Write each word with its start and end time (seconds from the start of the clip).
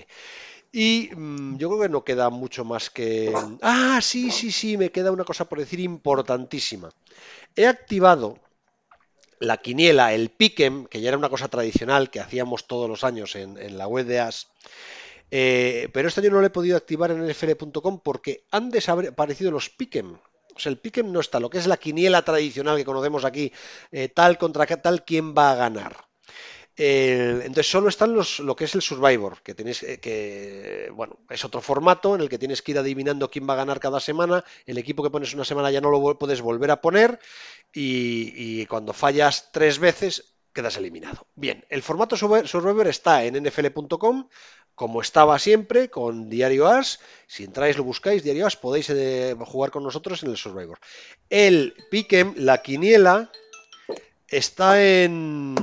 Y 0.72 1.10
mm, 1.14 1.56
yo 1.56 1.68
creo 1.68 1.80
que 1.82 1.88
no 1.88 2.04
queda 2.04 2.30
mucho 2.30 2.64
más 2.64 2.90
que... 2.90 3.32
Ah, 3.62 4.00
sí, 4.02 4.30
sí, 4.30 4.52
sí, 4.52 4.76
me 4.76 4.90
queda 4.90 5.10
una 5.10 5.24
cosa 5.24 5.48
por 5.48 5.58
decir 5.58 5.80
importantísima. 5.80 6.90
He 7.56 7.66
activado 7.66 8.38
la 9.40 9.56
quiniela, 9.56 10.12
el 10.12 10.30
piquem, 10.30 10.86
que 10.86 11.00
ya 11.00 11.08
era 11.08 11.18
una 11.18 11.30
cosa 11.30 11.48
tradicional 11.48 12.10
que 12.10 12.20
hacíamos 12.20 12.66
todos 12.66 12.88
los 12.88 13.02
años 13.04 13.34
en, 13.34 13.78
la 13.78 13.88
web 13.88 14.06
de 14.06 14.20
AS. 14.20 14.48
Eh, 15.32 15.88
pero 15.92 16.08
este 16.08 16.20
año 16.20 16.30
no 16.30 16.40
lo 16.40 16.46
he 16.46 16.50
podido 16.50 16.76
activar 16.76 17.10
en 17.10 17.26
nfl.com 17.26 18.00
porque 18.00 18.44
han 18.50 18.70
desaparecido 18.70 19.50
los 19.50 19.70
piquem. 19.70 20.18
O 20.54 20.58
sea, 20.58 20.70
el 20.70 20.78
piquem 20.78 21.10
no 21.10 21.20
está, 21.20 21.40
lo 21.40 21.48
que 21.48 21.58
es 21.58 21.66
la 21.66 21.78
quiniela 21.78 22.22
tradicional 22.22 22.76
que 22.76 22.84
conocemos 22.84 23.24
aquí, 23.24 23.52
eh, 23.92 24.08
tal 24.08 24.36
contra 24.38 24.66
tal, 24.66 25.04
quién 25.04 25.34
va 25.34 25.52
a 25.52 25.54
ganar. 25.54 26.09
Entonces 26.82 27.70
solo 27.70 27.90
están 27.90 28.14
los, 28.14 28.38
lo 28.40 28.56
que 28.56 28.64
es 28.64 28.74
el 28.74 28.80
Survivor, 28.80 29.42
que 29.42 29.54
tenéis 29.54 29.82
eh, 29.82 30.00
que, 30.00 30.90
bueno, 30.94 31.18
es 31.28 31.44
otro 31.44 31.60
formato 31.60 32.14
en 32.14 32.22
el 32.22 32.30
que 32.30 32.38
tienes 32.38 32.62
que 32.62 32.72
ir 32.72 32.78
adivinando 32.78 33.30
quién 33.30 33.46
va 33.46 33.52
a 33.52 33.56
ganar 33.56 33.80
cada 33.80 34.00
semana. 34.00 34.44
El 34.64 34.78
equipo 34.78 35.02
que 35.02 35.10
pones 35.10 35.34
una 35.34 35.44
semana 35.44 35.70
ya 35.70 35.82
no 35.82 35.90
lo 35.90 36.18
puedes 36.18 36.40
volver 36.40 36.70
a 36.70 36.80
poner 36.80 37.18
y, 37.74 38.64
cuando 38.66 38.94
fallas 38.94 39.50
tres 39.52 39.78
veces 39.78 40.36
quedas 40.54 40.78
eliminado. 40.78 41.26
Bien, 41.34 41.66
el 41.68 41.82
formato 41.82 42.16
Survi- 42.16 42.46
Survivor 42.46 42.88
está 42.88 43.24
en 43.24 43.34
nfl.com, 43.42 44.28
como 44.74 45.02
estaba 45.02 45.38
siempre, 45.38 45.90
con 45.90 46.30
Diario 46.30 46.66
As. 46.66 46.98
Si 47.26 47.44
entráis, 47.44 47.76
lo 47.76 47.84
buscáis, 47.84 48.24
Diario 48.24 48.46
As, 48.46 48.56
podéis 48.56 48.88
eh, 48.88 49.36
jugar 49.38 49.70
con 49.70 49.82
nosotros 49.82 50.22
en 50.22 50.30
el 50.30 50.38
Survivor. 50.38 50.78
El 51.28 51.74
Piquem, 51.90 52.32
la 52.38 52.62
quiniela, 52.62 53.30
está 54.28 54.82
en. 54.82 55.54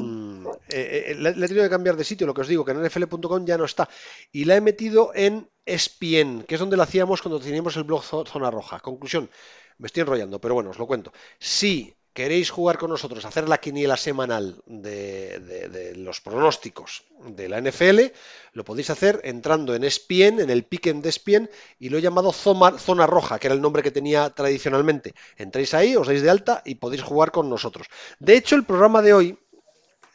Eh, 0.69 1.11
eh, 1.11 1.15
le, 1.15 1.35
le 1.35 1.45
he 1.45 1.47
tenido 1.47 1.63
que 1.65 1.69
cambiar 1.69 1.95
de 1.95 2.03
sitio, 2.03 2.27
lo 2.27 2.33
que 2.33 2.41
os 2.41 2.47
digo, 2.47 2.65
que 2.65 2.71
en 2.71 2.81
nfl.com 2.83 3.45
ya 3.45 3.57
no 3.57 3.65
está. 3.65 3.89
Y 4.31 4.45
la 4.45 4.55
he 4.55 4.61
metido 4.61 5.11
en 5.15 5.49
ESPN, 5.65 6.43
que 6.43 6.55
es 6.55 6.59
donde 6.59 6.77
la 6.77 6.83
hacíamos 6.83 7.21
cuando 7.21 7.39
teníamos 7.39 7.75
el 7.77 7.83
blog 7.83 8.03
Zo- 8.03 8.27
Zona 8.27 8.51
Roja. 8.51 8.79
Conclusión, 8.79 9.29
me 9.77 9.87
estoy 9.87 10.01
enrollando, 10.01 10.39
pero 10.41 10.53
bueno, 10.53 10.69
os 10.71 10.79
lo 10.79 10.87
cuento. 10.87 11.11
Si 11.39 11.93
queréis 12.13 12.49
jugar 12.49 12.79
con 12.79 12.89
nosotros, 12.89 13.25
hacer 13.25 13.47
la 13.47 13.59
quiniela 13.59 13.95
semanal 13.95 14.59
de, 14.65 15.93
los 15.97 16.19
pronósticos 16.21 17.03
de 17.27 17.47
la 17.47 17.59
NFL, 17.59 18.11
lo 18.53 18.63
podéis 18.65 18.89
hacer 18.89 19.21
entrando 19.23 19.75
en 19.75 19.83
ESPN, 19.83 20.39
en 20.39 20.49
el 20.49 20.63
piquen 20.63 21.03
de 21.03 21.09
ESPN, 21.09 21.49
y 21.77 21.89
lo 21.89 21.99
he 21.99 22.01
llamado 22.01 22.31
Zona 22.33 23.05
Roja, 23.05 23.37
que 23.37 23.47
era 23.47 23.53
el 23.55 23.61
nombre 23.61 23.83
que 23.83 23.91
tenía 23.91 24.31
tradicionalmente. 24.31 25.13
Entréis 25.37 25.75
ahí, 25.75 25.95
os 25.95 26.07
dais 26.07 26.23
de 26.23 26.29
alta 26.29 26.63
y 26.65 26.75
podéis 26.75 27.03
jugar 27.03 27.31
con 27.31 27.49
nosotros. 27.51 27.85
De 28.19 28.35
hecho, 28.35 28.55
el 28.55 28.65
programa 28.65 29.03
de 29.03 29.13
hoy, 29.13 29.37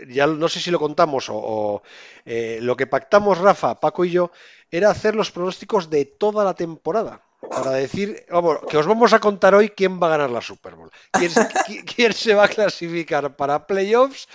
ya 0.09 0.27
no 0.27 0.49
sé 0.49 0.61
si 0.61 0.71
lo 0.71 0.79
contamos 0.79 1.27
o, 1.31 1.83
eh, 2.25 2.59
lo 2.63 2.77
que 2.77 2.87
pactamos 2.87 3.39
Rafa, 3.39 3.81
Paco 3.81 4.05
y 4.05 4.11
yo, 4.11 4.31
era 4.71 4.91
hacer 4.91 5.15
los 5.15 5.31
pronósticos 5.31 5.91
de 5.91 6.05
toda 6.05 6.45
la 6.45 6.55
temporada. 6.55 7.25
Para 7.49 7.73
decir, 7.73 8.25
vamos, 8.31 8.61
que 8.69 8.79
os 8.79 8.87
vamos 8.87 9.13
a 9.13 9.21
contar 9.21 9.55
hoy 9.55 9.69
quién 9.71 10.01
va 10.01 10.07
a 10.07 10.11
ganar 10.17 10.31
la 10.31 10.41
Super 10.41 10.75
Bowl, 10.75 10.91
quién, 11.13 11.31
se- 11.31 11.47
qui- 11.65 11.85
quién 11.85 12.13
se 12.15 12.33
va 12.35 12.45
a 12.45 12.49
clasificar 12.49 13.37
para 13.37 13.67
playoffs 13.67 14.27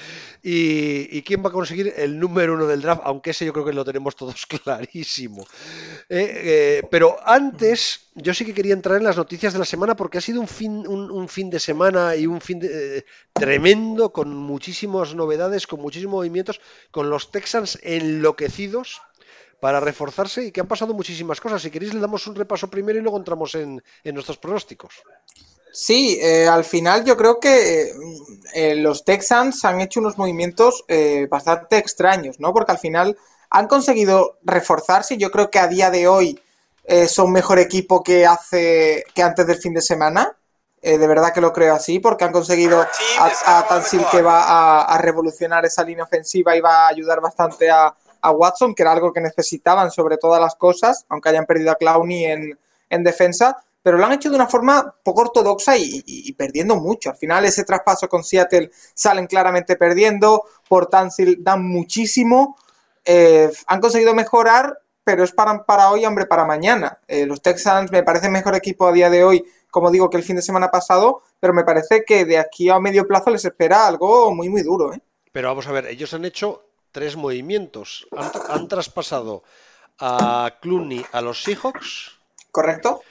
y, 0.44 1.18
y 1.18 1.24
quién 1.24 1.44
va 1.44 1.50
a 1.50 1.52
conseguir 1.52 1.94
el 1.98 2.20
número 2.20 2.54
uno 2.54 2.68
del 2.68 2.82
draft, 2.82 3.02
aunque 3.06 3.32
ese 3.32 3.44
yo 3.46 3.54
creo 3.54 3.66
que 3.66 3.74
lo 3.74 3.84
tenemos 3.84 4.16
todos 4.16 4.46
clarísimo. 4.64 5.44
Eh, 6.10 6.82
eh, 6.82 6.88
pero 6.92 7.18
antes, 7.26 8.10
yo 8.14 8.34
sí 8.36 8.46
que 8.46 8.54
quería 8.54 8.74
entrar 8.74 8.98
en 8.98 9.06
las 9.06 9.18
noticias 9.18 9.52
de 9.54 9.60
la 9.60 9.66
semana 9.66 9.96
porque 9.96 10.20
ha 10.20 10.22
sido 10.22 10.40
un 10.40 10.48
fin, 10.48 10.86
un, 10.88 11.10
un 11.10 11.28
fin 11.28 11.50
de 11.50 11.60
semana 11.60 12.16
y 12.16 12.28
un 12.28 12.40
fin 12.40 12.60
de, 12.60 13.00
eh, 13.00 13.06
tremendo, 13.34 14.12
con 14.14 14.36
muchísimas 14.36 15.16
novedades, 15.16 15.66
con 15.66 15.82
muchísimos 15.82 16.14
movimientos, 16.18 16.62
con 16.92 17.10
los 17.10 17.32
Texans 17.32 17.80
enloquecidos 17.82 19.02
para 19.60 19.80
reforzarse 19.80 20.44
y 20.46 20.52
que 20.52 20.62
han 20.62 20.68
pasado 20.68 20.94
muchísimas 20.94 21.42
cosas. 21.42 21.62
Si 21.62 21.72
queréis, 21.72 21.94
le 21.94 22.00
damos 22.00 22.28
un 22.28 22.36
repaso 22.36 22.70
primero 22.70 23.00
y 23.00 23.02
luego 23.02 23.18
entramos 23.18 23.56
en, 23.56 23.82
en 24.04 24.14
nuestros 24.14 24.38
pronósticos. 24.38 24.94
Sí, 25.72 26.18
eh, 26.22 26.48
al 26.48 26.64
final 26.64 27.04
yo 27.06 27.16
creo 27.18 27.40
que 27.40 27.92
eh, 28.54 28.76
los 28.76 29.04
Texans 29.04 29.64
han 29.66 29.82
hecho 29.82 30.00
unos 30.00 30.18
movimientos 30.18 30.84
eh, 30.88 31.28
bastante 31.30 31.78
extraños, 31.78 32.40
¿no? 32.40 32.54
Porque 32.54 32.72
al 32.72 32.80
final 32.80 33.18
han 33.50 33.68
conseguido 33.68 34.38
reforzarse. 34.44 35.16
y 35.16 35.18
Yo 35.18 35.30
creo 35.30 35.52
que 35.52 35.60
a 35.60 35.68
día 35.68 35.92
de 35.92 36.08
hoy 36.08 36.40
eh, 36.84 37.08
son 37.08 37.32
mejor 37.32 37.60
equipo 37.60 38.04
que 38.04 38.26
hace 38.26 39.04
que 39.14 39.22
antes 39.22 39.46
del 39.46 39.58
fin 39.58 39.74
de 39.74 39.82
semana. 39.82 40.36
Eh, 40.82 40.98
de 40.98 41.08
verdad 41.08 41.34
que 41.34 41.42
lo 41.42 41.52
creo 41.52 41.74
así, 41.74 42.00
porque 42.00 42.24
han 42.24 42.32
conseguido 42.32 42.82
a, 43.20 43.32
a 43.46 43.68
Tansil 43.68 44.06
que 44.12 44.22
va 44.22 44.44
a, 44.44 44.82
a 44.84 44.98
revolucionar 45.00 45.66
esa 45.66 45.84
línea 45.84 46.04
ofensiva 46.06 46.56
y 46.56 46.62
va 46.62 46.86
a 46.86 46.90
ayudar 46.90 47.20
bastante 47.20 47.70
a, 47.70 47.94
a 48.22 48.32
Watson, 48.32 48.76
que 48.76 48.84
era 48.84 48.92
algo 48.92 49.14
que 49.14 49.22
necesitaban 49.22 49.92
sobre 49.92 50.18
todas 50.18 50.42
las 50.42 50.56
cosas, 50.56 51.06
aunque 51.10 51.30
hayan 51.30 51.46
perdido 51.46 51.72
a 51.72 51.76
Clowney 51.76 52.26
en, 52.26 52.60
en 52.90 53.04
defensa 53.04 53.58
pero 53.88 53.98
lo 53.98 54.06
han 54.06 54.12
hecho 54.12 54.30
de 54.30 54.36
una 54.36 54.48
forma 54.48 54.96
poco 55.02 55.22
ortodoxa 55.22 55.78
y, 55.78 56.34
perdiendo 56.34 56.76
mucho. 56.76 57.10
Al 57.10 57.16
final 57.16 57.46
ese 57.46 57.64
traspaso 57.64 58.10
con 58.10 58.22
Seattle 58.22 58.70
salen 58.94 59.28
claramente 59.28 59.78
perdiendo, 59.78 60.44
por 60.68 60.88
Tansil 60.88 61.42
dan 61.42 61.66
muchísimo, 61.66 62.58
eh, 63.06 63.50
han 63.66 63.80
conseguido 63.80 64.14
mejorar, 64.14 64.78
pero 65.06 65.24
es 65.24 65.32
para, 65.32 65.64
para 65.64 65.90
hoy, 65.90 66.06
hombre, 66.06 66.26
para 66.26 66.44
mañana. 66.44 67.00
Eh, 67.08 67.26
los 67.26 67.42
Texans 67.42 67.90
me 67.90 68.04
parece 68.04 68.28
mejor 68.28 68.56
equipo 68.56 68.88
a 68.88 68.92
día 68.92 69.10
de 69.10 69.24
hoy, 69.24 69.46
como 69.72 69.90
digo, 69.90 70.10
que 70.10 70.18
el 70.18 70.24
fin 70.24 70.36
de 70.36 70.42
semana 70.42 70.70
pasado, 70.70 71.22
pero 71.40 71.54
me 71.54 71.64
parece 71.64 72.04
que 72.04 72.26
de 72.26 72.40
aquí 72.40 72.70
a 72.70 72.82
medio 72.82 73.08
plazo 73.08 73.30
les 73.30 73.46
espera 73.46 73.88
algo 73.88 74.36
muy, 74.36 74.50
muy 74.50 74.64
duro. 74.64 74.94
¿eh? 74.94 75.00
Pero 75.32 75.48
vamos 75.48 75.66
a 75.66 75.72
ver, 75.72 75.86
ellos 75.86 76.14
han 76.14 76.26
hecho 76.26 76.67
tres 76.98 77.16
movimientos. 77.16 78.08
Han, 78.18 78.32
han 78.50 78.68
traspasado 78.68 79.44
a 80.00 80.58
Clooney 80.62 81.06
a 81.12 81.22
los 81.22 81.44
Seahawks. 81.44 82.18
¿Correcto? 82.50 83.04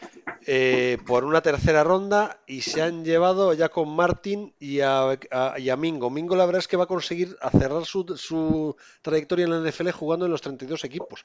eh, 0.49 0.99
por 1.07 1.25
una 1.25 1.41
tercera 1.41 1.83
ronda 1.83 2.41
y 2.47 2.63
se 2.63 2.81
han 2.81 3.05
llevado 3.05 3.53
ya 3.53 3.69
con 3.69 3.89
Martin 3.89 4.55
y 4.61 4.81
a, 4.81 5.19
Mingo. 5.77 6.09
Mingo 6.09 6.37
la 6.37 6.47
verdad 6.47 6.61
es 6.61 6.69
que 6.69 6.77
va 6.77 6.85
a 6.85 6.89
conseguir 6.89 7.37
cerrar 7.51 7.85
su, 7.85 8.77
trayectoria 9.03 9.45
en 9.45 9.51
la 9.51 9.71
NFL 9.71 9.91
jugando 9.91 10.27
en 10.27 10.33
los 10.33 10.41
32 10.43 10.85
equipos. 10.85 11.25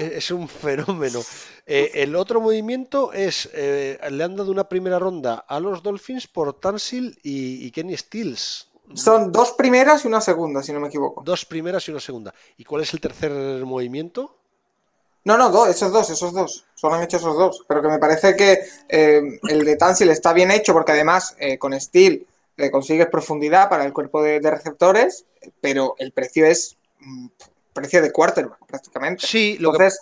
es, 0.00 0.30
un 0.32 0.48
fenómeno. 0.48 1.20
Eh, 1.64 1.92
el 1.94 2.16
otro 2.16 2.40
movimiento 2.40 3.12
es, 3.12 3.48
eh, 3.52 3.98
le 4.10 4.24
han 4.24 4.36
dado 4.36 4.50
una 4.50 4.68
primera 4.68 4.98
ronda 4.98 5.36
a 5.36 5.60
los 5.60 5.82
Dolphins 5.82 6.26
por 6.26 6.58
Tansil 6.58 7.18
y, 7.22 7.70
Kenny 7.70 7.96
Stills. 7.96 8.67
Son 8.94 9.32
dos 9.32 9.52
primeras 9.52 10.04
y 10.04 10.08
una 10.08 10.20
segunda, 10.20 10.62
si 10.62 10.72
no 10.72 10.80
me 10.80 10.88
equivoco. 10.88 11.22
Dos 11.22 11.44
primeras 11.44 11.86
y 11.88 11.90
una 11.90 12.00
segunda. 12.00 12.34
¿Y 12.56 12.64
cuál 12.64 12.82
es 12.82 12.92
el 12.94 13.00
tercer 13.00 13.30
movimiento? 13.64 14.36
No, 15.24 15.36
no, 15.36 15.50
dos, 15.50 15.68
esos 15.68 15.92
dos, 15.92 16.08
esos 16.10 16.32
dos. 16.32 16.64
Solo 16.74 16.94
han 16.94 17.02
hecho 17.02 17.18
esos 17.18 17.36
dos. 17.36 17.64
Pero 17.68 17.82
que 17.82 17.88
me 17.88 17.98
parece 17.98 18.34
que 18.34 18.60
eh, 18.88 19.38
el 19.48 19.64
de 19.64 19.76
Tansil 19.76 20.08
está 20.10 20.32
bien 20.32 20.50
hecho 20.50 20.72
porque 20.72 20.92
además 20.92 21.36
eh, 21.38 21.58
con 21.58 21.78
Steel 21.78 22.26
le 22.56 22.70
consigues 22.70 23.06
profundidad 23.08 23.68
para 23.68 23.84
el 23.84 23.92
cuerpo 23.92 24.22
de, 24.22 24.40
receptores, 24.40 25.26
pero 25.60 25.94
el 25.98 26.12
precio 26.12 26.46
es 26.46 26.76
mm, 27.00 27.26
precio 27.72 28.02
de 28.02 28.10
quarterback 28.10 28.58
prácticamente. 28.66 29.26
Sí, 29.26 29.58
lo 29.58 29.70
Entonces, 29.70 30.00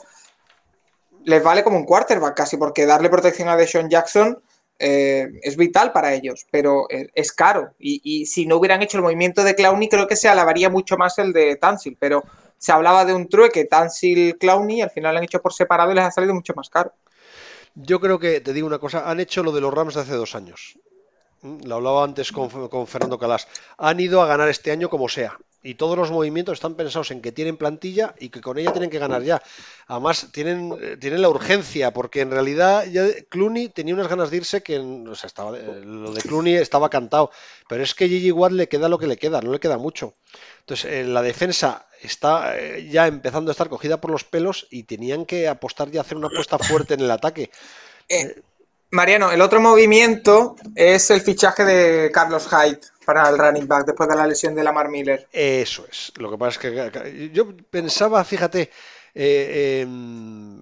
les 1.25 1.43
vale 1.43 1.63
como 1.63 1.77
un 1.77 1.85
quarterback 1.85 2.35
casi 2.35 2.57
porque 2.57 2.87
darle 2.87 3.11
protección 3.11 3.49
a 3.49 3.57
Deshaun 3.57 3.91
Jackson 3.91 4.41
eh, 4.79 5.29
es 5.43 5.57
vital 5.57 5.93
para 5.93 6.15
ellos, 6.15 6.47
pero 6.51 6.87
es 6.91 7.33
caro. 7.33 7.75
Y, 7.79 8.27
si 8.27 8.47
no 8.47 8.57
hubieran 8.57 8.83
hecho 8.83 8.99
el 8.99 9.03
movimiento 9.03 9.45
de 9.45 9.55
Clowney, 9.55 9.89
creo 9.89 10.07
que 10.07 10.17
se 10.17 10.29
alabaría 10.29 10.71
mucho 10.71 10.97
más 10.97 11.19
el 11.19 11.33
de 11.33 11.57
Tansil, 11.57 11.97
pero 11.99 12.25
se 12.59 12.73
hablaba 12.73 13.05
de 13.05 13.15
un 13.15 13.29
trueque 13.29 13.65
Tansil 13.65 14.39
Clowney, 14.39 14.81
al 14.81 14.91
final 14.91 15.15
lo 15.15 15.19
han 15.19 15.25
hecho 15.25 15.43
por 15.43 15.53
separado 15.53 15.93
y 15.93 15.95
les 15.95 16.05
ha 16.05 16.11
salido 16.11 16.35
mucho 16.35 16.55
más 16.55 16.71
caro. 16.71 16.93
Yo 17.75 18.01
creo 18.01 18.19
que, 18.19 18.41
te 18.41 18.55
digo 18.55 18.67
una 18.67 18.79
cosa, 18.79 19.09
han 19.11 19.21
hecho 19.21 19.43
lo 19.43 19.53
de 19.53 19.61
los 19.61 19.73
Rams 19.73 19.95
de 19.95 20.01
hace 20.01 20.15
dos 20.15 20.35
años. 20.35 20.79
Mm, 21.43 21.65
lo 21.65 21.77
hablaba 21.77 22.05
antes 22.05 22.33
con, 22.33 22.51
Fernando 22.87 23.19
Calas. 23.19 23.47
Han 23.77 24.01
ido 24.01 24.23
a 24.23 24.27
ganar 24.27 24.49
este 24.49 24.71
año 24.71 24.89
como 24.89 25.09
sea. 25.09 25.39
Y 25.67 25.75
todos 25.75 25.99
los 25.99 26.11
movimientos 26.11 26.55
están 26.55 26.75
pensados 26.75 27.11
en 27.11 27.21
que 27.21 27.33
tienen 27.33 27.57
plantilla 27.57 28.15
y 28.21 28.29
que 28.29 28.41
con 28.41 28.57
ella 28.57 28.73
tienen 28.73 28.89
que 28.89 28.99
ganar 28.99 29.23
ya. 29.23 29.43
Además, 29.89 30.29
tienen, 30.33 30.77
eh, 30.81 30.97
tienen 30.97 31.23
la 31.23 31.29
urgencia, 31.29 31.93
porque 31.93 32.21
en 32.21 32.31
realidad 32.31 32.87
ya 32.87 33.07
Clooney 33.29 33.69
tenía 33.69 33.95
unas 33.95 34.09
ganas 34.09 34.31
de 34.31 34.37
irse 34.37 34.63
que 34.63 34.77
eh, 34.77 34.81
lo 34.81 36.13
de 36.13 36.23
Clooney 36.23 36.55
estaba 36.55 36.89
cantado. 36.89 37.31
Pero 37.69 37.83
es 37.83 37.95
que 37.95 38.09
Gigi 38.09 38.31
Watt 38.31 38.53
le 38.53 38.69
queda 38.69 38.89
lo 38.89 38.99
que 38.99 39.09
le 39.09 39.17
queda, 39.17 39.41
no 39.41 39.53
le 39.53 39.59
queda 39.59 39.77
mucho. 39.77 40.15
Entonces, 40.61 40.93
en 40.93 41.13
la 41.13 41.23
defensa 41.23 41.87
está 42.01 42.57
eh, 42.59 42.89
ya 42.89 43.07
empezando 43.07 43.51
a 43.51 43.53
estar 43.53 43.69
cogida 43.69 44.01
por 44.01 44.11
los 44.11 44.25
pelos 44.25 44.67
y 44.71 44.85
tenían 44.85 45.27
que 45.27 45.49
apostar 45.49 45.89
y 45.93 45.99
hacer 45.99 46.17
una 46.17 46.29
apuesta 46.29 46.59
fuerte 46.59 46.95
en 46.95 47.01
el 47.01 47.11
ataque. 47.11 47.51
Eh, 48.09 48.41
Mariano, 48.91 49.33
el 49.33 49.41
otro 49.41 49.61
movimiento 49.61 50.57
es 50.75 51.11
el 51.11 51.21
fichaje 51.21 51.65
de 51.65 52.11
Carlos 52.13 52.49
Hyde 52.49 52.81
para 53.07 53.29
el 53.29 53.39
running 53.39 53.69
back 53.69 53.87
después 53.87 54.09
de 54.09 54.17
la 54.17 54.27
lesión 54.27 54.55
de 54.55 54.65
Lamar 54.65 54.89
Miller. 54.91 55.29
Eso 55.33 55.87
es. 55.91 56.13
Lo 56.17 56.31
que 56.31 56.37
pasa 56.37 56.51
es 56.51 56.91
que 56.93 57.31
yo 57.33 57.57
pensaba, 57.71 58.23
fíjate, 58.25 58.71
eh, 59.15 59.81
em, 59.81 60.61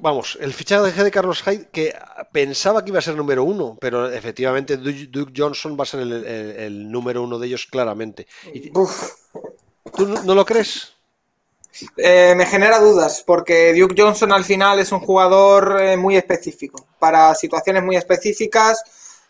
vamos, 0.00 0.38
el 0.40 0.52
fichaje 0.52 1.02
de 1.02 1.10
Carlos 1.10 1.42
Hyde, 1.42 1.68
que 1.70 1.94
pensaba 2.30 2.84
que 2.84 2.90
iba 2.90 3.00
a 3.00 3.02
ser 3.02 3.16
número 3.16 3.44
uno, 3.44 3.76
pero 3.80 4.10
efectivamente 4.10 4.76
Duke 4.76 5.32
Johnson 5.36 5.76
va 5.78 5.82
a 5.82 5.86
ser 5.86 6.00
el, 6.00 6.90
número 6.90 7.22
uno 7.22 7.38
de 7.38 7.48
ellos 7.48 7.66
claramente. 7.66 8.26
¿Tú 8.72 10.06
no, 10.24 10.34
lo 10.34 10.44
crees? 10.44 10.92
Eh, 11.96 12.34
me 12.36 12.46
genera 12.46 12.78
dudas, 12.78 13.24
porque 13.26 13.74
Duke 13.74 14.00
Johnson 14.00 14.32
al 14.32 14.44
final 14.44 14.78
es 14.78 14.92
un 14.92 15.00
jugador 15.00 15.80
eh, 15.80 15.96
muy 15.96 16.16
específico, 16.16 16.86
para 16.98 17.34
situaciones 17.34 17.82
muy 17.82 17.96
específicas, 17.96 18.82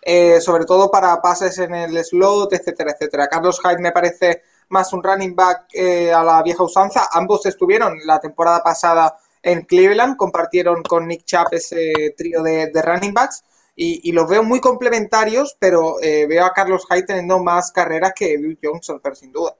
eh, 0.02 0.40
sobre 0.40 0.64
todo 0.64 0.90
para 0.90 1.22
pases 1.22 1.58
en 1.58 1.75
el 1.75 2.04
slot, 2.04 2.52
etcétera, 2.52 2.93
etcétera. 2.93 3.28
Carlos 3.28 3.60
Hyde 3.62 3.81
me 3.81 3.93
parece 3.93 4.43
más 4.69 4.93
un 4.93 5.02
running 5.02 5.34
back 5.34 5.69
a 6.14 6.22
la 6.25 6.43
vieja 6.43 6.62
usanza. 6.62 7.08
Ambos 7.12 7.46
estuvieron 7.46 7.99
la 8.04 8.19
temporada 8.20 8.62
pasada 8.62 9.16
en 9.43 9.62
Cleveland, 9.62 10.16
compartieron 10.16 10.82
con 10.82 11.06
Nick 11.06 11.25
Chubb 11.25 11.49
ese 11.52 12.14
trío 12.16 12.43
de, 12.43 12.70
running 12.82 13.12
backs 13.12 13.44
y, 13.75 14.12
los 14.12 14.28
veo 14.28 14.43
muy 14.43 14.60
complementarios, 14.60 15.56
pero 15.58 16.00
eh, 16.00 16.26
veo 16.26 16.44
a 16.44 16.52
Carlos 16.52 16.87
Hyde 16.88 17.05
teniendo 17.05 17.43
más 17.43 17.72
carreras 17.72 18.12
que 18.14 18.37
Luke 18.38 18.60
Johnson, 18.62 19.00
pero 19.02 19.14
sin 19.14 19.32
duda. 19.32 19.56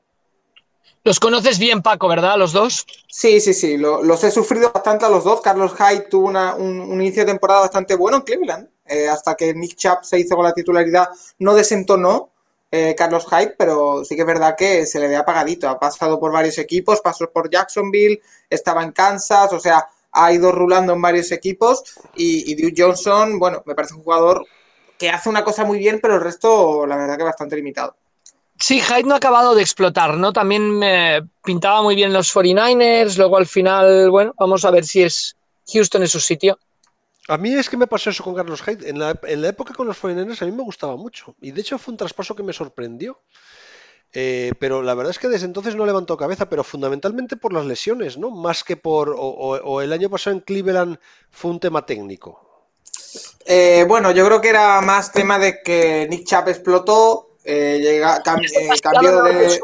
Los 1.05 1.19
conoces 1.19 1.59
bien, 1.59 1.83
Paco, 1.83 2.06
¿verdad? 2.06 2.37
Los 2.38 2.53
dos. 2.53 2.87
Sí, 3.09 3.41
sí, 3.41 3.53
sí. 3.53 3.77
los 3.77 4.23
he 4.23 4.31
sufrido 4.31 4.71
bastante 4.71 5.05
a 5.05 5.09
los 5.09 5.25
dos. 5.25 5.41
Carlos 5.41 5.73
Hyde 5.77 6.03
tuvo 6.03 6.29
un, 6.29 7.00
inicio 7.00 7.25
de 7.25 7.33
temporada 7.33 7.62
bastante 7.62 7.97
bueno 7.97 8.19
en 8.19 8.23
Cleveland. 8.23 8.69
Eh, 8.93 9.09
hasta 9.09 9.35
que 9.35 9.55
Nick 9.55 9.77
Chubb 9.77 10.05
se 10.05 10.21
hizo 10.21 10.37
con 10.37 10.44
la 10.44 10.53
titularidad, 10.53 11.09
no 11.39 11.55
desentonó. 11.55 12.29
Eh, 12.71 12.94
Carlos 12.97 13.27
Hyde, 13.27 13.55
pero 13.59 14.03
sí 14.03 14.15
que 14.15 14.23
es 14.23 14.27
verdad 14.27 14.55
que 14.56 14.87
se 14.87 14.99
le 14.99 15.09
ve 15.09 15.17
apagadito. 15.17 15.69
Ha 15.69 15.79
pasado 15.79 16.19
por 16.21 16.33
varios 16.33 16.59
equipos, 16.59 17.00
pasó 17.00 17.31
por 17.31 17.50
Jacksonville, 17.50 18.21
estaba 18.49 18.83
en 18.83 18.93
Kansas, 18.93 19.53
o 19.53 19.61
sea, 19.61 19.87
ha 20.11 20.33
ido 20.33 20.53
rulando 20.53 20.93
en 20.94 21.03
varios 21.03 21.33
equipos. 21.33 21.83
Y, 22.17 22.50
y 22.50 22.55
Duke 22.55 22.83
Johnson, 22.83 23.39
bueno, 23.39 23.62
me 23.67 23.75
parece 23.75 23.94
un 23.94 24.03
jugador 24.03 24.47
que 24.99 25.11
hace 25.11 25.29
una 25.29 25.45
cosa 25.45 25.65
muy 25.65 25.79
bien, 25.79 26.00
pero 26.00 26.15
el 26.15 26.23
resto, 26.23 26.87
la 26.87 26.97
verdad, 26.97 27.17
que 27.17 27.25
bastante 27.25 27.56
limitado. 27.56 27.97
Sí, 28.59 28.81
Hyde 28.81 29.05
no 29.05 29.15
ha 29.15 29.19
acabado 29.19 29.55
de 29.55 29.62
explotar, 29.62 30.17
¿no? 30.17 30.33
También 30.33 30.81
pintaba 31.45 31.83
muy 31.83 31.95
bien 31.95 32.12
los 32.12 32.35
49ers, 32.35 33.17
luego 33.17 33.37
al 33.37 33.47
final, 33.47 34.11
bueno, 34.11 34.35
vamos 34.38 34.65
a 34.65 34.71
ver 34.71 34.85
si 34.85 35.03
es 35.03 35.37
Houston 35.73 36.03
en 36.03 36.09
su 36.09 36.21
sitio. 36.21 36.59
A 37.29 37.39
mí 37.39 37.55
es 37.55 37.71
que 37.71 37.77
me 37.77 37.87
pasó 37.87 38.11
eso 38.11 38.25
con 38.25 38.35
Carlos 38.35 38.63
Hyde. 38.63 38.89
En 38.89 38.99
la, 38.99 39.49
época 39.49 39.75
con 39.75 39.87
los 39.87 39.99
49 39.99 40.39
a 40.41 40.45
mí 40.45 40.53
me 40.53 40.63
gustaba 40.63 40.97
mucho. 40.97 41.37
Y 41.41 41.53
de 41.53 41.61
hecho 41.61 41.79
fue 41.79 41.93
un 41.93 41.99
traspaso 41.99 42.35
que 42.35 42.43
me 42.43 42.53
sorprendió. 42.53 43.21
Eh, 44.15 44.53
pero 44.59 44.83
la 44.83 44.95
verdad 44.95 45.11
es 45.11 45.19
que 45.19 45.29
desde 45.29 45.47
entonces 45.47 45.75
no 45.75 45.87
levantó 45.87 46.17
cabeza, 46.17 46.49
pero 46.49 46.65
fundamentalmente 46.65 47.37
por 47.37 47.53
las 47.53 47.65
lesiones, 47.65 48.19
¿no? 48.19 48.31
Más 48.31 48.65
que 48.65 48.77
por. 48.77 49.15
O, 49.17 49.81
el 49.81 49.93
año 49.93 50.11
pasado 50.11 50.37
en 50.37 50.41
Cleveland 50.41 50.99
fue 51.31 51.51
un 51.53 51.61
tema 51.61 51.87
técnico. 51.87 52.69
Eh, 53.47 53.85
bueno, 53.89 54.11
yo 54.11 54.27
creo 54.27 54.41
que 54.41 54.51
era 54.51 54.81
más 54.81 55.13
tema 55.13 55.39
de 55.39 55.63
que 55.63 56.07
Nick 56.11 56.27
Chubb 56.27 56.49
explotó, 56.49 57.37
eh, 57.45 57.79
llega, 57.81 58.23
cambió 58.23 59.23
de. 59.23 59.61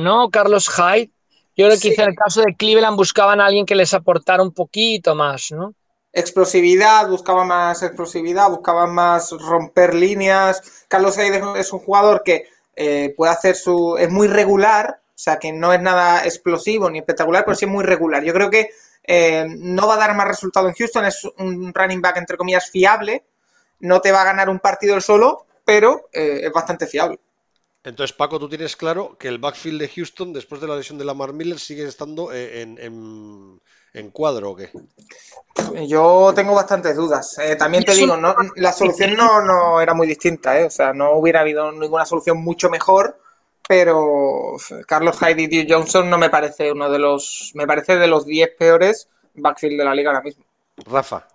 ¿no? 0.00 0.28
Carlos 0.28 0.68
Hyde. 0.68 1.10
Yo 1.56 1.66
creo 1.66 1.78
que 1.78 1.90
quizá 1.90 2.02
en 2.02 2.10
el 2.10 2.16
caso 2.16 2.42
de 2.42 2.54
Cleveland 2.56 2.96
buscaban 2.96 3.40
a 3.40 3.46
alguien 3.46 3.66
que 3.66 3.74
les 3.74 3.92
aportara 3.94 4.42
un 4.42 4.52
poquito 4.52 5.14
más, 5.14 5.52
¿no? 5.52 5.74
Explosividad, 6.12 7.08
buscaba 7.08 7.44
más 7.44 7.82
explosividad, 7.82 8.50
buscaba 8.50 8.86
más 8.86 9.30
romper 9.30 9.94
líneas. 9.94 10.84
Carlos 10.88 11.14
Sainz 11.14 11.42
es 11.56 11.72
un 11.72 11.80
jugador 11.80 12.22
que 12.24 12.48
eh, 12.76 13.14
puede 13.16 13.32
hacer 13.32 13.56
su. 13.56 13.96
es 13.98 14.10
muy 14.10 14.28
regular, 14.28 15.00
o 15.08 15.18
sea 15.18 15.38
que 15.38 15.52
no 15.52 15.72
es 15.72 15.80
nada 15.80 16.24
explosivo 16.24 16.90
ni 16.90 16.98
espectacular, 16.98 17.44
pero 17.44 17.56
sí 17.56 17.64
es 17.64 17.70
muy 17.70 17.84
regular. 17.84 18.24
Yo 18.24 18.32
creo 18.32 18.50
que 18.50 18.70
eh, 19.04 19.46
no 19.48 19.86
va 19.86 19.94
a 19.94 19.98
dar 19.98 20.14
más 20.14 20.28
resultado 20.28 20.68
en 20.68 20.74
Houston, 20.74 21.04
es 21.04 21.24
un 21.38 21.72
running 21.74 22.00
back 22.00 22.16
entre 22.16 22.36
comillas 22.36 22.70
fiable, 22.70 23.24
no 23.80 24.00
te 24.00 24.12
va 24.12 24.22
a 24.22 24.26
ganar 24.26 24.48
un 24.48 24.60
partido 24.60 24.94
el 24.94 25.02
solo, 25.02 25.46
pero 25.64 26.08
eh, 26.12 26.40
es 26.44 26.52
bastante 26.52 26.86
fiable. 26.86 27.18
Entonces, 27.82 28.14
Paco, 28.14 28.38
tú 28.38 28.46
tienes 28.46 28.76
claro 28.76 29.16
que 29.18 29.28
el 29.28 29.38
backfield 29.38 29.80
de 29.80 29.88
Houston, 29.88 30.34
después 30.34 30.60
de 30.60 30.68
la 30.68 30.76
lesión 30.76 30.98
de 30.98 31.06
Lamar 31.06 31.32
Miller, 31.32 31.58
sigue 31.58 31.84
estando 31.84 32.30
en, 32.30 32.76
en 32.78 33.58
cuadro 34.12 34.50
o 34.50 34.56
qué? 34.56 34.70
Yo 35.86 36.32
tengo 36.34 36.54
bastantes 36.54 36.96
dudas. 36.96 37.38
Eh, 37.38 37.56
también 37.56 37.84
te 37.84 37.94
digo, 37.94 38.16
no, 38.16 38.34
la 38.56 38.72
solución 38.72 39.14
no, 39.14 39.42
no 39.42 39.80
era 39.80 39.94
muy 39.94 40.06
distinta, 40.06 40.58
¿eh? 40.58 40.64
o 40.64 40.70
sea, 40.70 40.92
no 40.92 41.12
hubiera 41.12 41.40
habido 41.40 41.70
ninguna 41.72 42.06
solución 42.06 42.38
mucho 42.38 42.70
mejor, 42.70 43.18
pero 43.66 44.56
Carlos 44.86 45.18
Hyde 45.18 45.42
y 45.42 45.46
Duke 45.46 45.72
Johnson 45.72 46.08
no 46.08 46.18
me 46.18 46.30
parece 46.30 46.72
uno 46.72 46.90
de 46.90 46.98
los, 46.98 47.52
me 47.54 47.66
parece 47.66 47.96
de 47.96 48.06
los 48.06 48.26
10 48.26 48.50
peores 48.58 49.08
backfield 49.34 49.78
de 49.78 49.84
la 49.84 49.94
liga 49.94 50.10
ahora 50.10 50.22
mismo. 50.22 50.44
Rafa. 50.86 51.26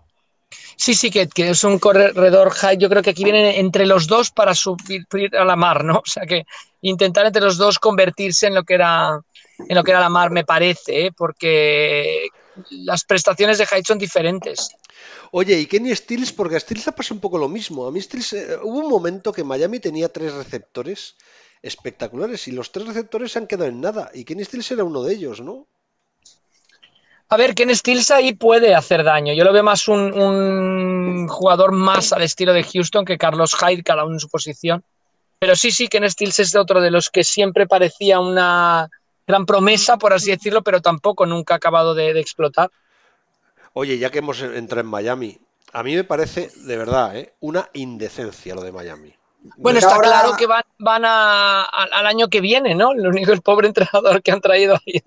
Sí, 0.77 0.93
sí, 0.93 1.09
que, 1.09 1.27
que, 1.27 1.49
es 1.49 1.63
un 1.63 1.79
corredor 1.79 2.49
high. 2.51 2.77
Yo 2.77 2.89
creo 2.89 3.01
que 3.01 3.11
aquí 3.11 3.23
vienen 3.23 3.55
entre 3.55 3.85
los 3.85 4.07
dos 4.07 4.31
para 4.31 4.53
subir 4.53 5.05
a 5.37 5.45
la 5.45 5.55
mar, 5.55 5.83
¿no? 5.83 5.99
O 6.05 6.05
sea, 6.05 6.25
que 6.25 6.43
intentar 6.81 7.25
entre 7.25 7.41
los 7.41 7.57
dos 7.57 7.79
convertirse 7.79 8.47
en 8.47 8.55
lo 8.55 8.63
que 8.63 8.75
era, 8.75 9.19
en 9.57 9.75
lo 9.75 9.83
que 9.83 9.91
era 9.91 9.99
la 9.99 10.09
mar, 10.09 10.31
me 10.31 10.43
parece, 10.43 11.07
¿eh? 11.07 11.11
porque 11.15 12.27
las 12.69 13.03
prestaciones 13.03 13.57
de 13.57 13.65
Hyde 13.65 13.83
son 13.85 13.97
diferentes. 13.97 14.69
Oye, 15.31 15.59
¿y 15.59 15.65
Kenny 15.65 15.95
Stills? 15.95 16.31
Porque 16.31 16.55
a 16.55 16.59
Stills 16.59 16.85
le 16.85 16.91
pasa 16.91 17.13
un 17.13 17.19
poco 17.19 17.37
lo 17.37 17.49
mismo. 17.49 17.87
A 17.87 17.91
mí 17.91 18.01
Stills, 18.01 18.33
eh, 18.33 18.57
hubo 18.63 18.79
un 18.79 18.89
momento 18.89 19.33
que 19.33 19.43
Miami 19.43 19.79
tenía 19.79 20.09
tres 20.09 20.33
receptores 20.33 21.15
espectaculares 21.61 22.47
y 22.47 22.51
los 22.51 22.71
tres 22.71 22.87
receptores 22.87 23.31
se 23.31 23.39
han 23.39 23.47
quedado 23.47 23.69
en 23.69 23.81
nada. 23.81 24.11
Y 24.13 24.23
Kenny 24.23 24.45
Stills 24.45 24.71
era 24.71 24.83
uno 24.83 25.03
de 25.03 25.13
ellos, 25.13 25.41
¿no? 25.41 25.67
A 27.27 27.37
ver, 27.37 27.55
Kenny 27.55 27.73
Stills 27.73 28.11
ahí 28.11 28.33
puede 28.33 28.75
hacer 28.75 29.03
daño. 29.03 29.33
Yo 29.33 29.43
lo 29.43 29.51
veo 29.51 29.63
más 29.63 29.87
un, 29.87 31.27
jugador 31.27 31.71
más 31.71 32.13
al 32.13 32.21
estilo 32.21 32.53
de 32.53 32.63
Houston 32.63 33.03
que 33.03 33.17
Carlos 33.17 33.55
Hyde, 33.55 33.83
cada 33.83 34.05
uno 34.05 34.13
en 34.13 34.19
su 34.19 34.29
posición. 34.29 34.83
Pero 35.39 35.55
sí, 35.55 35.71
sí, 35.71 35.87
Ken 35.87 36.09
Stills 36.09 36.39
es 36.39 36.55
otro 36.55 36.81
de 36.81 36.91
los 36.91 37.09
que 37.09 37.23
siempre 37.23 37.67
parecía 37.67 38.19
una 38.19 38.89
gran 39.27 39.45
promesa, 39.45 39.97
por 39.97 40.13
así 40.13 40.31
decirlo, 40.31 40.63
pero 40.63 40.81
tampoco 40.81 41.25
nunca 41.25 41.55
ha 41.55 41.57
acabado 41.57 41.93
de, 41.95 42.19
explotar. 42.19 42.71
Oye, 43.73 43.97
ya 43.97 44.09
que 44.09 44.19
hemos 44.19 44.41
entrado 44.41 44.81
en 44.81 44.87
Miami, 44.87 45.39
a 45.73 45.83
mí 45.83 45.95
me 45.95 46.03
parece, 46.03 46.49
de 46.55 46.77
verdad, 46.77 47.17
¿eh? 47.17 47.33
una 47.41 47.69
indecencia 47.73 48.55
lo 48.55 48.63
de 48.63 48.71
Miami. 48.71 49.13
Bueno, 49.57 49.77
está 49.77 49.99
claro 49.99 50.35
que 50.37 50.47
van, 50.47 50.63
van 50.79 51.03
a, 51.05 51.63
al 51.63 52.07
año 52.07 52.29
que 52.29 52.41
viene, 52.41 52.73
¿no? 52.73 52.93
Lo 52.95 53.09
único 53.09 53.31
el 53.31 53.41
pobre 53.41 53.67
entrenador 53.67 54.23
que 54.23 54.31
han 54.31 54.41
traído 54.41 54.75
ahí. 54.75 55.03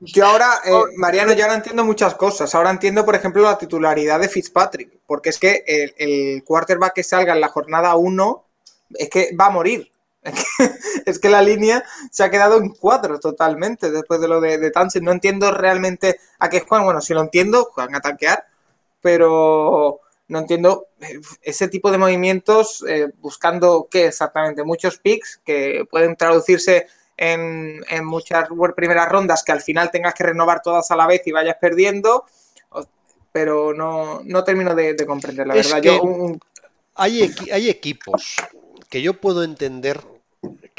Yo 0.00 0.26
ahora, 0.26 0.60
eh, 0.66 0.72
Mariano, 0.96 1.32
ya 1.32 1.46
no 1.46 1.54
entiendo 1.54 1.84
muchas 1.84 2.14
cosas. 2.14 2.54
Ahora 2.54 2.70
entiendo, 2.70 3.06
por 3.06 3.14
ejemplo, 3.14 3.42
la 3.42 3.56
titularidad 3.56 4.20
de 4.20 4.28
Fitzpatrick, 4.28 4.98
porque 5.06 5.30
es 5.30 5.38
que 5.38 5.64
el, 5.66 5.94
el 5.96 6.44
quarterback 6.44 6.94
que 6.94 7.04
salga 7.04 7.32
en 7.32 7.40
la 7.40 7.48
jornada 7.48 7.94
1 7.96 8.44
es 8.98 9.08
que 9.08 9.34
va 9.34 9.46
a 9.46 9.50
morir. 9.50 9.89
Es 11.06 11.18
que, 11.18 11.28
la 11.28 11.42
línea 11.42 11.84
se 12.10 12.24
ha 12.24 12.30
quedado 12.30 12.58
en 12.58 12.70
cuatro 12.70 13.18
totalmente 13.18 13.90
después 13.90 14.20
de 14.20 14.28
lo 14.28 14.40
de, 14.40 14.58
de 14.58 14.72
No 15.00 15.12
entiendo 15.12 15.50
realmente 15.50 16.20
a 16.38 16.48
qué 16.48 16.60
juegan. 16.60 16.84
Bueno, 16.84 17.00
si 17.00 17.14
lo 17.14 17.22
entiendo, 17.22 17.70
juegan 17.72 17.94
a 17.94 18.00
tanquear, 18.00 18.44
pero 19.00 20.00
no 20.28 20.38
entiendo 20.38 20.88
eh, 21.00 21.20
ese 21.42 21.68
tipo 21.68 21.90
de 21.90 21.98
movimientos 21.98 22.84
eh, 22.86 23.08
buscando 23.18 23.88
qué 23.90 24.06
exactamente, 24.06 24.62
muchos 24.62 24.98
picks 24.98 25.40
que 25.44 25.84
pueden 25.90 26.16
traducirse 26.16 26.86
en, 27.16 27.82
muchas 28.04 28.48
primeras 28.74 29.08
rondas 29.08 29.42
que 29.42 29.52
al 29.52 29.60
final 29.60 29.90
tengas 29.90 30.14
que 30.14 30.24
renovar 30.24 30.62
todas 30.62 30.90
a 30.90 30.96
la 30.96 31.06
vez 31.06 31.26
y 31.26 31.32
vayas 31.32 31.56
perdiendo, 31.60 32.24
pero 33.32 33.74
no, 33.74 34.22
no 34.24 34.42
termino 34.42 34.74
de, 34.74 34.96
comprender 35.06 35.46
la 35.46 35.54
verdad. 35.54 35.82
hay, 36.94 37.34
hay 37.52 37.68
equipos 37.68 38.36
que 38.88 39.02
yo 39.02 39.20
puedo 39.20 39.44
entender 39.44 40.00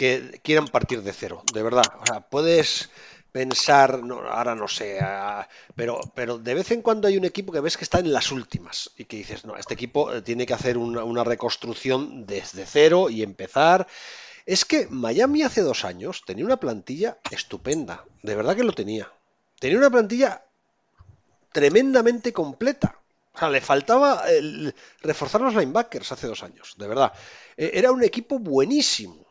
que 0.02 0.42
quieran 0.42 0.68
partir 0.68 1.04
de 1.04 1.14
cero, 1.14 1.44
de 1.54 1.62
verdad. 1.62 1.86
O 2.00 2.04
sea, 2.08 2.22
puedes 2.22 2.90
pensar, 3.32 4.02
ahora 4.32 4.56
no 4.56 4.68
sé, 4.68 5.00
pero, 5.76 6.02
pero 6.16 6.40
de 6.40 6.56
vez 6.56 6.72
en 6.72 6.82
cuando 6.82 7.08
hay 7.08 7.18
un 7.18 7.26
equipo 7.26 7.54
que 7.54 7.60
ves 7.60 7.78
que 7.78 7.84
está 7.84 8.00
en 8.00 8.12
las 8.12 8.32
últimas 8.32 8.90
y 8.98 9.06
que 9.06 9.18
dices, 9.18 9.46
no, 9.46 9.56
este 9.58 9.76
equipo 9.76 10.12
eh, 10.12 10.24
tiene 10.24 10.48
que 10.48 10.56
hacer 10.56 10.80
una, 10.80 11.24
reconstrucción 11.24 12.26
desde 12.26 12.66
cero 12.66 13.12
y 13.12 13.22
empezar. 13.22 13.86
Es 14.48 14.66
que 14.66 14.88
Miami 14.90 15.44
hace 15.44 15.62
dos 15.62 15.86
años 15.86 16.24
tenía 16.26 16.46
una 16.46 16.58
plantilla 16.58 17.20
estupenda, 17.30 18.04
de 18.24 18.36
verdad 18.36 18.56
que 18.56 18.64
lo 18.64 18.74
tenía. 18.74 19.08
Tenía 19.60 19.78
una 19.78 19.92
plantilla 19.92 20.44
tremendamente 21.52 22.34
completa. 22.34 22.98
O 23.36 23.38
sea, 23.38 23.52
le 23.52 23.62
faltaba 23.62 24.24
reforzar 25.04 25.42
los 25.42 25.54
linebackers 25.54 26.12
hace 26.12 26.26
dos 26.26 26.42
años, 26.42 26.74
de 26.80 26.88
verdad. 26.88 27.14
E, 27.56 27.70
era 27.76 27.92
un 27.92 28.04
equipo 28.04 28.40
buenísimo. 28.40 29.31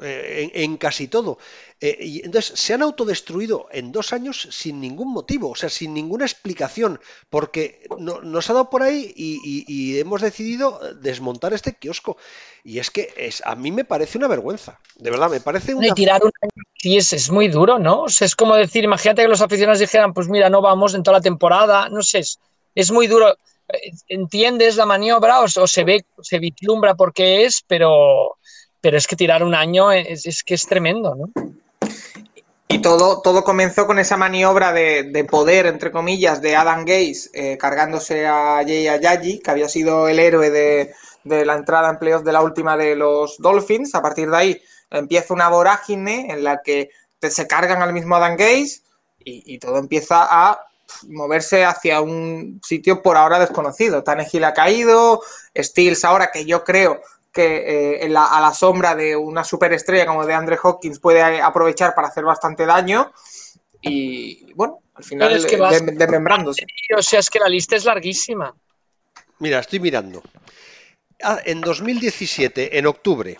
Eh, 0.00 0.50
en, 0.54 0.78
casi 0.78 1.06
todo. 1.06 1.38
Eh, 1.78 1.98
y 2.00 2.24
entonces 2.24 2.58
se 2.58 2.72
han 2.72 2.80
autodestruido 2.80 3.68
en 3.70 3.92
dos 3.92 4.14
años 4.14 4.48
sin 4.50 4.80
ningún 4.80 5.12
motivo, 5.12 5.50
o 5.50 5.54
sea, 5.54 5.68
sin 5.68 5.92
ninguna 5.92 6.24
explicación, 6.24 6.98
porque 7.28 7.86
no, 7.98 8.22
nos 8.22 8.48
ha 8.48 8.54
dado 8.54 8.70
por 8.70 8.82
ahí 8.82 9.12
y, 9.14 9.98
hemos 9.98 10.22
decidido 10.22 10.80
desmontar 10.94 11.52
este 11.52 11.74
kiosco. 11.74 12.16
Y 12.64 12.78
es 12.78 12.90
que 12.90 13.12
es, 13.16 13.42
a 13.44 13.54
mí 13.54 13.70
me 13.70 13.84
parece 13.84 14.16
una 14.16 14.28
vergüenza, 14.28 14.80
de 14.96 15.10
verdad, 15.10 15.30
me 15.30 15.40
parece 15.40 15.74
una... 15.74 15.92
tirar 15.92 16.24
un 16.24 16.32
sí, 16.74 16.96
es, 16.96 17.12
es, 17.12 17.30
muy 17.30 17.48
duro, 17.48 17.78
¿no? 17.78 18.04
O 18.04 18.08
sea, 18.08 18.24
es 18.24 18.34
como 18.34 18.56
decir, 18.56 18.84
imagínate 18.84 19.22
que 19.22 19.28
los 19.28 19.42
aficionados 19.42 19.80
dijeran, 19.80 20.14
pues 20.14 20.26
mira, 20.26 20.48
no 20.48 20.62
vamos 20.62 20.94
en 20.94 21.02
toda 21.02 21.18
la 21.18 21.22
temporada, 21.22 21.90
no 21.90 22.02
sé, 22.02 22.20
es, 22.20 22.38
es 22.74 22.90
muy 22.90 23.08
duro. 23.08 23.36
Eh, 23.68 23.90
entiendes 24.08 24.76
la 24.76 24.86
maniobra 24.86 25.40
o, 25.40 25.44
o 25.44 25.66
se 25.66 25.84
ve, 25.84 26.06
se 26.22 26.38
vislumbra 26.38 26.94
porque 26.94 27.44
es, 27.44 27.62
pero 27.66 28.38
pero 28.82 28.98
es 28.98 29.06
que 29.06 29.16
tirar 29.16 29.42
un 29.44 29.54
año 29.54 29.92
es, 29.92 30.42
que 30.44 30.54
es 30.54 30.66
tremendo, 30.66 31.14
¿no? 31.14 31.30
Y 32.68 32.82
todo, 32.82 33.22
todo 33.22 33.44
comenzó 33.44 33.86
con 33.86 33.98
esa 33.98 34.16
maniobra 34.16 34.72
de, 34.72 35.26
poder, 35.30 35.66
entre 35.66 35.92
comillas, 35.92 36.42
de 36.42 36.56
Adam 36.56 36.84
Gaze 36.84 37.30
eh, 37.32 37.56
cargándose 37.58 38.26
a 38.26 38.62
Jay 38.66 38.88
Ayayi, 38.88 39.38
que 39.38 39.50
había 39.50 39.68
sido 39.68 40.08
el 40.08 40.18
héroe 40.18 40.50
de, 40.50 40.94
la 41.24 41.54
entrada 41.54 41.90
en 41.90 41.98
playoffs 41.98 42.24
de 42.24 42.32
la 42.32 42.42
última 42.42 42.76
de 42.76 42.96
los 42.96 43.38
Dolphins. 43.38 43.94
A 43.94 44.02
partir 44.02 44.28
de 44.28 44.36
ahí 44.36 44.62
empieza 44.90 45.32
una 45.32 45.48
vorágine 45.48 46.32
en 46.32 46.42
la 46.42 46.60
que 46.62 46.90
se 47.20 47.46
cargan 47.46 47.82
al 47.82 47.92
mismo 47.92 48.16
Adam 48.16 48.36
Gaze 48.36 48.80
y, 49.24 49.58
todo 49.60 49.78
empieza 49.78 50.26
a 50.28 50.66
moverse 51.08 51.64
hacia 51.64 52.00
un 52.00 52.60
sitio 52.64 53.00
por 53.00 53.16
ahora 53.16 53.38
desconocido. 53.38 54.02
Tannehill 54.02 54.42
ha 54.44 54.54
caído, 54.54 55.22
Steels 55.56 56.04
ahora 56.04 56.32
que 56.32 56.44
yo 56.44 56.64
creo 56.64 57.00
que 57.32 58.02
eh, 58.04 58.14
a 58.16 58.40
la 58.40 58.52
sombra 58.52 58.94
de 58.94 59.16
una 59.16 59.42
superestrella 59.42 60.06
como 60.06 60.26
de 60.26 60.34
Andre 60.34 60.58
Hopkins 60.62 60.98
puede 60.98 61.40
aprovechar 61.40 61.94
para 61.94 62.08
hacer 62.08 62.24
bastante 62.24 62.66
daño. 62.66 63.12
Y 63.80 64.52
bueno, 64.54 64.80
al 64.94 65.04
final 65.04 65.32
es 65.32 65.46
que 65.46 65.56
desmembrándose. 65.56 66.66
O 66.96 67.02
sea, 67.02 67.20
es 67.20 67.30
que 67.30 67.38
la 67.38 67.48
lista 67.48 67.76
es 67.76 67.84
larguísima. 67.84 68.54
Mira, 69.38 69.58
estoy 69.58 69.80
mirando. 69.80 70.22
Ah, 71.22 71.40
en 71.44 71.60
2017, 71.60 72.78
en 72.78 72.86
octubre, 72.86 73.38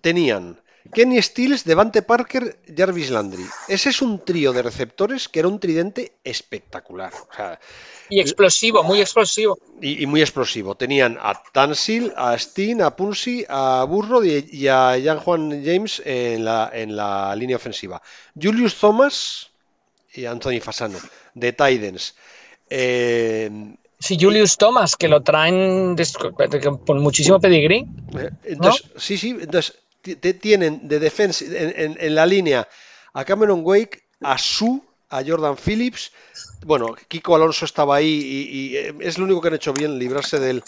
tenían 0.00 0.60
Kenny 0.92 1.20
Stills, 1.20 1.64
Devante 1.64 2.02
Parker, 2.02 2.60
Jarvis 2.74 3.10
Landry. 3.10 3.44
Ese 3.68 3.90
es 3.90 4.02
un 4.02 4.24
trío 4.24 4.52
de 4.52 4.62
receptores 4.62 5.28
que 5.28 5.40
era 5.40 5.48
un 5.48 5.58
tridente 5.58 6.18
espectacular. 6.22 7.12
Y 8.08 8.20
explosivo, 8.20 8.82
muy 8.82 9.00
explosivo. 9.00 9.58
Y, 9.80 10.06
muy 10.06 10.20
explosivo. 10.20 10.74
Tenían 10.74 11.18
a 11.20 11.40
Tansil, 11.52 12.12
a 12.16 12.38
Steen, 12.38 12.82
a 12.82 12.94
Punsi, 12.94 13.44
a 13.48 13.84
Burro 13.88 14.24
y, 14.24 14.68
a 14.68 14.96
Jan 15.02 15.18
Juan 15.18 15.62
James 15.64 16.02
en 16.04 16.44
la, 16.44 16.70
en 16.72 16.96
la 16.96 17.34
línea 17.36 17.56
ofensiva. 17.56 18.00
Julius 18.40 18.76
Thomas 18.76 19.50
y 20.12 20.26
Anthony 20.26 20.60
Fasano, 20.60 20.98
de 21.34 21.52
Titans. 21.52 22.14
Eh, 22.70 23.50
Sí, 24.04 24.18
Julius 24.20 24.58
Thomas, 24.58 24.96
que 24.96 25.08
lo 25.08 25.22
traen 25.22 25.96
con 26.86 26.98
muchísimo 27.00 27.40
pedigrí. 27.40 27.86
Eh, 28.18 28.30
entonces, 28.44 28.90
Sí, 28.98 29.16
sí, 29.16 29.30
entonces 29.40 29.78
tienen 30.42 30.86
de 30.86 30.98
defensa 30.98 31.42
en, 31.48 32.14
la 32.14 32.26
línea 32.26 32.68
a 33.14 33.24
Cameron 33.24 33.62
Wake, 33.64 34.02
a 34.20 34.36
Su, 34.36 34.84
a 35.14 35.22
Jordan 35.24 35.56
Phillips. 35.56 36.12
Bueno, 36.66 36.96
Kiko 37.08 37.36
Alonso 37.36 37.64
estaba 37.64 37.96
ahí 37.96 38.48
y, 38.50 38.76
eh, 38.76 38.94
es 39.00 39.18
lo 39.18 39.24
único 39.24 39.40
que 39.40 39.48
han 39.48 39.54
hecho 39.54 39.72
bien, 39.72 39.98
librarse 39.98 40.40
del. 40.40 40.62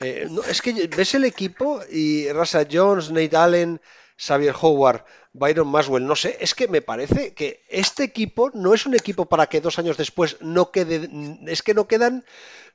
Eh, 0.00 0.28
es 0.48 0.60
que 0.60 0.88
ves 0.88 1.14
el 1.14 1.24
equipo 1.24 1.80
y 1.90 2.30
Rasa 2.32 2.66
Jones, 2.70 3.10
Nate 3.10 3.36
Allen, 3.36 3.80
Xavier 4.16 4.54
Howard, 4.60 5.04
Byron 5.32 5.68
Maswell, 5.68 6.06
no 6.06 6.16
sé, 6.16 6.36
es 6.40 6.54
que 6.54 6.68
me 6.68 6.82
parece 6.82 7.32
que 7.34 7.64
este 7.68 8.02
equipo 8.02 8.50
no 8.54 8.74
es 8.74 8.86
un 8.86 8.94
equipo 8.94 9.26
para 9.26 9.46
que 9.46 9.60
dos 9.60 9.78
años 9.78 9.96
después 9.96 10.36
no 10.40 10.70
quede. 10.70 11.08
Es 11.46 11.62
que 11.62 11.74
no 11.74 11.86
quedan 11.86 12.24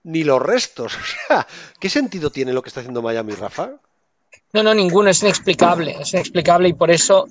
ni 0.03 0.24
los 0.24 0.41
restos. 0.41 0.96
O 0.98 1.27
sea, 1.27 1.48
¿qué 1.79 1.89
sentido 1.89 2.31
tiene 2.31 2.53
lo 2.53 2.62
que 2.62 2.69
está 2.69 2.79
haciendo 2.79 3.01
Miami, 3.01 3.34
Rafa? 3.34 3.72
No, 4.53 4.63
no, 4.63 4.74
ninguno, 4.74 5.10
es 5.10 5.22
inexplicable, 5.22 5.98
es 6.00 6.13
inexplicable 6.13 6.69
y 6.69 6.74
por 6.74 6.89
eso 6.89 7.27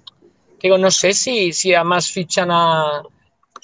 digo, 0.60 0.76
no 0.76 0.90
sé 0.90 1.14
si, 1.14 1.52
si 1.52 1.74
además 1.74 2.10
fichan 2.10 2.50
a, 2.50 3.02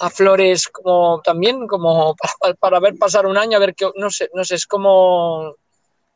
a 0.02 0.10
Flores 0.10 0.68
como 0.68 1.20
también 1.22 1.66
como 1.66 2.16
para, 2.60 2.80
ver 2.80 2.96
pasar 2.96 3.26
un 3.26 3.36
año, 3.36 3.56
a 3.56 3.60
ver 3.60 3.74
qué, 3.74 3.90
no 3.96 4.10
sé, 4.10 4.30
no 4.34 4.44
sé, 4.44 4.56
es 4.56 4.66
como 4.66 5.54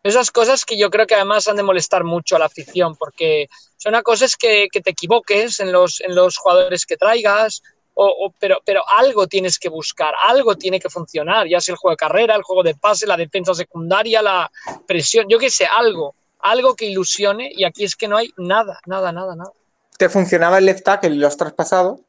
esas 0.03 0.31
cosas 0.31 0.65
que 0.65 0.79
yo 0.79 0.91
creo 0.91 1.07
que 1.07 1.15
además 1.15 1.49
han 1.49 1.57
de 1.57 1.63
molestar 1.63 2.05
mucho 2.05 2.37
a 2.37 2.39
la 2.39 2.47
afición, 2.47 2.97
porque 2.97 3.49
son 3.77 4.01
cosas 4.03 4.37
que, 4.37 4.69
que 4.71 4.81
te 4.81 4.91
equivoques 4.91 5.59
en 5.61 5.73
los, 5.73 6.01
en 6.01 6.15
los 6.15 6.37
jugadores 6.37 6.87
que 6.87 6.97
traigas, 6.97 7.63
o, 7.95 8.31
pero, 8.39 8.61
pero 8.65 8.83
algo 8.99 9.27
tienes 9.27 9.59
que 9.59 9.71
buscar, 9.71 10.15
algo 10.23 10.55
tiene 10.55 10.79
que 10.79 10.91
funcionar, 10.91 11.49
ya 11.49 11.61
sea 11.61 11.73
el 11.73 11.79
juego 11.79 11.93
de 11.93 11.97
carrera, 11.97 12.37
el 12.37 12.43
juego 12.43 12.63
de 12.63 12.75
pase, 12.75 13.07
la 13.07 13.17
defensa 13.17 13.55
secundaria, 13.55 14.21
la 14.21 14.51
presión, 14.87 15.27
yo 15.29 15.39
qué 15.39 15.49
sé, 15.49 15.65
algo 15.65 16.15
algo 16.47 16.75
que 16.75 16.87
ilusione 16.87 17.51
y 17.53 17.65
aquí 17.65 17.85
es 17.85 17.97
que 17.97 18.09
no 18.09 18.17
hay 18.17 18.33
nada, 18.37 18.81
nada, 18.87 19.13
nada, 19.13 19.35
nada. 19.35 19.53
¿Te 19.99 20.09
funcionaba 20.09 20.59
el 20.59 20.67
left 20.67 20.85
tackle 20.85 21.11
y 21.11 21.19
lo 21.19 21.27
has 21.27 21.37
traspasado? 21.37 22.01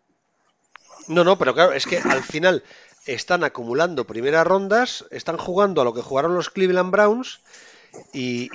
No, 1.08 1.24
no, 1.24 1.38
pero 1.38 1.54
claro, 1.54 1.74
es 1.74 1.86
que 1.86 1.98
al 1.98 2.24
final 2.24 2.64
están 3.06 3.44
acumulando 3.44 4.06
primeras 4.06 4.46
rondas, 4.46 5.06
están 5.12 5.38
jugando 5.38 5.82
a 5.82 5.86
lo 5.86 5.94
que 5.94 6.02
jugaron 6.02 6.36
los 6.36 6.50
Cleveland 6.50 6.92
Browns 6.92 7.42
y... 8.14 8.50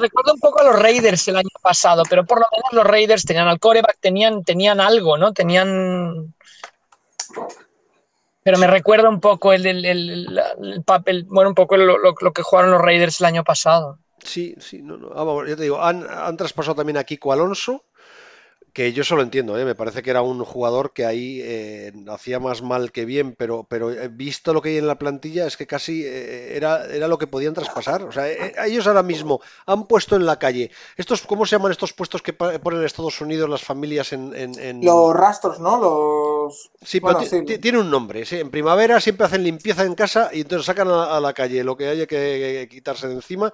Recuerdo 0.00 0.34
un 0.34 0.40
poco 0.40 0.60
a 0.60 0.64
los 0.64 0.78
Raiders 0.78 1.28
el 1.28 1.36
año 1.36 1.48
pasado, 1.62 2.02
pero 2.08 2.24
por 2.24 2.38
lo 2.38 2.46
menos 2.52 2.72
los 2.72 2.84
Raiders 2.84 3.24
tenían 3.24 3.48
al 3.48 3.60
coreback, 3.60 3.98
tenían, 4.00 4.44
tenían 4.44 4.80
algo, 4.80 5.16
¿no? 5.16 5.32
Tenían... 5.32 6.34
Pero 8.42 8.58
me 8.58 8.66
recuerda 8.66 9.08
un 9.08 9.20
poco 9.20 9.54
el, 9.54 9.64
el, 9.66 10.82
papel, 10.84 11.24
bueno, 11.28 11.48
un 11.48 11.54
poco 11.54 11.78
lo, 11.78 11.96
lo, 11.98 12.14
que 12.14 12.42
jugaron 12.42 12.72
los 12.72 12.82
Raiders 12.82 13.20
el 13.20 13.26
año 13.26 13.42
pasado. 13.42 13.98
Sí, 14.22 14.54
sí, 14.58 14.82
no, 14.82 14.98
no. 14.98 15.12
Ah, 15.14 15.44
te 15.46 15.56
digo, 15.56 15.82
han, 15.82 16.06
han, 16.08 16.36
traspasado 16.36 16.74
también 16.74 16.98
a 16.98 17.04
Kiko 17.04 17.32
Alonso, 17.32 17.84
que 18.74 18.92
yo 18.92 19.04
solo 19.04 19.22
entiendo, 19.22 19.56
¿eh? 19.56 19.64
me 19.64 19.76
parece 19.76 20.02
que 20.02 20.10
era 20.10 20.20
un 20.20 20.44
jugador 20.44 20.92
que 20.92 21.06
ahí 21.06 21.40
eh, 21.44 21.92
hacía 22.08 22.40
más 22.40 22.60
mal 22.60 22.90
que 22.90 23.04
bien, 23.04 23.36
pero, 23.38 23.64
pero 23.68 23.92
visto 24.10 24.52
lo 24.52 24.60
que 24.60 24.70
hay 24.70 24.78
en 24.78 24.88
la 24.88 24.98
plantilla 24.98 25.46
es 25.46 25.56
que 25.56 25.68
casi 25.68 26.02
eh, 26.04 26.56
era, 26.56 26.84
era 26.86 27.06
lo 27.06 27.16
que 27.16 27.28
podían 27.28 27.54
traspasar. 27.54 28.02
O 28.02 28.10
sea, 28.10 28.26
ellos 28.66 28.88
ahora 28.88 29.04
mismo 29.04 29.40
han 29.66 29.86
puesto 29.86 30.16
en 30.16 30.26
la 30.26 30.40
calle, 30.40 30.72
estos, 30.96 31.22
¿cómo 31.22 31.46
se 31.46 31.54
llaman 31.54 31.70
estos 31.70 31.92
puestos 31.92 32.20
que 32.20 32.32
ponen 32.32 32.80
en 32.80 32.84
Estados 32.84 33.20
Unidos 33.20 33.48
las 33.48 33.62
familias 33.62 34.12
en... 34.12 34.34
Los 34.82 35.14
rastros, 35.14 35.60
¿no? 35.60 35.78
Los. 35.78 36.72
Sí, 36.82 37.00
pero 37.00 37.20
tiene 37.20 37.78
un 37.78 37.90
nombre. 37.90 38.24
En 38.28 38.50
primavera 38.50 39.00
siempre 39.00 39.26
hacen 39.26 39.44
limpieza 39.44 39.84
en 39.84 39.94
casa 39.94 40.30
y 40.32 40.40
entonces 40.40 40.66
sacan 40.66 40.88
a, 40.88 41.20
la 41.20 41.32
calle 41.32 41.62
lo 41.62 41.76
que 41.76 41.86
haya 41.86 42.06
que, 42.06 42.66
quitarse 42.68 43.06
de 43.06 43.14
encima 43.14 43.52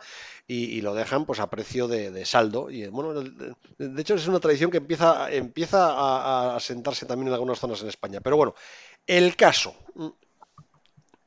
y, 0.53 0.81
lo 0.81 0.95
dejan 0.95 1.27
pues 1.27 1.39
a 1.39 1.49
precio 1.49 1.87
de, 1.87 2.25
saldo. 2.25 2.71
Y 2.71 2.87
bueno, 2.89 3.21
de, 3.21 4.01
hecho 4.01 4.15
es 4.15 4.27
una 4.27 4.41
tradición 4.41 4.71
que 4.71 4.79
empieza, 4.79 5.10
empieza 5.31 5.91
a, 5.91 6.57
a 6.57 6.61
sentarse 6.61 7.07
también 7.07 7.29
en 7.29 7.35
algunas 7.35 7.59
zonas 7.59 7.81
en 7.83 7.89
España. 7.89 8.21
Pero 8.21 8.37
bueno, 8.37 8.55
el 9.07 9.37
caso. 9.37 9.75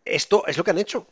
Esto 0.06 0.46
es 0.48 0.58
lo 0.58 0.64
que 0.64 0.72
han 0.72 0.80
hecho 0.80 1.08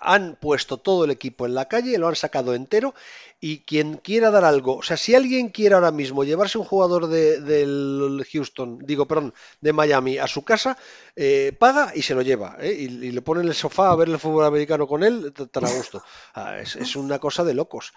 han 0.00 0.36
puesto 0.36 0.78
todo 0.78 1.04
el 1.04 1.10
equipo 1.10 1.46
en 1.46 1.54
la 1.54 1.66
calle, 1.66 1.98
lo 1.98 2.08
han 2.08 2.16
sacado 2.16 2.54
entero 2.54 2.94
y 3.40 3.58
quien 3.60 3.98
quiera 3.98 4.30
dar 4.30 4.44
algo, 4.44 4.76
o 4.76 4.82
sea, 4.82 4.96
si 4.96 5.14
alguien 5.14 5.50
quiere 5.50 5.74
ahora 5.74 5.90
mismo 5.90 6.24
llevarse 6.24 6.56
un 6.56 6.64
jugador 6.64 7.08
de, 7.08 7.40
del 7.40 8.24
Houston, 8.32 8.78
digo, 8.78 9.06
perdón, 9.06 9.34
de 9.60 9.72
Miami 9.72 10.16
a 10.16 10.26
su 10.26 10.44
casa, 10.44 10.78
eh, 11.14 11.52
paga 11.58 11.92
y 11.94 12.02
se 12.02 12.14
lo 12.14 12.22
lleva 12.22 12.56
¿eh? 12.60 12.72
y, 12.72 12.88
le 12.88 13.22
pone 13.22 13.42
en 13.42 13.48
el 13.48 13.54
sofá 13.54 13.90
a 13.90 13.96
ver 13.96 14.08
el 14.08 14.18
fútbol 14.18 14.46
americano 14.46 14.86
con 14.86 15.02
él, 15.02 15.32
tan 15.32 15.66
a 15.66 15.70
gusto. 15.70 16.02
Ah, 16.34 16.58
es, 16.58 16.96
una 16.96 17.18
cosa 17.18 17.44
de 17.44 17.54
locos. 17.54 17.92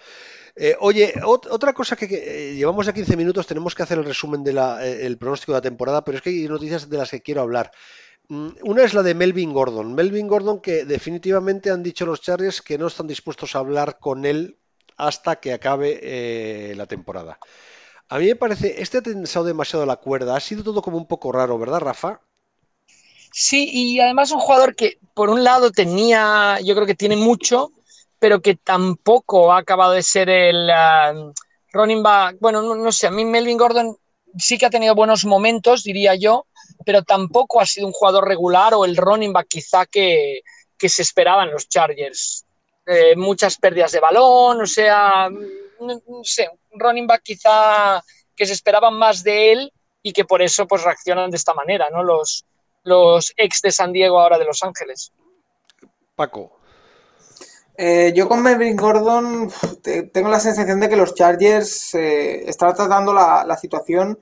Eh, 0.55 0.75
oye, 0.79 1.13
otra 1.23 1.71
cosa 1.71 1.95
que, 1.95 2.53
llevamos 2.55 2.85
ya 2.85 2.93
15 2.93 3.15
minutos, 3.15 3.47
tenemos 3.47 3.73
que 3.73 3.83
hacer 3.83 3.99
el 3.99 4.05
resumen 4.05 4.43
del 4.43 5.17
pronóstico 5.17 5.53
de 5.53 5.59
la 5.59 5.61
temporada, 5.61 6.03
pero 6.03 6.17
es 6.17 6.23
que 6.23 6.31
hay 6.31 6.47
noticias 6.47 6.89
de 6.89 6.97
las 6.97 7.11
que 7.11 7.21
quiero 7.21 7.41
hablar. 7.41 7.71
Mm, 8.29 8.49
una 8.63 8.83
es 8.83 8.93
la 8.93 9.03
de 9.03 9.15
Melvin 9.15 9.53
Gordon. 9.53 9.93
Melvin 9.93 10.27
Gordon 10.27 10.59
que 10.59 10.85
definitivamente 10.85 11.71
han 11.71 11.83
dicho 11.83 12.05
los 12.05 12.21
Chargers 12.21 12.61
que 12.61 12.77
no 12.77 12.87
están 12.87 13.07
dispuestos 13.07 13.55
a 13.55 13.59
hablar 13.59 13.99
con 13.99 14.25
él 14.25 14.57
hasta 14.97 15.37
que 15.37 15.53
acabe 15.53 15.99
eh, 16.01 16.73
la 16.75 16.87
temporada. 16.87 17.39
A 18.09 18.19
mí 18.19 18.27
me 18.27 18.35
parece, 18.35 18.81
este 18.81 18.99
ha 18.99 19.01
tensado 19.01 19.45
demasiado 19.45 19.85
la 19.85 19.97
cuerda. 19.97 20.35
Ha 20.35 20.39
sido 20.39 20.63
todo 20.63 20.81
como 20.81 20.97
un 20.97 21.07
poco 21.07 21.31
raro, 21.31 21.57
¿verdad, 21.57 21.79
Rafa? 21.79 22.21
Sí, 23.31 23.69
y 23.71 23.99
además 23.99 24.31
un 24.31 24.39
jugador 24.39 24.75
que 24.75 24.97
por 25.13 25.29
un 25.29 25.43
lado 25.43 25.71
tenía, 25.71 26.59
yo 26.63 26.73
creo 26.73 26.87
que 26.87 26.95
tiene 26.95 27.15
mucho, 27.15 27.71
pero 28.19 28.41
que 28.41 28.55
tampoco 28.55 29.51
ha 29.51 29.59
acabado 29.59 29.91
de 29.91 30.03
ser 30.03 30.29
el 30.29 30.69
uh, 30.69 31.33
running 31.71 32.01
back. 32.01 32.37
Bueno, 32.39 32.61
no, 32.61 32.75
no 32.75 32.91
sé, 32.91 33.07
a 33.07 33.11
mí 33.11 33.25
Melvin 33.25 33.57
Gordon 33.57 33.95
sí 34.37 34.57
que 34.57 34.65
ha 34.65 34.69
tenido 34.69 34.95
buenos 34.95 35.25
momentos, 35.25 35.83
diría 35.83 36.15
yo, 36.15 36.47
pero 36.85 37.03
tampoco 37.03 37.59
ha 37.59 37.65
sido 37.65 37.87
un 37.87 37.93
jugador 37.93 38.27
regular 38.27 38.73
o 38.73 38.85
el 38.85 38.97
running 38.97 39.33
back 39.33 39.47
quizá 39.47 39.85
que, 39.85 40.41
se 40.79 41.01
esperaban 41.01 41.51
los 41.51 41.67
Chargers. 41.67 42.45
Eh, 42.85 43.15
muchas 43.15 43.57
pérdidas 43.57 43.91
de 43.91 43.99
balón, 43.99 44.61
o 44.61 44.65
sea, 44.65 45.29
no, 45.29 46.01
sé, 46.23 46.49
un 46.71 46.79
running 46.79 47.07
back 47.07 47.21
quizá 47.23 48.01
que 48.35 48.45
se 48.45 48.53
esperaban 48.53 48.93
más 48.93 49.23
de 49.23 49.51
él 49.51 49.73
y 50.01 50.13
que 50.13 50.23
por 50.23 50.41
eso 50.41 50.65
pues 50.67 50.83
reaccionan 50.83 51.29
de 51.29 51.37
esta 51.37 51.53
manera, 51.53 51.89
¿no? 51.91 52.03
Los, 52.03 52.45
los 52.83 53.33
ex 53.35 53.61
de 53.61 53.71
San 53.71 53.91
Diego 53.91 54.19
ahora 54.19 54.37
de 54.37 54.45
Los 54.45 54.63
Ángeles. 54.63 55.11
Paco. 56.15 56.57
Eh, 57.75 58.11
yo 58.15 58.27
con 58.27 58.41
Melvin 58.41 58.75
Gordon 58.75 59.51
tengo 60.11 60.29
la 60.29 60.39
sensación 60.39 60.79
de 60.79 60.89
que 60.89 60.95
los 60.95 61.13
Chargers 61.13 61.93
eh, 61.93 62.49
están 62.49 62.73
tratando 62.73 63.13
la, 63.13 63.43
la 63.45 63.55
situación 63.55 64.17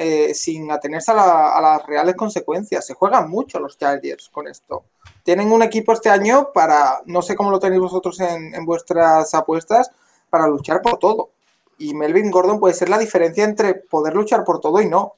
eh, 0.00 0.32
sin 0.32 0.70
atenerse 0.70 1.10
a, 1.10 1.60
las 1.60 1.84
reales 1.84 2.14
consecuencias. 2.14 2.86
Se 2.86 2.94
juegan 2.94 3.28
mucho 3.28 3.58
los 3.58 3.76
Chargers 3.76 4.28
con 4.28 4.46
esto. 4.46 4.84
Tienen 5.24 5.50
un 5.50 5.60
equipo 5.60 5.92
este 5.92 6.08
año 6.08 6.52
para, 6.54 7.02
no 7.06 7.20
sé 7.20 7.34
cómo 7.34 7.50
lo 7.50 7.58
tenéis 7.58 7.80
vosotros 7.80 8.20
en, 8.20 8.64
vuestras 8.64 9.34
apuestas, 9.34 9.90
para 10.30 10.46
luchar 10.46 10.82
por 10.82 10.98
todo. 11.00 11.30
Y 11.78 11.94
Melvin 11.94 12.30
Gordon 12.30 12.60
puede 12.60 12.74
ser 12.74 12.88
la 12.88 12.96
diferencia 12.96 13.42
entre 13.42 13.74
poder 13.74 14.14
luchar 14.14 14.44
por 14.44 14.60
todo 14.60 14.80
y 14.80 14.86
no. 14.86 15.14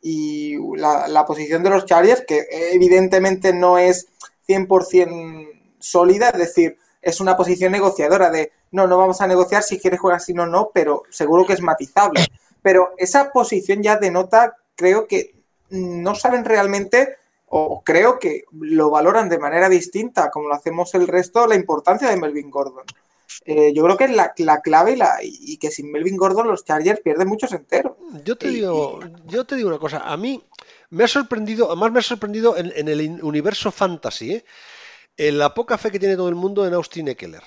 Y 0.00 0.56
la, 0.76 1.24
posición 1.26 1.64
de 1.64 1.70
los 1.70 1.84
Chargers, 1.84 2.24
que 2.24 2.46
evidentemente 2.72 3.52
no 3.52 3.78
es 3.78 4.06
100% 4.46 5.48
sólida, 5.80 6.28
es 6.30 6.38
decir, 6.38 6.78
es 7.02 7.20
una 7.20 7.36
posición 7.36 7.72
negociadora 7.72 8.30
de 8.30 8.52
no, 8.70 8.86
no 8.86 8.96
vamos 8.96 9.20
a 9.20 9.26
negociar 9.26 9.64
si 9.64 9.80
quieres 9.80 9.98
jugar, 9.98 10.20
si 10.20 10.34
no, 10.34 10.46
no, 10.46 10.70
pero 10.72 11.02
seguro 11.10 11.44
que 11.44 11.54
es 11.54 11.62
matizable. 11.62 12.24
Pero 12.62 12.90
esa 12.98 13.32
posición 13.32 13.82
ya 13.82 13.96
denota, 13.96 14.56
creo 14.74 15.06
que 15.06 15.34
no 15.70 16.14
saben 16.14 16.44
realmente, 16.44 17.16
o 17.46 17.82
creo 17.84 18.18
que 18.18 18.44
lo 18.52 18.90
valoran 18.90 19.28
de 19.28 19.38
manera 19.38 19.68
distinta, 19.68 20.30
como 20.30 20.48
lo 20.48 20.54
hacemos 20.54 20.94
el 20.94 21.08
resto, 21.08 21.46
la 21.46 21.56
importancia 21.56 22.08
de 22.08 22.16
Melvin 22.16 22.50
Gordon. 22.50 22.84
Eh, 23.44 23.72
yo 23.74 23.84
creo 23.84 23.96
que 23.96 24.04
es 24.04 24.10
la, 24.10 24.60
clave 24.60 24.92
y, 24.92 24.96
la, 24.96 25.18
y, 25.22 25.56
que 25.56 25.70
sin 25.70 25.90
Melvin 25.90 26.16
Gordon 26.16 26.46
los 26.46 26.64
Chargers 26.64 27.00
pierden 27.00 27.28
muchos 27.28 27.52
enteros. 27.52 27.96
Yo 28.24 28.36
te 28.36 28.48
digo, 28.48 29.00
yo 29.26 29.44
te 29.44 29.56
digo 29.56 29.68
una 29.68 29.78
cosa, 29.78 29.98
a 29.98 30.16
mí 30.16 30.42
me 30.90 31.04
ha 31.04 31.08
sorprendido, 31.08 31.68
además 31.68 31.92
me 31.92 32.00
ha 32.00 32.02
sorprendido 32.02 32.56
en, 32.56 32.88
el 32.88 33.22
universo 33.22 33.70
fantasy, 33.70 34.34
¿eh? 34.34 34.44
en 35.16 35.38
la 35.38 35.54
poca 35.54 35.78
fe 35.78 35.90
que 35.90 35.98
tiene 35.98 36.16
todo 36.16 36.28
el 36.28 36.34
mundo 36.34 36.66
en 36.66 36.74
Austin 36.74 37.08
Eckler 37.08 37.42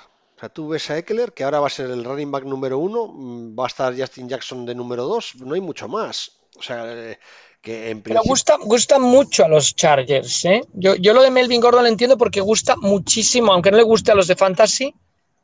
tú 0.49 0.69
ves 0.69 0.89
a 0.89 0.97
Eckler, 0.97 1.33
que 1.33 1.43
ahora 1.43 1.59
va 1.59 1.67
a 1.67 1.69
ser 1.69 1.89
el 1.89 2.03
running 2.03 2.31
back 2.31 2.43
número 2.43 2.77
uno, 2.77 3.07
mm, 3.07 3.57
va 3.57 3.65
a 3.65 3.67
estar 3.67 3.97
Justin 3.97 4.29
Jackson 4.29 4.65
de 4.65 4.75
número 4.75 5.05
dos, 5.05 5.35
no 5.35 5.55
hay 5.55 5.61
mucho 5.61 5.87
más. 5.87 6.31
O 6.57 6.61
sea, 6.61 6.85
eh, 6.91 7.19
que 7.61 7.89
en 7.89 8.01
principio... 8.01 8.21
Pero 8.21 8.29
gusta, 8.29 8.57
gusta 8.61 8.99
mucho 8.99 9.45
a 9.45 9.47
los 9.47 9.75
Chargers, 9.75 10.45
¿eh? 10.45 10.61
Yo, 10.73 10.95
yo 10.95 11.13
lo 11.13 11.21
de 11.21 11.31
Melvin 11.31 11.61
Gordon 11.61 11.83
lo 11.83 11.89
entiendo 11.89 12.17
porque 12.17 12.41
gusta 12.41 12.75
muchísimo, 12.75 13.53
aunque 13.53 13.71
no 13.71 13.77
le 13.77 13.83
guste 13.83 14.11
a 14.11 14.15
los 14.15 14.27
de 14.27 14.35
Fantasy, 14.35 14.93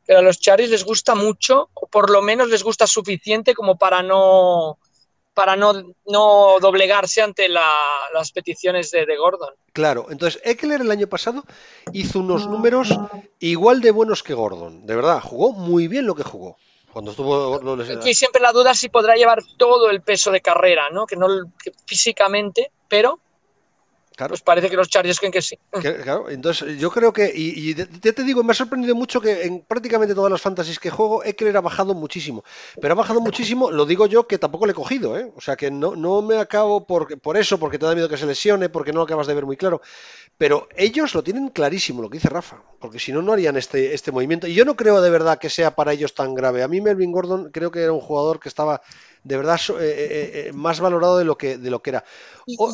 pero 0.06 0.20
a 0.20 0.22
los 0.22 0.40
Chargers 0.40 0.70
les 0.70 0.84
gusta 0.84 1.14
mucho, 1.14 1.70
o 1.74 1.86
por 1.86 2.10
lo 2.10 2.22
menos 2.22 2.48
les 2.48 2.62
gusta 2.62 2.86
suficiente 2.86 3.54
como 3.54 3.78
para 3.78 4.02
no 4.02 4.78
para 5.34 5.56
no, 5.56 5.72
no 6.06 6.56
doblegarse 6.60 7.22
ante 7.22 7.48
las 7.48 8.32
peticiones 8.32 8.90
de, 8.90 9.06
de, 9.06 9.16
Gordon. 9.16 9.54
Claro, 9.72 10.06
entonces 10.10 10.40
Eckler 10.44 10.80
el 10.80 10.90
año 10.90 11.06
pasado 11.06 11.44
hizo 11.92 12.18
unos 12.20 12.48
números 12.48 12.98
igual 13.38 13.80
de 13.80 13.90
buenos 13.90 14.22
que 14.22 14.34
Gordon, 14.34 14.86
de 14.86 14.96
verdad, 14.96 15.20
jugó 15.22 15.52
muy 15.52 15.88
bien 15.88 16.06
lo 16.06 16.14
que 16.14 16.24
jugó. 16.24 16.56
Cuando 16.92 17.12
estuvo 17.12 17.60
Aquí 17.98 18.14
siempre 18.14 18.42
la 18.42 18.52
duda 18.52 18.74
si 18.74 18.88
podrá 18.88 19.14
llevar 19.14 19.42
todo 19.56 19.90
el 19.90 20.02
peso 20.02 20.32
de 20.32 20.40
carrera, 20.40 20.90
¿no? 20.90 21.06
Que 21.06 21.16
no 21.16 21.28
físicamente, 21.86 22.72
pero 22.88 23.20
pues 24.28 24.42
parece 24.42 24.68
que 24.68 24.76
los 24.76 24.88
Chargers 24.88 25.18
creen 25.18 25.32
que 25.32 25.42
sí. 25.42 25.58
claro, 26.04 26.28
entonces 26.30 26.78
yo 26.78 26.90
creo 26.90 27.12
que, 27.12 27.30
y, 27.34 27.74
ya 27.74 28.12
te 28.12 28.22
digo, 28.24 28.42
me 28.42 28.52
ha 28.52 28.54
sorprendido 28.54 28.94
mucho 28.94 29.20
que 29.20 29.44
en 29.44 29.62
prácticamente 29.62 30.14
todas 30.14 30.30
las 30.30 30.40
fantasies 30.40 30.78
que 30.78 30.90
juego, 30.90 31.24
Eckler 31.24 31.56
ha 31.56 31.60
bajado 31.60 31.94
muchísimo. 31.94 32.44
Pero 32.80 32.92
ha 32.92 32.96
bajado 32.96 33.20
muchísimo, 33.20 33.70
lo 33.70 33.86
digo 33.86 34.06
yo, 34.06 34.26
que 34.26 34.38
tampoco 34.38 34.66
le 34.66 34.72
he 34.72 34.74
cogido, 34.74 35.18
¿eh? 35.18 35.30
O 35.36 35.40
sea 35.40 35.56
que 35.56 35.70
no, 35.70 35.96
no 35.96 36.22
me 36.22 36.38
acabo 36.38 36.86
por, 36.86 37.18
por 37.20 37.36
eso, 37.36 37.58
porque 37.58 37.78
te 37.78 37.86
da 37.86 37.94
miedo 37.94 38.08
que 38.08 38.16
se 38.16 38.26
lesione, 38.26 38.68
porque 38.68 38.92
no 38.92 38.98
lo 38.98 39.04
acabas 39.04 39.26
de 39.26 39.34
ver 39.34 39.46
muy 39.46 39.56
claro. 39.56 39.80
Pero 40.38 40.68
ellos 40.74 41.14
lo 41.14 41.22
tienen 41.22 41.48
clarísimo, 41.48 42.00
lo 42.00 42.08
que 42.08 42.16
dice 42.16 42.30
Rafa, 42.30 42.62
porque 42.80 42.98
si 42.98 43.12
no, 43.12 43.20
no 43.20 43.32
harían 43.32 43.56
este, 43.56 43.94
este 43.94 44.10
movimiento. 44.10 44.46
Y 44.46 44.54
yo 44.54 44.64
no 44.64 44.74
creo 44.74 45.02
de 45.02 45.10
verdad 45.10 45.38
que 45.38 45.50
sea 45.50 45.74
para 45.74 45.92
ellos 45.92 46.14
tan 46.14 46.34
grave. 46.34 46.62
A 46.62 46.68
mí 46.68 46.80
Melvin 46.80 47.12
Gordon 47.12 47.50
creo 47.52 47.70
que 47.70 47.82
era 47.82 47.92
un 47.92 48.00
jugador 48.00 48.40
que 48.40 48.48
estaba 48.48 48.80
de 49.22 49.36
verdad 49.36 49.60
eh, 49.68 49.74
eh, 49.80 50.30
eh, 50.48 50.52
más 50.52 50.80
valorado 50.80 51.18
de 51.18 51.24
lo 51.24 51.36
que, 51.36 51.58
de 51.58 51.70
lo 51.70 51.82
que 51.82 51.90
era. 51.90 52.04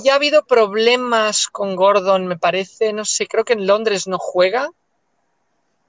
Ya 0.05 0.13
ha 0.13 0.17
habido 0.17 0.45
problemas 0.45 1.49
con 1.49 1.77
Gordon, 1.77 2.27
me 2.27 2.39
parece, 2.39 2.93
no 2.93 3.05
sé, 3.05 3.27
creo 3.27 3.45
que 3.45 3.55
en 3.55 3.67
Londres 3.67 4.07
no 4.07 4.19
juega. 4.19 4.71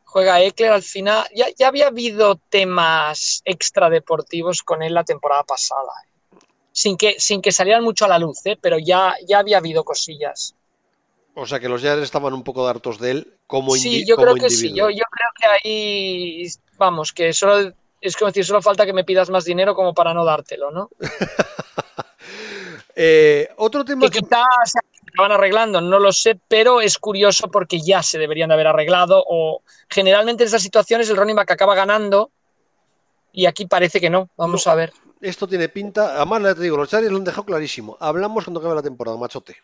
Juega 0.05 0.41
Eckler 0.41 0.71
al 0.71 0.83
final. 0.83 1.27
Ya, 1.35 1.47
ya 1.57 1.67
había 1.67 1.87
habido 1.87 2.39
temas 2.49 3.41
extradeportivos 3.45 4.63
con 4.63 4.81
él 4.81 4.93
la 4.93 5.03
temporada 5.03 5.43
pasada. 5.43 5.91
Sin 6.71 6.97
que, 6.97 7.19
sin 7.19 7.41
que 7.41 7.51
salieran 7.51 7.83
mucho 7.83 8.05
a 8.05 8.07
la 8.07 8.19
luz, 8.19 8.39
pero 8.61 8.77
ya, 8.77 9.15
ya 9.27 9.39
había 9.39 9.57
habido 9.57 9.83
cosillas. 9.83 10.55
O 11.33 11.45
sea 11.45 11.59
que 11.59 11.69
los 11.69 11.81
Jazz 11.83 11.99
estaban 11.99 12.33
un 12.33 12.43
poco 12.43 12.67
hartos 12.67 12.99
de 12.99 13.11
él 13.11 13.37
como 13.45 13.75
Sí, 13.75 14.05
yo 14.07 14.15
creo 14.15 14.35
que 14.35 14.49
sí. 14.49 14.73
Yo, 14.73 14.89
yo 14.89 15.03
creo 15.11 15.29
que 15.35 15.69
ahí, 15.69 16.47
vamos, 16.77 17.13
que 17.13 17.31
solo 17.31 17.73
es 18.01 18.15
como 18.15 18.29
decir, 18.29 18.45
solo 18.45 18.61
falta 18.61 18.85
que 18.85 18.93
me 18.93 19.03
pidas 19.03 19.29
más 19.29 19.45
dinero 19.45 19.75
como 19.75 19.93
para 19.93 20.13
no 20.13 20.25
dártelo, 20.25 20.71
¿no? 20.71 20.89
Eh, 22.99 23.47
otro 23.57 23.85
tema 23.85 24.09
que, 24.09 24.21
quizás 24.21 24.43
se 24.65 24.79
acaban 25.13 25.31
arreglando, 25.31 25.79
no 25.79 25.99
lo 25.99 26.11
sé, 26.11 26.39
pero 26.47 26.81
es 26.81 26.97
curioso 26.97 27.47
porque 27.51 27.79
ya 27.79 28.01
se 28.01 28.17
deberían 28.17 28.49
de 28.49 28.55
haber 28.55 28.65
arreglado 28.65 29.23
o 29.27 29.61
generalmente 29.87 30.43
en 30.43 30.47
esas 30.47 30.63
situaciones 30.63 31.07
el 31.07 31.15
running 31.15 31.35
back 31.35 31.51
acaba 31.51 31.75
ganando 31.75 32.31
y 33.31 33.45
aquí 33.45 33.67
parece 33.67 34.01
que 34.01 34.09
no, 34.09 34.29
vamos 34.35 34.65
a 34.65 34.73
ver. 34.73 34.93
Esto 35.21 35.47
tiene 35.47 35.69
pinta, 35.69 36.15
además 36.15 36.55
te 36.55 36.63
digo, 36.63 36.75
los 36.75 36.89
Chargers 36.89 37.11
lo 37.11 37.19
han 37.19 37.23
dejado 37.23 37.45
clarísimo, 37.45 37.97
hablamos 37.99 38.45
cuando 38.45 38.61
acabe 38.61 38.73
la 38.73 38.81
temporada, 38.81 39.15
machote. 39.15 39.57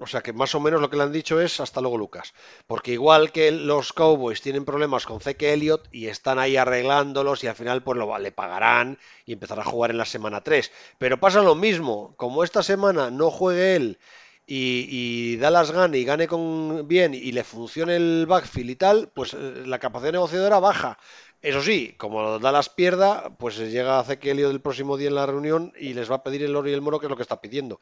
O 0.00 0.06
sea 0.06 0.22
que 0.22 0.32
más 0.32 0.54
o 0.54 0.60
menos 0.60 0.80
lo 0.80 0.90
que 0.90 0.96
le 0.96 1.04
han 1.04 1.12
dicho 1.12 1.40
es 1.40 1.60
hasta 1.60 1.80
luego 1.80 1.98
Lucas. 1.98 2.34
Porque 2.66 2.92
igual 2.92 3.32
que 3.32 3.50
los 3.50 3.92
Cowboys 3.92 4.42
tienen 4.42 4.64
problemas 4.64 5.06
con 5.06 5.20
Zeke 5.20 5.52
Elliott 5.52 5.88
y 5.92 6.06
están 6.06 6.38
ahí 6.38 6.56
arreglándolos 6.56 7.44
y 7.44 7.46
al 7.46 7.54
final 7.54 7.82
pues 7.82 7.98
lo, 7.98 8.18
le 8.18 8.32
pagarán 8.32 8.98
y 9.24 9.32
empezará 9.32 9.62
a 9.62 9.66
jugar 9.66 9.90
en 9.90 9.98
la 9.98 10.04
semana 10.04 10.42
3. 10.42 10.72
Pero 10.98 11.20
pasa 11.20 11.42
lo 11.42 11.54
mismo, 11.54 12.14
como 12.16 12.44
esta 12.44 12.62
semana 12.62 13.10
no 13.10 13.30
juegue 13.30 13.76
él 13.76 13.98
y, 14.46 15.36
Dallas 15.36 15.70
gane 15.70 15.98
y 15.98 16.04
gane 16.04 16.28
con 16.28 16.86
bien 16.86 17.14
y 17.14 17.32
le 17.32 17.44
funcione 17.44 17.96
el 17.96 18.26
backfield 18.26 18.70
y 18.70 18.76
tal, 18.76 19.08
pues 19.14 19.34
eh, 19.34 19.64
la 19.66 19.78
capacidad 19.78 20.12
negociadora 20.12 20.60
baja. 20.60 20.98
Eso 21.44 21.60
sí, 21.60 21.94
como 21.98 22.38
Dallas 22.38 22.70
pierda, 22.70 23.36
pues 23.36 23.58
llega 23.58 24.00
Ezequielio 24.00 24.48
del 24.48 24.62
próximo 24.62 24.96
día 24.96 25.08
en 25.08 25.14
la 25.14 25.26
reunión 25.26 25.74
y 25.78 25.92
les 25.92 26.10
va 26.10 26.14
a 26.14 26.22
pedir 26.22 26.42
el 26.42 26.56
oro 26.56 26.70
y 26.70 26.72
el 26.72 26.80
moro, 26.80 26.98
que 26.98 27.04
es 27.04 27.10
lo 27.10 27.16
que 27.16 27.22
está 27.22 27.42
pidiendo. 27.42 27.80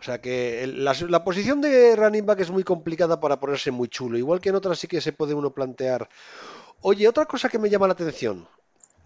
O 0.00 0.02
sea 0.02 0.22
que 0.22 0.66
la, 0.66 1.22
posición 1.22 1.60
de 1.60 1.96
running 1.96 2.24
back 2.24 2.40
es 2.40 2.50
muy 2.50 2.64
complicada 2.64 3.20
para 3.20 3.38
ponerse 3.38 3.70
muy 3.70 3.88
chulo. 3.88 4.16
Igual 4.16 4.40
que 4.40 4.48
en 4.48 4.54
otras 4.54 4.78
sí 4.78 4.88
que 4.88 5.02
se 5.02 5.12
puede 5.12 5.34
uno 5.34 5.52
plantear. 5.52 6.08
Oye, 6.80 7.06
otra 7.06 7.26
cosa 7.26 7.50
que 7.50 7.58
me 7.58 7.68
llama 7.68 7.88
la 7.88 7.92
atención. 7.92 8.48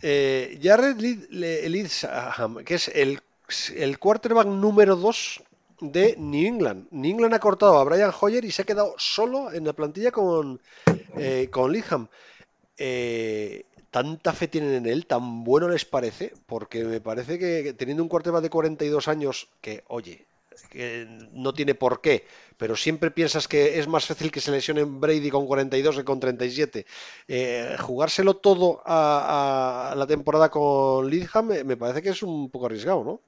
Eh, 0.00 0.60
Jared 0.62 0.96
Lidsham, 1.00 2.62
que 2.64 2.76
es 2.76 2.86
el, 2.94 3.20
el 3.74 3.98
quarterback 3.98 4.46
número 4.46 4.94
2 4.94 5.42
de 5.80 6.14
New 6.18 6.46
England. 6.46 6.86
New 6.92 7.10
England 7.10 7.34
ha 7.34 7.40
cortado 7.40 7.76
a 7.76 7.82
Brian 7.82 8.12
Hoyer 8.20 8.44
y 8.44 8.52
se 8.52 8.62
ha 8.62 8.64
quedado 8.64 8.94
solo 8.96 9.52
en 9.52 9.64
la 9.64 9.72
plantilla 9.72 10.12
con, 10.12 10.60
eh, 11.16 11.48
con. 11.50 11.74
Eh, 12.80 13.64
tanta 13.90 14.32
fe 14.32 14.48
tienen 14.48 14.74
en 14.74 14.86
él, 14.86 15.06
tan 15.06 15.44
bueno 15.44 15.68
les 15.68 15.84
parece, 15.84 16.34
porque 16.46 16.84
me 16.84 17.00
parece 17.00 17.38
que 17.38 17.72
teniendo 17.72 18.02
un 18.02 18.08
quarterback 18.08 18.42
de 18.42 18.50
42 18.50 19.08
años, 19.08 19.48
que 19.60 19.84
oye, 19.88 20.26
que 20.70 21.06
no 21.32 21.54
tiene 21.54 21.74
por 21.74 22.00
qué, 22.00 22.26
pero 22.56 22.76
siempre 22.76 23.10
piensas 23.10 23.48
que 23.48 23.78
es 23.78 23.86
más 23.86 24.06
fácil 24.06 24.30
que 24.30 24.40
se 24.40 24.50
lesione 24.50 24.84
Brady 24.84 25.30
con 25.30 25.46
42 25.46 25.96
que 25.96 26.04
con 26.04 26.20
37. 26.20 26.84
Eh, 27.28 27.76
jugárselo 27.80 28.36
todo 28.36 28.82
a, 28.84 29.94
la 29.96 30.06
temporada 30.06 30.50
con 30.50 31.08
Lidham 31.08 31.46
me 31.64 31.76
parece 31.76 32.02
que 32.02 32.10
es 32.10 32.22
un 32.22 32.50
poco 32.50 32.66
arriesgado, 32.66 33.04
¿no? 33.04 33.20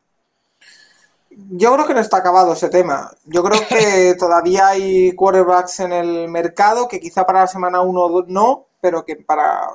Yo 1.30 1.72
creo 1.72 1.86
que 1.86 1.94
no 1.94 2.00
está 2.00 2.16
acabado 2.16 2.52
ese 2.52 2.68
tema. 2.68 3.12
Yo 3.24 3.44
creo 3.44 3.60
que 3.68 4.14
todavía 4.18 4.68
hay 4.68 5.12
quarterbacks 5.12 5.80
en 5.80 5.92
el 5.92 6.28
mercado 6.28 6.88
que 6.88 6.98
quizá 6.98 7.24
para 7.24 7.42
la 7.42 7.46
semana 7.46 7.80
1 7.80 8.24
no, 8.26 8.66
pero 8.80 9.04
que 9.04 9.16
para 9.16 9.68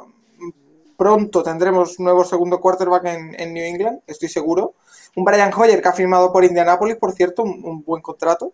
pronto 0.97 1.43
tendremos 1.43 1.99
nuevo 1.99 2.23
segundo 2.23 2.59
quarterback 2.59 3.05
en, 3.05 3.53
New 3.53 3.63
England, 3.63 4.01
estoy 4.07 4.29
seguro. 4.29 4.75
Un 5.15 5.23
Brian 5.23 5.53
Hoyer 5.53 5.81
que 5.81 5.87
ha 5.87 5.93
firmado 5.93 6.31
por 6.31 6.43
Indianapolis, 6.43 6.97
por 6.97 7.13
cierto, 7.13 7.43
un, 7.43 7.83
buen 7.83 8.01
contrato. 8.01 8.53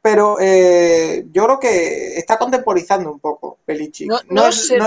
Pero 0.00 0.36
eh, 0.40 1.26
yo 1.32 1.44
creo 1.44 1.58
que 1.58 2.16
está 2.16 2.38
contemporizando 2.38 3.10
un 3.10 3.18
poco 3.18 3.58
Belichick. 3.66 4.08
No, 4.28 4.52
sé, 4.52 4.78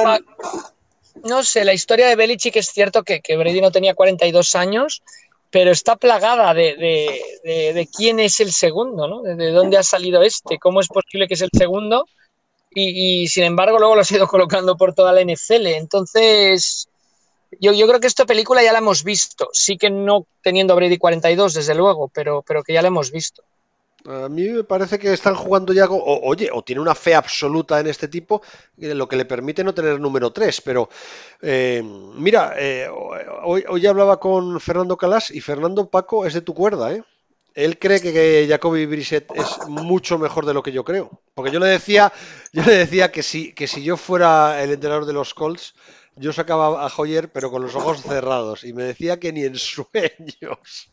no, 1.23 1.43
sé, 1.43 1.65
la 1.65 1.73
historia 1.73 2.07
de 2.07 2.15
Belichick 2.15 2.55
es 2.55 2.67
cierto 2.69 3.03
que, 3.03 3.19
que 3.19 3.35
Brady 3.35 3.59
no 3.59 3.71
tenía 3.71 3.95
42 3.95 4.55
años 4.55 5.03
pero 5.51 5.71
está 5.71 5.95
plagada 5.95 6.53
de, 6.53 7.89
quién 7.95 8.19
es 8.19 8.39
el 8.39 8.51
segundo, 8.51 9.07
¿no? 9.07 9.21
De, 9.23 9.51
dónde 9.51 9.77
ha 9.77 9.83
salido 9.83 10.21
este, 10.21 10.59
cómo 10.59 10.79
es 10.79 10.87
posible 10.87 11.27
que 11.27 11.33
es 11.33 11.41
el 11.41 11.49
segundo, 11.51 12.05
y, 12.71 13.27
sin 13.27 13.45
embargo 13.45 13.79
luego 13.79 13.95
lo 13.95 14.01
ha 14.01 14.15
ido 14.15 14.27
colocando 14.27 14.77
por 14.77 14.93
toda 14.93 15.13
la 15.13 15.21
NFL. 15.21 15.67
Entonces, 15.67 16.87
yo, 17.59 17.87
creo 17.87 17.99
que 17.99 18.07
esta 18.07 18.25
película 18.25 18.63
ya 18.63 18.73
la 18.73 18.79
hemos 18.79 19.03
visto, 19.03 19.49
sí 19.53 19.77
que 19.77 19.89
no 19.89 20.25
teniendo 20.41 20.75
Brady 20.75 20.97
42, 20.97 21.53
desde 21.53 21.75
luego, 21.75 22.09
pero, 22.13 22.43
que 22.65 22.73
ya 22.73 22.81
la 22.81 22.87
hemos 22.87 23.11
visto. 23.11 23.43
A 24.05 24.29
mí 24.29 24.47
me 24.47 24.63
parece 24.63 24.97
que 24.97 25.11
están 25.11 25.35
jugando 25.35 25.73
ya, 25.73 25.85
o, 25.85 26.21
oye, 26.23 26.49
o 26.53 26.63
tiene 26.63 26.81
una 26.81 26.95
fe 26.95 27.15
absoluta 27.15 27.79
en 27.81 27.87
este 27.87 28.07
tipo, 28.07 28.41
lo 28.77 29.09
que 29.09 29.17
le 29.17 29.25
permite 29.25 29.63
no 29.63 29.73
tener 29.73 29.99
número 29.99 30.31
3. 30.31 30.61
Pero 30.61 30.89
eh, 31.41 31.83
mira, 31.83 32.53
eh, 32.57 32.87
hoy, 33.43 33.85
hablaba 33.85 34.17
con 34.17 34.59
Fernando 34.61 34.95
Calas 34.95 35.29
y 35.31 35.41
Fernando 35.41 35.89
Paco 35.89 36.25
es 36.25 36.33
de 36.33 36.41
tu 36.41 36.53
cuerda, 36.53 36.93
¿eh? 36.93 37.03
Él 37.55 37.77
cree 37.77 37.99
que, 37.99 38.45
Jacoby 38.47 38.85
Brissett 38.85 39.29
es 39.35 39.67
mucho 39.67 40.17
mejor 40.17 40.45
de 40.45 40.53
lo 40.53 40.63
que 40.63 40.71
yo 40.71 40.85
creo. 40.85 41.19
Porque 41.33 41.51
yo 41.51 41.59
le 41.59 41.67
decía, 41.67 42.13
yo 42.53 42.63
le 42.63 42.73
decía 42.73 43.11
que 43.11 43.21
si, 43.21 43.53
que 43.53 43.67
si 43.67 43.83
yo 43.83 43.97
fuera 43.97 44.63
el 44.63 44.71
entrenador 44.71 45.05
de 45.05 45.11
los 45.11 45.33
Colts, 45.33 45.75
yo 46.15 46.33
sacaba 46.33 46.85
a 46.85 46.91
Hoyer, 46.95 47.31
pero 47.31 47.51
con 47.51 47.61
los 47.61 47.75
ojos 47.75 48.01
cerrados. 48.01 48.63
Y 48.63 48.73
me 48.73 48.83
decía 48.83 49.19
que 49.19 49.31
ni 49.31 49.43
en 49.43 49.55
sueños. 49.55 50.91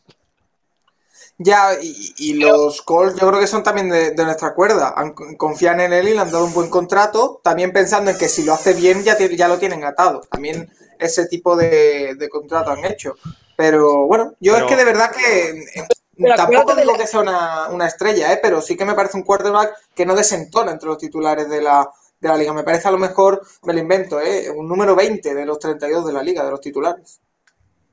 Ya, 1.39 1.77
y, 1.79 2.33
los 2.33 2.81
Colts 2.81 3.19
yo 3.19 3.27
creo 3.27 3.39
que 3.39 3.45
son 3.45 3.61
también 3.61 3.89
de, 3.89 4.15
nuestra 4.15 4.55
cuerda. 4.55 4.95
confían 5.37 5.79
en 5.81 5.93
él 5.93 6.07
y 6.07 6.13
le 6.13 6.19
han 6.19 6.31
dado 6.31 6.45
un 6.45 6.53
buen 6.53 6.69
contrato, 6.69 7.41
también 7.43 7.71
pensando 7.71 8.09
en 8.09 8.17
que 8.17 8.27
si 8.27 8.43
lo 8.43 8.53
hace 8.53 8.73
bien 8.73 9.03
ya, 9.03 9.17
ya 9.17 9.47
lo 9.47 9.59
tienen 9.59 9.83
atado. 9.83 10.21
También 10.31 10.71
ese 10.97 11.27
tipo 11.27 11.55
de, 11.55 12.27
contrato 12.31 12.71
han 12.71 12.85
hecho. 12.85 13.15
Pero 13.55 14.07
bueno, 14.07 14.33
yo 14.39 14.57
es 14.57 14.63
que 14.63 14.75
de 14.75 14.85
verdad 14.85 15.11
que 15.11 15.49
eh, 15.49 16.35
tampoco 16.35 16.75
digo 16.75 16.97
que 16.97 17.07
sea 17.07 17.19
una, 17.21 17.87
estrella, 17.87 18.33
¿eh? 18.33 18.39
pero 18.41 18.61
sí 18.61 18.75
que 18.75 18.85
me 18.85 18.93
parece 18.93 19.17
un 19.17 19.23
quarterback 19.23 19.73
que 19.95 20.05
no 20.05 20.15
desentona 20.15 20.71
entre 20.71 20.89
los 20.89 20.97
titulares 20.97 21.49
de 21.49 21.61
la, 21.61 21.89
de 22.19 22.27
la 22.27 22.37
liga. 22.37 22.53
Me 22.53 22.63
parece 22.63 22.87
a 22.87 22.91
lo 22.91 22.97
mejor, 22.97 23.45
me 23.63 23.73
lo 23.73 23.79
invento, 23.79 24.19
¿eh? 24.19 24.49
un 24.49 24.67
número 24.67 24.95
20 24.95 25.33
de 25.33 25.45
los 25.45 25.59
32 25.59 26.05
de 26.05 26.13
la 26.13 26.23
liga, 26.23 26.43
de 26.43 26.51
los 26.51 26.61
titulares. 26.61 27.21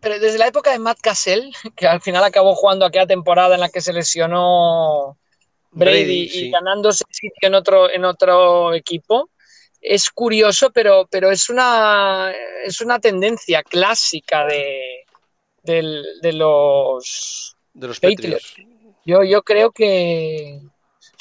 Pero 0.01 0.19
desde 0.19 0.39
la 0.39 0.47
época 0.47 0.71
de 0.71 0.79
Matt 0.79 1.01
Cassell, 1.01 1.53
que 1.77 1.87
al 1.87 2.01
final 2.01 2.25
acabó 2.25 2.55
jugando 2.55 2.85
aquella 2.85 3.07
temporada 3.07 3.55
en 3.55 3.61
la 3.61 3.69
que 3.69 3.81
se 3.81 3.93
lesionó 3.93 5.19
Brady, 5.71 6.31
y 6.33 6.51
ganándose 6.51 7.05
sitio 7.11 7.49
en 7.49 7.55
otro, 7.55 7.91
en 7.91 8.05
otro 8.05 8.75
equipo, 8.75 9.31
es 9.81 10.09
curioso, 10.11 10.71
pero, 10.73 11.07
pero 11.11 11.31
es, 11.31 11.51
una, 11.51 12.33
es 12.65 12.81
una 12.81 12.99
tendencia 12.99 13.63
clásica 13.63 14.47
de, 14.47 15.05
de, 15.63 16.33
los, 16.33 17.57
de 17.75 17.89
los 17.89 18.01
Patriots. 18.01 18.55
Yo, 19.05 19.23
yo 19.23 19.43
creo 19.43 19.73
que 19.73 20.61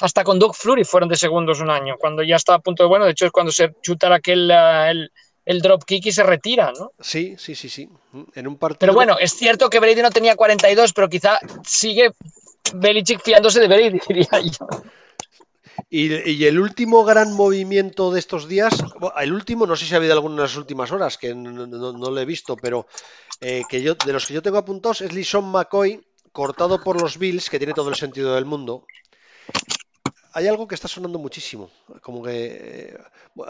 hasta 0.00 0.24
con 0.24 0.38
Doug 0.38 0.54
Flurry 0.54 0.84
fueron 0.84 1.08
de 1.08 1.16
segundos 1.16 1.60
un 1.60 1.70
año, 1.70 1.96
cuando 1.98 2.22
ya 2.22 2.36
estaba 2.36 2.56
a 2.56 2.62
punto 2.62 2.82
de, 2.82 2.88
bueno, 2.88 3.04
de 3.04 3.12
hecho 3.12 3.26
es 3.26 3.32
cuando 3.32 3.52
se 3.52 3.74
chuta 3.82 4.14
aquel, 4.14 4.50
el, 4.50 5.10
el 5.44 5.60
drop 5.60 5.84
kick 5.84 6.06
y 6.06 6.12
se 6.12 6.22
retira, 6.22 6.72
¿no? 6.78 6.92
Sí, 7.00 7.36
sí, 7.38 7.54
sí, 7.54 7.68
sí. 7.68 7.88
En 8.34 8.46
un 8.46 8.56
partido... 8.56 8.78
Pero 8.80 8.94
bueno, 8.94 9.16
es 9.18 9.34
cierto 9.34 9.68
que 9.68 9.80
Brady 9.80 10.02
no 10.02 10.10
tenía 10.10 10.36
42, 10.36 10.92
pero 10.92 11.08
quizá 11.08 11.38
sigue 11.66 12.12
Belichick 12.74 13.22
fiándose 13.22 13.60
de 13.60 13.68
Brady, 13.68 14.00
diría 14.08 14.40
yo. 14.40 14.66
Y, 15.90 16.44
el 16.44 16.58
último 16.58 17.04
gran 17.04 17.32
movimiento 17.32 18.10
de 18.10 18.18
estos 18.18 18.48
días, 18.48 18.74
el 19.20 19.32
último, 19.32 19.66
no 19.66 19.76
sé 19.76 19.86
si 19.86 19.94
ha 19.94 19.98
habido 19.98 20.12
alguno 20.12 20.36
en 20.36 20.42
las 20.42 20.56
últimas 20.56 20.90
horas, 20.92 21.18
que 21.18 21.34
no, 21.34 21.92
lo 21.92 22.20
he 22.20 22.24
visto, 22.24 22.56
pero 22.56 22.86
eh, 23.40 23.62
que 23.68 23.82
yo, 23.82 23.94
de 23.94 24.12
los 24.12 24.26
que 24.26 24.34
yo 24.34 24.42
tengo 24.42 24.58
apuntados 24.58 25.02
es 25.02 25.12
Lison 25.12 25.44
McCoy, 25.50 26.00
cortado 26.32 26.82
por 26.82 27.00
los 27.00 27.18
Bills, 27.18 27.50
que 27.50 27.58
tiene 27.58 27.74
todo 27.74 27.90
el 27.90 27.96
sentido 27.96 28.34
del 28.34 28.44
mundo 28.44 28.86
hay 30.34 30.48
algo 30.48 30.66
que 30.66 30.74
está 30.74 30.88
sonando 30.88 31.18
muchísimo. 31.18 31.70
Como 32.02 32.22
que 32.22 32.32
eh, 32.34 32.98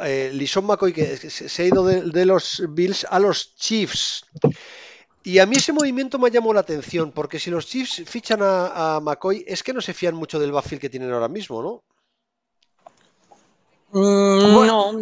eh 0.02 0.30
Lison 0.32 0.66
McCoy 0.66 0.92
que 0.92 1.16
se 1.16 1.62
ha 1.62 1.66
ido 1.66 1.84
de, 1.84 2.26
los 2.26 2.62
Bills 2.68 3.06
a 3.08 3.18
los 3.18 3.56
Chiefs. 3.56 4.26
Y 5.22 5.38
a 5.38 5.46
mí 5.46 5.56
ese 5.56 5.72
movimiento 5.72 6.18
me 6.18 6.28
ha 6.28 6.30
llamado 6.30 6.52
la 6.52 6.60
atención, 6.60 7.10
porque 7.10 7.38
si 7.38 7.50
los 7.50 7.66
Chiefs 7.66 8.02
fichan 8.06 8.40
a, 8.42 9.00
McCoy, 9.02 9.42
es 9.48 9.62
que 9.62 9.72
no 9.72 9.80
se 9.80 9.94
fían 9.94 10.14
mucho 10.14 10.38
del 10.38 10.52
backfield 10.52 10.82
que 10.82 10.90
tienen 10.90 11.10
ahora 11.10 11.28
mismo, 11.28 11.62
¿no? 11.62 11.82
Mm, 13.92 14.66
no. 14.66 14.92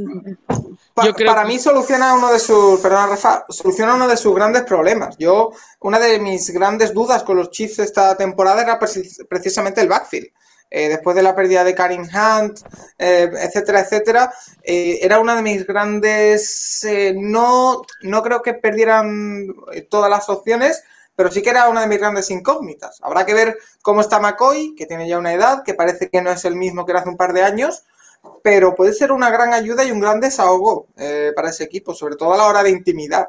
para 1.27 1.45
mí 1.45 1.59
soluciona 1.59 2.15
uno 2.15 2.31
de 2.31 2.39
sus, 2.39 2.79
perdón, 2.79 3.09
Rafa, 3.09 3.47
soluciona 3.49 3.95
uno 3.95 4.07
de 4.07 4.17
sus 4.17 4.33
grandes 4.33 4.63
problemas. 4.63 5.17
Yo, 5.19 5.51
una 5.81 5.99
de 5.99 6.21
mis 6.21 6.51
grandes 6.51 6.95
dudas 6.95 7.25
con 7.25 7.39
los 7.39 7.51
Chiefs 7.51 7.81
esta 7.81 8.17
temporada 8.17 8.63
era 8.63 8.79
precisamente 8.79 9.81
el 9.81 9.89
backfield. 9.89 10.29
Eh, 10.75 10.89
después 10.89 11.15
de 11.15 11.23
la 11.23 11.37
pérdida 11.37 11.65
de 11.65 11.75
Karim 11.75 12.01
Hunt, 12.01 12.61
eh, 12.97 13.31
etcétera, 13.31 13.81
etcétera, 13.81 14.33
eh, 14.63 15.01
era 15.03 15.21
una 15.21 15.37
de 15.37 15.43
mis 15.43 15.67
grandes, 15.67 16.87
no, 17.15 17.83
no 18.01 18.23
creo 18.23 18.41
que 18.41 18.55
perdieran 18.55 19.49
todas 19.91 20.09
las 20.09 20.31
opciones, 20.31 20.83
pero 21.15 21.31
sí 21.31 21.43
que 21.43 21.51
era 21.51 21.69
una 21.69 21.83
de 21.83 21.89
mis 21.89 21.99
grandes 21.99 22.31
incógnitas. 22.31 23.01
Habrá 23.03 23.27
que 23.27 23.35
ver 23.35 23.59
cómo 23.83 24.01
está 24.01 24.19
McCoy, 24.19 24.75
que 24.75 24.87
tiene 24.87 25.07
ya 25.07 25.19
una 25.19 25.35
edad, 25.35 25.63
que 25.63 25.75
parece 25.75 26.09
que 26.09 26.23
no 26.23 26.31
es 26.31 26.43
el 26.47 26.57
mismo 26.57 26.87
que 26.87 26.93
era 26.93 27.01
hace 27.01 27.11
un 27.11 27.19
par 27.19 27.35
de 27.35 27.43
años, 27.43 27.85
pero 28.43 28.75
puede 28.75 28.95
ser 28.95 29.13
una 29.13 29.29
gran 29.29 29.53
ayuda 29.53 29.85
y 29.85 29.91
un 29.91 30.01
gran 30.01 30.21
desahogo 30.21 30.87
para 31.37 31.51
ese 31.51 31.65
equipo, 31.65 31.93
sobre 31.93 32.17
todo 32.17 32.33
a 32.33 32.39
la 32.39 32.47
hora 32.47 32.63
de 32.63 32.71
intimidad. 32.71 33.29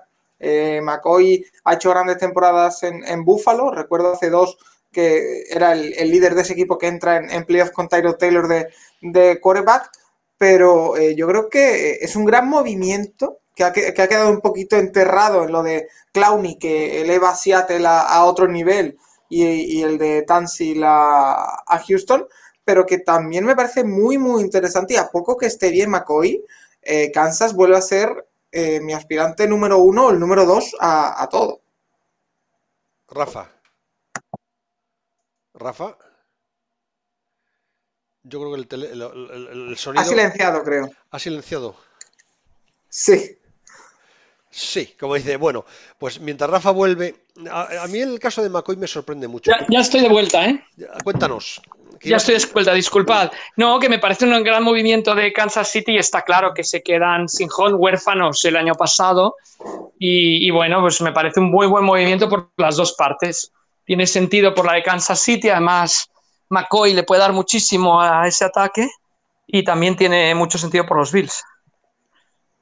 McCoy 0.81 1.45
ha 1.65 1.73
hecho 1.73 1.89
grandes 1.89 2.19
temporadas 2.19 2.83
en, 2.83 3.03
en 3.03 3.25
Buffalo, 3.25 3.69
recuerdo 3.69 4.13
hace 4.13 4.29
dos 4.29 4.57
que 4.93 5.43
era 5.49 5.73
el, 5.73 6.09
líder 6.09 6.35
de 6.35 6.43
ese 6.43 6.53
equipo 6.53 6.77
que 6.77 6.87
entra 6.87 7.17
en, 7.17 7.29
en 7.29 7.45
playoff 7.45 7.71
con 7.71 7.89
Tyro 7.89 8.15
Taylor 8.15 8.47
de, 8.47 8.69
de 9.01 9.41
quarterback, 9.41 9.91
pero 10.37 10.97
eh, 10.97 11.15
yo 11.15 11.27
creo 11.27 11.49
que 11.49 11.99
es 12.01 12.15
un 12.15 12.25
gran 12.25 12.49
movimiento 12.49 13.39
que 13.55 13.63
ha, 13.63 13.71
quedado 13.71 14.29
un 14.29 14.41
poquito 14.41 14.77
enterrado 14.77 15.43
en 15.43 15.51
lo 15.51 15.61
de 15.63 15.87
Clowney, 16.11 16.57
que 16.57 17.01
eleva 17.01 17.29
a 17.29 17.35
Seattle 17.35 17.85
a, 17.87 18.25
otro 18.25 18.47
nivel, 18.47 18.97
y, 19.29 19.81
el 19.81 19.97
de 19.97 20.23
Tansil 20.23 20.83
a, 20.83 21.63
Houston, 21.87 22.27
pero 22.65 22.85
que 22.85 22.97
también 22.99 23.45
me 23.45 23.55
parece 23.55 23.83
muy, 23.83 24.17
muy 24.17 24.41
interesante 24.41 24.95
y 24.95 24.97
a 24.97 25.09
poco 25.09 25.37
que 25.37 25.45
esté 25.45 25.69
bien 25.69 25.89
McCoy, 25.89 26.43
eh, 26.81 27.11
Kansas 27.11 27.53
vuelve 27.53 27.77
a 27.77 27.81
ser 27.81 28.27
eh, 28.51 28.79
mi 28.81 28.93
aspirante 28.93 29.47
número 29.47 29.77
uno 29.77 30.07
o 30.07 30.11
el 30.11 30.19
número 30.19 30.45
dos 30.45 30.75
a 30.79 31.27
todo. 31.31 31.61
Rafa. 33.07 33.49
Rafa. 35.53 35.97
Yo 38.23 38.39
creo 38.39 38.53
que 38.53 38.59
el, 38.61 38.67
tele- 38.67 38.91
el- 38.91 39.01
el- 39.01 39.69
el 39.69 39.77
sonido... 39.77 40.01
Ha 40.01 40.05
silenciado, 40.05 40.63
creo. 40.63 40.89
¿Ha 41.11 41.19
silenciado? 41.19 41.75
Sí. 42.89 43.37
Sí, 44.49 44.95
como 44.99 45.15
dice, 45.15 45.35
bueno, 45.37 45.65
pues 45.97 46.19
mientras 46.19 46.47
Rafa 46.49 46.69
vuelve, 46.71 47.25
a, 47.49 47.83
a 47.83 47.87
mí 47.87 47.99
el 47.99 48.19
caso 48.19 48.43
de 48.43 48.49
McCoy 48.49 48.77
me 48.77 48.85
sorprende 48.87 49.27
mucho. 49.27 49.49
Ya, 49.51 49.65
ya 49.67 49.79
estoy 49.79 50.01
de 50.01 50.09
vuelta, 50.09 50.45
¿eh? 50.45 50.63
Cuéntanos. 51.03 51.59
¿qué 51.99 52.09
Ya 52.09 52.17
estoy 52.17 52.37
de 52.37 52.45
vuelta, 52.53 52.71
disculpad. 52.73 53.31
No, 53.57 53.79
que 53.79 53.89
me 53.89 53.97
parece 53.97 54.25
un 54.25 54.43
gran 54.43 54.63
movimiento 54.63 55.15
de 55.15 55.33
Kansas 55.33 55.69
City 55.69 55.93
y 55.93 55.97
está 55.97 56.21
claro 56.21 56.53
que 56.53 56.63
se 56.63 56.83
quedan 56.83 57.27
sin 57.27 57.49
home 57.55 57.73
huérfanos 57.73 58.45
el 58.45 58.55
año 58.55 58.75
pasado. 58.75 59.35
Y, 59.97 60.47
y 60.47 60.51
bueno, 60.51 60.81
pues 60.81 61.01
me 61.01 61.11
parece 61.11 61.39
un 61.39 61.49
muy 61.49 61.65
buen 61.65 61.83
movimiento 61.83 62.29
por 62.29 62.51
las 62.57 62.75
dos 62.77 62.93
partes. 62.93 63.51
Tiene 63.85 64.07
sentido 64.07 64.53
por 64.53 64.65
la 64.65 64.73
de 64.73 64.83
Kansas 64.83 65.19
City, 65.19 65.49
además 65.49 66.09
McCoy 66.49 66.93
le 66.93 67.03
puede 67.03 67.21
dar 67.21 67.33
muchísimo 67.33 67.99
a 67.99 68.27
ese 68.27 68.45
ataque 68.45 68.89
y 69.47 69.63
también 69.63 69.95
tiene 69.95 70.33
mucho 70.35 70.57
sentido 70.57 70.85
por 70.85 70.97
los 70.97 71.11
Bills. 71.11 71.43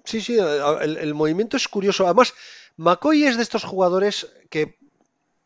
Sí, 0.03 0.21
sí, 0.21 0.38
el, 0.38 1.13
movimiento 1.13 1.57
es 1.57 1.67
curioso. 1.67 2.05
Además, 2.05 2.34
McCoy 2.77 3.25
es 3.25 3.38
de 3.38 3.43
estos 3.43 3.63
jugadores 3.63 4.27
que, 4.49 4.77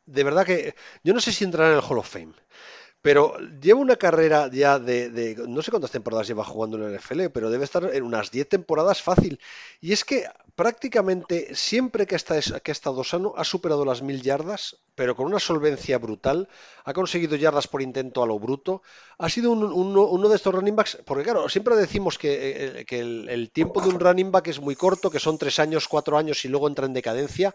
de 0.06 0.24
verdad 0.24 0.46
que, 0.46 0.76
yo 1.04 1.14
no 1.14 1.20
sé 1.20 1.32
si 1.32 1.44
entrará 1.44 1.72
en 1.72 1.78
el 1.78 1.84
Hall 1.84 1.98
of 1.98 2.10
Fame, 2.10 2.34
pero 3.06 3.38
lleva 3.62 3.80
una 3.80 3.98
carrera 3.98 4.50
ya 4.52 4.80
de, 4.80 5.36
no 5.48 5.62
sé 5.62 5.70
cuántas 5.70 5.92
temporadas 5.92 6.28
lleva 6.28 6.44
jugando 6.44 6.76
en 6.78 6.86
el 6.86 6.96
NFL, 6.96 7.30
pero 7.30 7.52
debe 7.52 7.64
estar 7.64 7.88
en 7.94 8.02
unas 8.02 8.32
10 8.32 8.50
temporadas 8.50 9.04
fácil. 9.04 9.40
Y 9.80 9.94
es 9.94 10.04
que 10.04 10.26
prácticamente 10.56 11.54
siempre 11.54 12.08
que, 12.08 12.16
ha 12.16 12.72
estado 12.72 13.04
sano 13.04 13.36
ha 13.38 13.44
superado 13.44 13.86
las 13.86 14.02
mil 14.02 14.24
yardas, 14.24 14.78
pero 14.96 15.16
con 15.16 15.28
una 15.28 15.38
solvencia 15.38 16.00
brutal. 16.00 16.50
Ha 16.84 16.94
conseguido 16.94 17.36
yardas 17.36 17.68
por 17.68 17.84
intento 17.84 18.24
a 18.24 18.26
lo 18.26 18.40
bruto. 18.40 18.82
Ha 19.20 19.30
sido 19.30 19.52
un- 19.52 19.72
uno, 19.72 20.28
de 20.28 20.36
estos 20.36 20.56
running 20.56 20.76
backs, 20.76 20.98
porque 21.06 21.26
claro, 21.26 21.48
siempre 21.48 21.76
decimos 21.76 22.18
que, 22.18 22.80
eh, 22.80 22.86
el, 22.90 23.52
tiempo 23.52 23.82
de 23.82 23.90
un 23.90 24.00
running 24.00 24.32
back 24.32 24.48
es 24.48 24.60
muy 24.60 24.76
corto, 24.76 25.12
que 25.12 25.20
son 25.20 25.38
tres 25.38 25.60
años, 25.60 25.88
cuatro 25.88 26.18
años 26.18 26.44
y 26.44 26.48
luego 26.48 26.68
entra 26.68 26.88
en 26.88 26.94
decadencia. 26.94 27.54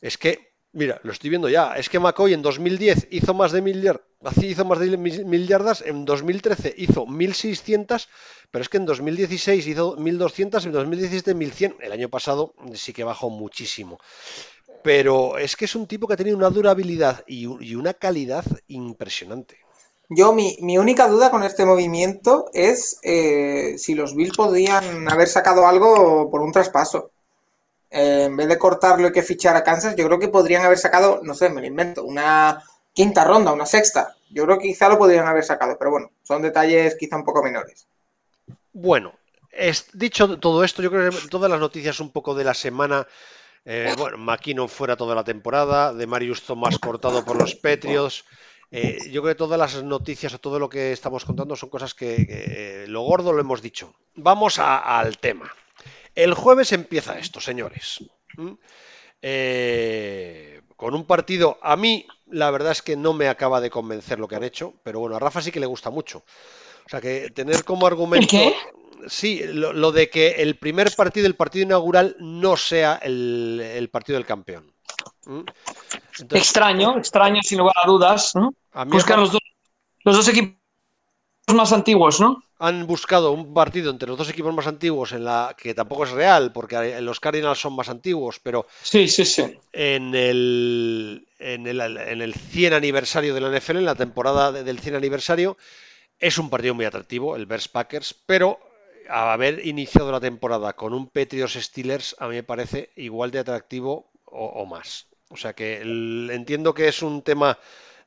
Es 0.00 0.16
que, 0.16 0.54
mira, 0.72 0.98
lo 1.02 1.12
estoy 1.12 1.28
viendo 1.28 1.50
ya. 1.50 1.74
Es 1.76 1.90
que 1.90 2.00
McCoy 2.00 2.32
en 2.32 2.40
2010 2.40 3.06
hizo 3.10 3.34
más 3.34 3.52
de 3.52 3.60
mil, 3.60 3.82
yar- 4.20 4.44
hizo 4.44 4.64
más 4.64 4.78
de 4.78 4.96
mil 4.96 5.46
yardas, 5.46 5.82
en 5.82 6.04
2013 6.04 6.74
hizo 6.76 7.06
1600, 7.06 8.08
pero 8.50 8.62
es 8.62 8.68
que 8.68 8.76
en 8.78 8.86
2016 8.86 9.66
hizo 9.66 9.96
1200, 9.96 10.66
en 10.66 10.72
2017 10.72 11.34
1100. 11.34 11.76
El 11.80 11.92
año 11.92 12.08
pasado 12.08 12.54
sí 12.74 12.92
que 12.92 13.04
bajó 13.04 13.30
muchísimo. 13.30 13.98
Pero 14.82 15.38
es 15.38 15.56
que 15.56 15.64
es 15.64 15.74
un 15.74 15.86
tipo 15.86 16.06
que 16.06 16.14
ha 16.14 16.16
tenido 16.16 16.36
una 16.36 16.50
durabilidad 16.50 17.24
y, 17.26 17.46
una 17.46 17.94
calidad 17.94 18.44
impresionante. 18.68 19.58
Yo, 20.08 20.32
mi, 20.32 20.56
mi 20.60 20.78
única 20.78 21.08
duda 21.08 21.30
con 21.32 21.42
este 21.42 21.66
movimiento 21.66 22.46
es 22.52 22.98
eh, 23.02 23.74
si 23.78 23.96
los 23.96 24.14
Bills 24.14 24.36
podrían 24.36 25.08
haber 25.08 25.26
sacado 25.26 25.66
algo 25.66 26.30
por 26.30 26.42
un 26.42 26.52
traspaso. 26.52 27.10
Eh, 27.90 28.24
en 28.26 28.36
vez 28.36 28.48
de 28.48 28.58
cortarlo 28.58 29.08
y 29.08 29.12
que 29.12 29.22
fichar 29.22 29.56
a 29.56 29.64
Kansas, 29.64 29.96
yo 29.96 30.06
creo 30.06 30.18
que 30.18 30.28
podrían 30.28 30.64
haber 30.64 30.78
sacado, 30.78 31.20
no 31.22 31.34
sé, 31.34 31.50
me 31.50 31.60
lo 31.60 31.66
invento, 31.66 32.04
una 32.04 32.62
quinta 32.96 33.24
ronda, 33.24 33.52
una 33.52 33.66
sexta. 33.66 34.16
Yo 34.30 34.44
creo 34.46 34.58
que 34.58 34.68
quizá 34.68 34.88
lo 34.88 34.98
podrían 34.98 35.26
haber 35.26 35.44
sacado, 35.44 35.76
pero 35.78 35.90
bueno, 35.90 36.10
son 36.22 36.42
detalles 36.42 36.96
quizá 36.98 37.16
un 37.16 37.24
poco 37.24 37.42
menores. 37.42 37.86
Bueno, 38.72 39.12
es, 39.52 39.88
dicho 39.92 40.38
todo 40.40 40.64
esto, 40.64 40.82
yo 40.82 40.90
creo 40.90 41.10
que 41.10 41.28
todas 41.28 41.50
las 41.50 41.60
noticias 41.60 42.00
un 42.00 42.10
poco 42.10 42.34
de 42.34 42.44
la 42.44 42.54
semana. 42.54 43.06
eh, 43.66 43.94
bueno, 43.98 44.16
McKinnon 44.16 44.68
fuera 44.68 44.96
toda 44.96 45.14
la 45.14 45.24
temporada, 45.24 45.92
de 45.92 46.06
Marius 46.06 46.42
Thomas 46.42 46.78
cortado 46.78 47.24
por 47.24 47.36
los 47.36 47.54
Patriots. 47.54 48.24
eh, 48.70 48.98
yo 49.10 49.20
creo 49.22 49.34
que 49.34 49.38
todas 49.38 49.58
las 49.58 49.82
noticias 49.84 50.32
o 50.34 50.38
todo 50.38 50.58
lo 50.58 50.68
que 50.68 50.92
estamos 50.92 51.24
contando 51.24 51.54
son 51.54 51.68
cosas 51.68 51.92
que, 51.94 52.26
eh, 52.28 52.86
lo 52.88 53.02
gordo 53.02 53.32
lo 53.32 53.40
hemos 53.40 53.60
dicho. 53.60 53.94
Vamos 54.14 54.58
al 54.58 55.18
tema. 55.18 55.52
El 56.14 56.32
jueves 56.32 56.72
empieza 56.72 57.18
esto, 57.18 57.40
señores. 57.40 58.04
¿Mm? 58.36 58.54
Con 60.76 60.94
un 60.94 61.04
partido, 61.06 61.58
a 61.62 61.76
mí 61.76 62.06
la 62.28 62.50
verdad 62.50 62.72
es 62.72 62.82
que 62.82 62.96
no 62.96 63.12
me 63.12 63.28
acaba 63.28 63.60
de 63.60 63.70
convencer 63.70 64.18
lo 64.18 64.28
que 64.28 64.36
han 64.36 64.44
hecho, 64.44 64.74
pero 64.82 65.00
bueno, 65.00 65.16
a 65.16 65.18
Rafa 65.20 65.42
sí 65.42 65.52
que 65.52 65.60
le 65.60 65.66
gusta 65.66 65.90
mucho. 65.90 66.24
O 66.86 66.88
sea 66.88 67.00
que 67.00 67.30
tener 67.30 67.64
como 67.64 67.86
argumento. 67.86 68.28
qué? 68.28 68.54
Sí, 69.08 69.42
lo, 69.46 69.72
lo 69.72 69.92
de 69.92 70.10
que 70.10 70.42
el 70.42 70.58
primer 70.58 70.94
partido, 70.94 71.26
el 71.26 71.36
partido 71.36 71.64
inaugural, 71.64 72.16
no 72.18 72.56
sea 72.56 72.96
el, 73.02 73.60
el 73.62 73.88
partido 73.90 74.18
del 74.18 74.26
campeón. 74.26 74.72
¿Mm? 75.26 75.40
Entonces, 76.18 76.48
Extraño, 76.48 76.98
extraño 76.98 77.42
sin 77.42 77.58
lugar 77.58 77.74
a 77.82 77.86
dudas, 77.86 78.34
¿no? 78.34 78.54
a 78.72 78.84
mí 78.84 78.92
Buscan 78.92 79.20
los 79.20 79.32
dos, 79.32 79.40
los 80.04 80.16
dos 80.16 80.28
equipos 80.28 80.56
más 81.54 81.72
antiguos, 81.72 82.20
¿no? 82.20 82.42
Han 82.58 82.86
buscado 82.86 83.32
un 83.32 83.52
partido 83.54 83.90
entre 83.90 84.08
los 84.08 84.18
dos 84.18 84.30
equipos 84.30 84.54
más 84.54 84.66
antiguos 84.66 85.12
en 85.12 85.24
la 85.24 85.54
que 85.58 85.74
tampoco 85.74 86.04
es 86.04 86.10
real, 86.10 86.52
porque 86.52 87.00
los 87.00 87.20
Cardinals 87.20 87.60
son 87.60 87.74
más 87.76 87.88
antiguos, 87.88 88.40
pero 88.42 88.66
Sí, 88.82 89.08
sí, 89.08 89.24
sí. 89.24 89.44
en 89.72 90.14
el, 90.14 91.28
en 91.38 91.66
el, 91.66 91.80
en 91.80 92.22
el 92.22 92.34
100 92.34 92.72
aniversario 92.72 93.34
de 93.34 93.40
la 93.40 93.48
NFL, 93.48 93.78
en 93.78 93.84
la 93.84 93.94
temporada 93.94 94.52
de- 94.52 94.64
del 94.64 94.78
100 94.80 94.94
aniversario, 94.96 95.56
es 96.18 96.38
un 96.38 96.50
partido 96.50 96.74
muy 96.74 96.84
atractivo, 96.84 97.36
el 97.36 97.46
Bears 97.46 97.68
Packers, 97.68 98.14
pero 98.26 98.58
haber 99.08 99.66
iniciado 99.66 100.10
la 100.12 100.20
temporada 100.20 100.74
con 100.74 100.94
un 100.94 101.08
Patriots 101.08 101.54
Steelers, 101.54 102.16
a 102.18 102.28
mí 102.28 102.36
me 102.36 102.42
parece 102.42 102.90
igual 102.96 103.30
de 103.30 103.40
atractivo 103.40 104.10
o, 104.24 104.46
o 104.46 104.66
más. 104.66 105.06
O 105.30 105.36
sea 105.36 105.52
que 105.54 105.78
el- 105.80 106.30
entiendo 106.32 106.74
que 106.74 106.88
es 106.88 107.02
un 107.02 107.22
tema 107.22 107.58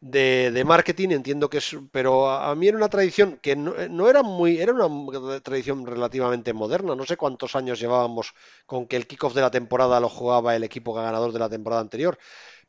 de, 0.01 0.63
marketing, 0.65 1.09
entiendo 1.12 1.49
que 1.49 1.57
es, 1.57 1.75
pero 1.91 2.29
a, 2.29 2.49
a 2.51 2.55
mí 2.55 2.67
era 2.67 2.77
una 2.77 2.89
tradición 2.89 3.38
que 3.41 3.55
no, 3.55 3.73
no 3.89 4.09
era 4.09 4.23
muy, 4.23 4.59
era 4.59 4.73
una 4.73 5.39
tradición 5.41 5.85
relativamente 5.85 6.53
moderna. 6.53 6.95
No 6.95 7.05
sé 7.05 7.17
cuántos 7.17 7.55
años 7.55 7.79
llevábamos 7.79 8.33
con 8.65 8.88
que 8.88 8.95
el 8.95 9.07
kickoff 9.07 9.33
de 9.35 9.41
la 9.41 9.51
temporada 9.51 9.99
lo 9.99 10.09
jugaba 10.09 10.55
el 10.55 10.63
equipo 10.63 10.93
ganador 10.93 11.31
de 11.33 11.39
la 11.39 11.49
temporada 11.49 11.81
anterior. 11.81 12.17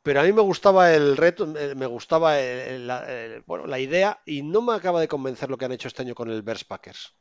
Pero 0.03 0.21
a 0.21 0.23
mí 0.23 0.33
me 0.33 0.41
gustaba 0.41 0.93
el 0.93 1.17
reto, 1.17 1.45
eh, 1.57 1.75
me 1.75 1.85
gustaba 1.87 2.39
el- 2.39 2.89
el- 2.89 3.43
bueno, 3.47 3.67
la 3.67 3.79
idea 3.79 4.21
y 4.25 4.43
no 4.43 4.61
me 4.61 4.73
acaba 4.75 5.01
de 5.01 5.07
convencer 5.09 5.49
lo 5.49 5.57
que 5.57 5.65
han 5.65 5.73
hecho 5.73 5.87
este 5.89 6.03
año 6.03 6.15
con 6.15 6.29
el 6.31 6.41
Bears 6.43 6.65
Packers. 6.65 7.15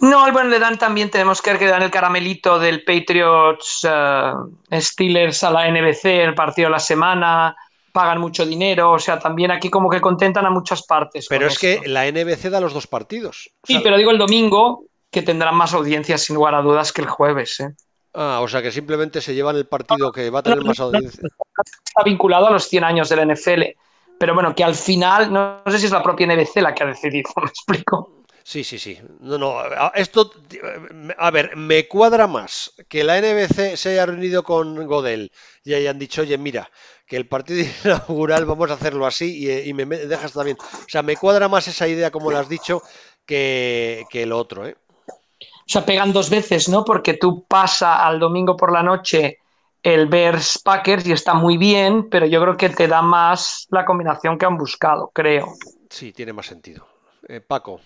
No, 0.00 0.30
bueno, 0.32 0.50
le 0.50 0.58
dan 0.58 0.76
también, 0.76 1.10
tenemos 1.10 1.40
que 1.40 1.50
ver 1.50 1.58
que 1.58 1.66
dan 1.66 1.82
el 1.82 1.90
caramelito 1.90 2.58
del 2.58 2.84
Patriots 2.84 3.86
eh, 3.90 4.32
Steelers 4.80 5.42
a 5.44 5.50
la 5.50 5.68
NBC, 5.68 6.22
el 6.22 6.34
partido 6.34 6.66
de 6.68 6.72
la 6.72 6.78
semana, 6.78 7.56
pagan 7.94 8.20
mucho 8.20 8.44
dinero, 8.44 8.90
o 8.90 8.98
sea, 8.98 9.20
también 9.20 9.52
aquí 9.52 9.70
como 9.70 9.88
que 9.88 10.00
contentan 10.00 10.44
a 10.44 10.50
muchas 10.50 10.82
partes. 10.84 11.26
Pero 11.28 11.46
es 11.46 11.56
que 11.60 11.80
la 11.86 12.06
NBC 12.08 12.50
da 12.50 12.60
los 12.60 12.74
dos 12.74 12.88
partidos. 12.88 13.50
O 13.62 13.66
Sí, 13.68 13.74
sea- 13.74 13.82
pero 13.84 13.96
digo 13.96 14.10
el 14.10 14.18
domingo, 14.18 14.86
que 15.12 15.22
tendrán 15.22 15.54
más 15.54 15.72
audiencia 15.74 16.18
sin 16.18 16.34
lugar 16.34 16.56
a 16.56 16.60
dudas 16.62 16.92
que 16.92 17.02
el 17.02 17.08
jueves. 17.08 17.60
¿eh? 17.60 17.68
Ah, 18.14 18.40
o 18.42 18.48
sea 18.48 18.60
que 18.62 18.72
simplemente 18.72 19.20
se 19.20 19.32
llevan 19.32 19.54
el 19.54 19.68
partido 19.68 20.10
que 20.10 20.28
va 20.28 20.40
a 20.40 20.42
tener 20.42 20.64
más 20.64 20.80
audiencia. 20.80 21.22
Está 21.86 22.02
vinculado 22.04 22.48
a 22.48 22.50
los 22.50 22.64
100 22.68 22.82
años 22.82 23.08
del 23.08 23.20
NFL. 23.30 23.62
Pero 24.18 24.34
bueno, 24.34 24.54
que 24.56 24.64
al 24.64 24.74
final, 24.74 25.32
no, 25.32 25.60
no 25.64 25.70
sé 25.72 25.78
si 25.78 25.86
es 25.86 25.92
la 25.92 26.02
propia 26.02 26.26
NBC 26.26 26.56
la 26.62 26.74
que 26.74 26.82
ha 26.82 26.86
decidido, 26.86 27.30
¿me 27.36 27.46
explico? 27.46 28.23
Sí, 28.46 28.62
sí, 28.62 28.78
sí. 28.78 28.98
No, 29.20 29.38
no. 29.38 29.56
Esto, 29.94 30.30
a 31.16 31.30
ver, 31.30 31.56
me 31.56 31.88
cuadra 31.88 32.26
más 32.26 32.74
que 32.88 33.02
la 33.02 33.18
NBC 33.18 33.74
se 33.76 33.90
haya 33.90 34.04
reunido 34.04 34.42
con 34.44 34.86
Godel 34.86 35.32
y 35.64 35.72
hayan 35.72 35.98
dicho, 35.98 36.20
oye, 36.20 36.36
mira, 36.36 36.70
que 37.06 37.16
el 37.16 37.26
partido 37.26 37.66
inaugural 37.84 38.44
vamos 38.44 38.70
a 38.70 38.74
hacerlo 38.74 39.06
así 39.06 39.46
y, 39.46 39.68
y 39.70 39.72
me 39.72 39.86
me 39.86 39.96
dejas 39.96 40.34
también. 40.34 40.58
O 40.60 40.88
sea, 40.88 41.02
me 41.02 41.16
cuadra 41.16 41.48
más 41.48 41.68
esa 41.68 41.88
idea, 41.88 42.10
como 42.10 42.30
lo 42.30 42.38
has 42.38 42.48
dicho, 42.50 42.82
que, 43.24 44.04
que 44.10 44.26
lo 44.26 44.36
otro, 44.38 44.66
¿eh? 44.66 44.76
O 45.40 45.66
sea, 45.66 45.86
pegan 45.86 46.12
dos 46.12 46.28
veces, 46.28 46.68
¿no? 46.68 46.84
Porque 46.84 47.14
tú 47.14 47.46
pasa 47.48 48.06
al 48.06 48.20
domingo 48.20 48.58
por 48.58 48.70
la 48.70 48.82
noche 48.82 49.38
el 49.82 50.06
Bears 50.06 50.60
Packers 50.62 51.06
y 51.06 51.12
está 51.12 51.32
muy 51.32 51.56
bien, 51.56 52.10
pero 52.10 52.26
yo 52.26 52.42
creo 52.42 52.56
que 52.58 52.68
te 52.68 52.88
da 52.88 53.00
más 53.00 53.66
la 53.70 53.86
combinación 53.86 54.36
que 54.36 54.44
han 54.44 54.58
buscado, 54.58 55.10
creo. 55.14 55.54
Sí, 55.88 56.12
tiene 56.12 56.34
más 56.34 56.46
sentido. 56.46 56.86
Eh, 57.26 57.40
Paco. 57.40 57.80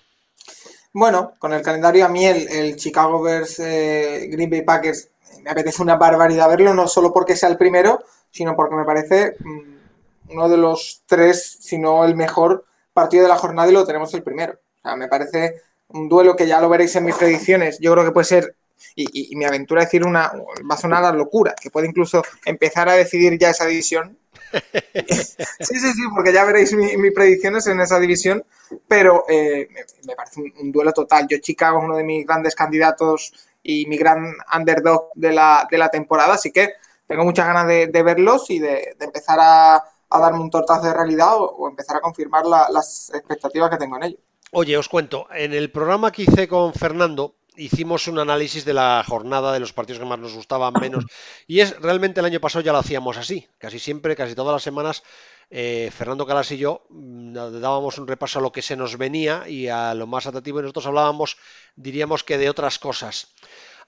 Bueno, 0.92 1.34
con 1.38 1.52
el 1.52 1.62
calendario 1.62 2.04
a 2.04 2.08
mí 2.08 2.24
el, 2.26 2.76
Chicago 2.76 3.20
Bears 3.22 3.58
eh, 3.61 4.28
Green 4.30 4.50
Bay 4.50 4.62
Packers 4.62 5.11
me 5.42 5.50
apetece 5.50 5.82
una 5.82 5.96
barbaridad 5.96 6.48
verlo, 6.48 6.74
no 6.74 6.88
solo 6.88 7.12
porque 7.12 7.37
sea 7.37 7.48
el 7.48 7.56
primero, 7.56 8.02
sino 8.30 8.56
porque 8.56 8.74
me 8.76 8.84
parece 8.84 9.37
mm, 9.40 10.32
uno 10.34 10.48
de 10.48 10.56
los 10.56 11.02
tres, 11.06 11.58
si 11.61 11.78
no 11.78 12.04
el 12.04 12.14
mejor 12.16 12.64
partido 12.92 13.22
de 13.22 13.28
la 13.28 13.37
jornada 13.37 13.68
y 13.70 13.72
lo 13.72 13.84
tenemos 13.87 14.12
el 14.14 14.22
primero. 14.22 14.54
O 14.54 14.82
sea, 14.82 14.96
me 14.96 15.08
parece 15.08 15.62
un 15.88 16.08
duelo 16.08 16.37
que 16.37 16.46
ya 16.46 16.61
lo 16.61 16.68
veréis 16.68 16.94
en 16.96 17.04
mis 17.04 17.14
predicciones. 17.14 17.78
Yo 17.80 17.92
creo 17.92 18.04
que 18.04 18.12
puede 18.12 18.24
ser, 18.26 18.56
y, 18.94 19.04
y- 19.04 19.32
y 19.32 19.37
me 19.37 19.46
aventuro 19.46 19.80
a 19.80 19.84
decir 19.84 20.04
una, 20.04 20.32
va 20.70 20.74
a 20.74 20.78
sonar 20.78 21.04
a 21.04 21.12
locura, 21.12 21.54
que 21.61 21.70
puede 21.70 21.87
incluso 21.88 22.22
empezar 22.44 22.88
a 22.88 22.94
decidir 22.94 23.38
ya 23.38 23.50
esa 23.50 23.66
división. 23.66 24.17
Sí, 25.61 25.78
sí, 25.78 25.92
sí, 25.92 26.02
porque 26.14 26.32
ya 26.32 26.44
veréis 26.44 26.72
mi- 26.74 26.96
mis 26.96 27.12
predicciones 27.12 27.66
en 27.66 27.80
esa 27.80 27.98
división, 27.98 28.44
pero 28.87 29.24
eh, 29.28 29.68
me, 30.06 30.14
parece 30.14 30.40
un, 30.40 30.72
duelo 30.72 30.92
total. 30.92 31.26
Yo 31.28 31.38
Chicago 31.38 31.78
es 31.78 31.84
uno 31.84 31.96
de 31.96 32.04
mis 32.04 32.26
grandes 32.26 32.54
candidatos 32.54 33.32
y 33.62 33.87
mi 33.87 33.96
gran 33.96 34.34
underdog 34.54 35.11
de 35.14 35.32
la, 35.32 35.66
de 35.70 35.78
la 35.78 35.88
temporada, 35.90 36.34
así 36.34 36.52
que 36.52 36.74
tengo 37.06 37.24
muchas 37.24 37.46
ganas 37.46 37.66
de, 37.66 38.02
verlos 38.02 38.50
y 38.50 38.58
de, 38.58 38.96
empezar 39.00 39.38
a, 39.40 39.82
darme 40.11 40.40
un 40.40 40.50
tortazo 40.50 40.87
de 40.87 40.94
realidad 40.94 41.34
o, 41.37 41.68
empezar 41.68 41.96
a 41.96 42.00
confirmar 42.00 42.46
la- 42.46 42.68
las 42.70 43.11
expectativas 43.14 43.70
que 43.70 43.76
tengo 43.76 43.96
en 43.96 44.02
ellos. 44.04 44.20
Oye, 44.52 44.76
os 44.78 44.88
cuento, 44.88 45.26
en 45.34 45.52
el 45.52 45.70
programa 45.70 46.11
que 46.11 46.22
hice 46.22 46.48
con 46.48 46.72
Fernando, 46.72 47.34
hicimos 47.59 48.09
un 48.09 48.18
análisis 48.18 48.64
de 48.64 48.73
la 48.73 49.05
jornada, 49.07 49.53
de 49.53 49.61
los 49.61 49.73
partidos 49.73 49.99
que 49.99 50.07
más 50.07 50.18
nos 50.18 50.35
gustaban, 50.35 50.73
menos. 50.81 51.05
Y 51.47 51.61
es 51.61 51.79
realmente 51.81 52.21
el 52.21 52.27
año 52.27 52.40
pasado 52.40 52.64
ya 52.64 52.73
lo 52.73 52.79
hacíamos 52.79 53.16
así. 53.16 53.49
Casi 53.59 53.79
siempre, 53.79 54.16
casi 54.16 54.35
todas 54.35 54.53
las 54.53 54.62
semanas, 54.62 55.03
eh, 55.51 55.90
Fernando 55.94 56.27
Calas 56.27 56.51
y 56.53 56.59
yo 56.59 56.87
mm, 56.88 57.33
dábamos 57.61 57.99
un 57.99 58.07
repaso 58.07 58.38
a 58.38 58.42
lo 58.42 58.53
que 58.53 58.62
se 58.62 58.77
nos 58.77 58.97
venía 58.97 59.49
y 59.49 59.68
a 59.68 59.94
lo 59.94 60.07
más 60.07 60.27
atractivo. 60.27 60.61
Y 60.61 60.62
nosotros 60.62 60.87
hablábamos, 60.87 61.37
diríamos 61.77 62.25
que 62.25 62.38
de 62.38 62.49
otras 62.49 62.79
cosas. 62.79 63.35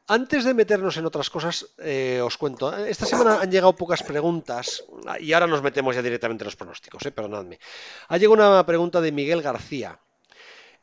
Antes 0.07 0.45
de 0.45 0.55
meternos 0.55 0.97
en 0.97 1.07
otras 1.07 1.31
cosas, 1.31 1.67
eh, 1.79 2.21
os 2.21 2.37
cuento. 2.37 2.75
Esta 2.85 3.07
semana 3.07 3.41
han 3.41 3.51
llegado 3.51 3.77
pocas 3.77 4.03
preguntas 4.03 4.83
y 5.21 5.33
ahora 5.33 5.47
nos 5.47 5.63
metemos 5.63 5.95
ya 5.95 6.03
directamente 6.03 6.43
en 6.43 6.47
los 6.47 6.57
pronósticos, 6.57 7.07
eh, 7.07 7.13
perdonadme. 7.13 7.61
Ha 8.09 8.17
llegado 8.17 8.35
una 8.35 8.67
pregunta 8.67 9.01
de 9.01 9.13
Miguel 9.13 9.41
García, 9.41 10.01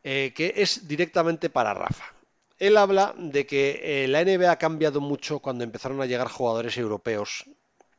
eh, 0.02 0.32
que 0.34 0.54
es 0.56 0.88
directamente 0.88 1.50
para 1.50 1.74
Rafa. 1.74 2.17
Él 2.60 2.78
habla 2.78 3.14
de 3.18 3.46
que 3.46 4.04
eh, 4.04 4.08
la 4.08 4.22
NBA 4.22 4.52
ha 4.54 4.58
cambiado 4.58 5.00
mucho 5.02 5.40
cuando 5.40 5.64
empezaron 5.64 6.02
a 6.02 6.06
llegar 6.06 6.28
jugadores 6.28 6.78
europeos. 6.78 7.46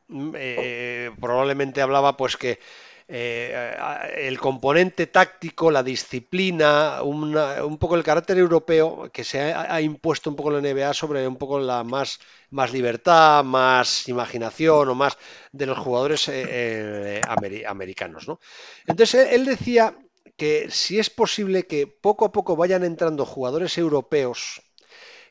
Mm, 0.07 0.31
eh, 0.37 1.11
probablemente 1.19 1.81
hablaba 1.81 2.17
pues 2.17 2.37
que 2.37 2.59
eh, 3.07 3.75
el 4.17 4.39
componente 4.39 5.07
táctico, 5.07 5.71
la 5.71 5.83
disciplina, 5.83 7.01
una- 7.03 7.63
un 7.65 7.77
poco 7.77 7.95
el 7.95 8.03
carácter 8.03 8.37
europeo 8.37 9.09
que 9.13 9.23
se 9.23 9.53
ha, 9.53 9.73
ha 9.73 9.81
impuesto 9.81 10.29
un 10.29 10.35
poco 10.35 10.49
en 10.49 10.55
la 10.55 10.59
NBA 10.69 10.93
sobre 10.93 11.27
un 11.27 11.37
poco 11.37 11.59
la 11.59 11.83
más, 11.83 12.19
más 12.51 12.71
libertad, 12.73 13.43
más 13.43 14.07
imaginación 14.09 14.89
o 14.89 14.95
más 14.95 15.17
de 15.51 15.65
los 15.65 15.77
jugadores 15.79 16.27
eh, 16.29 17.21
eh, 17.21 17.25
ameri- 17.27 17.65
americanos, 17.65 18.27
¿no? 18.27 18.39
Entonces 18.87 19.25
él, 19.27 19.41
él 19.41 19.45
decía 19.45 19.95
que 20.39 20.53
si 20.71 20.93
es 21.03 21.09
posible 21.21 21.67
que 21.71 21.87
poco 21.87 22.23
a 22.25 22.31
poco 22.37 22.55
vayan 22.61 22.83
entrando 22.83 23.25
jugadores 23.33 23.77
europeos 23.77 24.41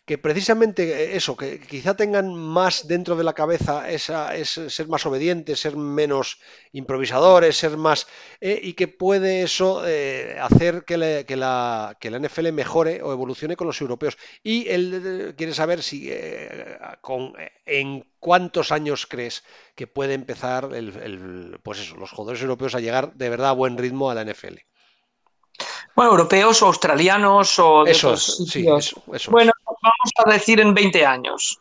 que 0.08 0.16
precisamente 0.18 0.82
eh, 0.84 1.16
eso, 1.16 1.36
que 1.36 1.60
quizá 1.60 1.92
tengan 2.02 2.34
más 2.34 2.88
dentro 2.88 3.14
de 3.16 3.24
la 3.24 3.34
cabeza 3.34 3.90
esa, 3.90 4.34
es 4.36 4.48
ser 4.68 4.88
más 4.88 5.04
obedientes, 5.06 5.60
ser 5.60 5.76
menos 5.76 6.40
improvisadores, 6.72 7.56
ser 7.58 7.76
más 7.76 8.06
eh, 8.40 8.58
y 8.62 8.72
que 8.74 8.88
puede 8.88 9.42
eso 9.42 9.82
eh, 9.86 10.36
hacer 10.40 10.84
que, 10.86 10.96
la, 10.96 11.96
que 12.00 12.10
la 12.10 12.16
NFL 12.18 12.52
mejore 12.52 13.02
o 13.02 13.12
evolucione 13.12 13.56
con 13.56 13.66
los 13.66 13.80
europeos. 13.82 14.16
Y 14.42 14.68
él 14.70 15.34
quiere 15.36 15.52
saber 15.54 15.82
si 15.82 16.10
con, 17.00 17.32
en 17.66 17.88
cuántos 18.20 18.72
años 18.72 19.06
crees 19.06 19.44
que 19.74 19.86
puede 19.86 20.14
empezar 20.14 20.70
el- 20.74 21.58
pues 21.62 21.80
eso, 21.80 21.96
los 21.96 22.10
jugadores 22.10 22.42
europeos 22.42 22.74
a 22.74 22.80
llegar 22.80 23.14
de 23.14 23.28
verdad 23.30 23.50
a 23.50 23.52
buen 23.52 23.76
ritmo 23.78 24.10
a 24.10 24.14
la 24.14 24.22
NFL. 24.22 24.64
Bueno, 25.98 26.12
europeos 26.12 26.62
o 26.62 26.66
australianos 26.66 27.58
o 27.58 27.82
de 27.82 27.90
Eso 27.90 28.10
otros 28.10 28.38
es, 28.40 28.48
sí, 28.52 28.60
eso, 28.60 29.02
eso 29.08 29.14
es. 29.14 29.26
Bueno, 29.26 29.50
vamos 29.66 30.12
a 30.24 30.30
decir 30.30 30.60
en 30.60 30.72
20 30.72 31.04
años. 31.04 31.58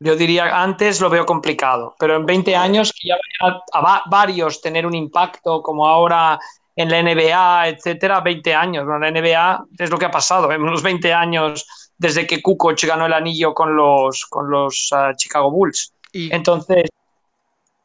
Yo 0.00 0.16
diría 0.16 0.62
antes 0.62 1.00
lo 1.00 1.08
veo 1.08 1.24
complicado, 1.24 1.94
pero 1.98 2.16
en 2.16 2.26
20 2.26 2.54
años 2.54 2.92
que 2.92 3.08
ya 3.08 3.16
a, 3.40 3.58
a 3.72 3.80
va- 3.80 4.02
varios 4.10 4.60
tener 4.60 4.84
un 4.84 4.94
impacto 4.94 5.62
como 5.62 5.86
ahora 5.86 6.38
en 6.76 6.90
la 6.90 6.98
NBA, 6.98 7.68
etcétera, 7.68 8.20
20 8.20 8.54
años. 8.54 8.84
Bueno, 8.84 8.98
la 9.00 9.08
NBA 9.08 9.64
es 9.78 9.88
lo 9.88 9.96
que 9.98 10.04
ha 10.04 10.10
pasado 10.10 10.52
en 10.52 10.60
unos 10.60 10.82
20 10.82 11.14
años 11.14 11.66
desde 11.96 12.26
que 12.26 12.42
Kukoc 12.42 12.78
ganó 12.84 13.06
el 13.06 13.14
anillo 13.14 13.54
con 13.54 13.74
los, 13.74 14.26
con 14.26 14.50
los 14.50 14.90
ah, 14.92 15.12
Chicago 15.16 15.50
Bulls. 15.50 15.94
Y 16.12 16.30
Entonces, 16.34 16.84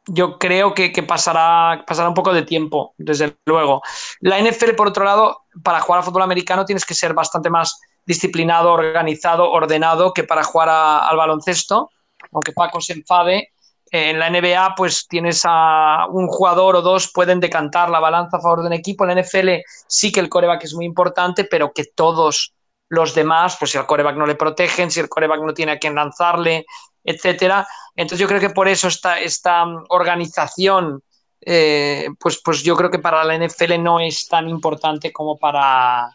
yo 0.06 0.38
creo 0.38 0.72
que, 0.74 0.90
pasará, 1.02 1.84
pasará 1.86 2.08
un 2.08 2.14
poco 2.14 2.32
de 2.32 2.42
tiempo, 2.42 2.94
desde 2.96 3.36
luego. 3.46 3.82
La 4.20 4.38
NFL, 4.38 4.74
por 4.74 4.88
otro 4.88 5.04
lado, 5.04 5.44
para 5.62 5.80
jugar 5.80 6.00
a 6.00 6.04
fútbol 6.04 6.22
americano 6.22 6.64
tienes 6.64 6.84
que 6.84 6.94
ser 6.94 7.12
bastante 7.12 7.50
más 7.50 7.80
disciplinado, 8.04 8.72
organizado, 8.72 9.50
ordenado 9.50 10.12
que 10.12 10.22
para 10.24 10.44
jugar 10.44 10.68
al 10.68 11.16
baloncesto, 11.16 11.90
aunque 12.32 12.52
Paco 12.52 12.80
se 12.80 12.92
enfade. 12.92 13.50
eh, 13.90 14.10
En 14.10 14.18
la 14.20 14.28
NBA, 14.30 14.74
pues 14.76 15.08
tienes 15.08 15.42
a 15.44 16.06
un 16.10 16.28
jugador 16.28 16.76
o 16.76 16.82
dos 16.82 17.10
pueden 17.12 17.40
decantar 17.40 17.90
la 17.90 18.00
balanza 18.00 18.36
a 18.36 18.40
favor 18.40 18.60
de 18.60 18.68
un 18.68 18.72
equipo. 18.74 19.04
En 19.04 19.08
la 19.08 19.20
NFL 19.22 19.62
sí 19.88 20.12
que 20.12 20.20
el 20.20 20.28
coreback 20.28 20.64
es 20.64 20.74
muy 20.74 20.84
importante, 20.84 21.44
pero 21.44 21.72
que 21.72 21.84
todos 21.84 22.54
los 22.88 23.14
demás, 23.14 23.56
pues 23.58 23.72
si 23.72 23.78
al 23.78 23.86
coreback 23.86 24.16
no 24.16 24.26
le 24.26 24.36
protegen, 24.36 24.90
si 24.90 25.00
el 25.00 25.08
coreback 25.08 25.40
no 25.40 25.52
tiene 25.52 25.72
a 25.72 25.78
quien 25.78 25.96
lanzarle, 25.96 26.64
etcétera. 27.06 27.66
Entonces 27.94 28.18
yo 28.18 28.28
creo 28.28 28.40
que 28.40 28.50
por 28.50 28.68
eso 28.68 28.88
esta, 28.88 29.18
esta 29.20 29.64
mm, 29.64 29.84
organización, 29.88 31.02
eh, 31.40 32.08
pues, 32.18 32.40
pues 32.44 32.62
yo 32.62 32.76
creo 32.76 32.90
que 32.90 32.98
para 32.98 33.24
la 33.24 33.34
NFL 33.36 33.82
no 33.82 34.00
es 34.00 34.28
tan 34.28 34.48
importante 34.48 35.12
como 35.12 35.38
para, 35.38 36.10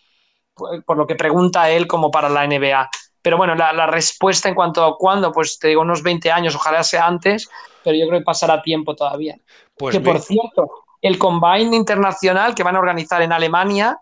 por 0.54 0.84
por 0.84 0.98
lo 0.98 1.08
que 1.08 1.16
pregunta 1.16 1.70
él, 1.70 1.88
como 1.88 2.12
para 2.12 2.30
la 2.30 2.46
NBA. 2.46 2.90
Pero 3.22 3.38
bueno, 3.38 3.56
la, 3.56 3.72
la 3.72 3.88
respuesta 3.88 4.50
en 4.50 4.56
cuanto 4.56 4.84
a 4.84 4.98
cuándo, 4.98 5.32
pues 5.32 5.58
te 5.58 5.70
digo 5.70 5.82
unos 5.82 6.04
20 6.04 6.32
años, 6.32 6.56
ojalá 6.56 6.84
sea 6.84 7.06
antes, 7.06 7.50
pero 7.84 7.96
yo 7.96 8.08
creo 8.08 8.20
que 8.20 8.26
pasará 8.26 8.62
tiempo 8.62 8.96
todavía. 8.96 9.38
pues 9.76 9.96
que 9.96 10.02
por 10.02 10.20
cierto, 10.20 10.84
el 11.02 11.18
Combine 11.18 11.76
Internacional 11.76 12.54
que 12.54 12.64
van 12.64 12.76
a 12.76 12.80
organizar 12.80 13.22
en 13.22 13.32
Alemania, 13.32 14.00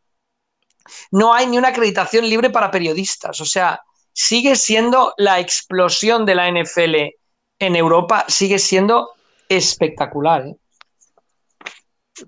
no 1.12 1.34
hay 1.34 1.48
ni 1.48 1.58
una 1.58 1.70
acreditación 1.70 2.28
libre 2.28 2.50
para 2.50 2.72
periodistas. 2.72 3.40
O 3.42 3.46
sea, 3.46 3.82
sigue 4.22 4.56
siendo 4.58 5.14
la 5.18 5.40
explosión 5.40 6.26
de 6.26 6.36
la 6.36 6.50
NFL 6.50 7.16
en 7.58 7.76
Europa, 7.78 8.26
sigue 8.28 8.60
siendo 8.60 9.12
espectacular. 9.48 10.46
¿eh? 10.48 10.56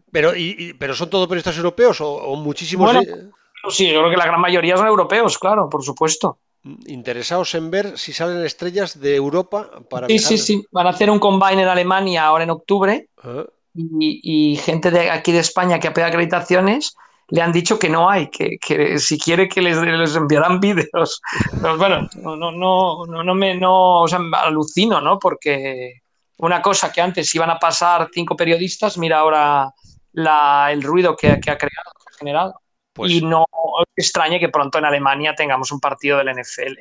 pero, 0.10 0.34
y- 0.34 0.56
y- 0.58 0.74
pero 0.74 0.96
son 0.96 1.10
todos 1.10 1.28
periodistas 1.28 1.58
europeos 1.58 2.00
o, 2.00 2.10
o 2.14 2.36
muchísimos 2.38 2.94
Bueno, 2.94 3.02
Sí, 3.70 3.92
yo 3.92 4.00
creo 4.00 4.10
que 4.10 4.18
la 4.18 4.26
gran 4.26 4.40
mayoría 4.42 4.76
son 4.78 4.88
europeos, 4.88 5.38
claro, 5.38 5.70
por 5.70 5.84
supuesto. 5.84 6.40
interesados 6.88 7.54
en 7.56 7.70
ver 7.70 7.98
si 7.98 8.14
salen 8.14 8.44
estrellas 8.46 9.00
de 9.00 9.16
Europa 9.16 9.70
para 9.90 10.08
Sí, 10.08 10.14
viajar. 10.14 10.30
sí, 10.30 10.38
sí. 10.38 10.66
Van 10.72 10.88
a 10.88 10.92
hacer 10.92 11.10
un 11.12 11.20
Combine 11.20 11.62
en 11.64 11.68
Alemania 11.68 12.24
ahora 12.26 12.46
en 12.46 12.52
octubre 12.52 13.10
Ah, 13.22 13.46
y, 13.76 14.54
y 14.54 14.56
gente 14.56 14.92
de 14.92 15.12
aquí 15.12 15.32
de 15.34 15.40
España 15.40 15.80
que 15.80 15.90
ha 15.90 15.94
pedido 15.94 16.08
acreditaciones 16.08 16.96
le 17.32 17.42
han 17.42 17.52
dicho 17.52 17.80
que 17.80 17.90
no 17.90 18.10
hay, 18.10 18.28
que, 18.30 18.58
que 18.58 19.00
si 19.00 19.18
quiere 19.18 19.48
que 19.48 19.62
les, 19.62 19.78
les 19.78 20.16
enviarán 20.16 20.60
vídeos. 20.60 21.22
Pero 21.62 21.78
bueno, 21.78 22.08
no, 22.22 22.36
no, 22.36 22.52
no, 22.52 23.06
no, 23.06 23.24
no 23.24 23.36
me 23.36 23.56
no, 23.56 24.02
o 24.02 24.08
sea, 24.08 24.20
alucino, 24.44 25.00
¿no? 25.02 25.18
Porque 25.18 26.02
una 26.38 26.62
cosa 26.62 26.92
que 26.92 27.02
antes 27.02 27.34
iban 27.34 27.50
a 27.50 27.58
pasar 27.58 28.10
cinco 28.14 28.36
periodistas, 28.36 28.98
mira 28.98 29.20
ahora 29.20 29.72
la, 30.14 30.70
el 30.72 30.84
ruido 30.84 31.16
que, 31.16 31.40
que 31.40 31.52
ha 31.52 31.58
creado, 31.58 31.92
que 32.00 32.14
ha 32.14 32.18
generado. 32.18 32.62
pues 32.94 33.12
y 33.12 33.22
no 33.22 33.46
extrañe 33.96 34.40
que 34.40 34.50
pronto 34.50 34.78
en 34.80 34.86
Alemania 34.86 35.34
tengamos 35.34 35.72
un 35.72 35.80
partido 35.80 36.18
del 36.18 36.36
NFL. 36.36 36.74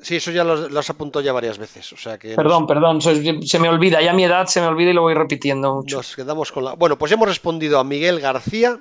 sí, 0.00 0.16
eso 0.16 0.32
ya 0.32 0.42
lo, 0.42 0.68
lo 0.68 0.80
has 0.80 0.90
apuntado 0.90 1.24
ya 1.24 1.32
varias 1.32 1.58
veces. 1.58 1.92
O 1.92 1.96
sea 1.96 2.18
que 2.18 2.34
Perdón, 2.34 2.66
perdón, 2.66 3.00
se, 3.00 3.40
se 3.42 3.58
me 3.60 3.68
olvida, 3.68 4.00
ya 4.02 4.12
mi 4.12 4.24
edad 4.24 4.46
se 4.46 4.60
me 4.60 4.66
olvida 4.66 4.90
y 4.90 4.94
lo 4.94 5.02
voy 5.02 5.14
repitiendo 5.14 5.76
mucho. 5.76 5.98
nos 5.98 6.16
quedamos 6.16 6.50
con 6.50 6.64
la. 6.64 6.72
Bueno, 6.74 6.98
pues 6.98 7.12
hemos 7.12 7.28
respondido 7.28 7.78
a 7.78 7.84
Miguel 7.84 8.18
García 8.20 8.80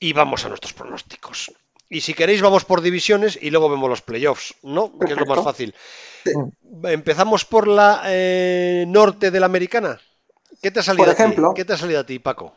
y 0.00 0.12
vamos 0.12 0.44
a 0.44 0.48
nuestros 0.48 0.72
pronósticos. 0.72 1.52
Y 1.88 2.00
si 2.00 2.14
queréis, 2.14 2.40
vamos 2.40 2.64
por 2.64 2.80
divisiones 2.80 3.38
y 3.40 3.50
luego 3.50 3.68
vemos 3.68 3.90
los 3.90 4.02
playoffs, 4.02 4.54
¿no? 4.62 4.98
Que 4.98 5.12
es 5.12 5.18
lo 5.18 5.26
más 5.26 5.44
fácil. 5.44 5.74
Empezamos 6.84 7.44
por 7.44 7.68
la 7.68 8.02
eh, 8.06 8.84
norte 8.88 9.30
de 9.30 9.40
la 9.40 9.46
americana. 9.46 10.00
¿Qué 10.62 10.70
te 10.70 10.80
ha 10.80 10.82
salido 10.82 11.04
Por 11.04 11.12
a 11.12 11.16
ti? 11.16 11.22
ejemplo. 11.22 11.52
¿Qué 11.54 11.64
te 11.64 11.72
ha 11.72 11.76
salido 11.76 12.00
a 12.00 12.06
ti, 12.06 12.18
Paco? 12.18 12.54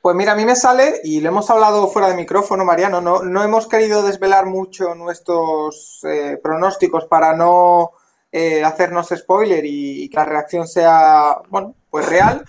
Pues 0.00 0.16
mira, 0.16 0.32
a 0.32 0.36
mí 0.36 0.44
me 0.44 0.56
sale, 0.56 1.00
y 1.04 1.20
lo 1.20 1.28
hemos 1.28 1.48
hablado 1.50 1.86
fuera 1.88 2.08
de 2.08 2.16
micrófono, 2.16 2.64
Mariano, 2.64 3.00
no, 3.00 3.22
no 3.22 3.44
hemos 3.44 3.68
querido 3.68 4.02
desvelar 4.02 4.46
mucho 4.46 4.96
nuestros 4.96 6.00
eh, 6.04 6.40
pronósticos 6.42 7.04
para 7.06 7.36
no 7.36 7.92
eh, 8.32 8.64
hacernos 8.64 9.08
spoiler 9.14 9.64
y, 9.64 10.04
y 10.04 10.08
que 10.08 10.16
la 10.16 10.24
reacción 10.24 10.66
sea, 10.66 11.36
bueno, 11.50 11.74
pues 11.90 12.06
real. 12.06 12.44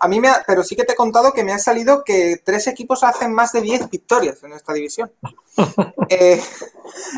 A 0.00 0.08
mí 0.08 0.20
me 0.20 0.28
ha- 0.28 0.42
pero 0.46 0.62
sí 0.64 0.76
que 0.76 0.84
te 0.84 0.92
he 0.92 0.96
contado 0.96 1.32
que 1.32 1.44
me 1.44 1.52
ha 1.52 1.58
salido 1.58 2.04
que 2.04 2.40
tres 2.44 2.66
equipos 2.66 3.04
hacen 3.04 3.32
más 3.32 3.52
de 3.52 3.60
10 3.62 3.88
victorias 3.90 4.42
en 4.42 4.52
esta 4.52 4.72
división. 4.72 5.10
Eh, 6.10 6.40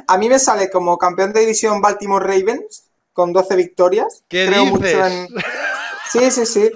a 0.09 0.18
mí 0.18 0.28
me 0.28 0.38
sale 0.38 0.70
como 0.70 0.98
campeón 0.98 1.33
de 1.33 1.40
división 1.40 1.80
Baltimore 1.80 2.24
Ravens 2.26 2.85
con 3.12 3.33
12 3.33 3.54
victorias. 3.56 4.24
¿Qué 4.28 4.46
Creo 4.46 4.64
dices? 4.64 4.70
mucho 4.72 5.06
en, 5.06 5.28
Sí, 6.11 6.30
sí, 6.30 6.46
sí. 6.46 6.70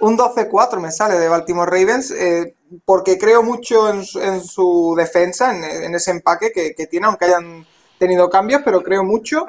Un 0.00 0.16
12-4 0.16 0.78
me 0.78 0.92
sale 0.92 1.18
de 1.18 1.28
Baltimore 1.28 1.70
Ravens 1.70 2.10
eh, 2.10 2.54
porque 2.84 3.18
creo 3.18 3.42
mucho 3.42 3.88
en 3.88 4.04
su, 4.04 4.20
en 4.20 4.44
su 4.44 4.94
defensa, 4.96 5.54
en, 5.56 5.64
en 5.64 5.94
ese 5.94 6.10
empaque 6.10 6.52
que, 6.52 6.74
que 6.74 6.86
tiene, 6.86 7.06
aunque 7.06 7.24
hayan 7.24 7.66
tenido 7.98 8.28
cambios, 8.28 8.60
pero 8.64 8.82
creo 8.82 9.02
mucho 9.04 9.46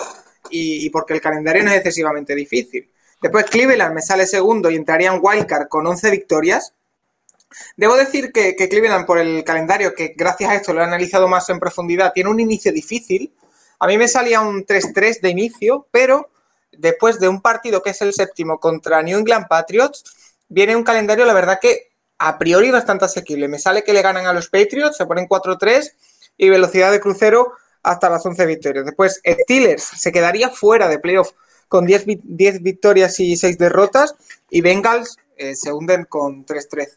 y, 0.49 0.89
porque 0.89 1.13
el 1.13 1.21
calendario 1.21 1.63
no 1.63 1.71
es 1.71 1.77
excesivamente 1.77 2.35
difícil. 2.35 2.89
Después 3.21 3.45
Cleveland 3.45 3.95
me 3.95 4.01
sale 4.01 4.27
segundo 4.27 4.69
y 4.69 4.75
entraría 4.75 5.11
en 5.11 5.19
Wildcard 5.21 5.67
con 5.67 5.87
11 5.87 6.11
victorias. 6.11 6.73
Debo 7.75 7.95
decir 7.95 8.31
que, 8.31 8.55
que 8.55 8.69
Cleveland, 8.69 9.05
por 9.05 9.17
el 9.17 9.43
calendario, 9.43 9.95
que 9.95 10.13
gracias 10.15 10.49
a 10.49 10.55
esto 10.55 10.73
lo 10.73 10.81
he 10.81 10.83
analizado 10.83 11.27
más 11.27 11.49
en 11.49 11.59
profundidad, 11.59 12.13
tiene 12.13 12.29
un 12.29 12.39
inicio 12.39 12.71
difícil. 12.71 13.33
A 13.79 13.87
mí 13.87 13.97
me 13.97 14.07
salía 14.07 14.41
un 14.41 14.65
3-3 14.65 15.21
de 15.21 15.29
inicio, 15.29 15.87
pero 15.91 16.29
después 16.71 17.19
de 17.19 17.27
un 17.27 17.41
partido 17.41 17.81
que 17.81 17.91
es 17.91 18.01
el 18.01 18.13
séptimo 18.13 18.59
contra 18.59 19.01
New 19.01 19.17
England 19.17 19.47
Patriots, 19.47 20.03
viene 20.49 20.75
un 20.75 20.83
calendario, 20.83 21.25
la 21.25 21.33
verdad 21.33 21.59
que 21.61 21.89
a 22.19 22.37
priori 22.37 22.71
bastante 22.71 23.05
asequible. 23.05 23.47
Me 23.47 23.59
sale 23.59 23.83
que 23.83 23.93
le 23.93 24.01
ganan 24.01 24.25
a 24.25 24.33
los 24.33 24.49
Patriots, 24.49 24.97
se 24.97 25.05
ponen 25.05 25.27
4-3 25.27 25.93
y 26.37 26.49
velocidad 26.49 26.91
de 26.91 26.99
crucero 26.99 27.53
hasta 27.87 28.09
las 28.09 28.25
11 28.25 28.45
victorias. 28.45 28.85
Después, 28.85 29.21
Steelers 29.25 29.83
se 29.83 30.11
quedaría 30.11 30.49
fuera 30.49 30.87
de 30.87 30.99
playoff 30.99 31.31
con 31.67 31.85
10, 31.85 32.05
victorias 32.61 33.19
y 33.19 33.35
6 33.35 33.57
derrotas 33.57 34.15
y 34.49 34.61
Bengals 34.61 35.17
eh, 35.35 35.55
se 35.55 35.71
hunden 35.71 36.05
con 36.05 36.45
3-13. 36.45 36.95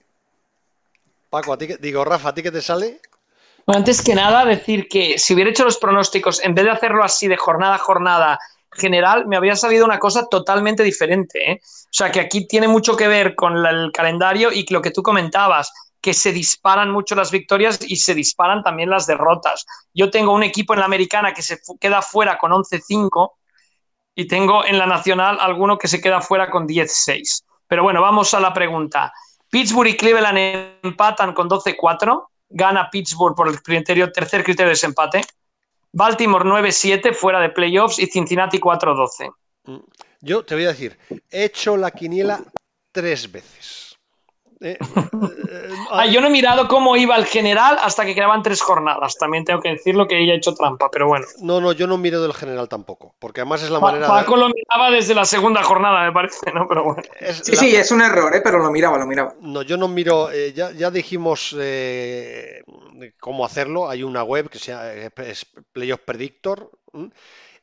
Paco, 1.29 1.53
a 1.53 1.59
ti 1.59 1.69
digo, 1.81 2.05
Rafa, 2.05 2.31
¿a 2.31 2.35
ti 2.35 2.43
qué 2.43 2.51
te 2.51 2.63
sale? 2.63 3.01
antes 3.67 4.03
que 4.03 4.17
nada, 4.17 4.45
decir 4.45 4.89
que 4.89 5.17
si 5.17 5.33
hubiera 5.33 5.51
hecho 5.51 5.65
los 5.65 5.79
pronósticos, 5.79 6.43
en 6.43 6.55
vez 6.55 6.65
de 6.65 6.73
hacerlo 6.73 7.05
así 7.05 7.29
de 7.29 7.37
jornada 7.37 7.77
a 7.77 7.79
jornada 7.79 8.39
general, 8.73 9.27
me 9.27 9.37
habría 9.37 9.55
salido 9.55 9.85
una 9.85 9.99
cosa 9.99 10.27
totalmente 10.27 10.83
diferente. 10.83 11.53
¿eh? 11.53 11.61
O 11.63 11.93
sea, 11.93 12.11
que 12.11 12.21
aquí 12.21 12.47
tiene 12.47 12.67
mucho 12.67 12.97
que 12.97 13.07
ver 13.07 13.35
con 13.35 13.65
el 13.65 13.93
calendario 13.93 14.51
y 14.53 14.67
lo 14.71 14.83
que 14.83 14.91
tú 14.91 15.03
comentabas, 15.03 15.73
que 16.01 16.15
se 16.15 16.33
disparan 16.33 16.91
mucho 16.91 17.15
las 17.15 17.31
victorias 17.31 17.79
y 17.87 17.97
se 17.97 18.15
disparan 18.15 18.63
también 18.63 18.91
las 18.91 19.07
derrotas. 19.07 19.67
Yo 19.93 20.11
tengo 20.11 20.33
un 20.33 20.43
equipo 20.43 20.73
en 20.75 20.81
la 20.81 20.87
americana 20.87 21.35
que 21.35 21.43
se 21.43 21.59
queda 21.79 22.03
fuera 22.03 22.39
con 22.39 22.53
11-5 22.53 23.33
y 24.15 24.27
tengo 24.27 24.65
en 24.65 24.79
la 24.79 24.87
nacional 24.87 25.39
alguno 25.41 25.79
que 25.79 25.89
se 25.89 26.01
queda 26.01 26.21
fuera 26.21 26.51
con 26.51 26.67
10-6. 26.67 27.45
Pero 27.67 27.83
bueno, 27.83 28.01
vamos 28.01 28.33
a 28.35 28.41
la 28.41 28.53
pregunta. 28.53 29.13
Pittsburgh 29.51 29.89
y 29.89 29.97
Cleveland 29.97 30.79
empatan 30.83 31.35
con 31.35 31.49
12-4 31.49 32.31
gana 32.51 32.91
Pittsburgh 32.91 33.35
por 33.35 33.49
el 33.49 33.63
criterio, 33.63 34.13
tercer 34.13 34.43
criterio 34.43 34.67
de 34.67 34.73
desempate. 34.73 35.23
Baltimore 35.93 36.45
9-7 36.45 37.15
fuera 37.15 37.41
de 37.41 37.51
playoffs 37.51 37.99
y 37.99 38.07
Cincinnati 38.07 38.59
4-12. 38.59 39.33
Mm. 39.65 39.77
Yo 40.21 40.45
te 40.45 40.55
voy 40.55 40.65
a 40.65 40.69
decir, 40.69 40.99
he 41.31 41.45
hecho 41.45 41.77
la 41.77 41.91
quiniela 41.93 42.43
tres 42.93 43.31
veces. 43.31 43.90
Eh, 44.63 44.77
eh, 44.79 45.69
ah, 45.91 46.05
yo 46.07 46.21
no 46.21 46.27
he 46.27 46.31
mirado 46.31 46.69
cómo 46.69 46.95
iba 46.97 47.17
el 47.17 47.25
general 47.25 47.79
hasta 47.81 48.05
que 48.05 48.15
quedaban 48.15 48.43
tres 48.43 48.61
jornadas. 48.61 49.17
También 49.17 49.45
tengo 49.45 49.61
que 49.61 49.71
decirlo 49.71 50.07
que 50.07 50.23
ella 50.23 50.35
ha 50.35 50.37
hecho 50.37 50.55
trampa, 50.55 50.91
pero 50.91 51.07
bueno. 51.07 51.27
No, 51.41 51.61
no, 51.61 51.73
yo 51.73 51.87
no 51.87 51.97
miro 51.97 52.21
del 52.21 52.35
general 52.35 52.69
tampoco, 52.69 53.15
porque 53.19 53.41
además 53.41 53.63
es 53.63 53.71
la 53.71 53.81
manera. 53.81 54.07
Paco 54.07 54.37
lo 54.37 54.49
miraba 54.49 54.91
desde 54.91 55.15
la 55.15 55.25
segunda 55.25 55.63
jornada, 55.63 56.05
me 56.05 56.13
parece, 56.13 56.53
¿no? 56.53 56.69
Pero 56.69 56.85
bueno. 56.85 57.03
sí, 57.43 57.57
sí, 57.57 57.75
es 57.75 57.91
un 57.91 58.03
error, 58.03 58.35
¿eh? 58.35 58.43
pero 58.45 58.59
lo 58.59 58.71
miraba, 58.71 58.99
lo 58.99 59.07
miraba. 59.07 59.35
No, 59.41 59.63
yo 59.63 59.79
no 59.79 59.89
miro. 59.89 60.31
Eh, 60.31 60.53
ya, 60.53 60.73
ya, 60.73 60.91
dijimos 60.91 61.57
cómo 63.19 63.45
hacerlo. 63.47 63.89
Hay 63.89 64.03
una 64.03 64.23
web 64.23 64.51
que 64.51 64.59
se 64.59 64.73
llama 64.73 64.91
es 65.25 65.47
Playoff 65.73 66.01
Predictor. 66.01 66.71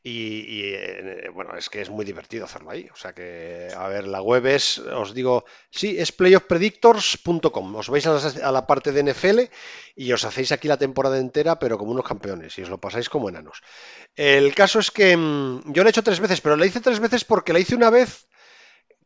Y, 0.10 0.72
eh, 0.74 1.30
bueno, 1.34 1.58
es 1.58 1.70
que 1.70 1.82
es 1.82 1.90
muy 1.90 2.06
divertido 2.06 2.46
hacerlo 2.46 2.72
ahí. 2.72 2.88
O 2.94 2.96
sea 2.96 3.12
que, 3.12 3.68
a 3.76 3.90
ver, 3.90 4.08
la 4.08 4.22
web 4.22 4.46
es, 4.46 4.78
os 4.78 5.14
digo, 5.14 5.44
sí, 5.70 5.98
es 6.00 6.14
playoffpredictors.com. 6.14 7.76
Os 7.76 7.90
vais 7.90 8.08
a 8.08 8.52
la, 8.52 8.66
parte 8.66 8.94
de 8.94 9.04
NFL 9.04 9.40
y 9.98 10.14
os 10.14 10.24
hacéis 10.24 10.54
aquí 10.54 10.70
la 10.70 10.78
temporada 10.78 11.18
entera, 11.18 11.60
pero 11.60 11.78
como 11.78 11.92
unos 11.92 12.06
campeones, 12.06 12.58
y 12.58 12.62
os 12.62 12.70
lo 12.70 12.80
pasáis 12.80 13.10
como 13.10 13.28
enanos. 13.28 13.62
El 14.16 14.56
caso 14.56 14.80
es 14.80 14.92
que 14.92 15.18
mm, 15.18 15.74
yo 15.74 15.84
lo 15.84 15.90
he 15.90 15.92
hecho 15.92 16.04
tres 16.04 16.22
veces, 16.22 16.40
pero 16.40 16.56
la 16.56 16.66
hice 16.66 16.80
tres 16.80 17.02
veces 17.02 17.26
porque 17.26 17.52
la 17.52 17.60
hice 17.60 17.76
una 17.76 17.90
vez 17.90 18.28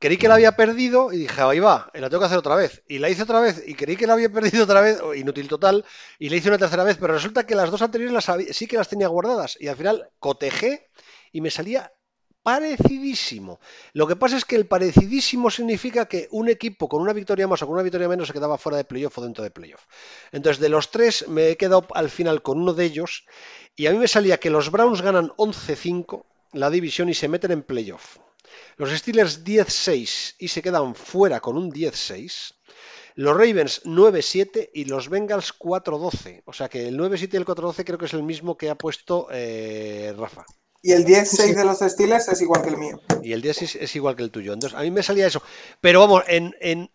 creí 0.02 0.18
que 0.18 0.28
la 0.28 0.34
había 0.34 0.58
perdido 0.58 1.14
y 1.14 1.18
dije, 1.20 1.42
ahí 1.42 1.60
va, 1.60 1.92
la 1.94 2.10
tengo 2.10 2.20
que 2.20 2.26
hacer 2.26 2.40
otra 2.40 2.56
vez. 2.56 2.84
Y 2.88 2.98
la 2.98 3.10
hice 3.10 3.24
otra 3.24 3.40
vez 3.40 3.64
y 3.66 3.76
creí 3.76 3.96
que 3.96 4.08
la 4.08 4.14
había 4.14 4.30
perdido 4.30 4.64
otra 4.66 4.82
vez, 4.82 5.00
inútil 5.16 5.48
total, 5.48 5.86
y 6.20 6.30
la 6.30 6.36
hice 6.36 6.50
una 6.50 6.58
tercera 6.58 6.84
vez, 6.84 6.98
pero 7.00 7.14
resulta 7.14 7.46
que 7.46 7.56
las 7.56 7.70
dos 7.70 7.82
anteriores 7.82 8.14
las 8.14 8.56
sí 8.56 8.68
que 8.68 8.78
las 8.78 8.90
tenía 8.90 9.08
guardadas 9.08 9.58
y 9.60 9.68
al 9.68 9.78
final 9.78 10.10
cotejé 10.20 10.90
y 11.32 11.40
me 11.40 11.52
salía 11.52 11.94
parecidísimo. 12.42 13.60
Lo 13.94 14.08
que 14.08 14.16
pasa 14.16 14.38
es 14.38 14.46
que 14.46 14.56
el 14.56 14.66
parecidísimo 14.66 15.52
significa 15.52 16.08
que 16.08 16.28
un 16.32 16.50
equipo 16.50 16.90
con 16.90 17.02
una 17.02 17.14
victoria 17.14 17.48
más 17.48 17.62
o 17.62 17.68
con 17.68 17.76
una 17.76 17.84
victoria 17.84 18.10
menos 18.10 18.28
se 18.28 18.34
quedaba 18.34 18.58
fuera 18.58 18.78
de 18.78 18.86
playoff 18.86 19.20
o 19.20 19.22
dentro 19.22 19.44
de 19.44 19.52
playoff. 19.52 19.86
Entonces, 20.32 20.60
de 20.60 20.70
los 20.70 20.90
tres 20.90 21.28
me 21.28 21.50
he 21.50 21.58
quedado 21.58 21.86
al 21.94 22.10
final 22.10 22.42
con 22.42 22.60
uno 22.60 22.74
de 22.74 22.86
ellos 22.86 23.26
y 23.76 23.86
a 23.86 23.92
mí 23.92 24.00
me 24.00 24.08
salía 24.08 24.40
que 24.40 24.50
los 24.50 24.72
Browns 24.72 25.04
ganan 25.04 25.30
11-5 25.38 26.26
la 26.54 26.70
división 26.70 27.10
y 27.10 27.14
se 27.14 27.28
meten 27.28 27.52
en 27.52 27.64
playoff. 27.64 28.18
Los 28.82 28.90
Steelers 28.98 29.44
10-6 29.44 30.38
y 30.40 30.48
se 30.48 30.64
quedan 30.64 30.96
fuera 30.96 31.40
con 31.40 31.56
un 31.56 31.72
10-6. 31.72 32.56
Los 33.14 33.38
Ravens 33.38 33.84
9-7 33.84 34.72
y 34.74 34.86
los 34.86 35.08
Bengals 35.08 35.54
4-12. 35.60 36.42
O 36.46 36.52
sea 36.52 36.68
que 36.68 36.88
el 36.88 36.98
9-7 36.98 37.30
y 37.32 37.38
el 37.38 37.46
4-12 37.46 37.84
creo 37.86 38.00
que 38.00 38.06
es 38.06 38.14
el 38.16 38.24
mismo 38.24 38.58
que 38.58 38.72
ha 38.72 38.76
puesto 38.76 39.28
eh, 39.32 40.16
Rafa. 40.18 40.46
Y 40.82 40.94
el 40.94 41.06
10-6 41.06 41.56
de 41.58 41.64
los 41.64 41.78
Steelers 41.78 42.30
es 42.30 42.42
igual 42.42 42.64
que 42.64 42.70
el 42.70 42.78
mío. 42.78 43.00
Y 43.22 43.34
el 43.34 43.44
10 43.44 43.76
es 43.76 43.96
igual 43.96 44.16
que 44.16 44.24
el 44.24 44.32
tuyo. 44.32 44.52
Entonces, 44.52 44.76
a 44.76 44.82
mí 44.82 44.90
me 44.90 45.04
salía 45.04 45.28
eso. 45.28 45.44
Pero 45.80 46.00
vamos, 46.00 46.24
en, 46.28 46.56
en 46.60 46.90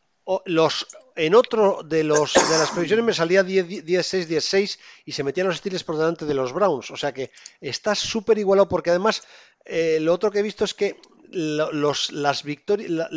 los 0.47 0.89
en 1.14 1.37
otro 1.37 1.84
de 1.84 2.03
los 2.03 2.34
de 2.34 2.59
las 2.59 2.72
previsiones 2.72 3.05
me 3.05 3.14
salía 3.14 3.45
10-6, 3.45 4.26
10-6 4.26 4.78
y 5.05 5.12
se 5.12 5.22
metían 5.22 5.47
los 5.47 5.59
Steelers 5.59 5.84
por 5.84 5.97
delante 5.97 6.24
de 6.24 6.34
los 6.34 6.53
Browns. 6.53 6.91
O 6.91 6.97
sea 6.97 7.14
que 7.14 7.30
está 7.61 7.95
súper 7.95 8.39
igualado 8.39 8.68
porque 8.68 8.91
además 8.91 9.22
eh, 9.64 9.99
lo 10.01 10.12
otro 10.12 10.32
que 10.32 10.41
he 10.41 10.43
visto 10.43 10.64
es 10.64 10.74
que 10.74 10.97
los, 11.31 12.12
las 12.12 12.43
victorias, 12.43 13.09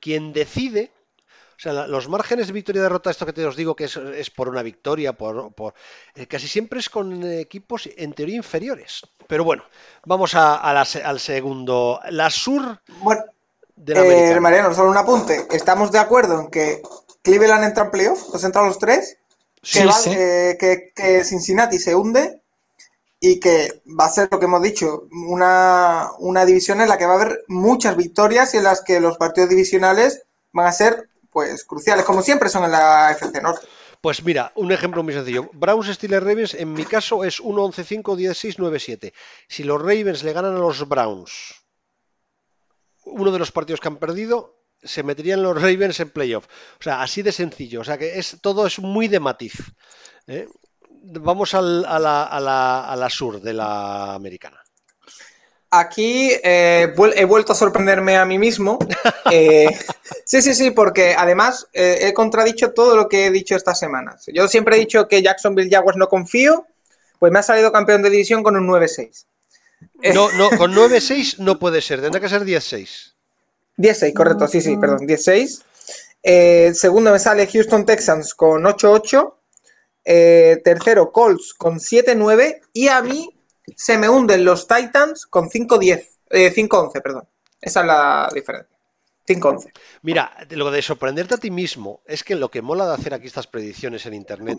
quien 0.00 0.32
decide, 0.32 0.92
o 1.58 1.60
sea, 1.60 1.88
los 1.88 2.08
márgenes 2.08 2.46
de 2.46 2.52
victoria 2.52 2.78
y 2.78 2.82
derrota, 2.82 3.10
esto 3.10 3.26
que 3.26 3.32
te 3.32 3.44
os 3.44 3.56
digo 3.56 3.74
que 3.74 3.84
es, 3.84 4.30
por 4.30 4.48
una 4.48 4.62
victoria, 4.62 5.12
por, 5.12 5.74
eh, 6.14 6.26
casi 6.26 6.46
siempre 6.46 6.78
es 6.78 6.88
con 6.88 7.24
equipos 7.24 7.88
en 7.96 8.12
teoría 8.12 8.36
inferiores. 8.36 9.02
Pero 9.26 9.42
bueno, 9.42 9.64
vamos 10.04 10.36
a, 10.36 10.56
al 10.56 11.20
segundo. 11.20 12.00
La 12.10 12.30
Sur 12.30 12.80
bueno, 13.00 13.22
de 13.74 13.94
la 13.94 14.04
eh, 14.04 14.40
Mariano, 14.40 14.72
solo 14.72 14.90
un 14.90 14.96
apunte. 14.96 15.48
Estamos 15.50 15.90
de 15.90 15.98
acuerdo 15.98 16.40
en 16.40 16.48
que 16.48 16.80
Cleveland 17.22 17.64
entra 17.64 17.84
en 17.84 17.90
playoff, 17.90 18.32
los 18.32 18.44
entra 18.44 18.64
los 18.64 18.78
tres. 18.78 19.18
Eh, 19.74 20.56
que, 20.60 20.92
que 20.94 21.24
Cincinnati 21.24 21.78
se 21.78 21.94
hunde 21.96 22.40
y 23.20 23.40
que 23.40 23.82
va 23.98 24.06
a 24.06 24.10
ser 24.10 24.28
lo 24.30 24.38
que 24.38 24.44
hemos 24.44 24.62
dicho, 24.62 25.08
una, 25.10 26.10
división 26.46 26.80
en 26.80 26.88
la 26.88 26.98
que 26.98 27.06
va 27.06 27.14
a 27.14 27.20
haber 27.20 27.44
muchas 27.48 27.96
victorias 27.96 28.54
y 28.54 28.58
en 28.58 28.64
las 28.64 28.82
que 28.82 29.00
los 29.00 29.16
partidos 29.16 29.50
divisionales 29.50 30.22
van 30.52 30.66
a 30.66 30.72
ser 30.72 31.08
pues 31.30 31.64
cruciales, 31.64 32.04
como 32.04 32.22
siempre 32.22 32.48
son 32.48 32.64
en 32.64 32.72
la 32.72 33.10
FC 33.12 33.40
Norte. 33.42 33.66
Pues 34.00 34.24
mira, 34.24 34.52
un 34.54 34.70
ejemplo 34.70 35.02
muy 35.02 35.12
sencillo. 35.12 35.50
Browns 35.52 35.88
Steelers 35.88 36.24
Ravens, 36.24 36.54
en 36.54 36.72
mi 36.72 36.84
caso, 36.84 37.24
es 37.24 37.40
1-11-5, 37.40 38.14
16 38.14 38.58
9-7. 38.58 39.12
Si 39.48 39.64
los 39.64 39.80
Ravens 39.80 40.22
le 40.22 40.32
ganan 40.32 40.54
a 40.54 40.58
los 40.58 40.88
Browns 40.88 41.58
uno 43.10 43.32
de 43.32 43.38
los 43.38 43.52
partidos 43.52 43.80
que 43.80 43.88
han 43.88 43.96
perdido, 43.96 44.62
se 44.82 45.02
meterían 45.02 45.42
los 45.42 45.60
Ravens 45.60 46.00
en 46.00 46.10
playoff. 46.10 46.46
O 46.78 46.82
sea, 46.82 47.02
así 47.02 47.22
de 47.22 47.32
sencillo. 47.32 47.80
O 47.80 47.84
sea 47.84 47.98
que 47.98 48.18
es, 48.18 48.38
todo 48.40 48.66
es 48.66 48.78
muy 48.78 49.08
de 49.08 49.20
matiz. 49.20 49.54
¿eh? 50.26 50.48
Vamos 51.02 51.54
a, 51.54 51.62
la, 51.62 53.08
sur 53.10 53.40
de 53.40 53.52
la 53.52 54.14
americana. 54.14 54.62
Aquí 55.70 56.30
eh, 56.42 56.94
he 57.14 57.24
vuelto 57.26 57.52
a 57.52 57.56
sorprenderme 57.56 58.16
a 58.16 58.24
mí 58.24 58.38
mismo. 58.38 58.78
Eh, 59.30 59.68
sí, 60.24 60.40
sí, 60.40 60.54
sí, 60.54 60.70
porque 60.70 61.14
además 61.14 61.68
eh, 61.74 61.98
he 62.00 62.14
contradicho 62.14 62.72
todo 62.72 62.96
lo 62.96 63.10
que 63.10 63.26
he 63.26 63.30
dicho 63.30 63.56
estas 63.56 63.78
semanas. 63.78 64.24
Yo 64.32 64.48
siempre 64.48 64.76
he 64.76 64.80
dicho 64.80 65.06
que 65.06 65.20
Jacksonville 65.20 65.68
Jaguars 65.70 65.98
no 65.98 66.08
confío, 66.08 66.66
pues 67.18 67.30
me 67.30 67.38
ha 67.38 67.42
salido 67.42 67.70
campeón 67.70 68.00
de 68.00 68.08
división 68.08 68.42
con 68.42 68.56
un 68.56 68.66
9-6. 68.66 69.26
No, 70.14 70.32
no, 70.32 70.48
con 70.56 70.72
9-6 70.74 71.40
no 71.40 71.58
puede 71.58 71.82
ser, 71.82 72.00
tendrá 72.00 72.22
que 72.22 72.30
ser 72.30 72.42
10-6. 72.42 73.12
10-6, 73.76 74.14
correcto, 74.14 74.48
sí, 74.48 74.62
sí, 74.62 74.78
perdón, 74.78 75.06
10-6. 75.06 76.72
segundo 76.72 77.12
me 77.12 77.18
sale 77.18 77.46
Houston 77.46 77.84
Texans 77.84 78.34
con 78.34 78.62
8-8. 78.62 79.34
Eh, 80.10 80.62
tercero, 80.64 81.12
Colts 81.12 81.52
con 81.52 81.78
7-9. 81.78 82.62
Y 82.72 82.88
a 82.88 83.02
mí 83.02 83.28
se 83.76 83.98
me 83.98 84.08
hunden 84.08 84.42
los 84.42 84.66
Titans 84.66 85.26
con 85.26 85.50
5-10. 85.50 86.02
5-11, 86.30 86.96
eh, 86.96 87.00
perdón. 87.02 87.28
Esa 87.60 87.80
es 87.80 87.86
la 87.86 88.30
diferencia. 88.32 88.74
5-11. 89.26 89.70
Mira, 90.00 90.34
lo 90.48 90.70
de 90.70 90.80
sorprenderte 90.80 91.34
a 91.34 91.38
ti 91.38 91.50
mismo 91.50 92.00
es 92.06 92.24
que 92.24 92.34
lo 92.34 92.50
que 92.50 92.62
mola 92.62 92.86
de 92.86 92.94
hacer 92.94 93.12
aquí 93.12 93.26
estas 93.26 93.46
predicciones 93.46 94.06
en 94.06 94.14
internet 94.14 94.58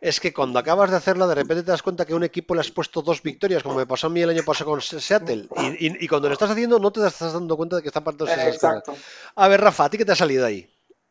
es 0.00 0.18
que 0.18 0.32
cuando 0.32 0.58
acabas 0.58 0.90
de 0.90 0.96
hacerla, 0.96 1.28
de 1.28 1.36
repente 1.36 1.62
te 1.62 1.70
das 1.70 1.84
cuenta 1.84 2.04
que 2.04 2.14
a 2.14 2.16
un 2.16 2.24
equipo 2.24 2.56
le 2.56 2.62
has 2.62 2.72
puesto 2.72 3.00
dos 3.00 3.22
victorias, 3.22 3.62
como 3.62 3.76
me 3.76 3.86
pasó 3.86 4.08
a 4.08 4.10
mí 4.10 4.20
el 4.20 4.30
año 4.30 4.42
pasado 4.42 4.70
con 4.70 4.80
Seattle. 4.80 5.46
Y, 5.78 6.08
cuando 6.08 6.26
lo 6.26 6.32
estás 6.32 6.50
haciendo, 6.50 6.80
no 6.80 6.90
te 6.90 7.06
estás 7.06 7.32
dando 7.32 7.56
cuenta 7.56 7.76
de 7.76 7.82
que 7.82 7.88
están 7.88 8.02
partiendo 8.02 8.34
Exacto. 8.34 8.96
A 9.36 9.46
ver, 9.46 9.60
Rafa, 9.60 9.84
¿a 9.84 9.90
ti 9.90 9.96
qué 9.96 10.04
te 10.04 10.10
ha 10.10 10.16
salido 10.16 10.44
ahí? 10.44 10.68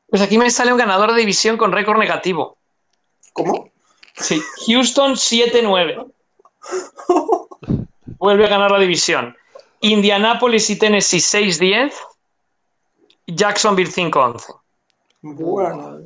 Pues 0.10 0.22
aquí 0.22 0.38
me 0.38 0.52
sale 0.52 0.74
un 0.74 0.78
ganador 0.78 1.14
de 1.14 1.22
división 1.22 1.56
con 1.56 1.72
récord 1.72 1.98
negativo. 1.98 2.58
¿Cómo? 3.32 3.72
Sí, 4.20 4.42
Houston 4.68 5.14
7-9. 5.14 6.12
Vuelve 8.18 8.46
a 8.46 8.50
ganar 8.50 8.72
la 8.72 8.80
división. 8.80 9.36
Indianapolis 9.82 10.70
y 10.70 10.78
Tennessee 10.78 11.20
6-10. 11.20 11.94
Jacksonville 13.28 13.92
5-11. 13.92 14.60
Bueno. 15.22 16.00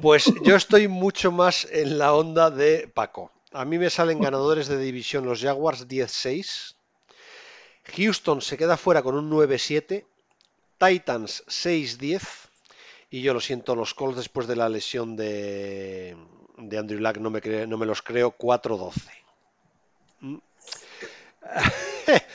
Pues 0.00 0.32
yo 0.42 0.56
estoy 0.56 0.88
mucho 0.88 1.30
más 1.30 1.68
en 1.70 1.98
la 1.98 2.14
onda 2.14 2.50
de 2.50 2.88
Paco. 2.92 3.30
A 3.52 3.64
mí 3.64 3.78
me 3.78 3.90
salen 3.90 4.20
ganadores 4.20 4.66
de 4.66 4.78
división 4.78 5.26
los 5.26 5.42
Jaguars 5.42 5.86
10-6. 5.86 6.74
Houston 7.96 8.40
se 8.40 8.56
queda 8.56 8.76
fuera 8.76 9.02
con 9.02 9.14
un 9.14 9.30
9-7. 9.30 10.04
Titans 10.78 11.44
6-10 11.46 12.22
Y 13.10 13.22
yo 13.22 13.32
lo 13.32 13.40
siento, 13.40 13.76
los 13.76 13.94
Colts 13.94 14.16
después 14.16 14.48
de 14.48 14.56
la 14.56 14.68
lesión 14.68 15.14
de, 15.14 16.16
de 16.56 16.78
Andrew 16.78 17.00
Luck 17.00 17.16
no 17.18 17.30
me, 17.30 17.40
cre- 17.40 17.66
no 17.66 17.76
me 17.78 17.86
los 17.86 18.02
creo 18.02 18.34
4-12. 18.36 18.92
Mm. 20.20 20.36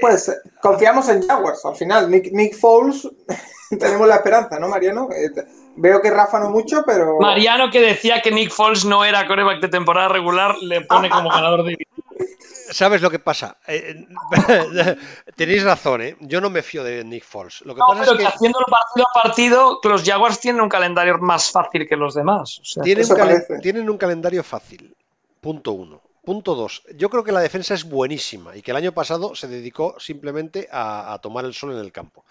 Pues 0.00 0.40
confiamos 0.62 1.08
en 1.10 1.26
Jaguars. 1.26 1.62
Al 1.66 1.76
final, 1.76 2.10
Nick, 2.10 2.32
Nick 2.32 2.56
Foles, 2.56 3.06
tenemos 3.78 4.08
la 4.08 4.16
esperanza, 4.16 4.58
¿no, 4.58 4.68
Mariano? 4.68 5.08
Eh, 5.12 5.30
veo 5.76 6.00
que 6.00 6.10
Rafa 6.10 6.38
no 6.40 6.48
mucho, 6.48 6.82
pero. 6.86 7.18
Mariano, 7.20 7.70
que 7.70 7.80
decía 7.80 8.22
que 8.22 8.30
Nick 8.30 8.50
Foles 8.50 8.86
no 8.86 9.04
era 9.04 9.26
coreback 9.26 9.60
de 9.60 9.68
temporada 9.68 10.08
regular, 10.08 10.56
le 10.62 10.80
pone 10.82 11.10
como 11.10 11.28
ganador 11.28 11.64
de 11.64 11.76
¿Sabes 12.70 13.02
lo 13.02 13.10
que 13.10 13.18
pasa? 13.18 13.58
Eh, 13.66 14.06
tenéis 15.36 15.64
razón, 15.64 16.02
¿eh? 16.02 16.16
Yo 16.20 16.40
no 16.40 16.50
me 16.50 16.62
fío 16.62 16.82
de 16.82 17.04
Nick 17.04 17.24
Foles. 17.24 17.60
Lo 17.62 17.74
que 17.74 17.80
No, 17.80 17.86
pasa 17.88 18.00
pero 18.00 18.12
es 18.12 18.18
que 18.18 18.22
que 18.24 18.28
haciéndolo 18.28 18.66
partido 18.66 19.06
a 19.08 19.22
partido, 19.22 19.80
que 19.80 19.88
los 19.88 20.02
Jaguars 20.02 20.40
tienen 20.40 20.62
un 20.62 20.68
calendario 20.68 21.18
más 21.18 21.50
fácil 21.50 21.86
que 21.86 21.96
los 21.96 22.14
demás. 22.14 22.60
O 22.60 22.64
sea, 22.64 22.82
tienen 22.82 23.06
un, 23.10 23.60
tienen 23.60 23.98
calendario 23.98 24.42
fácil. 24.42 24.94
Punto 25.40 25.72
uno. 25.72 26.00
Punto 26.24 26.54
dos. 26.54 26.82
Yo 26.96 27.10
creo 27.10 27.22
que 27.22 27.32
la 27.32 27.40
defensa 27.40 27.74
es 27.74 27.84
buenísima 27.84 28.56
y 28.56 28.62
que 28.62 28.70
el 28.70 28.78
año 28.78 28.92
pasado 28.92 29.34
se 29.34 29.46
dedicó 29.46 29.94
simplemente 29.98 30.68
a, 30.72 31.12
a 31.12 31.18
tomar 31.20 31.44
el 31.44 31.52
sol 31.52 31.72
en 31.72 31.78
el 31.78 31.92
campo. 31.92 32.24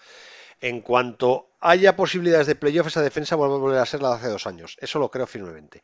En 0.60 0.80
cuanto 0.80 1.50
haya 1.60 1.96
posibilidades 1.96 2.46
de 2.46 2.54
playoff, 2.54 2.86
esa 2.86 3.02
defensa 3.02 3.36
vuelve 3.36 3.54
a 3.54 3.58
volver 3.58 3.78
a 3.78 3.86
ser 3.86 4.02
la 4.02 4.10
de 4.10 4.16
hace 4.16 4.28
dos 4.28 4.46
años. 4.46 4.76
Eso 4.80 4.98
lo 4.98 5.10
creo 5.10 5.26
firmemente. 5.26 5.82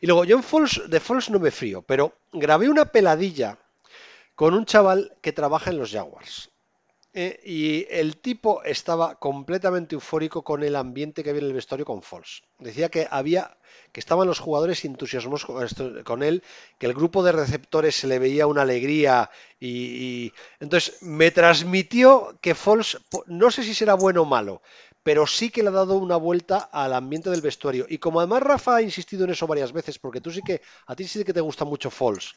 Y 0.00 0.06
luego, 0.06 0.24
yo 0.24 0.36
en 0.36 0.42
Foles, 0.42 0.82
de 0.88 1.00
Foles 1.00 1.30
no 1.30 1.38
me 1.38 1.50
frío, 1.50 1.82
pero 1.82 2.14
grabé 2.32 2.68
una 2.68 2.86
peladilla 2.86 3.58
con 4.34 4.54
un 4.54 4.64
chaval 4.64 5.16
que 5.20 5.32
trabaja 5.32 5.70
en 5.70 5.78
los 5.78 5.92
Jaguars. 5.92 6.51
Eh, 7.14 7.38
y 7.44 7.86
el 7.90 8.16
tipo 8.22 8.62
estaba 8.64 9.16
completamente 9.18 9.94
eufórico 9.94 10.42
con 10.42 10.62
el 10.62 10.74
ambiente 10.76 11.22
que 11.22 11.28
había 11.30 11.42
en 11.42 11.48
el 11.48 11.52
vestuario 11.52 11.84
con 11.84 12.00
Foles. 12.02 12.42
Decía 12.58 12.88
que 12.88 13.06
había 13.10 13.58
que 13.92 14.00
estaban 14.00 14.26
los 14.26 14.38
jugadores 14.38 14.82
entusiasmados 14.86 15.44
con, 15.44 16.02
con 16.04 16.22
él, 16.22 16.42
que 16.78 16.86
el 16.86 16.94
grupo 16.94 17.22
de 17.22 17.32
receptores 17.32 17.96
se 17.96 18.06
le 18.06 18.18
veía 18.18 18.46
una 18.46 18.62
alegría 18.62 19.30
y, 19.60 19.68
y- 20.28 20.32
entonces 20.60 21.02
me 21.02 21.30
transmitió 21.30 22.38
que 22.40 22.54
Foles 22.54 22.98
po- 23.10 23.24
no 23.26 23.50
sé 23.50 23.62
si 23.62 23.74
será 23.74 23.92
bueno 23.94 24.22
o 24.22 24.24
malo, 24.24 24.62
pero 25.02 25.26
sí 25.26 25.50
que 25.50 25.62
le 25.62 25.68
ha 25.68 25.72
dado 25.72 25.96
una 25.98 26.16
vuelta 26.16 26.56
al 26.72 26.94
ambiente 26.94 27.28
del 27.28 27.42
vestuario. 27.42 27.84
Y 27.90 27.98
como 27.98 28.20
además 28.20 28.42
Rafa 28.42 28.76
ha 28.76 28.82
insistido 28.82 29.24
en 29.24 29.30
eso 29.32 29.46
varias 29.46 29.72
veces, 29.72 29.98
porque 29.98 30.22
tú 30.22 30.30
sí 30.30 30.40
que 30.42 30.62
a 30.86 30.96
ti 30.96 31.04
sí 31.06 31.24
que 31.24 31.34
te 31.34 31.40
gusta 31.42 31.66
mucho 31.66 31.90
Foles. 31.90 32.32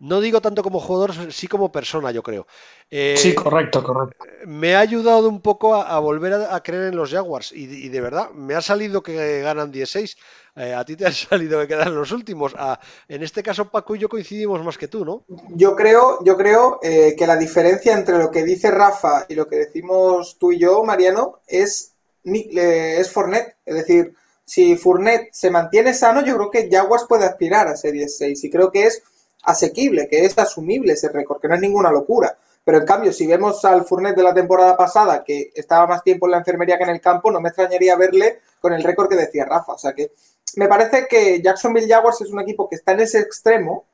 No 0.00 0.20
digo 0.20 0.40
tanto 0.40 0.62
como 0.62 0.80
jugador, 0.80 1.32
sí 1.32 1.46
como 1.48 1.72
persona, 1.72 2.10
yo 2.12 2.22
creo. 2.22 2.46
Eh, 2.90 3.34
sí, 3.34 3.34
correcto, 3.34 3.82
correcto. 3.82 4.26
me 4.46 4.74
ha 4.74 4.80
ayudado 4.80 5.28
un 5.28 5.40
poco 5.40 5.74
a, 5.74 5.82
a 5.94 5.98
volver 5.98 6.32
a, 6.34 6.54
a 6.54 6.62
creer 6.62 6.84
en 6.84 6.96
los 6.96 7.10
Jaguars 7.10 7.52
y, 7.52 7.64
y 7.64 7.88
de 7.88 8.00
verdad 8.00 8.30
me 8.30 8.54
ha 8.54 8.62
salido 8.62 9.02
que 9.02 9.40
ganan 9.40 9.70
16. 9.72 10.16
Eh, 10.56 10.74
a 10.74 10.84
ti 10.84 10.96
te 10.96 11.06
ha 11.08 11.12
salido 11.12 11.60
que 11.60 11.68
quedan 11.68 11.94
los 11.94 12.12
últimos. 12.12 12.54
A- 12.56 12.78
en 13.08 13.22
este 13.22 13.42
caso 13.42 13.70
Paco 13.70 13.96
y 13.96 13.98
yo 14.00 14.08
coincidimos 14.08 14.62
más 14.64 14.78
que 14.78 14.88
tú, 14.88 15.04
¿no? 15.04 15.26
Yo 15.56 15.74
creo, 15.74 16.22
yo 16.22 16.36
creo 16.36 16.78
eh, 16.82 17.14
que 17.16 17.26
la 17.26 17.36
diferencia 17.36 17.94
entre 17.94 18.18
lo 18.18 18.30
que 18.30 18.44
dice 18.44 18.70
Rafa 18.70 19.24
y 19.28 19.34
lo 19.34 19.48
que 19.48 19.56
decimos 19.56 20.36
tú 20.38 20.52
y 20.52 20.58
yo, 20.58 20.84
Mariano, 20.84 21.40
es, 21.46 21.94
eh, 22.24 22.96
es 22.98 23.10
Fournette. 23.10 23.56
Es 23.64 23.74
decir, 23.74 24.14
si 24.44 24.76
Fournette 24.76 25.30
se 25.32 25.50
mantiene 25.50 25.94
sano, 25.94 26.22
yo 26.24 26.36
creo 26.36 26.50
que 26.50 26.68
Jaguars 26.70 27.06
puede 27.08 27.24
aspirar 27.24 27.68
a 27.68 27.76
Series 27.76 28.18
6 28.18 28.44
y 28.44 28.50
creo 28.50 28.70
que 28.70 28.84
es 28.86 29.02
asequible, 29.44 30.08
que 30.08 30.24
es 30.24 30.36
asumible 30.38 30.92
ese 30.94 31.08
récord, 31.08 31.40
que 31.40 31.48
no 31.48 31.54
es 31.54 31.60
ninguna 31.60 31.90
locura. 31.90 32.36
Pero 32.64 32.78
en 32.78 32.86
cambio, 32.86 33.12
si 33.12 33.26
vemos 33.26 33.62
al 33.64 33.84
Fournette 33.84 34.16
de 34.16 34.22
la 34.22 34.32
temporada 34.32 34.76
pasada, 34.76 35.22
que 35.22 35.52
estaba 35.54 35.86
más 35.86 36.02
tiempo 36.02 36.26
en 36.26 36.32
la 36.32 36.38
enfermería 36.38 36.78
que 36.78 36.84
en 36.84 36.90
el 36.90 37.00
campo, 37.00 37.30
no 37.30 37.40
me 37.40 37.50
extrañaría 37.50 37.94
verle 37.96 38.40
con 38.60 38.72
el 38.72 38.82
récord 38.82 39.08
que 39.08 39.16
decía 39.16 39.44
Rafa. 39.44 39.72
O 39.74 39.78
sea 39.78 39.92
que 39.92 40.12
me 40.56 40.66
parece 40.68 41.06
que 41.06 41.42
Jacksonville 41.42 41.88
Jaguars 41.88 42.22
es 42.22 42.30
un 42.30 42.40
equipo 42.40 42.68
que 42.68 42.76
está 42.76 42.92
en 42.92 43.00
ese 43.00 43.18
extremo 43.20 43.84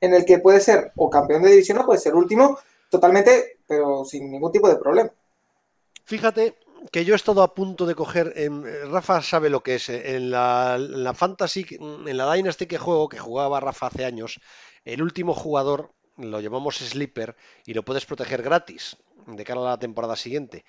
en 0.00 0.14
el 0.14 0.24
que 0.24 0.38
puede 0.38 0.60
ser 0.60 0.92
o 0.96 1.10
campeón 1.10 1.42
de 1.42 1.50
división 1.50 1.78
o 1.78 1.84
puede 1.86 2.00
ser 2.00 2.14
último 2.14 2.58
totalmente, 2.88 3.58
pero 3.66 4.04
sin 4.04 4.30
ningún 4.30 4.52
tipo 4.52 4.68
de 4.68 4.76
problema. 4.76 5.10
Fíjate 6.04 6.54
que 6.92 7.04
yo 7.04 7.14
he 7.14 7.16
estado 7.16 7.42
a 7.42 7.54
punto 7.54 7.86
de 7.86 7.94
coger, 7.94 8.32
en- 8.36 8.64
Rafa 8.90 9.22
sabe 9.22 9.48
lo 9.50 9.62
que 9.62 9.76
es, 9.76 9.88
eh, 9.88 10.16
en 10.16 10.30
la, 10.30 10.74
en 10.76 11.02
la 11.02 11.14
Fantasy, 11.14 11.66
en 11.80 12.16
la 12.16 12.32
Dynasty 12.32 12.66
que 12.66 12.78
juego, 12.78 13.08
que 13.08 13.18
jugaba 13.18 13.60
Rafa 13.60 13.86
hace 13.86 14.04
años, 14.04 14.38
el 14.84 15.02
último 15.02 15.34
jugador 15.34 15.92
lo 16.16 16.40
llamamos 16.40 16.76
Sleeper 16.78 17.36
y 17.66 17.74
lo 17.74 17.84
puedes 17.84 18.06
proteger 18.06 18.42
gratis 18.42 18.96
de 19.26 19.44
cara 19.44 19.60
a 19.60 19.64
la 19.64 19.78
temporada 19.78 20.16
siguiente. 20.16 20.64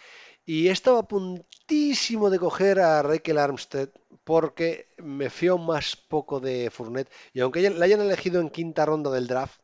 Y 0.46 0.68
estaba 0.70 1.00
a 1.00 1.08
puntísimo 1.08 2.30
de 2.30 2.40
coger 2.40 2.80
a 2.80 3.02
Raquel 3.04 3.38
Armstead 3.38 3.90
porque 4.24 4.88
me 4.98 5.30
fío 5.30 5.58
más 5.58 5.96
poco 5.96 6.40
de 6.40 6.70
Fournette 6.72 7.12
y 7.34 7.42
aunque 7.42 7.70
le 7.70 7.84
hayan 7.86 8.02
elegido 8.02 8.42
en 8.42 8.50
quinta 8.50 8.86
ronda 8.86 9.12
del 9.12 9.28
draft, 9.28 9.60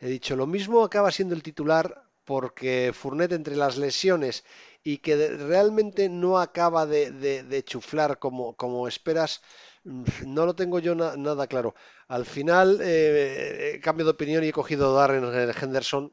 he 0.00 0.08
dicho 0.08 0.36
lo 0.36 0.46
mismo 0.46 0.84
acaba 0.84 1.10
siendo 1.10 1.34
el 1.34 1.42
titular 1.42 2.04
porque 2.24 2.92
Fournette 2.94 3.32
entre 3.32 3.56
las 3.56 3.76
lesiones 3.76 4.44
y 4.84 4.98
que 4.98 5.28
realmente 5.36 6.08
no 6.08 6.38
acaba 6.38 6.86
de, 6.86 7.10
de- 7.10 7.42
chuflar 7.64 8.18
como, 8.18 8.54
esperas, 8.88 9.42
mm, 9.84 10.04
no 10.26 10.46
lo 10.46 10.54
tengo 10.54 10.78
yo 10.78 10.94
na- 10.94 11.16
nada 11.16 11.46
claro. 11.46 11.74
Al 12.10 12.26
final 12.26 12.80
eh, 12.82 13.74
he 13.74 13.80
cambiado 13.80 14.10
de 14.10 14.14
opinión 14.14 14.42
y 14.42 14.48
he 14.48 14.52
cogido 14.52 14.90
a 14.90 15.00
Darren 15.00 15.24
Henderson 15.62 16.12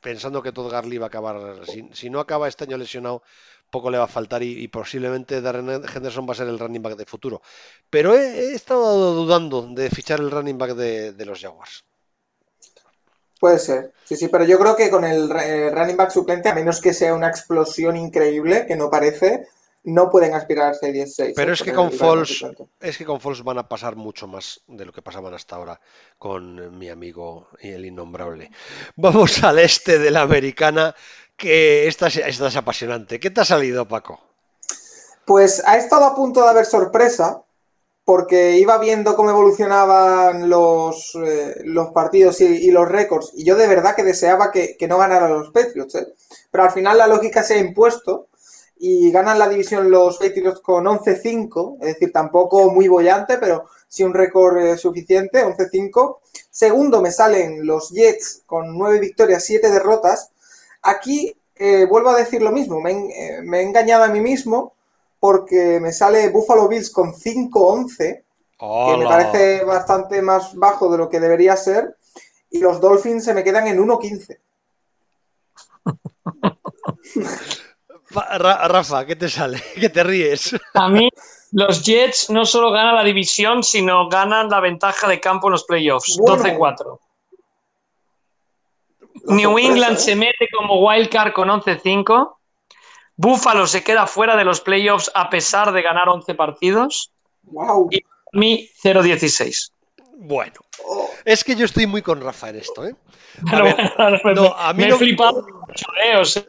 pensando 0.00 0.42
que 0.42 0.50
Todd 0.50 0.72
Garley 0.72 0.96
va 0.96 1.06
a 1.06 1.08
acabar. 1.08 1.60
Si, 1.66 2.08
no 2.08 2.20
acaba 2.20 2.48
este 2.48 2.64
año 2.64 2.78
lesionado, 2.78 3.22
poco 3.70 3.90
le 3.90 3.98
va 3.98 4.04
a 4.04 4.08
faltar 4.08 4.42
y, 4.42 4.66
posiblemente 4.68 5.42
Darren 5.42 5.68
Henderson 5.94 6.26
va 6.26 6.32
a 6.32 6.36
ser 6.36 6.48
el 6.48 6.58
running 6.58 6.80
back 6.80 6.96
de 6.96 7.04
futuro. 7.04 7.42
Pero 7.90 8.14
he, 8.14 8.54
estado 8.54 9.12
dudando 9.12 9.60
de 9.60 9.90
fichar 9.90 10.20
el 10.20 10.30
running 10.30 10.56
back 10.56 10.70
de, 10.74 11.12
de 11.12 11.26
los 11.26 11.38
Jaguars. 11.38 11.84
Puede 13.38 13.58
ser, 13.58 13.92
sí, 14.04 14.16
sí, 14.16 14.28
pero 14.28 14.44
yo 14.44 14.58
creo 14.58 14.74
que 14.74 14.88
con 14.88 15.04
el 15.04 15.30
eh, 15.32 15.70
running 15.70 15.98
back 15.98 16.12
suplente, 16.12 16.48
a 16.48 16.54
menos 16.54 16.80
que 16.80 16.94
sea 16.94 17.12
una 17.12 17.28
explosión 17.28 17.94
increíble, 17.98 18.64
que 18.66 18.76
no 18.76 18.88
parece, 18.88 19.48
no 19.84 20.10
pueden 20.10 20.34
aspirar 20.34 20.70
a 20.70 20.74
Series 20.74 21.14
6. 21.14 21.36
Pero 21.36 21.50
eh, 21.50 21.54
es 21.54 21.62
que 21.62 21.72
con 21.72 21.90
suplente. 21.90 22.66
es 22.80 22.96
que 22.98 23.04
con 23.04 23.20
Foles 23.20 23.42
van 23.42 23.58
a 23.58 23.68
pasar 23.68 23.94
mucho 23.96 24.26
más 24.26 24.62
de 24.66 24.84
lo 24.84 24.92
que 24.92 25.02
pasaban 25.02 25.34
hasta 25.34 25.56
ahora 25.56 25.80
con 26.18 26.78
mi 26.78 26.88
amigo 26.88 27.48
y 27.60 27.70
el 27.70 27.84
innombrable. 27.86 28.50
Vamos 28.96 29.42
al 29.44 29.58
este 29.58 29.98
de 29.98 30.10
la 30.10 30.22
americana, 30.22 30.94
que 31.36 31.86
esta, 31.88 32.08
es- 32.08 32.16
esta 32.18 32.48
es 32.48 32.56
apasionante. 32.56 33.20
¿Qué 33.20 33.30
te 33.30 33.40
ha 33.40 33.44
salido, 33.44 33.86
Paco? 33.88 34.20
Pues 35.24 35.62
ha 35.66 35.76
estado 35.76 36.04
a 36.04 36.14
punto 36.14 36.42
de 36.42 36.48
haber 36.50 36.66
sorpresa, 36.66 37.42
porque 38.04 38.58
iba 38.58 38.78
viendo 38.78 39.16
cómo 39.16 39.30
evolucionaban 39.30 40.50
los, 40.50 41.12
eh, 41.24 41.56
los 41.64 41.90
partidos 41.90 42.40
y, 42.42 42.46
y 42.46 42.72
los 42.72 42.88
récords, 42.88 43.32
y 43.36 43.44
yo 43.44 43.56
de 43.56 43.68
verdad 43.68 43.96
que 43.96 44.04
deseaba 44.04 44.52
que, 44.52 44.76
que 44.78 44.88
no 44.88 44.98
ganaran 44.98 45.32
los 45.32 45.50
Patriots, 45.52 45.96
¿eh? 45.96 46.08
pero 46.52 46.64
al 46.64 46.72
final 46.72 46.98
la 46.98 47.08
lógica 47.08 47.44
se 47.44 47.56
ha 47.56 47.58
impuesto 47.58 48.28
y 48.82 49.10
ganan 49.12 49.38
la 49.38 49.46
división 49.48 49.90
los 49.90 50.16
Patriots 50.16 50.60
con 50.60 50.86
11-5, 50.86 51.76
es 51.80 51.88
decir, 51.94 52.12
tampoco 52.12 52.70
muy 52.70 52.88
bollante, 52.88 53.36
pero 53.36 53.66
sí 53.86 54.02
un 54.04 54.14
récord 54.14 54.56
eh, 54.58 54.78
suficiente, 54.78 55.44
11-5. 55.44 56.20
Segundo 56.50 57.02
me 57.02 57.12
salen 57.12 57.66
los 57.66 57.90
Jets 57.90 58.42
con 58.46 58.76
9 58.78 58.98
victorias, 58.98 59.44
7 59.44 59.70
derrotas. 59.70 60.30
Aquí 60.82 61.36
eh, 61.56 61.84
vuelvo 61.90 62.08
a 62.08 62.16
decir 62.16 62.40
lo 62.40 62.52
mismo, 62.52 62.80
me, 62.80 62.92
he- 62.92 63.36
eh, 63.38 63.42
me 63.42 63.60
he 63.60 63.62
engañado 63.64 64.04
a 64.04 64.08
mí 64.08 64.20
mismo 64.20 64.72
porque 65.18 65.78
me 65.78 65.92
sale 65.92 66.30
Buffalo 66.30 66.66
Bills 66.66 66.88
con 66.90 67.12
5-11, 67.12 68.22
que 68.86 68.96
me 68.96 69.04
parece 69.06 69.62
bastante 69.64 70.22
más 70.22 70.54
bajo 70.54 70.90
de 70.90 70.96
lo 70.96 71.10
que 71.10 71.20
debería 71.20 71.54
ser, 71.58 71.96
y 72.50 72.60
los 72.60 72.80
Dolphins 72.80 73.24
se 73.24 73.34
me 73.34 73.44
quedan 73.44 73.66
en 73.66 73.78
1-15. 73.78 74.38
Rafa, 78.10 79.06
¿qué 79.06 79.16
te 79.16 79.28
sale? 79.28 79.62
¿Qué 79.80 79.88
te 79.88 80.02
ríes? 80.02 80.56
A 80.74 80.88
mí, 80.88 81.08
los 81.52 81.84
Jets 81.84 82.30
no 82.30 82.44
solo 82.44 82.70
ganan 82.70 82.94
la 82.96 83.04
división, 83.04 83.62
sino 83.62 84.08
ganan 84.08 84.48
la 84.48 84.60
ventaja 84.60 85.08
de 85.08 85.20
campo 85.20 85.48
en 85.48 85.52
los 85.52 85.64
playoffs. 85.64 86.16
Bueno. 86.18 86.42
12-4. 86.42 86.98
La 89.24 89.34
New 89.36 89.50
sorpresa, 89.50 89.68
England 89.68 89.96
¿eh? 89.96 90.00
se 90.00 90.16
mete 90.16 90.48
como 90.56 90.86
wildcard 90.86 91.32
con 91.32 91.48
11-5. 91.48 92.36
Buffalo 93.16 93.66
se 93.66 93.84
queda 93.84 94.06
fuera 94.06 94.34
de 94.36 94.44
los 94.44 94.60
playoffs 94.62 95.10
a 95.14 95.28
pesar 95.28 95.72
de 95.72 95.82
ganar 95.82 96.08
11 96.08 96.34
partidos. 96.34 97.12
Wow. 97.42 97.88
Y 97.90 97.98
a 97.98 98.38
mí 98.38 98.68
0-16. 98.82 99.72
Bueno, 100.16 100.54
Oh, 100.82 101.10
es 101.26 101.44
que 101.44 101.54
yo 101.56 101.66
estoy 101.66 101.86
muy 101.86 102.00
con 102.00 102.22
Rafa 102.22 102.48
en 102.48 102.56
esto, 102.56 102.86
¿eh? 102.86 102.94
A 103.46 103.50
Pero 103.50 103.64
ver, 103.64 103.76
no, 104.34 104.54
a 104.56 104.72
mí 104.72 104.82
me 104.84 104.88
no- 104.88 104.94
he 104.94 104.98
flipado 104.98 105.42
mucho, 105.42 105.84
¿eh? 106.02 106.16
O 106.16 106.24
sea, 106.24 106.42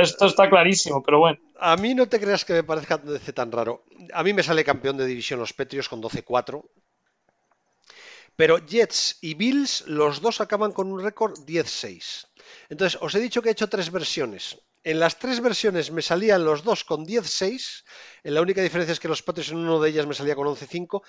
esto 0.00 0.26
está 0.26 0.48
clarísimo, 0.48 1.02
pero 1.02 1.18
bueno. 1.18 1.38
A 1.58 1.76
mí 1.76 1.94
no 1.94 2.08
te 2.08 2.20
creas 2.20 2.44
que 2.44 2.54
me 2.54 2.64
parezca 2.64 2.98
tan 2.98 3.52
raro. 3.52 3.84
A 4.12 4.22
mí 4.22 4.32
me 4.32 4.42
sale 4.42 4.64
campeón 4.64 4.96
de 4.96 5.06
división 5.06 5.40
los 5.40 5.52
Patriots 5.52 5.88
con 5.88 6.02
12-4. 6.02 6.62
Pero 8.34 8.58
Jets 8.58 9.18
y 9.20 9.34
Bills, 9.34 9.84
los 9.86 10.20
dos 10.20 10.40
acaban 10.40 10.72
con 10.72 10.90
un 10.90 11.02
récord 11.02 11.38
10-6. 11.46 12.26
Entonces, 12.70 12.98
os 13.00 13.14
he 13.14 13.20
dicho 13.20 13.42
que 13.42 13.50
he 13.50 13.52
hecho 13.52 13.68
tres 13.68 13.90
versiones. 13.90 14.58
En 14.84 14.98
las 14.98 15.18
tres 15.18 15.40
versiones 15.40 15.92
me 15.92 16.02
salían 16.02 16.44
los 16.44 16.64
dos 16.64 16.82
con 16.84 17.06
10-6. 17.06 17.84
La 18.24 18.40
única 18.40 18.62
diferencia 18.62 18.92
es 18.92 19.00
que 19.00 19.08
los 19.08 19.22
Patriots 19.22 19.52
en 19.52 19.58
uno 19.58 19.80
de 19.80 19.90
ellas 19.90 20.06
me 20.06 20.14
salía 20.14 20.34
con 20.34 20.48
11-5. 20.48 21.02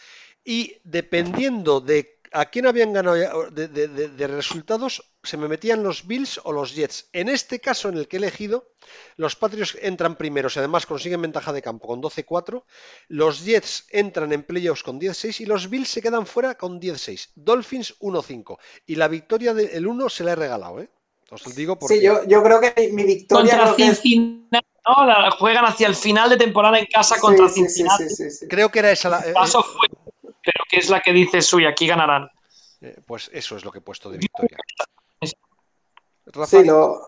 Y 0.44 0.78
dependiendo 0.84 1.82
de 1.82 2.20
a 2.34 2.46
quién 2.46 2.66
habían 2.68 2.92
ganado 2.94 3.16
de, 3.52 3.68
de, 3.68 3.88
de, 3.88 4.28
resultados, 4.28 5.14
se 5.24 5.38
me 5.38 5.48
metían 5.48 5.84
los 5.84 6.08
Bills 6.08 6.42
o 6.44 6.52
los 6.52 6.74
Jets. 6.76 7.10
En 7.14 7.30
este 7.30 7.60
caso, 7.60 7.90
en 7.90 7.98
el 7.98 8.08
que 8.08 8.18
he 8.18 8.20
elegido, 8.20 8.72
los 9.16 9.36
Patriots 9.36 9.78
entran 9.82 10.16
primeros 10.18 10.56
y 10.56 10.60
además 10.60 10.86
consiguen 10.86 11.22
ventaja 11.22 11.54
de 11.54 11.62
campo 11.62 11.88
con 11.88 12.02
12-4. 12.02 12.64
Los 13.08 13.46
Jets 13.46 13.86
entran 13.92 14.34
en 14.34 14.44
playoffs 14.44 14.84
con 14.84 15.00
10-6 15.00 15.42
y 15.42 15.46
los 15.46 15.70
Bills 15.70 15.90
se 15.90 16.02
quedan 16.02 16.26
fuera 16.26 16.56
con 16.56 16.80
10-6. 16.82 17.30
Dolphins 17.36 17.96
1-5. 18.00 18.58
Y 18.88 18.96
la 18.96 19.08
victoria 19.08 19.54
del 19.54 19.86
1 19.88 20.10
se 20.10 20.24
la 20.24 20.32
he 20.32 20.36
regalado, 20.36 20.80
¿eh? 20.82 20.90
Os 21.32 21.56
digo 21.56 21.80
porque... 21.80 21.96
Sí, 21.96 22.02
yo, 22.02 22.24
yo 22.28 22.44
creo 22.44 22.60
que 22.60 22.90
mi 22.92 23.04
victoria. 23.06 23.58
Contra 23.58 23.86
es- 23.86 24.02
Cincinnati, 24.02 24.68
¿no? 24.88 25.06
La 25.06 25.32
juegan 25.32 25.66
hacia 25.66 25.88
el 25.88 25.96
final 25.96 26.30
de 26.30 26.38
temporada 26.38 26.78
en 26.78 26.86
casa 26.86 27.20
contra 27.20 27.48
Sí, 27.48 27.56
sí, 27.56 27.60
sí, 27.62 27.66
Cincinnati. 27.68 28.10
sí, 28.10 28.16
sí, 28.16 28.32
sí. 28.32 28.48
Creo 28.48 28.70
que 28.70 28.80
era 28.80 28.92
esa 28.92 29.10
la... 29.10 29.20
eh, 29.22 29.34
Paso 29.34 29.64
fue, 29.64 29.88
pero 29.90 30.13
que 30.74 30.80
es 30.80 30.90
la 30.90 31.02
que 31.02 31.14
dice 31.14 31.42
Suy, 31.42 31.66
aquí 31.66 31.88
ganarán. 31.88 32.28
eh, 32.82 32.96
pues 33.06 33.30
eso 33.34 33.56
es 33.56 33.64
lo 33.64 33.72
que 33.72 33.78
he 33.80 33.82
puesto 33.82 34.10
de 34.10 34.18
victoria. 34.18 34.58
Rafa, 36.26 36.46
Sí, 36.48 36.64
lo, 36.66 37.02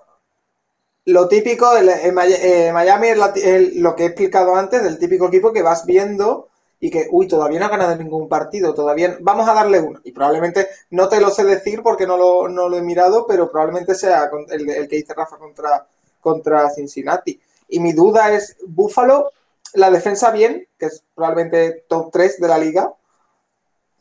lo 1.05 1.28
típico, 1.28 1.76
el, 1.76 1.89
eh, 1.89 2.72
Miami 2.74 3.07
es 3.09 3.18
la 3.18 3.34
ti- 3.34 3.41
el- 3.41 3.82
lo 3.82 3.95
que 3.95 4.03
he 4.03 4.07
explicado 4.07 4.55
antes, 4.55 4.84
del 4.84 4.99
típico 4.99 5.28
equipo 5.28 5.51
que 5.53 5.61
vas 5.61 5.86
viendo 5.86 6.49
y 6.80 6.89
que, 6.91 7.07
uy, 7.11 7.28
todavía 7.28 7.59
no 7.59 7.66
ha 7.66 7.70
ganado 7.70 7.95
ningún 7.95 8.28
partido, 8.28 8.74
todavía 8.74 9.18
vamos 9.22 9.47
a 9.47 9.53
darle 9.53 9.80
uno. 9.80 9.99
Y 10.03 10.11
probablemente 10.11 10.68
no 10.91 11.07
te 11.09 11.20
lo 11.22 11.30
sé 11.32 11.43
decir 11.45 11.82
porque 11.82 12.05
no 12.05 12.18
lo, 12.18 12.47
no 12.49 12.70
lo 12.70 12.78
he 12.78 12.82
mirado, 12.82 13.26
pero 13.28 13.49
probablemente 13.49 13.95
sea 13.95 14.30
el, 14.49 14.70
el 14.70 14.88
que 14.88 14.97
dice 14.97 15.13
Rafa 15.13 15.38
contra, 15.38 15.88
contra 16.20 16.70
Cincinnati. 16.70 17.39
Y 17.70 17.80
mi 17.80 17.93
duda 17.93 18.32
es, 18.34 18.57
Buffalo, 18.68 19.32
la 19.74 19.89
defensa 19.89 20.32
bien, 20.32 20.68
que 20.78 20.88
es 20.88 21.03
probablemente 21.16 21.86
top 21.88 22.11
3 22.11 22.39
de 22.39 22.47
la 22.47 22.57
liga, 22.57 22.93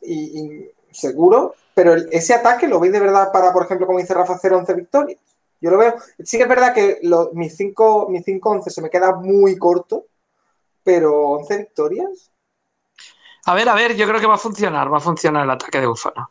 y, 0.07 0.39
y 0.39 0.71
seguro, 0.91 1.55
pero 1.73 1.93
el- 1.93 2.07
ese 2.11 2.33
ataque 2.33 2.67
lo 2.67 2.79
veis 2.79 2.93
de 2.93 2.99
verdad 2.99 3.31
para, 3.31 3.51
por 3.53 3.63
ejemplo, 3.65 3.87
como 3.87 3.99
dice 3.99 4.13
Rafa, 4.13 4.33
hacer 4.35 4.53
11 4.53 4.73
victorias. 4.73 5.19
Yo 5.61 5.71
lo 5.71 5.77
veo. 5.77 5.95
Sí 6.23 6.37
que 6.37 6.43
es 6.43 6.49
verdad 6.49 6.73
que 6.73 6.99
lo- 7.03 7.31
mis 7.33 7.55
5 7.55 8.07
mis 8.09 8.23
5-11 8.25 8.69
se 8.69 8.81
me 8.81 8.89
queda 8.89 9.15
muy 9.15 9.57
corto, 9.57 10.05
pero 10.83 11.29
11 11.31 11.57
victorias. 11.57 12.31
A 13.45 13.53
ver, 13.53 13.69
a 13.69 13.75
ver, 13.75 13.95
yo 13.95 14.07
creo 14.07 14.19
que 14.19 14.27
va 14.27 14.35
a 14.35 14.39
funcionar, 14.39 14.91
va 14.91 14.97
a 14.97 15.01
funcionar 15.01 15.43
el 15.43 15.51
ataque 15.51 15.79
de 15.79 15.87
Búfalo. 15.87 16.29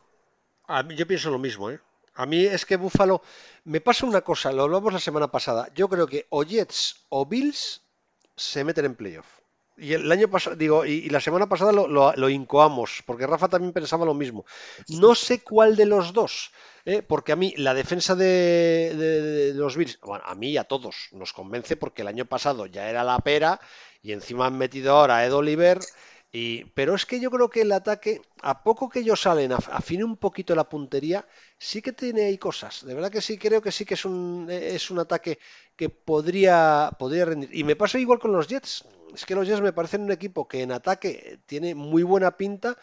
a 0.67 0.83
mí- 0.83 0.95
yo 0.97 1.07
pienso 1.07 1.31
lo 1.31 1.39
mismo, 1.39 1.71
¿eh? 1.71 1.79
A 2.17 2.27
mí 2.27 2.45
es 2.45 2.65
que 2.65 2.77
Buffalo... 2.77 3.23
Me 3.65 3.81
pasa 3.81 4.07
una 4.07 4.21
cosa, 4.21 4.53
lo 4.53 4.63
hablamos 4.65 4.93
la 4.93 5.01
semana 5.01 5.29
pasada. 5.31 5.69
Yo 5.75 5.89
creo 5.89 6.07
que 6.07 6.27
o 6.31 6.43
Jets 6.45 7.07
o 7.09 7.25
Bills 7.27 7.83
se 8.37 8.63
meten 8.63 8.85
en 8.85 8.95
playoff. 8.95 9.27
Y 9.77 9.93
el 9.93 10.11
año 10.13 10.29
pasado, 10.31 10.55
digo, 10.57 10.87
y, 10.87 10.93
y 10.93 11.11
la 11.11 11.21
semana 11.21 11.49
pasada 11.49 11.73
lo, 11.73 11.89
lo- 11.89 12.13
lo 12.15 12.29
incoamos, 12.29 13.03
porque 13.07 13.27
Rafa 13.27 13.49
también 13.49 13.73
pensaba 13.73 14.05
lo 14.07 14.15
mismo. 14.15 14.45
No 14.89 15.15
sé 15.17 15.43
cuál 15.43 15.75
de 15.77 15.87
los 15.87 16.13
dos, 16.13 16.53
¿eh? 16.85 17.03
porque 17.03 17.33
a 17.33 17.37
mí 17.37 17.55
la 17.57 17.75
defensa 17.75 18.15
de, 18.15 18.95
de- 18.97 19.23
de 19.23 19.55
los 19.55 19.77
Bills, 19.77 19.99
bueno, 20.01 20.25
a 20.27 20.35
mí 20.37 20.51
y 20.51 20.57
a 20.59 20.65
todos 20.65 21.09
nos 21.13 21.33
convence 21.33 21.77
porque 21.77 22.03
el 22.03 22.09
año 22.09 22.25
pasado 22.27 22.67
ya 22.67 22.89
era 22.89 23.03
la 23.03 23.19
pera 23.19 23.61
y 24.03 24.13
encima 24.13 24.47
han 24.47 24.59
metido 24.59 24.93
ahora 24.97 25.17
a 25.19 25.27
Ed 25.27 25.35
Oliver. 25.35 25.81
Pero 26.75 26.95
es 26.97 27.07
que 27.07 27.21
yo 27.21 27.31
creo 27.31 27.49
que 27.49 27.61
el 27.63 27.71
ataque, 27.73 28.21
a 28.43 28.63
poco 28.65 28.89
que 28.89 29.01
ellos 29.01 29.21
salen, 29.23 29.53
af- 29.53 29.69
afine 29.71 30.03
un 30.05 30.17
poquito 30.17 30.55
la 30.57 30.69
puntería, 30.69 31.27
sí 31.59 31.81
que 31.81 31.93
tiene 31.93 32.25
ahí 32.25 32.39
cosas. 32.39 32.85
De 32.85 32.93
verdad 32.95 33.11
que 33.13 33.21
sí, 33.21 33.39
creo 33.39 33.63
que 33.63 33.71
sí 33.71 33.85
que 33.85 33.95
es 33.95 34.05
un, 34.05 34.49
es 34.51 34.91
un 34.91 34.99
ataque 34.99 35.39
que 35.77 35.91
podría, 35.91 36.91
podría 36.99 37.25
rendir. 37.27 37.51
Y 37.55 37.63
me 37.63 37.77
pasa 37.77 37.99
igual 38.01 38.19
con 38.19 38.33
los 38.33 38.49
Jets. 38.49 38.85
Es 39.15 39.25
que 39.25 39.37
los 39.37 39.47
Jets 39.47 39.61
me 39.61 39.73
parecen 39.73 40.03
un 40.03 40.11
equipo 40.13 40.49
que 40.49 40.63
en 40.63 40.73
ataque 40.73 41.39
tiene 41.47 41.75
muy 41.77 42.03
buena 42.03 42.37
pinta. 42.37 42.77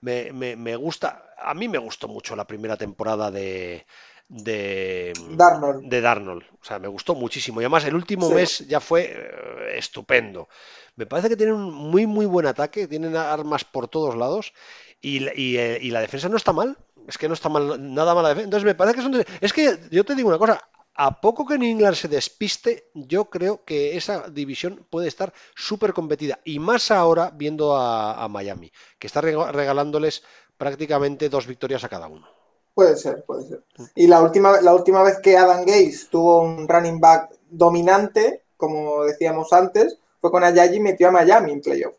Me, 0.00 0.30
me- 0.32 0.56
me 0.56 0.76
gusta, 0.76 1.30
a 1.38 1.54
mí 1.54 1.66
me 1.68 1.78
gustó 1.78 2.08
mucho 2.08 2.36
la 2.36 2.46
primera 2.46 2.76
temporada 2.76 3.30
de, 3.30 3.86
de, 4.28 5.12
Darnold. 5.36 5.88
de 5.88 6.00
Darnold. 6.00 6.44
O 6.60 6.64
sea, 6.64 6.78
me 6.78 6.88
gustó 6.88 7.14
muchísimo. 7.14 7.60
Y 7.60 7.64
además 7.64 7.84
el 7.84 7.94
último 7.94 8.28
Sí. 8.28 8.34
mes 8.34 8.58
ya 8.68 8.80
fue 8.80 9.02
eh, 9.12 9.78
estupendo. 9.78 10.48
Me 10.96 11.06
parece 11.06 11.28
que 11.28 11.36
tienen 11.36 11.54
un 11.54 11.72
muy, 11.72 12.06
muy 12.06 12.26
buen 12.26 12.46
ataque. 12.46 12.86
Tienen 12.88 13.16
armas 13.16 13.64
por 13.64 13.88
todos 13.88 14.16
lados. 14.16 14.52
Y, 15.00 15.20
la- 15.20 15.32
y, 15.34 15.56
eh, 15.56 15.78
y 15.80 15.90
la 15.90 16.00
defensa 16.00 16.28
no 16.28 16.36
está 16.36 16.52
mal. 16.52 16.76
Es 17.06 17.16
que 17.18 17.28
no 17.28 17.34
está 17.34 17.48
mal, 17.48 17.94
nada 17.94 18.14
mal 18.14 18.22
la 18.22 18.28
defensa. 18.30 18.44
Entonces 18.44 18.66
me 18.66 18.74
parece 18.74 18.96
que 18.96 19.02
son... 19.02 19.24
Es 19.40 19.52
que 19.52 19.78
yo 19.90 20.04
te 20.04 20.14
digo 20.14 20.28
una 20.28 20.38
cosa. 20.38 20.62
A 21.00 21.20
poco 21.20 21.46
que 21.46 21.56
New 21.58 21.70
England 21.70 21.94
se 21.94 22.08
despiste, 22.08 22.90
yo 22.94 23.26
creo 23.30 23.64
que 23.64 23.96
esa 23.96 24.28
división 24.28 24.84
puede 24.90 25.06
estar 25.06 25.32
súper 25.54 25.92
competida. 25.94 26.40
Y 26.44 26.58
más 26.58 26.90
ahora 26.90 27.30
viendo 27.34 27.76
a, 27.76 28.22
a 28.24 28.28
Miami, 28.28 28.72
que 28.98 29.06
está 29.06 29.20
rega- 29.22 29.52
regalándoles 29.52 30.24
prácticamente 30.56 31.28
dos 31.28 31.46
victorias 31.46 31.84
a 31.84 31.88
cada 31.88 32.08
uno. 32.08 32.26
Puede 32.78 32.96
ser, 32.96 33.24
puede 33.24 33.42
ser. 33.42 33.64
Y 33.96 34.06
la 34.06 34.22
última, 34.22 34.60
la 34.60 34.72
última 34.72 35.02
vez 35.02 35.18
que 35.18 35.36
Adam 35.36 35.64
Gates 35.64 36.08
tuvo 36.10 36.42
un 36.42 36.68
running 36.68 37.00
back 37.00 37.28
dominante, 37.50 38.44
como 38.56 39.02
decíamos 39.02 39.52
antes, 39.52 39.98
fue 40.20 40.30
con 40.30 40.44
Ayayi 40.44 40.76
y 40.76 40.80
metió 40.80 41.08
a 41.08 41.10
Miami 41.10 41.50
en 41.50 41.60
playoff. 41.60 41.96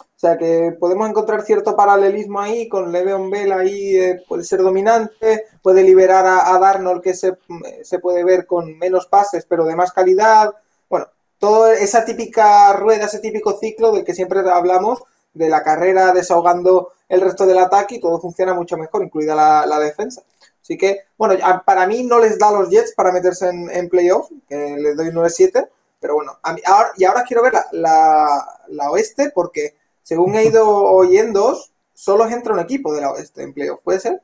O 0.00 0.04
sea 0.16 0.38
que 0.38 0.74
podemos 0.80 1.06
encontrar 1.06 1.42
cierto 1.42 1.76
paralelismo 1.76 2.40
ahí 2.40 2.66
con 2.66 2.90
Le'Veon 2.90 3.28
Bell 3.28 3.52
ahí, 3.52 3.94
eh, 3.98 4.22
puede 4.26 4.44
ser 4.44 4.62
dominante, 4.62 5.48
puede 5.60 5.82
liberar 5.82 6.24
a, 6.24 6.54
a 6.54 6.58
Darnold 6.58 7.02
que 7.02 7.12
se, 7.12 7.36
se 7.82 7.98
puede 7.98 8.24
ver 8.24 8.46
con 8.46 8.78
menos 8.78 9.08
pases 9.08 9.44
pero 9.46 9.66
de 9.66 9.76
más 9.76 9.92
calidad. 9.92 10.54
Bueno, 10.88 11.08
toda 11.38 11.74
esa 11.74 12.06
típica 12.06 12.72
rueda, 12.72 13.04
ese 13.04 13.18
típico 13.18 13.58
ciclo 13.58 13.92
del 13.92 14.02
que 14.02 14.14
siempre 14.14 14.40
hablamos, 14.48 15.02
de 15.34 15.50
la 15.50 15.62
carrera 15.62 16.12
desahogando 16.12 16.92
el 17.12 17.20
resto 17.20 17.44
del 17.44 17.58
ataque 17.58 17.96
y 17.96 18.00
todo 18.00 18.18
funciona 18.18 18.54
mucho 18.54 18.78
mejor, 18.78 19.02
incluida 19.04 19.34
la, 19.66 19.78
defensa. 19.78 20.22
Así 20.62 20.78
que, 20.78 21.00
bueno, 21.18 21.34
para 21.66 21.86
mí 21.86 22.04
no 22.04 22.18
les 22.18 22.38
da 22.38 22.50
los 22.50 22.70
Jets 22.70 22.94
para 22.94 23.12
meterse 23.12 23.50
en, 23.50 23.68
en 23.70 23.90
playoff, 23.90 24.30
que 24.48 24.76
les 24.78 24.96
doy 24.96 25.10
9-7, 25.10 25.68
pero 26.00 26.14
bueno, 26.14 26.38
a 26.42 26.54
mí- 26.54 26.62
ahora, 26.64 26.92
y 26.96 27.04
ahora 27.04 27.24
quiero 27.24 27.42
ver 27.42 27.52
la, 27.52 27.66
la, 27.72 28.60
la 28.68 28.90
oeste 28.90 29.30
porque, 29.34 29.76
según 30.02 30.34
he 30.36 30.44
ido 30.46 30.66
oyendo, 30.66 31.58
solo 31.92 32.26
entra 32.26 32.54
un 32.54 32.60
equipo 32.60 32.94
de 32.94 33.02
la 33.02 33.10
oeste 33.12 33.42
en 33.42 33.52
playoff, 33.52 33.80
¿puede 33.84 34.00
ser? 34.00 34.22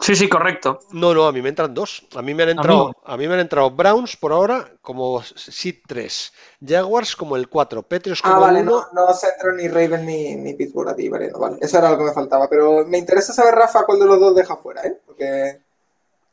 Sí, 0.00 0.16
sí, 0.16 0.28
correcto. 0.30 0.80
No, 0.92 1.12
no, 1.12 1.26
a 1.26 1.32
mí 1.32 1.42
me 1.42 1.50
entran 1.50 1.74
dos. 1.74 2.06
A 2.16 2.22
mí 2.22 2.32
me 2.34 2.44
han 2.44 2.48
entrado, 2.50 2.92
a 3.04 3.16
mí 3.18 3.28
me 3.28 3.34
han 3.34 3.40
entrado 3.40 3.70
Browns 3.70 4.16
por 4.16 4.32
ahora 4.32 4.72
como 4.80 5.22
seed 5.22 5.76
3, 5.86 6.32
Jaguars 6.66 7.14
como 7.14 7.36
el 7.36 7.48
4, 7.48 7.82
Patriots 7.82 8.22
como 8.22 8.36
Ah, 8.36 8.38
vale, 8.38 8.60
el 8.60 8.66
no, 8.66 8.76
1. 8.78 8.86
no 8.94 9.12
se 9.12 9.28
entra 9.28 9.52
ni 9.52 9.68
Raven 9.68 10.06
ni, 10.06 10.36
ni 10.36 10.54
Pittsburgh 10.54 10.88
a 10.88 10.96
ti, 10.96 11.08
vale, 11.10 11.30
no, 11.30 11.38
vale. 11.38 11.58
Eso 11.60 11.78
era 11.78 11.90
lo 11.90 11.98
que 11.98 12.04
me 12.04 12.12
faltaba, 12.12 12.48
pero 12.48 12.86
me 12.86 12.96
interesa 12.98 13.32
saber, 13.34 13.54
Rafa, 13.54 13.84
cuál 13.84 13.98
de 13.98 14.06
los 14.06 14.18
dos 14.18 14.34
deja 14.34 14.56
fuera, 14.56 14.82
¿eh? 14.86 14.98
Porque... 15.06 15.60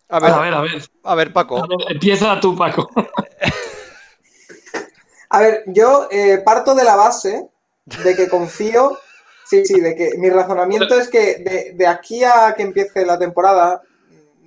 A 0.09 0.20
ver, 0.22 0.32
A 0.32 0.39
ver, 0.39 0.53
a 0.53 0.61
ver. 0.61 0.84
a 1.03 1.15
ver, 1.15 1.34
Paco. 1.34 1.57
A 1.57 1.68
ver, 1.68 1.91
empieza 1.91 2.39
tú, 2.39 2.55
Paco. 2.55 2.89
A 5.30 5.39
ver, 5.41 5.63
yo 5.68 6.07
eh, 6.09 6.38
parto 6.43 6.74
de 6.74 6.86
la 6.86 6.95
base 6.95 7.49
de 7.86 8.15
que 8.15 8.30
confío, 8.30 8.97
sí, 9.50 9.66
sí, 9.66 9.80
de 9.80 9.95
que 9.95 10.12
mi 10.18 10.30
razonamiento 10.30 10.95
es 11.00 11.08
que 11.10 11.36
de, 11.36 11.72
de 11.76 11.88
aquí 11.88 12.24
a 12.24 12.54
que 12.56 12.64
empiece 12.64 13.06
la 13.06 13.18
temporada, 13.20 13.82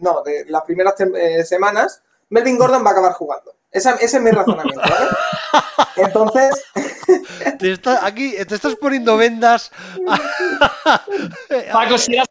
no, 0.01 0.23
de 0.23 0.45
las 0.49 0.63
primeras 0.65 0.95
tem- 0.97 1.17
eh, 1.17 1.45
semanas, 1.45 2.03
Melvin 2.31 2.59
Gordon 2.59 2.85
va 2.85 2.91
a 2.91 2.93
acabar 2.93 3.13
jugando. 3.13 3.55
Esa- 3.71 3.95
ese 3.97 4.17
es 4.17 4.23
mi 4.23 4.31
razonamiento, 4.31 4.81
¿vale? 4.81 5.11
Entonces, 5.97 6.65
Te 7.59 7.73
está- 7.73 8.05
aquí 8.07 8.35
te 8.47 8.55
estás 8.55 8.75
poniendo 8.77 9.17
vendas. 9.17 9.71
Paco, 11.73 11.99
si 11.99 12.15
eras 12.15 12.29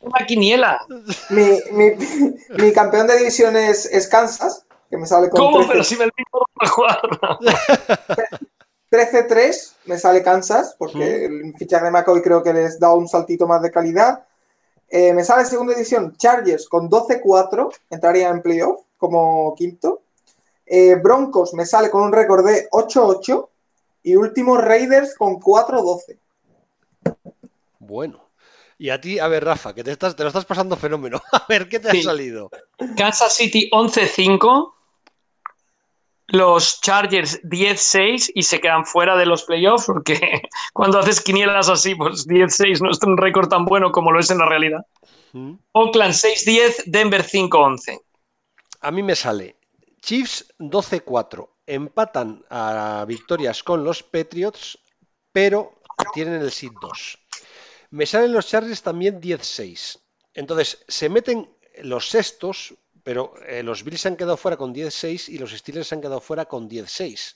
una 0.00 0.26
quiniela. 0.26 0.80
mi, 1.30 1.60
mi- 1.72 1.96
mi 2.50 2.72
campeón 2.72 3.06
de 3.06 3.18
división 3.18 3.56
es, 3.56 3.86
es 3.86 4.06
Kansas, 4.08 4.64
que 4.90 4.96
me 4.98 5.06
sale 5.06 5.28
con 5.30 5.40
¿Cómo? 5.40 5.56
13 5.58 5.72
Pero 5.72 5.84
si 5.84 5.96
me 5.96 6.04
olvido 6.04 6.46
de 6.60 6.68
jugar. 6.68 7.00
13-3 8.92 9.72
me 9.86 9.98
sale 9.98 10.22
Kansas, 10.22 10.76
porque 10.78 11.24
el 11.24 11.54
fichaje 11.56 11.86
de 11.86 11.90
McCoy 11.90 12.20
creo 12.20 12.42
que 12.42 12.52
les 12.52 12.78
da 12.78 12.92
un 12.92 13.08
saltito 13.08 13.46
más 13.46 13.62
de 13.62 13.70
calidad. 13.70 14.24
Eh, 14.90 15.14
me 15.14 15.24
sale 15.24 15.46
segunda 15.46 15.72
división 15.72 16.14
Chargers 16.18 16.68
con 16.68 16.90
12-4, 16.90 17.72
entraría 17.88 18.28
en 18.28 18.42
playoff 18.42 18.82
como 18.98 19.54
quinto. 19.56 20.02
Eh, 20.66 20.94
Broncos 20.96 21.54
me 21.54 21.64
sale 21.64 21.90
con 21.90 22.02
un 22.02 22.12
récord 22.12 22.46
de 22.46 22.68
8-8 22.70 23.48
y 24.02 24.14
último 24.16 24.58
Raiders 24.58 25.14
con 25.16 25.40
4-12. 25.40 26.18
Bueno. 27.78 28.28
Y 28.78 28.90
a 28.90 29.00
ti, 29.00 29.18
a 29.18 29.28
ver, 29.28 29.44
Rafa, 29.44 29.74
que 29.74 29.84
te, 29.84 29.92
estás, 29.92 30.16
te 30.16 30.22
lo 30.24 30.28
estás 30.28 30.44
pasando 30.44 30.76
fenómeno. 30.76 31.20
A 31.32 31.44
ver, 31.48 31.68
¿qué 31.68 31.78
te 31.78 31.90
Sí. 31.92 32.00
ha 32.00 32.02
salido? 32.02 32.50
Kansas 32.96 33.32
City 33.32 33.70
11-5. 33.72 34.72
Los 36.32 36.80
Chargers 36.80 37.42
10-6 37.42 38.32
y 38.34 38.42
se 38.42 38.60
quedan 38.60 38.86
fuera 38.86 39.16
de 39.16 39.26
los 39.26 39.44
playoffs 39.44 39.84
porque 39.86 40.42
cuando 40.72 40.98
haces 40.98 41.20
quinielas 41.20 41.68
así, 41.68 41.94
pues 41.94 42.26
10-6 42.26 42.80
no 42.80 42.90
es 42.90 42.98
un 43.02 43.18
récord 43.18 43.48
tan 43.48 43.66
bueno 43.66 43.92
como 43.92 44.10
lo 44.10 44.18
es 44.18 44.30
en 44.30 44.38
la 44.38 44.46
realidad. 44.46 44.86
¿Mm? 45.32 45.54
Oakland 45.72 46.14
6-10, 46.14 46.84
Denver 46.86 47.22
5-11. 47.22 48.00
A 48.80 48.90
mí 48.90 49.02
me 49.02 49.14
sale 49.14 49.56
Chiefs 50.00 50.46
12-4. 50.58 51.48
Empatan 51.66 52.44
a 52.50 53.04
victorias 53.06 53.62
con 53.62 53.84
los 53.84 54.02
Patriots, 54.02 54.78
pero 55.32 55.74
tienen 56.14 56.40
el 56.40 56.50
seed 56.50 56.72
2. 56.80 57.18
Me 57.90 58.06
salen 58.06 58.32
los 58.32 58.48
Chargers 58.48 58.82
también 58.82 59.20
10-6. 59.20 60.00
Entonces, 60.34 60.82
se 60.88 61.08
meten 61.08 61.54
los 61.82 62.08
sextos, 62.08 62.74
pero 63.04 63.34
eh, 63.46 63.62
los 63.62 63.84
Bills 63.84 64.00
se 64.00 64.08
han 64.08 64.16
quedado 64.16 64.36
fuera 64.36 64.56
con 64.56 64.74
10-6 64.74 65.28
y 65.28 65.38
los 65.38 65.52
Steelers 65.52 65.88
se 65.88 65.94
han 65.94 66.00
quedado 66.00 66.20
fuera 66.20 66.44
con 66.46 66.68
10-6. 66.68 67.34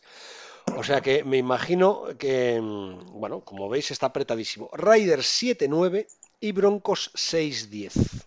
O 0.75 0.83
sea 0.83 1.01
que 1.01 1.23
me 1.25 1.37
imagino 1.37 2.05
que, 2.19 2.61
mm, 2.61 3.21
bueno, 3.21 3.41
como 3.41 3.69
veis 3.69 3.91
está 3.91 4.07
apretadísimo. 4.07 4.69
Raiders 4.73 5.27
7-9 5.27 6.07
y 6.41 6.53
Broncos 6.53 7.11
6-10. 7.15 8.27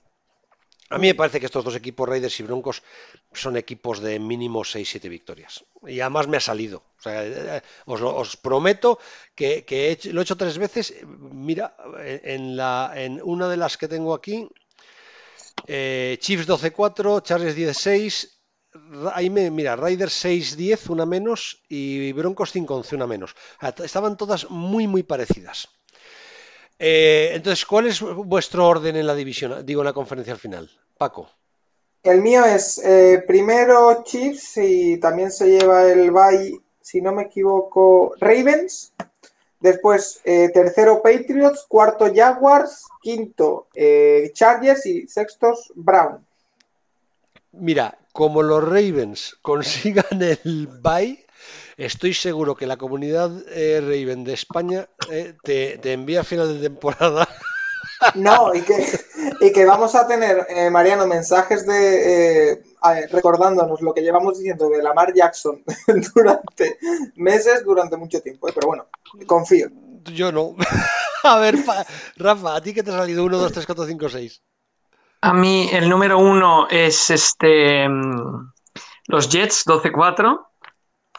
A 0.91 0.97
mí 0.97 1.07
me 1.07 1.15
parece 1.15 1.39
que 1.39 1.45
estos 1.45 1.63
dos 1.63 1.75
equipos, 1.75 2.09
Raiders 2.09 2.39
y 2.39 2.43
Broncos, 2.43 2.81
son 3.31 3.57
equipos 3.57 3.99
de 3.99 4.17
mínimo 4.17 4.61
6-7 4.61 5.07
victorias. 5.07 5.63
Y 5.85 5.99
además 5.99 6.27
me 6.27 6.37
ha 6.37 6.39
salido. 6.39 6.81
Eh, 7.05 7.61
os, 7.85 8.37
prometo 8.37 8.97
que, 9.35 9.99
lo 10.11 10.21
he 10.21 10.23
hecho 10.23 10.35
tres 10.35 10.57
veces. 10.57 10.95
Mira, 11.05 11.75
en 12.03 13.21
una 13.23 13.47
de 13.47 13.57
las 13.57 13.77
que 13.77 13.87
tengo 13.87 14.15
aquí, 14.15 14.49
eh, 15.67 16.17
Chiefs 16.19 16.47
12-4, 16.47 17.21
Chargers 17.21 17.55
10-6. 17.55 18.41
Ra- 18.73 19.13
Ahí 19.15 19.29
me, 19.29 19.49
mira, 19.51 19.75
Raiders 19.75 20.13
6-10, 20.13 20.89
una 20.89 21.05
menos, 21.05 21.63
y 21.69 22.11
Broncos 22.13 22.51
5-11, 22.53 22.93
una 22.95 23.07
menos. 23.07 23.35
Estaban 23.83 24.17
todas 24.17 24.49
muy, 24.49 24.87
muy 24.87 25.03
parecidas. 25.03 25.67
Eh, 26.77 27.31
entonces, 27.33 27.65
¿cuál 27.65 27.87
es 27.87 28.01
vuestro 28.01 28.67
orden 28.67 28.95
en 28.95 29.07
la 29.07 29.15
división? 29.15 29.65
Digo, 29.65 29.81
en 29.81 29.85
la 29.85 29.93
conferencia 29.93 30.33
al 30.33 30.39
final. 30.39 30.69
Paco. 30.97 31.29
El 32.03 32.21
mío 32.21 32.45
es 32.45 32.77
eh, 32.83 33.23
primero 33.27 34.03
Chiefs 34.03 34.57
y 34.57 34.97
también 34.99 35.31
se 35.31 35.49
lleva 35.49 35.85
el 35.91 36.11
bye, 36.11 36.59
si 36.81 37.01
no 37.01 37.13
me 37.13 37.23
equivoco, 37.23 38.13
Ravens. 38.19 38.93
Después 39.59 40.21
eh, 40.23 40.49
tercero 40.53 41.01
Patriots, 41.03 41.65
cuarto 41.67 42.11
Jaguars, 42.13 42.85
quinto 43.01 43.67
eh, 43.73 44.31
Chargers 44.33 44.85
y 44.85 45.07
sextos 45.07 45.71
Brown. 45.75 46.25
Mira, 47.51 47.97
como 48.13 48.41
los 48.41 48.63
Ravens 48.63 49.37
consigan 49.41 50.21
el 50.21 50.67
bye, 50.81 51.25
estoy 51.77 52.13
seguro 52.13 52.55
que 52.55 52.67
la 52.67 52.77
comunidad 52.77 53.31
eh, 53.49 53.81
Raven 53.81 54.23
de 54.23 54.33
España 54.33 54.87
te, 55.43 55.77
te 55.77 55.93
envía 55.93 56.21
a 56.21 56.23
final 56.23 56.53
de 56.53 56.69
temporada. 56.69 57.27
No, 58.15 58.53
y 58.53 58.61
que, 58.61 58.99
y 59.41 59.51
que 59.51 59.65
vamos 59.65 59.95
a 59.95 60.07
tener, 60.07 60.45
eh, 60.49 60.69
Mariano, 60.69 61.05
mensajes 61.07 61.65
de 61.65 62.51
eh, 62.53 62.63
a- 62.81 63.01
recordándonos 63.11 63.81
lo 63.81 63.93
que 63.93 64.01
llevamos 64.01 64.37
diciendo 64.37 64.69
de 64.69 64.81
Lamar 64.81 65.13
Jackson 65.13 65.63
durante 66.15 66.77
meses, 67.15 67.63
durante 67.65 67.97
mucho 67.97 68.21
tiempo. 68.21 68.47
eh, 68.47 68.51
Pero 68.55 68.67
bueno, 68.67 68.87
confío. 69.27 69.69
Yo 70.05 70.31
no. 70.31 70.55
A 71.23 71.37
ver, 71.39 71.63
Pa- 71.65 71.85
Rafa, 72.15 72.55
¿a 72.55 72.61
ti 72.61 72.73
qué 72.73 72.81
te 72.81 72.91
ha 72.91 72.97
salido? 72.97 73.23
1, 73.25 73.37
2, 73.37 73.51
3, 73.51 73.65
4, 73.65 73.85
5, 73.85 74.09
6. 74.09 74.41
A 75.21 75.33
mí 75.33 75.69
el 75.73 75.89
número 75.89 76.17
uno 76.17 76.67
es 76.69 77.09
este 77.09 77.89
mm, 77.89 78.53
los 79.07 79.27
Jets 79.29 79.65
12-4. 79.65 80.45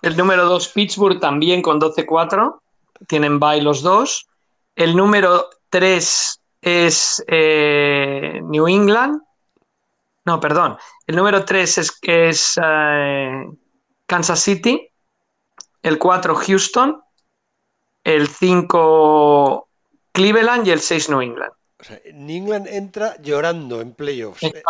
El 0.00 0.16
número 0.16 0.46
dos 0.46 0.68
Pittsburgh 0.68 1.20
también 1.20 1.60
con 1.60 1.78
12-4. 1.78 2.60
Tienen 3.06 3.38
bye 3.38 3.60
los 3.60 3.82
dos. 3.82 4.26
El 4.74 4.96
número 4.96 5.50
tres 5.68 6.39
es 6.60 7.24
eh, 7.26 8.40
New 8.44 8.68
England. 8.68 9.20
No, 10.24 10.38
perdón. 10.40 10.76
El 11.06 11.16
número 11.16 11.44
tres 11.44 11.78
es, 11.78 11.98
es 12.02 12.58
eh, 12.62 13.44
Kansas 14.06 14.40
City. 14.40 14.88
El 15.82 15.98
cuatro 15.98 16.34
Houston. 16.34 17.02
El 18.04 18.28
cinco 18.28 19.68
Cleveland 20.12 20.66
y 20.66 20.70
el 20.70 20.80
seis 20.80 21.08
New 21.08 21.20
England. 21.20 21.52
O 21.80 21.84
sea, 21.84 21.98
New 22.12 22.36
England 22.36 22.66
entra 22.68 23.16
llorando 23.22 23.80
en 23.80 23.94
playoffs. 23.94 24.42
Eh, 24.42 24.62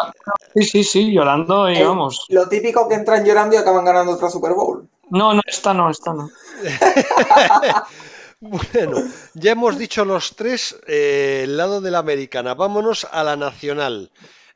Sí, 0.54 0.62
sí, 0.64 0.84
sí, 0.84 1.12
llorando 1.12 1.70
y 1.70 1.76
Eh, 1.76 1.84
vamos. 1.84 2.26
Lo 2.28 2.48
típico 2.48 2.88
que 2.88 2.94
entran 2.94 3.24
llorando 3.24 3.54
y 3.54 3.58
acaban 3.58 3.84
ganando 3.84 4.12
otra 4.12 4.30
Super 4.30 4.52
Bowl. 4.52 4.88
No, 5.10 5.34
no, 5.34 5.40
esta 5.44 5.74
no, 5.74 5.90
esta 5.90 6.12
no. 6.12 6.28
Bueno, 8.40 8.96
ya 9.34 9.52
hemos 9.52 9.78
dicho 9.78 10.04
los 10.04 10.34
tres 10.34 10.74
eh, 10.86 11.42
el 11.44 11.56
lado 11.56 11.80
de 11.80 11.90
la 11.90 11.98
americana. 11.98 12.54
Vámonos 12.54 13.06
a 13.10 13.22
la 13.22 13.36
nacional. 13.36 14.10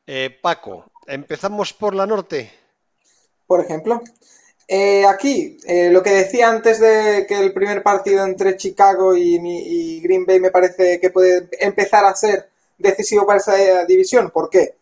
Eh, 0.06 0.30
Paco, 0.42 0.86
empezamos 1.06 1.72
por 1.72 1.94
la 1.94 2.06
norte. 2.06 2.50
por 3.46 3.60
ejemplo. 3.60 4.00
Eh, 4.66 5.04
aquí, 5.06 5.58
lo 5.90 6.02
que 6.02 6.10
decía 6.10 6.48
antes 6.48 6.80
de 6.80 7.26
que 7.28 7.38
el 7.38 7.52
primer 7.52 7.82
partido 7.82 8.24
entre 8.24 8.56
Chicago 8.56 9.14
y, 9.14 9.36
y 9.42 10.00
Green 10.00 10.24
Bay 10.24 10.40
me 10.40 10.50
parece 10.50 10.98
que 11.00 11.10
puede 11.10 11.48
empezar 11.60 12.04
a 12.06 12.16
ser 12.16 12.48
decisivo 12.78 13.26
para 13.26 13.38
esa 13.40 13.84
división. 13.84 14.30
¿Por 14.30 14.48
qué? 14.48 14.76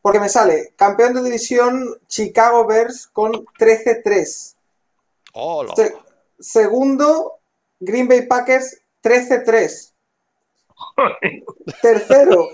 Porque 0.00 0.20
me 0.20 0.28
sale 0.28 0.72
campeón 0.76 1.14
de 1.14 1.22
división 1.24 1.98
Chicago 2.06 2.64
Bears 2.66 3.08
con 3.08 3.44
13-3. 3.58 4.54
Hola. 5.32 5.74
Se- 5.74 5.96
segundo, 6.38 7.40
Green 7.80 8.08
Bay 8.08 8.26
Packers 8.26 8.80
13-3. 9.02 9.92
Tercero, 11.82 12.48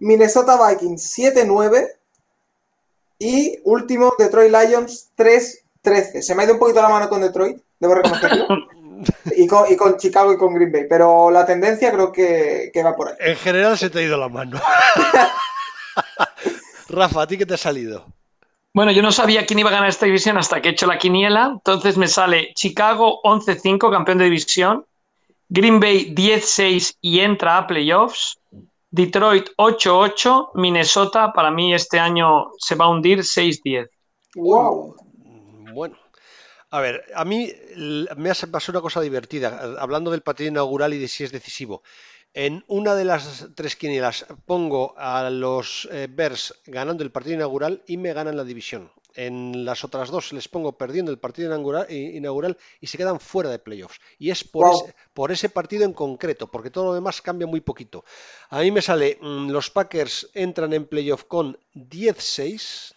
Minnesota 0.00 0.58
Vikings 0.68 1.18
7-9. 1.18 1.88
Y 3.18 3.58
último, 3.64 4.14
Detroit 4.18 4.52
Lions 4.52 5.10
3-13. 5.16 6.22
Se 6.22 6.34
me 6.34 6.42
ha 6.42 6.44
ido 6.46 6.54
un 6.54 6.60
poquito 6.60 6.82
la 6.82 6.88
mano 6.88 7.08
con 7.08 7.20
Detroit, 7.20 7.60
debo 7.78 7.94
reconocerlo. 7.94 8.46
Y 9.36 9.46
con, 9.48 9.70
y 9.70 9.76
con 9.76 9.98
Chicago 9.98 10.32
y 10.32 10.38
con 10.38 10.54
Green 10.54 10.70
Bay. 10.70 10.86
Pero 10.88 11.30
la 11.30 11.44
tendencia 11.44 11.92
creo 11.92 12.12
que, 12.12 12.70
que 12.72 12.82
va 12.82 12.94
por 12.94 13.08
ahí. 13.08 13.16
En 13.18 13.36
general 13.36 13.76
se 13.76 13.90
te 13.90 13.98
ha 13.98 14.02
ido 14.02 14.16
la 14.16 14.28
mano. 14.28 14.58
Rafa, 16.88 17.22
¿a 17.22 17.26
ti 17.26 17.36
qué 17.36 17.44
te 17.44 17.54
ha 17.54 17.58
salido? 17.58 18.06
Bueno, 18.74 18.90
yo 18.90 19.02
no 19.02 19.12
sabía 19.12 19.46
quién 19.46 19.60
iba 19.60 19.70
a 19.70 19.72
ganar 19.72 19.88
esta 19.88 20.04
división 20.04 20.36
hasta 20.36 20.60
que 20.60 20.68
he 20.68 20.72
hecho 20.72 20.88
la 20.88 20.98
quiniela. 20.98 21.52
Entonces 21.52 21.96
me 21.96 22.08
sale 22.08 22.52
Chicago 22.54 23.20
11-5, 23.22 23.88
campeón 23.88 24.18
de 24.18 24.24
división. 24.24 24.84
Green 25.48 25.78
Bay 25.78 26.12
10-6 26.12 26.96
y 27.00 27.20
entra 27.20 27.56
a 27.56 27.68
playoffs. 27.68 28.36
Detroit 28.90 29.50
8-8. 29.58 30.50
Minnesota, 30.54 31.32
para 31.32 31.52
mí 31.52 31.72
este 31.72 32.00
año 32.00 32.50
se 32.58 32.74
va 32.74 32.86
a 32.86 32.88
hundir 32.88 33.20
6-10. 33.20 33.88
¡Wow! 34.34 34.96
Bueno, 35.72 35.96
a 36.70 36.80
ver, 36.80 37.04
a 37.14 37.24
mí 37.24 37.52
me 38.16 38.30
ha 38.30 38.34
pasado 38.34 38.72
una 38.72 38.80
cosa 38.80 39.00
divertida, 39.00 39.76
hablando 39.78 40.10
del 40.10 40.22
partido 40.22 40.50
inaugural 40.50 40.92
y 40.94 40.98
de 40.98 41.06
si 41.06 41.22
es 41.22 41.30
decisivo. 41.30 41.84
En 42.34 42.64
una 42.66 42.94
de 42.96 43.04
las 43.04 43.46
tres 43.54 43.76
quinielas 43.76 44.26
pongo 44.44 44.94
a 44.98 45.30
los 45.30 45.88
eh, 45.92 46.08
Bears 46.10 46.54
ganando 46.66 47.04
el 47.04 47.12
partido 47.12 47.36
inaugural 47.36 47.82
y 47.86 47.96
me 47.96 48.12
ganan 48.12 48.36
la 48.36 48.42
división. 48.44 48.90
En 49.14 49.64
las 49.64 49.84
otras 49.84 50.10
dos 50.10 50.32
les 50.32 50.48
pongo 50.48 50.76
perdiendo 50.76 51.12
el 51.12 51.20
partido 51.20 51.46
inaugural, 51.48 51.86
i- 51.88 52.16
inaugural 52.16 52.58
y 52.80 52.88
se 52.88 52.98
quedan 52.98 53.20
fuera 53.20 53.48
de 53.50 53.60
playoffs. 53.60 54.00
Y 54.18 54.30
es 54.30 54.42
por, 54.42 54.66
Wow. 54.66 54.82
ese, 54.84 54.94
por 55.14 55.30
ese 55.30 55.48
partido 55.48 55.84
en 55.84 55.92
concreto, 55.92 56.48
porque 56.50 56.70
todo 56.70 56.86
lo 56.86 56.94
demás 56.94 57.22
cambia 57.22 57.46
muy 57.46 57.60
poquito. 57.60 58.04
A 58.50 58.58
mí 58.62 58.72
me 58.72 58.82
sale, 58.82 59.16
mm, 59.20 59.50
los 59.50 59.70
Packers 59.70 60.28
entran 60.34 60.72
en 60.72 60.86
playoff 60.86 61.22
con 61.24 61.56
10-6. 61.74 62.94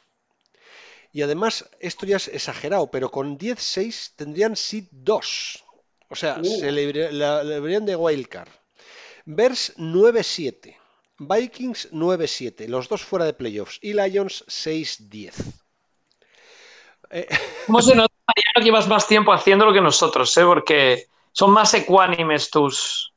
Y 1.13 1.21
además, 1.21 1.69
esto 1.79 2.07
ya 2.07 2.15
es 2.17 2.27
exagerado, 2.27 2.89
pero 2.89 3.11
con 3.11 3.37
10-6 3.37 4.13
tendrían 4.15 4.55
seed 4.55 4.85
2. 4.89 5.63
O 6.09 6.15
sea, 6.15 6.39
Uh. 6.41 6.43
se 6.59 6.71
le, 6.71 7.11
la- 7.11 7.43
le 7.43 7.59
verían 7.59 7.85
de 7.85 7.95
wildcard. 7.95 8.49
Bears 9.29 9.73
9-7. 9.77 10.75
Vikings 11.19 11.91
9-7. 11.91 12.67
Los 12.67 12.87
dos 12.89 13.03
fuera 13.03 13.25
de 13.25 13.33
playoffs. 13.33 13.77
Y 13.81 13.93
Lions 13.93 14.45
6-10. 14.47 15.33
Eh, 17.09 17.27
¿Cómo 17.67 17.81
se 17.81 17.95
nota, 17.95 18.13
Mariano, 18.27 18.53
que 18.55 18.63
llevas 18.63 18.87
más 18.87 19.07
tiempo 19.07 19.33
haciéndolo 19.33 19.73
que 19.73 19.81
nosotros? 19.81 20.35
eh? 20.37 20.43
Porque 20.45 21.07
son 21.31 21.51
más 21.51 21.73
ecuánimes 21.73 22.49
tus, 22.49 23.13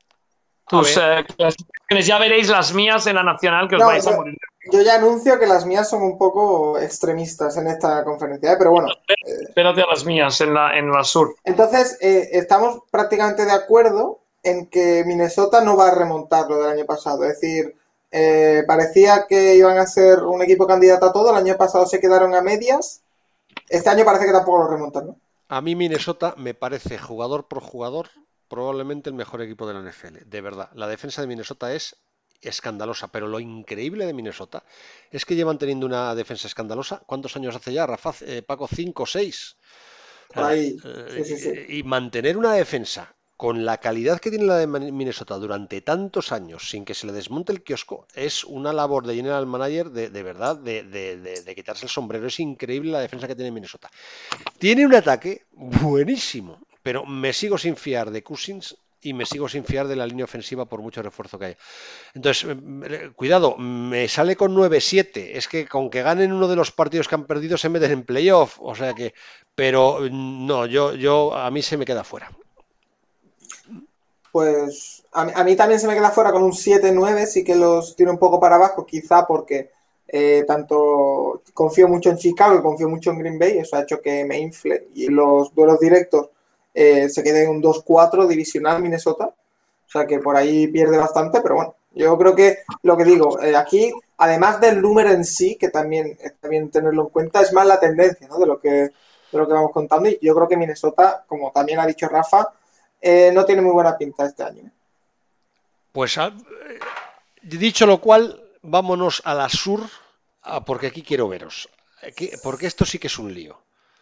tus 0.69 0.97
eh, 0.97 1.25
clasificaciones. 1.37 2.07
Ya 2.07 2.19
veréis 2.19 2.49
las 2.49 2.73
mías 2.75 3.07
en 3.07 3.17
la 3.17 3.23
nacional 3.23 3.69
que 3.69 3.77
os 3.77 3.81
No, 3.81 3.87
vais 3.87 4.07
a 4.07 4.11
yo- 4.11 4.17
morir. 4.17 4.37
Yo 4.73 4.83
ya 4.83 4.97
anuncio 4.97 5.39
que 5.39 5.47
las 5.47 5.65
mías 5.65 5.89
son 5.89 6.03
un 6.03 6.19
poco 6.19 6.79
extremistas 6.79 7.57
en 7.57 7.67
esta 7.69 8.05
conferencia, 8.05 8.53
¿eh? 8.53 8.57
pero 8.59 8.73
bueno. 8.73 8.89
Espérate 9.49 9.81
a 9.83 9.87
las 9.87 10.05
mías 10.05 10.39
en 10.43 10.53
la, 10.53 10.77
en 10.77 10.91
la 10.91 11.03
sur. 11.03 11.35
Entonces, 11.45 11.97
eh, 12.03 12.29
estamos 12.33 12.81
prácticamente 12.91 13.47
de 13.47 13.53
acuerdo 13.53 14.20
en 14.43 14.66
que 14.66 15.05
Minnesota 15.07 15.62
no 15.62 15.76
va 15.76 15.88
a 15.88 15.95
remontar 15.95 16.49
lo 16.49 16.61
del 16.61 16.70
año 16.70 16.86
pasado. 16.86 17.24
Es 17.24 17.41
decir, 17.41 17.76
eh, 18.11 18.64
parecía 18.66 19.26
que 19.28 19.55
iban 19.57 19.78
a 19.78 19.86
ser 19.86 20.20
un 20.22 20.43
equipo 20.43 20.66
candidato 20.66 21.07
a 21.07 21.12
todo. 21.12 21.30
El 21.30 21.36
año 21.36 21.57
pasado 21.57 21.86
se 21.86 22.01
quedaron 22.01 22.34
a 22.34 22.43
medias. 22.43 23.03
Este 23.68 23.91
año 23.91 24.05
parece 24.05 24.26
que 24.26 24.32
tampoco 24.32 24.59
lo 24.59 24.68
remontan, 24.68 25.07
¿no? 25.07 25.16
a 25.51 25.61
mí 25.61 25.74
Minnesota 25.74 26.34
me 26.38 26.55
parece, 26.55 26.97
jugador 26.97 27.49
por 27.49 27.61
jugador, 27.61 28.09
probablemente 28.49 29.11
el 29.11 29.16
mejor 29.16 29.43
equipo 29.43 29.66
de 29.66 29.74
la 29.74 29.82
NFL. 29.82 30.18
De 30.26 30.41
verdad. 30.41 30.70
La 30.74 30.86
defensa 30.86 31.20
de 31.20 31.26
Minnesota 31.26 31.74
es 31.74 31.97
escandalosa, 32.41 33.09
pero 33.09 33.26
lo 33.26 33.41
increíble 33.41 34.07
de 34.07 34.14
Minnesota 34.14 34.62
es 35.11 35.24
que 35.24 35.34
llevan 35.34 35.59
teniendo 35.59 35.86
una 35.86 36.14
defensa 36.14 36.47
escandalosa. 36.47 37.03
¿Cuántos 37.05 37.34
años 37.36 37.57
hace 37.57 37.72
ya, 37.72 37.84
Rafa? 37.84 38.14
Eh, 38.20 38.43
Paco, 38.43 38.68
5 38.68 39.03
o 39.03 39.07
6. 39.07 39.57
Y 41.68 41.82
mantener 41.82 42.36
una 42.36 42.53
defensa 42.53 43.16
con 43.41 43.64
la 43.64 43.78
calidad 43.78 44.20
que 44.20 44.28
tiene 44.28 44.45
la 44.45 44.59
de 44.59 44.66
Minnesota 44.66 45.36
durante 45.36 45.80
tantos 45.80 46.30
años 46.30 46.68
sin 46.68 46.84
que 46.84 46.93
se 46.93 47.07
le 47.07 47.14
desmonte 47.14 47.53
el 47.53 47.62
kiosco, 47.62 48.07
es 48.14 48.45
una 48.45 48.70
labor 48.74 49.07
de 49.07 49.14
general 49.14 49.47
manager 49.47 49.88
de, 49.88 50.22
verdad, 50.22 50.59
de, 50.59 51.53
quitarse 51.57 51.86
el 51.86 51.88
sombrero. 51.88 52.26
Es 52.26 52.38
increíble 52.38 52.93
la 52.93 53.01
defensa 53.01 53.26
que 53.26 53.34
tiene 53.34 53.51
Minnesota. 53.51 53.91
Tiene 54.59 54.84
un 54.84 54.95
ataque 54.95 55.47
buenísimo, 55.53 56.61
pero 56.82 57.07
me 57.07 57.32
sigo 57.32 57.57
sin 57.57 57.76
fiar 57.76 58.11
de 58.11 58.22
Cousins 58.22 58.76
y 59.01 59.14
me 59.14 59.24
sigo 59.24 59.49
sin 59.49 59.64
fiar 59.64 59.88
de 59.88 59.97
la 59.97 60.07
línea 60.07 60.26
ofensiva 60.26 60.66
por 60.66 60.82
mucho 60.82 61.01
refuerzo 61.01 61.38
que 61.38 61.47
haya. 61.47 61.59
Entonces, 62.12 62.47
eh, 62.91 63.11
cuidado, 63.16 63.57
me 63.57 64.07
sale 64.09 64.36
con 64.36 64.55
9-7. 64.55 65.30
Es 65.32 65.49
que 65.49 65.66
con 65.66 65.88
que 65.88 66.03
ganen 66.03 66.34
uno 66.34 66.47
de 66.47 66.57
los 66.57 66.72
partidos 66.72 67.09
que 67.09 67.14
han 67.14 67.24
perdido 67.24 67.57
se 67.57 67.70
meten 67.70 67.91
en 67.91 68.05
playoff. 68.05 68.59
O 68.61 68.74
sea 68.74 68.93
que, 68.93 69.14
pero 69.55 70.11
no, 70.11 70.66
yo, 70.66 70.95
yo 70.95 71.34
a 71.34 71.51
mí 71.51 71.62
se 71.62 71.78
me 71.78 71.86
queda 71.86 72.05
fuera 72.05 72.30
pues 74.33 75.05
a 75.12 75.45
mí, 75.45 75.57
también 75.57 75.81
se 75.81 75.89
me 75.89 75.95
queda 75.95 76.11
fuera 76.11 76.33
con 76.33 76.43
un 76.43 76.53
7-9, 76.53 77.26
sí 77.26 77.43
que 77.43 77.55
los 77.55 77.97
tiene 77.97 78.12
un 78.12 78.18
poco 78.18 78.39
para 78.39 78.57
abajo, 78.57 78.87
quizá 78.87 79.26
porque 79.26 79.70
eh, 80.07 80.45
tanto 80.47 81.43
confío 81.53 81.89
mucho 81.89 82.11
en 82.11 82.16
Chicago 82.16 82.62
confío 82.62 82.89
mucho 82.89 83.11
en 83.11 83.18
Green 83.18 83.39
Bay, 83.39 83.59
eso 83.59 83.76
ha 83.76 83.83
hecho 83.83 84.01
que 84.01 84.24
me 84.24 84.39
infle 84.39 84.89
y 84.95 85.09
los 85.09 85.55
duelos 85.55 85.78
directos 85.78 86.31
eh, 86.74 87.09
se 87.09 87.22
queden 87.22 87.51
un 87.51 87.62
2-4 87.62 88.26
divisional 88.26 88.83
Minnesota, 88.83 89.26
o 89.26 89.91
sea 89.91 90.07
que 90.07 90.18
por 90.20 90.37
ahí 90.37 90.68
pierde 90.68 90.97
bastante, 90.99 91.41
pero 91.41 91.57
bueno, 91.57 91.74
yo 91.93 92.16
creo 92.16 92.35
que 92.35 92.59
lo 92.83 92.97
que 92.97 93.05
digo, 93.05 93.41
eh, 93.43 93.57
aquí, 93.57 93.93
además 94.18 94.61
del 94.61 94.81
número 94.81 95.11
en 95.11 95.24
sí, 95.24 95.57
que 95.57 95.68
también 95.68 96.16
está 96.20 96.49
bien 96.49 96.70
tenerlo 96.70 97.03
en 97.03 97.09
cuenta, 97.09 97.41
es 97.41 97.53
más 97.53 97.66
la 97.66 97.81
tendencia 97.81 98.28
¿no? 98.28 98.39
de, 98.39 98.47
lo 98.47 98.61
que, 98.61 98.70
de 98.70 98.93
lo 99.33 99.47
que 99.47 99.55
vamos 99.55 99.72
contando 99.72 100.09
y 100.09 100.18
yo 100.22 100.35
creo 100.35 100.47
que 100.47 100.57
Minnesota, 100.57 101.24
como 101.26 101.51
también 101.51 101.81
ha 101.81 101.87
dicho 101.87 102.09
Rafa, 102.09 102.53
eh, 103.01 103.30
no 103.32 103.44
tiene 103.44 103.62
muy 103.62 103.72
buena 103.72 103.96
pinta 103.96 104.26
este 104.26 104.42
año. 104.42 104.70
Pues 105.92 106.18
ah, 106.18 106.32
dicho 107.42 107.86
lo 107.86 108.01
cual, 108.01 108.42
vámonos 108.62 109.22
a 109.24 109.34
la 109.34 109.48
sur, 109.48 109.80
ah, 110.42 110.64
porque 110.64 110.88
aquí 110.88 111.03
quiero 111.03 111.28
veros. 111.28 111.68
porque 112.42 112.66
esto 112.66 112.84
sí 112.84 112.98
que 112.98 113.09
es 113.09 113.18
un 113.18 113.32
lío. 113.32 113.59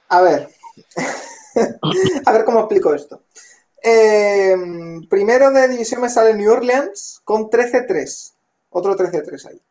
A 0.08 0.20
ver, 0.20 0.48
a 2.26 2.32
ver 2.32 2.44
cómo 2.44 2.60
explico 2.60 2.94
esto. 2.94 3.22
Eh, 3.82 4.56
primero 5.08 5.50
de 5.50 5.68
división 5.68 6.00
me 6.00 6.10
sale 6.10 6.34
New 6.34 6.50
Orleans 6.50 7.20
con 7.24 7.48
13-3. 7.48 8.32
Otro 8.70 8.96
13-3 8.96 9.46
ahí. 9.46 9.62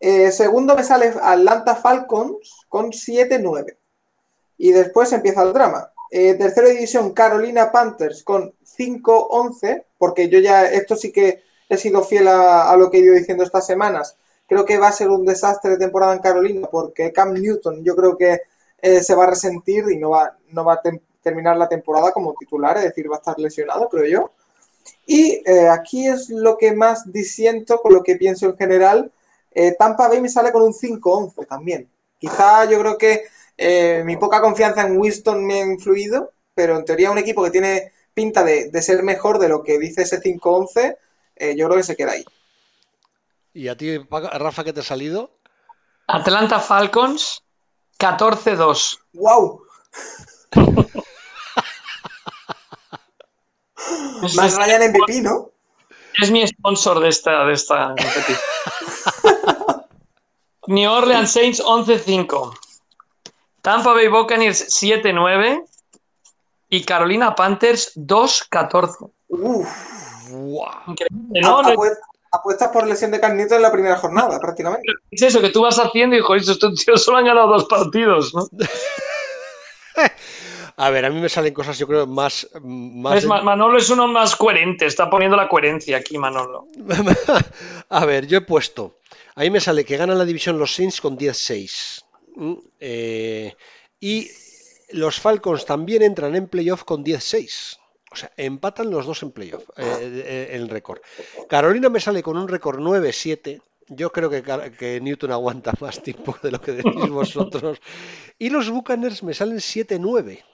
Eh, 0.00 0.30
segundo 0.30 0.76
me 0.76 0.84
sale 0.84 1.14
Atlanta 1.20 1.76
Falcons 1.76 2.66
con 2.68 2.92
7-9. 2.92 3.76
Y 4.58 4.72
después 4.72 5.12
empieza 5.12 5.42
el 5.42 5.52
drama. 5.52 5.90
Eh, 6.16 6.34
tercera 6.34 6.68
división, 6.68 7.12
Carolina 7.12 7.72
Panthers 7.72 8.22
con 8.22 8.54
5-11, 8.64 9.84
porque 9.98 10.28
yo 10.28 10.38
ya, 10.38 10.64
esto 10.64 10.94
sí 10.94 11.10
que 11.10 11.42
he 11.68 11.76
sido 11.76 12.04
fiel 12.04 12.28
a, 12.28 12.72
lo 12.76 12.88
que 12.88 12.98
he 12.98 13.00
ido 13.00 13.16
diciendo 13.16 13.42
estas 13.42 13.66
semanas. 13.66 14.16
Creo 14.46 14.64
que 14.64 14.78
va 14.78 14.86
a 14.86 14.92
ser 14.92 15.08
un 15.08 15.24
desastre 15.24 15.72
de 15.72 15.78
temporada 15.78 16.12
en 16.12 16.20
Carolina, 16.20 16.68
porque 16.70 17.12
Cam 17.12 17.32
Newton 17.34 17.82
yo 17.82 17.96
creo 17.96 18.16
que 18.16 18.42
eh, 18.80 19.02
se 19.02 19.16
va 19.16 19.24
a 19.24 19.30
resentir 19.30 19.86
y 19.90 19.96
no 19.96 20.10
va, 20.10 20.38
no 20.52 20.64
va 20.64 20.74
a 20.74 20.82
terminar 21.20 21.56
la 21.56 21.68
temporada 21.68 22.12
como 22.12 22.34
titular, 22.38 22.76
es 22.76 22.84
decir, 22.84 23.10
va 23.10 23.16
a 23.16 23.18
estar 23.18 23.36
lesionado, 23.40 23.88
creo 23.88 24.06
yo. 24.06 24.30
Y 25.06 25.42
eh, 25.44 25.68
aquí 25.68 26.06
es 26.06 26.30
lo 26.30 26.56
que 26.56 26.74
más 26.74 27.10
disiento 27.10 27.82
con 27.82 27.92
lo 27.92 28.04
que 28.04 28.14
pienso 28.14 28.46
en 28.46 28.56
general. 28.56 29.10
Tampa 29.80 30.06
Bay 30.06 30.20
me 30.20 30.28
sale 30.28 30.52
con 30.52 30.62
un 30.62 30.72
5-11 30.72 31.44
también. 31.48 31.90
Quizá 32.18 32.66
yo 32.66 32.78
creo 32.78 32.98
que 32.98 33.24
eh, 33.56 34.02
mi 34.04 34.16
poca 34.16 34.40
confianza 34.40 34.82
en 34.82 34.98
Winston 34.98 35.44
me 35.44 35.62
ha 35.62 35.66
influido, 35.66 36.32
pero 36.54 36.76
en 36.76 36.84
teoría 36.84 37.10
un 37.10 37.18
equipo 37.18 37.42
que 37.44 37.50
tiene 37.50 37.92
pinta 38.12 38.44
de, 38.44 38.70
ser 38.82 39.02
mejor 39.02 39.38
de 39.38 39.48
lo 39.48 39.62
que 39.62 39.78
dice 39.78 40.02
ese 40.02 40.20
5-11, 40.20 40.96
eh, 41.36 41.54
yo 41.56 41.66
creo 41.66 41.78
que 41.78 41.84
se 41.84 41.96
queda 41.96 42.12
ahí. 42.12 42.24
¿Y 43.52 43.68
a 43.68 43.76
ti, 43.76 43.98
Rafa, 43.98 44.64
qué 44.64 44.72
te 44.72 44.80
ha 44.80 44.84
salido? 44.84 45.30
Atlanta 46.06 46.60
Falcons 46.60 47.42
14-2. 47.98 48.98
¡Wow! 49.14 49.62
Más 54.36 54.56
Ryan 54.56 54.90
MVP, 54.90 55.22
¿no? 55.22 55.50
Es 56.20 56.30
mi 56.30 56.46
sponsor 56.46 57.00
de 57.00 57.08
esta, 57.08 57.44
de 57.44 57.54
esta 57.54 57.94
New 60.66 60.90
Orleans 60.90 61.30
Saints 61.30 61.62
11-5. 61.62 62.63
Tampa 63.64 63.94
Bay 63.94 64.08
Buccaneers 64.08 64.68
7-9 64.68 65.64
y 66.68 66.84
Carolina 66.84 67.34
Panthers 67.34 67.92
2-14. 67.96 69.10
Uf, 69.28 70.30
¿no? 70.30 71.62
Apuestas 72.30 72.68
por 72.68 72.86
lesión 72.86 73.10
de 73.10 73.20
Carnito 73.20 73.54
en 73.54 73.62
la 73.62 73.72
primera 73.72 73.96
jornada, 73.96 74.38
prácticamente. 74.38 74.86
Es 75.10 75.22
eso 75.22 75.40
que 75.40 75.48
tú 75.48 75.62
vas 75.62 75.78
haciendo 75.78 76.14
y, 76.14 76.20
joder, 76.20 76.42
estos 76.42 76.84
tíos 76.84 77.02
solo 77.02 77.16
han 77.16 77.24
ganado 77.24 77.48
dos 77.48 77.64
partidos, 77.64 78.34
¿no? 78.34 78.46
A 80.76 80.90
ver, 80.90 81.04
a 81.04 81.10
mí 81.10 81.20
me 81.20 81.28
salen 81.28 81.54
cosas, 81.54 81.78
yo 81.78 81.86
creo, 81.86 82.04
más. 82.04 82.50
más 82.60 83.24
Manolo 83.24 83.78
es 83.78 83.88
uno 83.90 84.08
más 84.08 84.34
coherente, 84.34 84.86
está 84.86 85.08
poniendo 85.08 85.36
la 85.36 85.48
coherencia 85.48 85.96
aquí, 85.96 86.18
Manolo. 86.18 86.66
a 87.88 88.04
ver, 88.04 88.26
yo 88.26 88.38
he 88.38 88.40
puesto. 88.40 88.96
A 89.36 89.42
mí 89.42 89.50
me 89.50 89.60
sale 89.60 89.84
que 89.84 89.96
ganan 89.96 90.18
la 90.18 90.24
división 90.24 90.58
los 90.58 90.74
Saints 90.74 91.00
con 91.00 91.16
10-6. 91.16 92.03
Mm, 92.34 92.54
eh, 92.80 93.54
y 94.00 94.28
los 94.90 95.20
Falcons 95.20 95.64
también 95.64 96.02
entran 96.02 96.34
en 96.36 96.48
playoff 96.48 96.84
con 96.84 97.04
10-6. 97.04 97.78
O 98.10 98.16
sea, 98.16 98.30
empatan 98.36 98.90
los 98.90 99.06
dos 99.06 99.22
en 99.22 99.32
playoff, 99.32 99.68
eh, 99.76 100.22
eh, 100.24 100.48
el 100.52 100.68
récord. 100.68 101.00
Carolina 101.48 101.88
me 101.88 102.00
sale 102.00 102.22
con 102.22 102.36
un 102.36 102.46
récord 102.46 102.78
9-7. 102.78 103.60
Yo 103.88 104.12
creo 104.12 104.30
que, 104.30 104.42
que, 104.78 105.00
Newton 105.00 105.32
aguanta 105.32 105.72
más 105.80 106.00
tiempo 106.02 106.36
de 106.42 106.52
lo 106.52 106.60
que 106.60 106.72
decís 106.72 107.08
vosotros. 107.10 107.80
Y 108.38 108.50
los 108.50 108.70
Buccaneers 108.70 109.22
me 109.22 109.34
salen 109.34 109.58
7-9. 109.58 110.44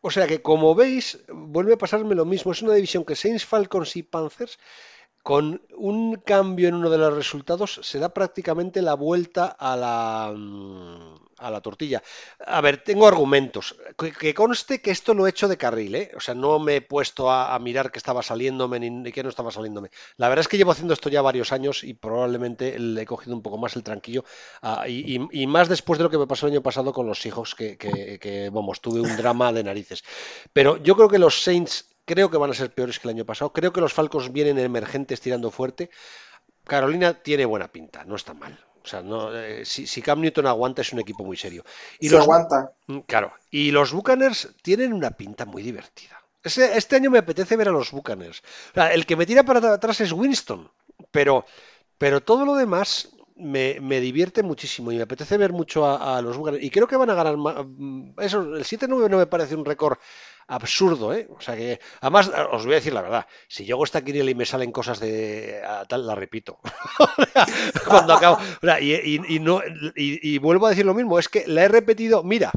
O 0.00 0.10
sea 0.10 0.26
que, 0.26 0.42
como 0.42 0.74
veis, 0.74 1.18
vuelve 1.28 1.74
a 1.74 1.78
pasarme 1.78 2.14
lo 2.14 2.24
mismo. 2.24 2.52
Es 2.52 2.62
una 2.62 2.74
división 2.74 3.04
que 3.04 3.16
Saints, 3.16 3.44
Falcons 3.44 3.96
y 3.96 4.02
Panthers 4.02 4.58
con 5.28 5.60
un 5.76 6.14
cambio 6.24 6.68
en 6.68 6.74
uno 6.74 6.88
de 6.88 6.96
los 6.96 7.14
resultados 7.14 7.80
se 7.82 7.98
da 7.98 8.08
prácticamente 8.14 8.80
la 8.80 8.94
vuelta 8.94 9.44
a 9.58 9.76
la, 9.76 10.32
mm, 10.34 11.60
tortilla. 11.62 12.02
A 12.46 12.62
ver, 12.62 12.82
tengo 12.82 13.06
argumentos. 13.06 13.76
Que, 14.18 14.32
conste 14.32 14.80
que 14.80 14.90
esto 14.90 15.12
lo 15.12 15.26
he 15.26 15.30
hecho 15.30 15.46
de 15.46 15.58
carril, 15.58 15.96
¿eh? 15.96 16.12
O 16.16 16.20
sea, 16.20 16.34
no 16.34 16.58
me 16.58 16.76
he 16.76 16.80
puesto 16.80 17.30
a, 17.30 17.58
mirar 17.58 17.92
que 17.92 17.98
estaba 17.98 18.22
saliéndome 18.22 18.80
ni, 18.80 19.12
que 19.12 19.22
no 19.22 19.28
estaba 19.28 19.50
saliéndome. 19.50 19.90
La 20.16 20.30
verdad 20.30 20.40
es 20.40 20.48
que 20.48 20.56
llevo 20.56 20.70
haciendo 20.70 20.94
esto 20.94 21.10
ya 21.10 21.20
varios 21.20 21.52
años 21.52 21.84
y 21.84 21.92
probablemente 21.92 22.78
le 22.78 23.02
he 23.02 23.04
cogido 23.04 23.36
un 23.36 23.42
poco 23.42 23.58
más 23.58 23.76
el 23.76 23.82
tranquillo. 23.82 24.24
Ah, 24.62 24.88
y, 24.88 25.46
más 25.46 25.68
después 25.68 25.98
de 25.98 26.04
lo 26.04 26.10
que 26.10 26.16
me 26.16 26.26
pasó 26.26 26.46
el 26.46 26.52
año 26.52 26.62
pasado 26.62 26.94
con 26.94 27.06
los 27.06 27.26
hijos, 27.26 27.54
que, 27.54 27.76
que, 27.76 28.50
vamos, 28.50 28.80
tuve 28.80 29.02
un 29.02 29.14
drama 29.14 29.52
de 29.52 29.62
narices. 29.62 30.02
Pero 30.54 30.78
yo 30.78 30.96
creo 30.96 31.10
que 31.10 31.18
los 31.18 31.42
Saints 31.42 31.97
Creo 32.08 32.30
que 32.30 32.38
van 32.38 32.50
a 32.50 32.54
ser 32.54 32.72
peores 32.72 32.98
que 32.98 33.06
el 33.06 33.14
año 33.16 33.26
pasado. 33.26 33.52
Creo 33.52 33.70
que 33.70 33.82
los 33.82 33.92
Falcons 33.92 34.32
vienen 34.32 34.58
emergentes 34.58 35.20
tirando 35.20 35.50
fuerte. 35.50 35.90
Carolina 36.64 37.12
tiene 37.12 37.44
buena 37.44 37.68
pinta, 37.68 38.02
no 38.06 38.16
está 38.16 38.32
mal. 38.32 38.58
O 38.82 38.88
sea, 38.88 39.02
no, 39.02 39.36
eh, 39.36 39.66
si, 39.66 40.00
Cam 40.00 40.22
Newton 40.22 40.46
aguanta 40.46 40.80
es 40.80 40.90
un 40.94 41.00
equipo 41.00 41.22
muy 41.22 41.36
serio. 41.36 41.66
Y 42.00 42.08
los, 42.08 42.22
aguanta. 42.22 42.72
Mm, 42.86 43.00
claro. 43.00 43.34
Y 43.50 43.72
los 43.72 43.92
Buccaneers 43.92 44.48
tienen 44.62 44.94
una 44.94 45.10
pinta 45.10 45.44
muy 45.44 45.62
divertida. 45.62 46.22
Este, 46.42 46.96
año 46.96 47.10
me 47.10 47.18
apetece 47.18 47.56
ver 47.56 47.68
a 47.68 47.72
los 47.72 47.92
Buccaneers. 47.92 48.42
el 48.74 49.04
que 49.04 49.16
me 49.16 49.26
tira 49.26 49.42
para 49.42 49.74
atrás 49.74 50.00
es 50.00 50.12
Winston, 50.12 50.70
pero, 51.10 51.44
pero 51.98 52.22
todo 52.22 52.46
lo 52.46 52.54
demás 52.54 53.10
me, 53.38 54.00
divierte 54.00 54.42
muchísimo 54.42 54.92
y 54.92 54.96
me 54.96 55.02
apetece 55.02 55.36
ver 55.36 55.52
mucho 55.52 55.86
a, 55.86 56.20
los 56.22 56.36
Buccaneers. 56.36 56.64
Y 56.64 56.70
creo 56.70 56.86
que 56.86 56.96
van 56.96 57.10
a 57.10 57.14
ganar 57.14 57.36
mm, 57.36 58.14
Eso, 58.18 58.40
el 58.56 58.64
7-9 58.64 59.08
no 59.08 59.18
me 59.18 59.26
parece 59.26 59.54
un 59.54 59.64
récord 59.64 59.98
absurdo, 60.48 61.12
¿eh? 61.12 61.28
O 61.30 61.40
sea 61.40 61.56
que, 61.56 61.78
además, 62.00 62.30
os 62.52 62.64
voy 62.64 62.72
a 62.72 62.76
decir 62.76 62.94
la 62.94 63.02
verdad, 63.02 63.26
si 63.48 63.64
yo 63.66 63.76
hago 63.76 63.84
esta 63.84 64.02
quiniela 64.02 64.30
y 64.30 64.34
me 64.34 64.46
salen 64.46 64.72
cosas 64.72 64.98
de 64.98 65.62
tal, 65.88 66.06
la 66.06 66.14
repito. 66.14 66.58
Cuando 67.86 68.14
acabo. 68.14 68.38
y, 68.80 69.38
no, 69.40 69.60
y, 69.94 70.38
vuelvo 70.38 70.66
a 70.66 70.70
decir 70.70 70.86
lo 70.86 70.94
mismo, 70.94 71.18
es 71.18 71.28
que 71.28 71.46
la 71.46 71.64
he 71.64 71.68
repetido, 71.68 72.24
mira, 72.24 72.50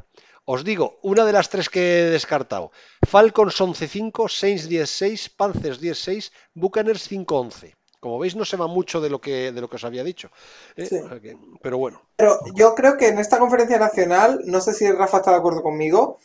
os 0.46 0.64
digo, 0.64 1.00
una 1.04 1.26
de 1.26 1.34
las 1.34 1.50
tres 1.50 1.70
que 1.70 2.00
he 2.00 2.10
descartado. 2.10 2.72
Falcons 3.06 3.60
11-5, 3.60 4.30
Saints 4.30 4.70
10-6, 4.70 5.36
Panthers 5.36 5.82
10-6, 5.82 6.32
Buccaneers 6.54 7.12
5-11. 7.12 7.76
Como 8.02 8.18
veis, 8.18 8.36
no 8.36 8.46
se 8.46 8.58
va 8.58 8.66
mucho 8.66 9.00
de 9.00 9.12
lo 9.12 9.22
que, 9.22 9.52
de 9.52 9.62
lo 9.62 9.70
que 9.70 9.76
os 9.76 9.84
había 9.84 10.04
dicho. 10.04 10.32
¿eh? 10.76 10.90
pero 11.62 11.78
bueno. 11.78 12.02
Pero 12.16 12.40
yo 12.56 12.74
creo 12.74 12.98
que 12.98 13.10
en 13.10 13.20
esta 13.20 13.38
conferencia 13.38 13.78
nacional, 13.78 14.42
no 14.46 14.60
sé 14.60 14.74
si 14.74 14.92
Rafa 14.92 15.18
está 15.18 15.30
de 15.30 15.38
acuerdo 15.38 15.62
conmigo, 15.62 16.18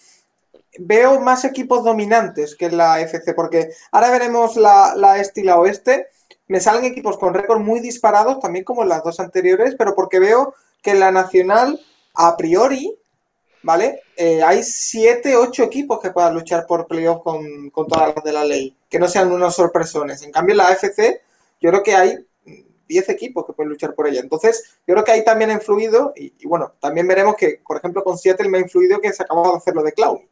veo 0.78 1.20
más 1.20 1.44
equipos 1.44 1.84
dominantes 1.84 2.56
que 2.56 2.66
en 2.66 2.78
la 2.78 2.98
FC, 3.02 3.34
porque 3.34 3.68
ahora 3.92 4.10
veremos 4.10 4.56
la, 4.56 5.18
este 5.20 5.42
y 5.42 5.44
la 5.44 5.58
oeste, 5.58 6.08
me 6.48 6.60
salen 6.60 6.86
equipos 6.86 7.18
con 7.18 7.34
récord 7.34 7.60
muy 7.60 7.80
disparados, 7.80 8.40
también 8.40 8.64
como 8.64 8.82
en 8.82 8.88
las 8.88 9.04
dos 9.04 9.20
anteriores, 9.20 9.74
pero 9.76 9.94
porque 9.94 10.18
veo 10.18 10.54
que 10.80 10.92
en 10.92 11.00
la 11.00 11.10
nacional, 11.10 11.78
a 12.14 12.38
priori, 12.38 12.96
¿vale? 13.62 14.00
Eh, 14.16 14.42
hay 14.42 14.62
siete, 14.62 15.36
ocho 15.36 15.62
equipos 15.62 16.00
que 16.00 16.10
puedan 16.10 16.32
luchar 16.32 16.66
por 16.66 16.86
playoff 16.86 17.22
con, 17.22 17.68
con 17.68 17.86
todas 17.86 18.14
las 18.14 18.24
de 18.24 18.32
la 18.32 18.44
ley, 18.44 18.74
que 18.88 18.98
no 18.98 19.08
sean 19.08 19.30
unos 19.30 19.56
sorpresones. 19.56 20.22
En 20.22 20.32
cambio, 20.32 20.54
en 20.54 20.58
la 20.58 20.68
AFC, 20.68 21.20
yo 21.66 21.72
creo 21.72 21.82
que 21.82 21.96
hay 21.96 22.16
10 22.86 23.08
equipos 23.08 23.44
que 23.44 23.52
pueden 23.52 23.70
luchar 23.70 23.92
por 23.92 24.06
ella. 24.06 24.20
Entonces, 24.20 24.78
yo 24.86 24.94
creo 24.94 25.02
que 25.02 25.10
ahí 25.10 25.24
también 25.24 25.50
ha 25.50 25.54
influido, 25.54 26.12
y, 26.14 26.46
bueno, 26.46 26.74
también 26.78 27.08
veremos 27.08 27.34
que, 27.34 27.60
por 27.66 27.76
ejemplo, 27.76 28.04
con 28.04 28.16
Seattle 28.16 28.48
me 28.48 28.58
ha 28.58 28.60
influido 28.60 29.00
que 29.00 29.12
se 29.12 29.24
acababa 29.24 29.50
de 29.50 29.56
hacer 29.56 29.74
lo 29.74 29.82
de 29.82 29.92
Clown. 29.92 30.18
O 30.18 30.28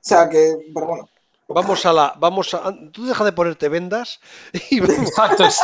sea 0.00 0.28
que, 0.28 0.56
pero 0.74 0.86
bueno. 0.86 1.08
Vamos 1.46 1.86
a 1.86 1.92
la, 1.92 2.14
vamos 2.18 2.52
a, 2.54 2.74
tú 2.90 3.06
deja 3.06 3.24
de 3.24 3.30
ponerte 3.30 3.68
vendas 3.68 4.18
y 4.70 4.80
vamos, 5.16 5.60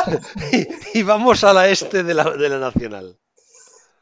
y, 0.93 1.03
vamos 1.03 1.43
a 1.43 1.51
la 1.51 1.67
este 1.67 2.03
de 2.03 2.13
la, 2.13 2.23
de 2.31 2.47
la 2.47 2.59
nacional. 2.59 3.17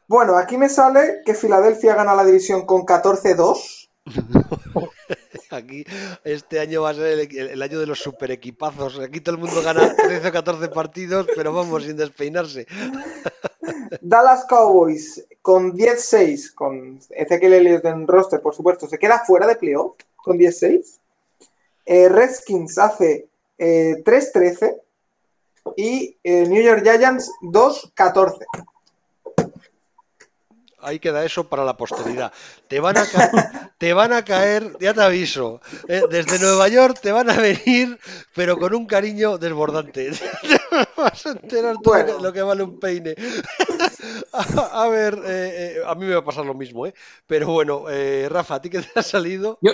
Bueno, 0.06 0.36
aquí 0.36 0.56
me 0.56 0.68
sale 0.68 1.22
que 1.24 1.34
Filadelfia 1.34 1.96
gana 1.96 2.14
la 2.14 2.24
división 2.24 2.64
con 2.64 2.82
14-2. 2.82 3.88
Aquí 5.50 5.84
este 6.24 6.60
año 6.60 6.82
va 6.82 6.90
a 6.90 6.94
ser 6.94 7.28
el, 7.30 7.62
año 7.62 7.80
de 7.80 7.86
los 7.86 7.98
super 7.98 8.30
equipazos. 8.30 8.98
Aquí 8.98 9.20
todo 9.20 9.36
el 9.36 9.40
mundo 9.40 9.62
gana 9.62 9.94
13 9.96 10.28
o 10.28 10.32
14 10.32 10.68
partidos, 10.68 11.26
pero 11.34 11.52
vamos 11.52 11.84
sin 11.84 11.96
despeinarse. 11.96 12.66
Dallas 14.00 14.44
Cowboys 14.48 15.24
con 15.40 15.72
10-6, 15.72 16.54
con 16.54 17.00
Ezequiel 17.10 17.52
Elliott 17.54 17.84
en 17.84 18.06
roster, 18.06 18.40
por 18.40 18.54
supuesto, 18.54 18.86
se 18.86 18.98
queda 18.98 19.24
fuera 19.24 19.46
de 19.46 19.56
playoff 19.56 19.94
con 20.16 20.38
10-6. 20.38 20.98
Eh, 21.84 22.08
Redskins 22.08 22.78
hace 22.78 23.26
3-13 23.58 24.62
eh, 24.62 24.76
y 25.76 26.16
eh, 26.22 26.46
New 26.48 26.62
York 26.62 26.82
Giants 26.82 27.30
2-14 27.42 28.46
ahí 30.82 30.98
queda 30.98 31.24
eso 31.24 31.48
para 31.48 31.64
la 31.64 31.76
posteridad. 31.76 32.32
Te 32.68 32.80
van 32.80 32.96
a, 32.98 33.04
te 33.78 33.92
van 33.92 34.12
a 34.12 34.24
caer, 34.24 34.76
ya 34.80 34.94
te 34.94 35.02
aviso, 35.02 35.60
eh, 35.88 36.02
desde 36.10 36.38
Nueva 36.38 36.68
York 36.68 36.98
te 37.00 37.12
van 37.12 37.30
a 37.30 37.36
venir, 37.36 37.98
pero 38.34 38.58
con 38.58 38.74
un 38.74 38.86
cariño 38.86 39.38
desbordante. 39.38 40.10
vas 40.96 41.26
a 41.26 41.30
enterar 41.30 41.76
todo 41.82 42.20
lo 42.20 42.32
que 42.32 42.42
vale 42.42 42.62
un 42.62 42.78
peine. 42.78 43.14
a, 44.32 44.88
ver, 44.88 45.14
eh, 45.24 45.76
eh, 45.76 45.82
a 45.86 45.94
mí 45.94 46.06
me 46.06 46.14
va 46.14 46.20
a 46.20 46.24
pasar 46.24 46.44
lo 46.44 46.54
mismo, 46.54 46.86
¿eh? 46.86 46.94
Pero 47.26 47.48
bueno, 47.48 47.84
Rafa, 48.28 48.56
¿a 48.56 48.62
ti 48.62 48.70
qué 48.70 48.80
te 48.80 49.00
ha 49.00 49.02
salido? 49.02 49.58
Yo, 49.60 49.72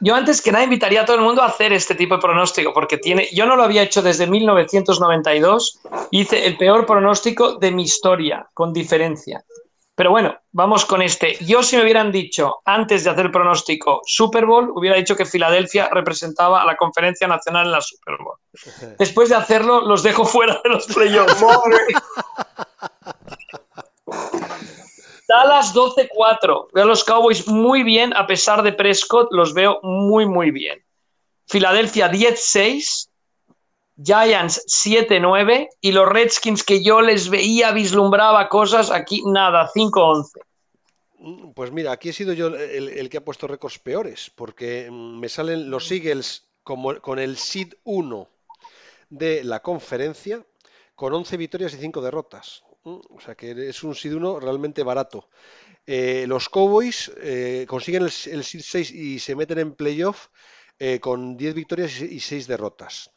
yo 0.00 0.16
antes 0.16 0.42
que 0.42 0.50
nada 0.50 0.64
invitaría 0.64 1.02
a 1.02 1.04
todo 1.04 1.16
el 1.16 1.22
mundo 1.22 1.42
a 1.42 1.46
hacer 1.46 1.72
este 1.72 1.94
tipo 1.94 2.16
de 2.16 2.20
pronóstico, 2.20 2.72
porque 2.72 2.98
tiene, 2.98 3.28
yo 3.32 3.46
no 3.46 3.54
lo 3.54 3.62
había 3.62 3.82
hecho 3.82 4.02
desde 4.02 4.26
1992, 4.26 5.80
hice 6.10 6.46
el 6.46 6.56
peor 6.56 6.86
pronóstico 6.86 7.56
de 7.56 7.70
mi 7.70 7.84
historia, 7.84 8.48
con 8.52 8.72
diferencia. 8.72 9.44
Pero 9.94 10.10
bueno, 10.10 10.34
vamos 10.52 10.86
con 10.86 11.02
este. 11.02 11.36
Yo 11.44 11.62
si 11.62 11.76
me 11.76 11.82
hubieran 11.82 12.10
dicho 12.10 12.60
antes 12.64 13.04
de 13.04 13.10
hacer 13.10 13.26
el 13.26 13.30
pronóstico 13.30 14.00
Super 14.06 14.46
Bowl, 14.46 14.70
hubiera 14.74 14.96
dicho 14.96 15.14
que 15.14 15.26
Filadelfia 15.26 15.90
representaba 15.90 16.62
a 16.62 16.64
la 16.64 16.76
conferencia 16.76 17.28
nacional 17.28 17.66
en 17.66 17.72
la 17.72 17.80
Super 17.82 18.16
Bowl. 18.18 18.36
Después 18.98 19.28
de 19.28 19.36
hacerlo, 19.36 19.82
los 19.82 20.02
dejo 20.02 20.24
fuera 20.24 20.60
de 20.64 20.70
los 20.70 20.86
playoffs. 20.86 21.44
Dallas 25.28 25.74
12-4. 25.74 26.68
Veo 26.72 26.84
a 26.84 26.86
los 26.86 27.04
Cowboys 27.04 27.46
muy 27.48 27.82
bien, 27.82 28.14
a 28.14 28.26
pesar 28.26 28.62
de 28.62 28.72
Prescott, 28.72 29.28
los 29.30 29.54
veo 29.54 29.78
muy, 29.82 30.26
muy 30.26 30.50
bien. 30.50 30.84
Filadelfia 31.48 32.10
10-6. 32.10 33.08
Giants 34.02 34.64
7-9 34.66 35.68
y 35.80 35.92
los 35.92 36.08
Redskins 36.08 36.64
que 36.64 36.82
yo 36.82 37.00
les 37.00 37.28
veía, 37.28 37.72
vislumbraba 37.72 38.48
cosas, 38.48 38.90
aquí 38.90 39.22
nada, 39.26 39.70
5-11. 39.74 40.40
Mm, 41.18 41.52
pues 41.52 41.70
mira, 41.70 41.92
aquí 41.92 42.08
he 42.08 42.12
sido 42.12 42.32
yo 42.32 42.48
el, 42.48 43.08
que 43.08 43.18
ha 43.18 43.24
puesto 43.24 43.46
récords 43.46 43.78
peores, 43.78 44.30
porque 44.34 44.88
mm, 44.90 45.20
me 45.20 45.28
salen 45.28 45.70
los 45.70 45.90
Eagles 45.90 46.48
como, 46.62 47.00
con 47.00 47.18
el 47.18 47.36
SID 47.36 47.74
1 47.84 48.28
de 49.10 49.44
la 49.44 49.60
conferencia, 49.60 50.44
con 50.94 51.12
11 51.12 51.36
victorias 51.36 51.74
y 51.74 51.78
5 51.78 52.00
derrotas. 52.00 52.64
Mm, 52.84 52.98
o 53.10 53.20
sea 53.20 53.34
que 53.34 53.68
es 53.68 53.82
un 53.84 53.94
SID 53.94 54.14
1 54.14 54.40
realmente 54.40 54.82
barato. 54.82 55.28
Eh, 55.86 56.26
los 56.28 56.48
Cowboys 56.48 57.12
eh, 57.20 57.66
consiguen 57.68 58.02
el, 58.02 58.10
SID 58.10 58.60
6 58.62 58.90
y 58.90 59.18
se 59.18 59.34
meten 59.34 59.58
en 59.58 59.74
playoff 59.74 60.28
eh, 60.78 61.00
con 61.00 61.36
10 61.36 61.54
victorias 61.54 62.00
y 62.00 62.20
6 62.20 62.46
derrotas. 62.46 63.10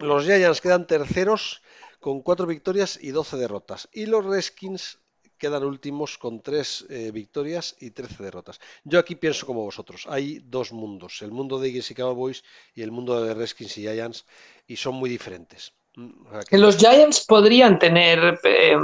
Los 0.00 0.24
Giants 0.24 0.60
quedan 0.60 0.86
terceros 0.86 1.62
con 2.00 2.22
cuatro 2.22 2.46
victorias 2.46 2.98
y 3.00 3.10
12 3.10 3.36
derrotas. 3.36 3.88
Y 3.92 4.06
los 4.06 4.24
Redskins 4.24 4.98
quedan 5.36 5.64
últimos 5.64 6.18
con 6.18 6.42
tres 6.42 6.86
eh, 6.88 7.10
victorias 7.12 7.76
y 7.80 7.90
13 7.90 8.22
derrotas. 8.22 8.60
Yo 8.84 8.98
aquí 8.98 9.14
pienso 9.14 9.46
como 9.46 9.64
vosotros. 9.64 10.06
Hay 10.08 10.40
dos 10.44 10.72
mundos, 10.72 11.22
el 11.22 11.32
mundo 11.32 11.58
de 11.58 11.68
Eagles 11.68 11.90
y 11.90 11.94
Cowboys 11.94 12.44
y 12.74 12.82
el 12.82 12.90
mundo 12.90 13.22
de 13.22 13.34
Redskins 13.34 13.76
y 13.78 13.82
Giants, 13.82 14.26
y 14.66 14.76
son 14.76 14.94
muy 14.94 15.10
diferentes. 15.10 15.72
Mm, 15.96 16.10
los 16.52 16.76
Giants 16.76 17.24
podrían 17.26 17.78
tener 17.78 18.38
eh, 18.44 18.76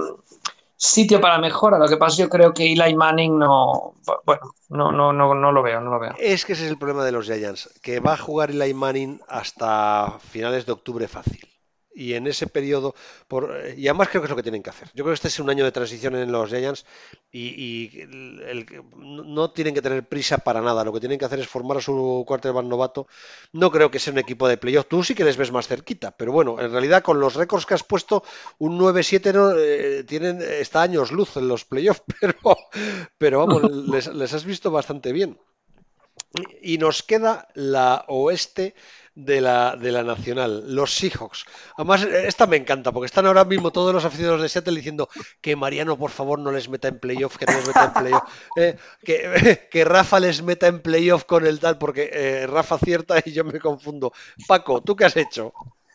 sitio 0.77 1.21
para 1.21 1.39
mejora. 1.39 1.79
Lo 1.79 1.89
que 1.89 1.97
pasa 1.97 2.23
yo 2.23 2.29
creo 2.29 2.53
que 2.53 2.73
Eli 2.73 2.95
Manning 2.95 3.39
no, 3.39 3.95
bueno, 4.25 4.43
no, 4.69 4.93
no, 4.93 5.13
no, 5.13 5.35
no 5.35 5.53
lo 5.53 5.63
veo, 5.63 5.81
no 5.81 5.91
lo 5.91 6.01
veo. 6.01 6.15
Es 6.19 6.45
que 6.45 6.53
ese 6.53 6.65
es 6.65 6.71
el 6.71 6.79
problema 6.79 7.05
de 7.05 7.13
los 7.13 7.27
Giants, 7.27 7.71
que 7.83 8.01
va 8.01 8.15
a 8.15 8.19
jugar 8.19 8.51
Eli 8.51 8.75
Manning 8.75 9.21
hasta 9.29 10.19
finales 10.21 10.67
de 10.67 10.73
octubre 10.73 11.09
fácil 11.09 11.56
y 11.97 12.13
en 12.13 12.27
ese 12.27 12.47
periodo, 12.47 12.95
por, 13.27 13.57
y 13.75 13.89
además 13.89 14.09
creo 14.11 14.21
que 14.21 14.27
es 14.27 14.31
lo 14.31 14.37
que 14.37 14.43
tienen 14.43 14.63
que 14.63 14.69
hacer. 14.69 14.89
Yo 14.89 15.03
creo 15.03 15.13
que 15.13 15.15
este 15.15 15.29
es 15.29 15.41
un 15.41 15.49
año 15.49 15.65
de 15.65 15.73
transición 15.73 16.15
en 16.15 16.31
los 16.31 16.51
Giants 16.51 16.85
y, 17.33 18.05
no 18.97 19.51
tienen 19.53 19.75
que 19.75 19.81
tener 19.81 20.07
prisa 20.07 20.37
para 20.39 20.61
nada. 20.61 20.85
Lo 20.85 20.93
que 20.93 21.01
tienen 21.01 21.19
que 21.19 21.25
hacer 21.25 21.41
es 21.41 21.49
formar 21.49 21.79
a 21.79 21.81
su 21.81 22.25
quarterback 22.27 22.67
novato. 22.67 23.09
No 23.53 23.71
creo 23.71 23.91
que 23.91 23.99
sea 23.99 24.13
un 24.13 24.19
equipo 24.19 24.47
de 24.47 24.59
playoff. 24.59 24.87
Tú 24.89 25.03
sí 25.03 25.15
que 25.15 25.25
les 25.25 25.39
ves 25.39 25.51
más 25.51 25.69
cerquita, 25.69 26.11
pero 26.11 26.33
bueno, 26.33 26.61
en 26.61 26.71
realidad 26.71 27.03
con 27.03 27.19
los 27.19 27.35
récords 27.35 27.65
que 27.65 27.75
has 27.75 27.83
puesto, 27.83 28.23
un 28.59 28.79
9-7 28.79 29.33
no, 29.33 29.53
eh, 29.57 30.05
tienen, 30.05 30.43
está 30.43 30.83
años 30.83 31.13
luz 31.13 31.39
en 31.39 31.49
los 31.49 31.65
playoffs, 31.65 32.03
pero, 32.21 32.35
pero 33.17 33.39
vamos, 33.47 33.63
les, 33.89 34.09
les 34.09 34.35
has 34.35 34.45
visto 34.45 34.71
bastante 34.71 35.13
bien. 35.13 35.39
Y 36.61 36.77
nos 36.77 37.03
queda 37.03 37.49
la 37.55 38.05
oeste 38.09 38.75
de 39.17 39.41
la, 39.41 39.77
de 39.77 39.91
la 39.91 40.03
Nacional, 40.03 40.75
los 40.75 40.95
Seahawks. 40.95 41.47
Además, 41.77 42.05
esta 42.05 42.47
me 42.47 42.59
encanta, 42.59 42.93
porque 42.93 43.07
están 43.07 43.27
ahora 43.27 43.45
mismo 43.45 43.73
todos 43.73 43.93
los 43.93 44.05
aficionados 44.05 44.43
de 44.43 44.49
Seattle 44.51 44.77
diciendo 44.77 45.09
que 45.41 45.57
Mariano, 45.57 45.97
por 45.97 46.11
favor, 46.11 46.39
no 46.39 46.53
les 46.53 46.69
meta 46.69 46.89
en 46.89 47.01
playoff, 47.01 47.39
que 47.39 47.47
no 47.47 47.55
les 47.55 47.67
meta 47.67 47.85
en 47.85 47.93
playoff, 47.95 48.23
eh, 48.57 48.77
que, 49.03 49.69
que, 49.71 49.85
Rafa 49.85 50.21
les 50.21 50.43
meta 50.43 50.67
en 50.67 50.83
playoff 50.83 51.25
con 51.25 51.47
el 51.47 51.59
tal, 51.59 51.79
porque 51.79 52.11
eh, 52.13 52.47
Rafa 52.47 52.75
acierta 52.75 53.17
y 53.25 53.33
yo 53.33 53.43
me 53.43 53.59
confundo. 53.59 54.13
Paco, 54.47 54.83
¿tú 54.83 54.95
qué 54.95 55.07
has 55.07 55.17
hecho? 55.17 55.55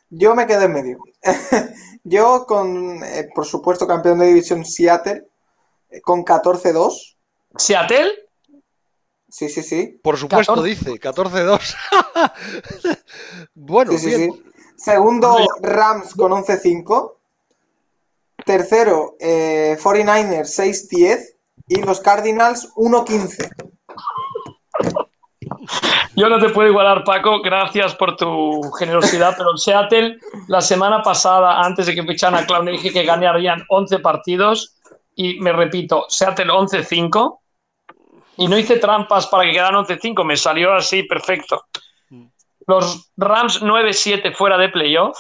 Yo 0.10 0.34
me 0.36 0.48
quedé 0.48 0.66
en 0.66 0.74
medio. 0.74 0.98
yo 2.04 2.46
con, 2.48 3.04
eh, 3.04 3.30
por 3.34 3.46
supuesto, 3.46 3.86
campeón 3.86 4.18
de 4.18 4.28
división 4.28 4.66
Seattle, 4.66 5.28
con 6.02 6.26
14-2. 6.26 7.18
¿Seattle? 7.56 8.12
Sí, 9.32 9.48
sí, 9.48 9.64
sí. 9.64 10.00
Por 10.04 10.18
supuesto, 10.18 10.62
dice, 10.62 11.00
14-2. 11.00 11.76
bueno, 13.56 13.94
Segundo, 14.76 15.38
Rams 15.62 16.14
con 16.16 16.34
11-5. 16.34 17.14
Tercero, 18.46 19.16
49ers 19.20 20.60
eh, 20.60 20.72
6-10. 20.72 21.36
Y 21.70 21.82
los 21.82 22.02
Cardinals 22.02 22.74
1-15. 22.76 23.50
Yo 26.18 26.28
no 26.28 26.40
te 26.40 26.50
puedo 26.50 26.68
igualar, 26.68 27.06
Paco, 27.06 27.42
gracias 27.42 27.96
por 27.96 28.18
tu 28.18 28.62
generosidad, 28.74 29.36
pero 29.38 29.56
Seattle 29.56 30.18
la 30.48 30.60
semana 30.60 31.02
pasada, 31.02 31.62
antes 31.62 31.86
de 31.86 31.96
que 31.96 32.04
ficharan 32.04 32.44
a 32.44 32.46
Clown, 32.46 32.66
dije 32.66 32.92
que 32.92 33.04
ganarían 33.04 33.64
11 33.70 34.00
partidos 34.00 34.76
y 35.16 35.40
me 35.40 35.54
repito, 35.54 36.06
Seattle 36.10 36.52
11-5 36.52 37.41
y 38.38 38.48
no 38.48 38.58
hice 38.58 38.78
trampas 38.78 39.28
para 39.28 39.46
que 39.46 39.52
quedaran 39.52 39.86
11-5, 39.86 40.24
me 40.24 40.38
salió 40.38 40.74
así 40.74 41.04
perfecto. 41.04 41.66
Mm. 42.10 42.26
Los 42.68 43.12
Rams 43.18 43.62
9-7 43.62 44.34
fuera 44.36 44.58
de 44.58 44.70
playoff. 44.70 45.18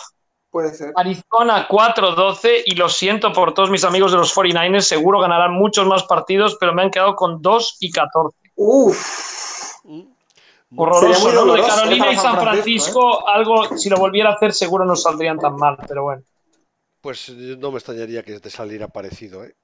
Puede 0.49 0.73
ser. 0.73 0.91
Arizona 0.95 1.67
4-12 1.67 2.63
y 2.65 2.75
lo 2.75 2.89
siento 2.89 3.31
por 3.31 3.53
todos 3.53 3.69
mis 3.69 3.83
amigos 3.83 4.11
de 4.11 4.17
los 4.17 4.35
49ers, 4.35 4.81
seguro 4.81 5.19
ganarán 5.19 5.53
muchos 5.53 5.87
más 5.87 6.03
partidos, 6.03 6.57
pero 6.59 6.73
me 6.73 6.81
han 6.81 6.91
quedado 6.91 7.15
con 7.15 7.41
2 7.41 7.77
y 7.79 7.91
14. 7.91 8.37
Uf. 8.55 9.31
Horroroso, 10.75 11.31
¿no? 11.33 11.45
Lo 11.45 11.53
de 11.55 11.61
Carolina 11.61 12.11
y 12.11 12.15
San 12.15 12.39
Francisco, 12.39 13.19
¿eh? 13.19 13.23
algo, 13.27 13.77
si 13.77 13.89
lo 13.89 13.97
volviera 13.97 14.29
a 14.29 14.33
hacer, 14.33 14.53
seguro 14.53 14.85
no 14.85 14.95
saldrían 14.95 15.37
tan 15.37 15.55
mal, 15.55 15.77
pero 15.87 16.03
bueno. 16.03 16.23
Pues 17.01 17.29
no 17.29 17.71
me 17.71 17.77
extrañaría 17.77 18.23
que 18.23 18.39
te 18.39 18.49
saliera 18.49 18.87
parecido, 18.87 19.43
¿eh? 19.43 19.55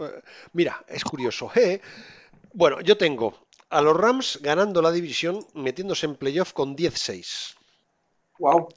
eh 0.00 0.22
mira, 0.52 0.82
es 0.88 1.04
curioso, 1.04 1.50
¿eh? 1.54 1.80
Bueno, 2.52 2.80
yo 2.80 2.96
tengo 2.96 3.46
a 3.70 3.80
los 3.82 3.96
Rams 3.96 4.38
ganando 4.42 4.80
la 4.82 4.90
división, 4.90 5.46
metiéndose 5.54 6.06
en 6.06 6.16
playoff 6.16 6.52
con 6.52 6.76
10-6. 6.76 7.54
Wow. 8.38 8.68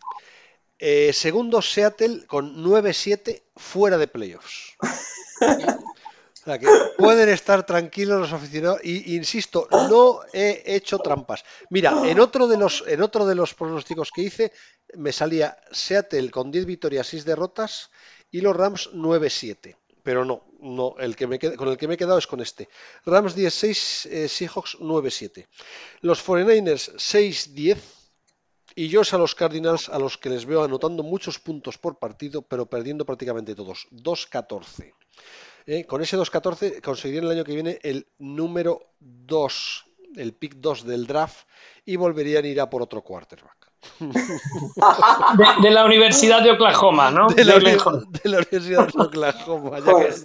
Eh, 0.78 1.14
segundo, 1.14 1.62
Seattle 1.62 2.26
con 2.26 2.64
9-7 2.64 3.44
fuera 3.56 3.98
de 3.98 4.08
playoffs. 4.08 4.76
O 6.42 6.44
sea 6.44 6.58
que 6.58 6.66
pueden 6.98 7.30
estar 7.30 7.64
tranquilos 7.68 8.20
los 8.20 8.34
aficionados. 8.34 8.80
Y 8.84 9.16
insisto, 9.16 9.68
no 9.72 10.22
he 10.34 10.64
hecho 10.66 10.98
trampas. 10.98 11.46
Mira, 11.70 11.94
en 12.04 12.20
otro 12.20 12.48
de 12.48 12.58
los, 12.58 12.84
en 12.88 13.04
otro 13.04 13.28
de 13.28 13.36
los 13.36 13.54
pronósticos 13.54 14.10
que 14.10 14.24
hice, 14.24 14.52
me 14.96 15.12
salía 15.12 15.56
Seattle 15.72 16.32
con 16.32 16.50
10 16.50 16.66
victorias, 16.66 17.06
6 17.08 17.26
derrotas 17.26 17.92
y 18.32 18.42
los 18.42 18.56
Rams 18.56 18.90
9-7. 18.92 19.76
Pero 20.04 20.26
no, 20.26 20.44
no, 20.60 20.96
el 21.00 21.16
que 21.16 21.28
me 21.28 21.40
con 21.40 21.68
el 21.68 21.78
que 21.78 21.88
me 21.88 21.96
he 21.96 21.98
quedado 21.98 22.18
es 22.18 22.28
con 22.28 22.42
este. 22.42 22.70
Rams 23.06 23.36
10-6, 23.36 24.10
eh, 24.10 24.28
Seahawks 24.28 24.80
9-7. 24.80 25.48
Los 26.02 26.26
49ers 26.26 26.96
6-10. 26.96 27.78
Y 28.74 28.88
yo 28.88 29.02
es 29.02 29.14
a 29.14 29.18
los 29.18 29.36
Cardinals 29.36 29.90
a 29.90 30.00
los 30.00 30.18
que 30.18 30.30
les 30.30 30.46
veo 30.46 30.64
anotando 30.64 31.04
muchos 31.04 31.40
puntos 31.40 31.78
por 31.78 32.00
partido, 32.00 32.42
pero 32.42 32.66
perdiendo 32.66 33.06
prácticamente 33.06 33.54
todos. 33.54 33.88
2-14. 33.92 34.94
Eh, 35.66 35.86
Con 35.86 36.02
ese 36.02 36.18
2-14 36.18 36.82
conseguirían 36.82 37.26
el 37.26 37.32
año 37.32 37.44
que 37.44 37.54
viene 37.54 37.80
el 37.84 38.08
número 38.18 38.94
2, 39.00 39.86
el 40.16 40.34
pick 40.34 40.56
2 40.56 40.86
del 40.86 41.06
draft 41.06 41.48
y 41.86 41.98
volverían 41.98 42.46
a 42.46 42.48
ir 42.48 42.62
a 42.62 42.70
por 42.70 42.82
otro 42.82 43.04
quarterback. 43.04 43.61
De, 44.00 45.46
de 45.62 45.72
la 45.72 45.86
Universidad 45.86 46.44
de 46.44 46.52
Oklahoma, 46.52 47.12
¿no? 47.12 47.28
De 47.28 47.44
la, 47.46 47.60
de 47.60 47.60
Universidad 48.26 48.88
de 48.88 49.02
Oklahoma, 49.02 49.80
ya 49.80 49.94
que, 49.96 50.16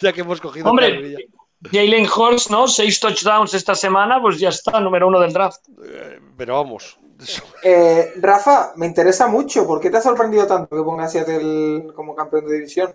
ya 0.00 0.12
que 0.12 0.20
hemos 0.20 0.40
cogido 0.40 0.68
Hombre. 0.68 1.28
Jalen 1.70 2.06
Hurts, 2.06 2.50
¿no? 2.50 2.66
Seis 2.68 2.98
touchdowns 3.00 3.52
esta 3.54 3.74
semana, 3.74 4.20
pues 4.20 4.38
ya 4.38 4.48
está, 4.48 4.80
número 4.80 5.08
uno 5.08 5.20
del 5.20 5.32
draft. 5.32 5.60
Eh, 5.84 6.18
Pero 6.36 6.54
vamos, 6.54 6.98
Eh, 7.62 8.12
Rafa, 8.16 8.72
me 8.76 8.86
interesa 8.86 9.26
mucho. 9.26 9.66
¿Por 9.66 9.80
qué 9.80 9.90
te 9.90 9.98
ha 9.98 10.02
sorprendido 10.02 10.46
tanto 10.46 10.76
que 10.76 10.82
pongas 10.82 11.12
Seattle 11.12 11.92
como 11.94 12.14
campeón 12.14 12.46
de 12.46 12.54
división? 12.54 12.94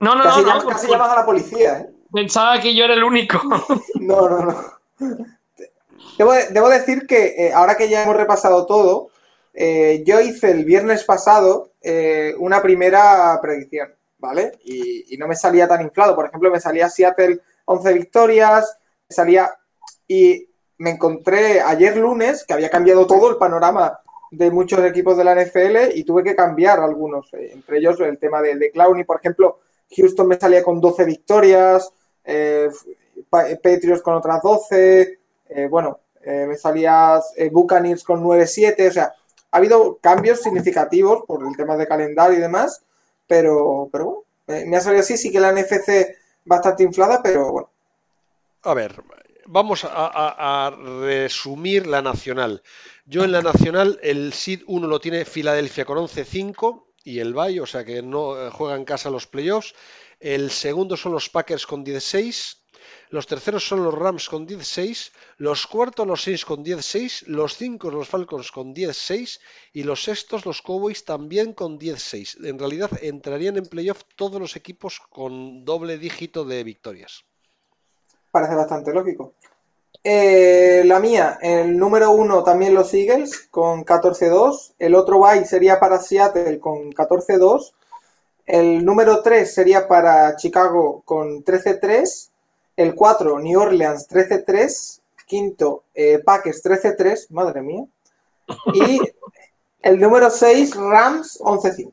No, 0.00 0.14
no, 0.14 0.22
Casi, 0.22 0.40
no, 0.40 0.46
llamas, 0.46 0.64
no, 0.64 0.70
casi 0.70 0.86
pues, 0.86 0.98
llamas 0.98 1.12
a 1.12 1.20
la 1.20 1.26
policía, 1.26 1.78
¿eh? 1.78 1.90
pensaba 2.12 2.60
que 2.60 2.74
yo 2.74 2.84
era 2.84 2.94
el 2.94 3.04
único. 3.04 3.40
No, 4.00 4.28
no, 4.28 4.44
no. 4.44 5.26
Debo, 6.18 6.68
decir 6.68 7.06
que 7.06 7.34
eh, 7.36 7.52
ahora 7.52 7.76
que 7.76 7.88
ya 7.88 8.02
hemos 8.02 8.16
repasado 8.16 8.66
todo, 8.66 9.10
eh, 9.52 10.02
yo 10.06 10.20
hice 10.20 10.50
el 10.50 10.64
viernes 10.64 11.04
pasado 11.04 11.72
eh, 11.82 12.34
una 12.38 12.62
primera 12.62 13.38
predicción, 13.42 13.94
¿vale? 14.18 14.52
Y, 14.64 15.16
no 15.18 15.28
me 15.28 15.36
salía 15.36 15.68
tan 15.68 15.82
inflado. 15.82 16.14
Por 16.14 16.26
ejemplo, 16.26 16.50
me 16.50 16.60
salía 16.60 16.88
Seattle 16.88 17.40
11 17.66 17.92
victorias, 17.92 18.78
me 19.08 19.14
salía... 19.14 19.50
Y 20.06 20.48
me 20.78 20.90
encontré 20.90 21.60
ayer 21.60 21.96
lunes 21.96 22.44
que 22.44 22.52
había 22.52 22.68
cambiado 22.68 23.06
todo 23.06 23.30
el 23.30 23.36
panorama 23.36 24.00
de 24.30 24.50
muchos 24.50 24.84
equipos 24.84 25.16
de 25.16 25.24
la 25.24 25.34
NFL 25.34 25.96
y 25.96 26.04
tuve 26.04 26.24
que 26.24 26.34
cambiar 26.34 26.80
algunos, 26.80 27.32
entre 27.32 27.78
ellos 27.78 27.98
el 28.00 28.18
tema 28.18 28.42
de, 28.42 28.56
de 28.56 28.70
Clowney, 28.72 29.04
por 29.04 29.18
ejemplo, 29.18 29.60
Houston 29.96 30.26
me 30.26 30.38
salía 30.38 30.62
con 30.62 30.80
12 30.80 31.04
victorias, 31.04 31.90
eh, 32.24 32.68
con 34.02 34.14
otras 34.14 34.42
12, 34.42 35.18
eh, 35.48 35.68
bueno, 35.68 36.00
eh, 36.24 36.46
me 36.46 36.56
salía 36.56 37.20
eh, 37.36 37.50
Buccaneers 37.50 38.04
con 38.04 38.22
9-7, 38.22 38.88
o 38.88 38.92
sea, 38.92 39.14
ha 39.50 39.56
habido 39.56 39.98
cambios 39.98 40.40
significativos 40.40 41.24
por 41.26 41.46
el 41.46 41.56
tema 41.56 41.76
de 41.76 41.86
calendario 41.86 42.38
y 42.38 42.40
demás, 42.40 42.82
pero, 43.26 43.88
pero 43.92 44.04
bueno, 44.04 44.66
me 44.66 44.76
ha 44.76 44.80
salido 44.80 45.02
así, 45.02 45.16
sí 45.16 45.30
que 45.30 45.40
la 45.40 45.52
NFC 45.52 46.16
bastante 46.44 46.82
inflada, 46.82 47.22
pero 47.22 47.52
bueno. 47.52 47.70
A 48.62 48.74
ver, 48.74 49.02
vamos 49.46 49.84
a 49.84 50.72
resumir 51.00 51.86
la 51.86 52.02
nacional. 52.02 52.62
Yo 53.06 53.22
en 53.22 53.32
la 53.32 53.42
nacional 53.42 53.98
el 54.02 54.32
SID 54.32 54.62
1 54.66 54.86
lo 54.86 54.98
tiene 54.98 55.26
Filadelfia 55.26 55.84
con 55.84 55.98
11-5 55.98 56.84
y 57.04 57.18
el 57.18 57.34
Bay, 57.34 57.60
o 57.60 57.66
sea 57.66 57.84
que 57.84 58.00
no 58.00 58.40
eh, 58.40 58.50
juega 58.50 58.76
en 58.76 58.86
casa 58.86 59.10
los 59.10 59.26
playoffs. 59.26 59.74
El 60.20 60.50
segundo 60.50 60.96
son 60.96 61.12
los 61.12 61.28
Packers 61.28 61.66
con 61.66 61.84
16. 61.84 62.63
Los 63.14 63.28
terceros 63.28 63.64
son 63.64 63.84
los 63.84 63.94
Rams 63.94 64.28
con 64.28 64.44
16. 64.44 65.12
Los 65.36 65.68
cuartos 65.68 66.04
los 66.04 66.24
Saints 66.24 66.44
con 66.44 66.64
16. 66.64 67.28
Los 67.28 67.56
cinco 67.56 67.88
los 67.88 68.08
Falcons 68.08 68.50
con 68.50 68.74
16. 68.74 69.40
Y 69.72 69.84
los 69.84 70.02
sextos 70.02 70.44
los 70.44 70.62
Cowboys 70.62 71.04
también 71.04 71.52
con 71.52 71.78
16. 71.78 72.38
En 72.42 72.58
realidad 72.58 72.90
entrarían 73.02 73.56
en 73.56 73.66
playoff 73.66 74.02
todos 74.16 74.40
los 74.40 74.56
equipos 74.56 74.98
con 74.98 75.64
doble 75.64 75.96
dígito 75.96 76.44
de 76.44 76.64
victorias. 76.64 77.24
Parece 78.32 78.56
bastante 78.56 78.92
lógico. 78.92 79.34
Eh, 80.02 80.82
la 80.84 80.98
mía, 80.98 81.38
el 81.40 81.78
número 81.78 82.10
uno 82.10 82.42
también 82.42 82.74
los 82.74 82.92
Eagles 82.94 83.46
con 83.48 83.84
14-2. 83.84 84.74
El 84.80 84.96
otro 84.96 85.20
bye 85.20 85.44
sería 85.44 85.78
para 85.78 86.00
Seattle 86.00 86.58
con 86.58 86.90
14-2. 86.90 87.74
El 88.44 88.84
número 88.84 89.22
3 89.22 89.54
sería 89.54 89.86
para 89.86 90.34
Chicago 90.34 91.02
con 91.04 91.44
13-3. 91.44 92.32
El 92.76 92.94
4, 92.94 93.38
New 93.38 93.60
Orleans 93.60 94.08
13-3. 94.08 95.00
Quinto, 95.26 95.84
eh, 95.94 96.20
Packers 96.24 96.62
13-3. 96.62 97.30
Madre 97.30 97.62
mía. 97.62 97.84
Y 98.74 99.00
el 99.82 100.00
número 100.00 100.30
6, 100.30 100.74
Rams 100.76 101.38
11-5. 101.40 101.92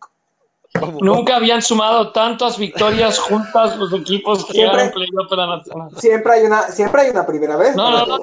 Vamos, 0.80 1.02
Nunca 1.02 1.36
habían 1.38 1.62
sumado 1.62 2.12
tantas 2.12 2.58
victorias 2.58 3.20
juntas 3.20 3.78
los 3.78 3.94
equipos 3.94 4.46
que 4.46 4.54
Siempre- 4.54 4.82
han 4.84 4.92
playoff 4.92 5.30
de 5.30 5.36
la 5.38 5.48
nacional. 5.48 5.90
Siempre 5.98 6.34
hay 6.34 6.44
una, 6.44 6.64
siempre 6.64 7.02
hay 7.04 7.10
una 7.12 7.26
primera 7.26 7.56
vez. 7.58 7.76
No, 7.76 7.92
no, 7.92 8.06
no. 8.06 8.18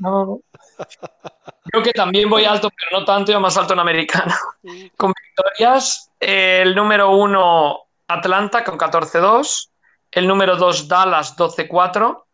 No, 0.00 0.24
no. 0.26 0.40
Creo 1.64 1.82
que 1.82 1.92
también 1.92 2.28
voy 2.28 2.44
alto, 2.44 2.68
pero 2.70 3.00
no 3.00 3.04
tanto, 3.04 3.32
yo 3.32 3.40
más 3.40 3.56
alto 3.56 3.72
en 3.74 3.80
americano. 3.80 4.34
Con 4.96 5.12
victorias, 5.12 6.10
eh, 6.18 6.60
el 6.62 6.74
número 6.74 7.10
uno 7.16 7.80
Atlanta 8.08 8.64
con 8.64 8.78
14-2, 8.78 9.69
el 10.10 10.26
número 10.26 10.56
2 10.56 10.88
Dallas 10.88 11.36
12-4, 11.36 12.24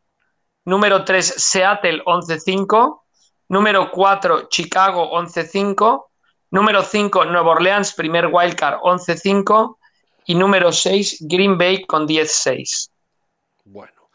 número 0.64 1.04
3 1.04 1.34
Seattle 1.36 2.02
11-5, 2.04 3.02
número 3.48 3.90
4 3.90 4.48
Chicago 4.48 5.10
11-5, 5.12 6.06
número 6.50 6.82
5 6.82 7.24
Nueva 7.26 7.50
Orleans, 7.50 7.92
primer 7.94 8.26
wildcard 8.26 8.80
11-5 8.80 9.76
y 10.26 10.34
número 10.34 10.72
6 10.72 11.18
Green 11.20 11.56
Bay 11.56 11.84
con 11.84 12.06
10-6. 12.06 12.90
Bueno, 13.64 14.10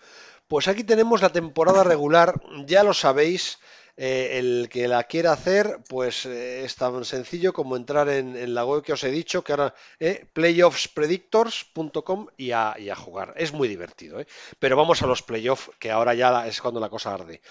pues 0.47 0.68
aquí 0.68 0.84
tenemos 0.84 1.22
la 1.22 1.30
temporada 1.30 1.84
regular, 1.84 2.34
ya 2.66 2.84
lo 2.84 2.93
sabéis. 2.93 3.59
Eh, 3.97 4.39
el 4.39 4.69
que 4.69 4.87
la 4.87 5.03
quiera 5.03 5.33
hacer, 5.33 5.79
pues 5.87 6.25
eh, 6.25 6.63
es 6.63 6.75
tan 6.75 7.03
sencillo 7.05 7.53
como 7.53 7.75
entrar 7.75 8.09
en, 8.09 8.35
en 8.35 8.53
la 8.53 8.65
web 8.65 8.83
que 8.83 8.93
os 8.93 9.03
he 9.03 9.11
dicho, 9.11 9.43
que 9.43 9.51
ahora 9.53 9.75
eh, 9.99 10.25
playoffspredictors.com 10.33 12.27
y 12.37 12.51
a, 12.51 12.75
jugar. 12.95 13.33
Es 13.37 13.51
muy 13.53 13.67
divertido, 13.67 14.23
pero 14.59 14.77
vamos 14.77 15.01
a 15.01 15.07
los 15.07 15.21
playoffs, 15.23 15.71
que 15.79 15.91
ahora 15.91 16.13
ya 16.13 16.47
es 16.47 16.61
cuando 16.61 16.79
la 16.79 16.89
cosa 16.89 17.13
arde. 17.13 17.41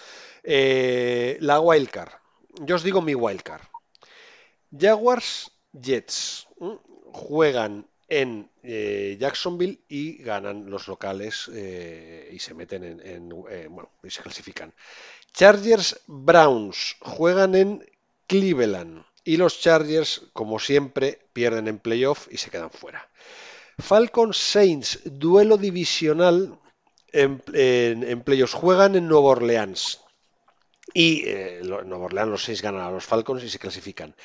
La 1.40 1.60
wildcard. 1.60 2.12
Yo 2.60 2.76
os 2.76 2.82
digo 2.82 3.02
mi 3.02 3.14
wildcard. 3.14 3.62
Jaguars 4.76 5.50
Jets 5.72 6.48
juegan 7.12 7.86
en 8.08 8.50
Jacksonville 8.62 9.80
y 9.88 10.22
ganan 10.22 10.68
los 10.70 10.88
locales 10.88 11.48
y 11.48 12.38
se 12.38 12.54
meten 12.54 12.84
en, 12.84 13.00
en, 13.00 13.28
bueno 13.28 13.90
y 14.02 14.10
se 14.10 14.22
clasifican. 14.22 14.72
Chargers 15.32 16.00
Browns 16.06 16.96
juegan 17.00 17.54
en 17.54 17.86
Cleveland 18.26 19.04
y 19.24 19.36
los 19.36 19.60
Chargers 19.60 20.22
como 20.32 20.58
siempre 20.58 21.26
pierden 21.32 21.68
en 21.68 21.78
playoff 21.78 22.28
y 22.30 22.36
se 22.36 22.50
quedan 22.50 22.70
fuera. 22.70 23.08
Falcons 23.78 24.36
Saints 24.36 25.00
duelo 25.04 25.56
divisional 25.56 26.58
en, 27.12 27.40
playoffs 28.20 28.54
juegan 28.54 28.96
en 28.96 29.08
Nueva 29.08 29.28
Orleans. 29.28 30.00
Y 30.92 31.22
eh, 31.26 31.60
Nueva 31.62 32.06
Orleans 32.06 32.30
los 32.30 32.44
seis 32.44 32.62
ganan 32.62 32.82
a 32.82 32.90
los 32.90 33.04
Falcons 33.04 33.44
y 33.44 33.48
se 33.48 33.58
clasifican. 33.58 34.16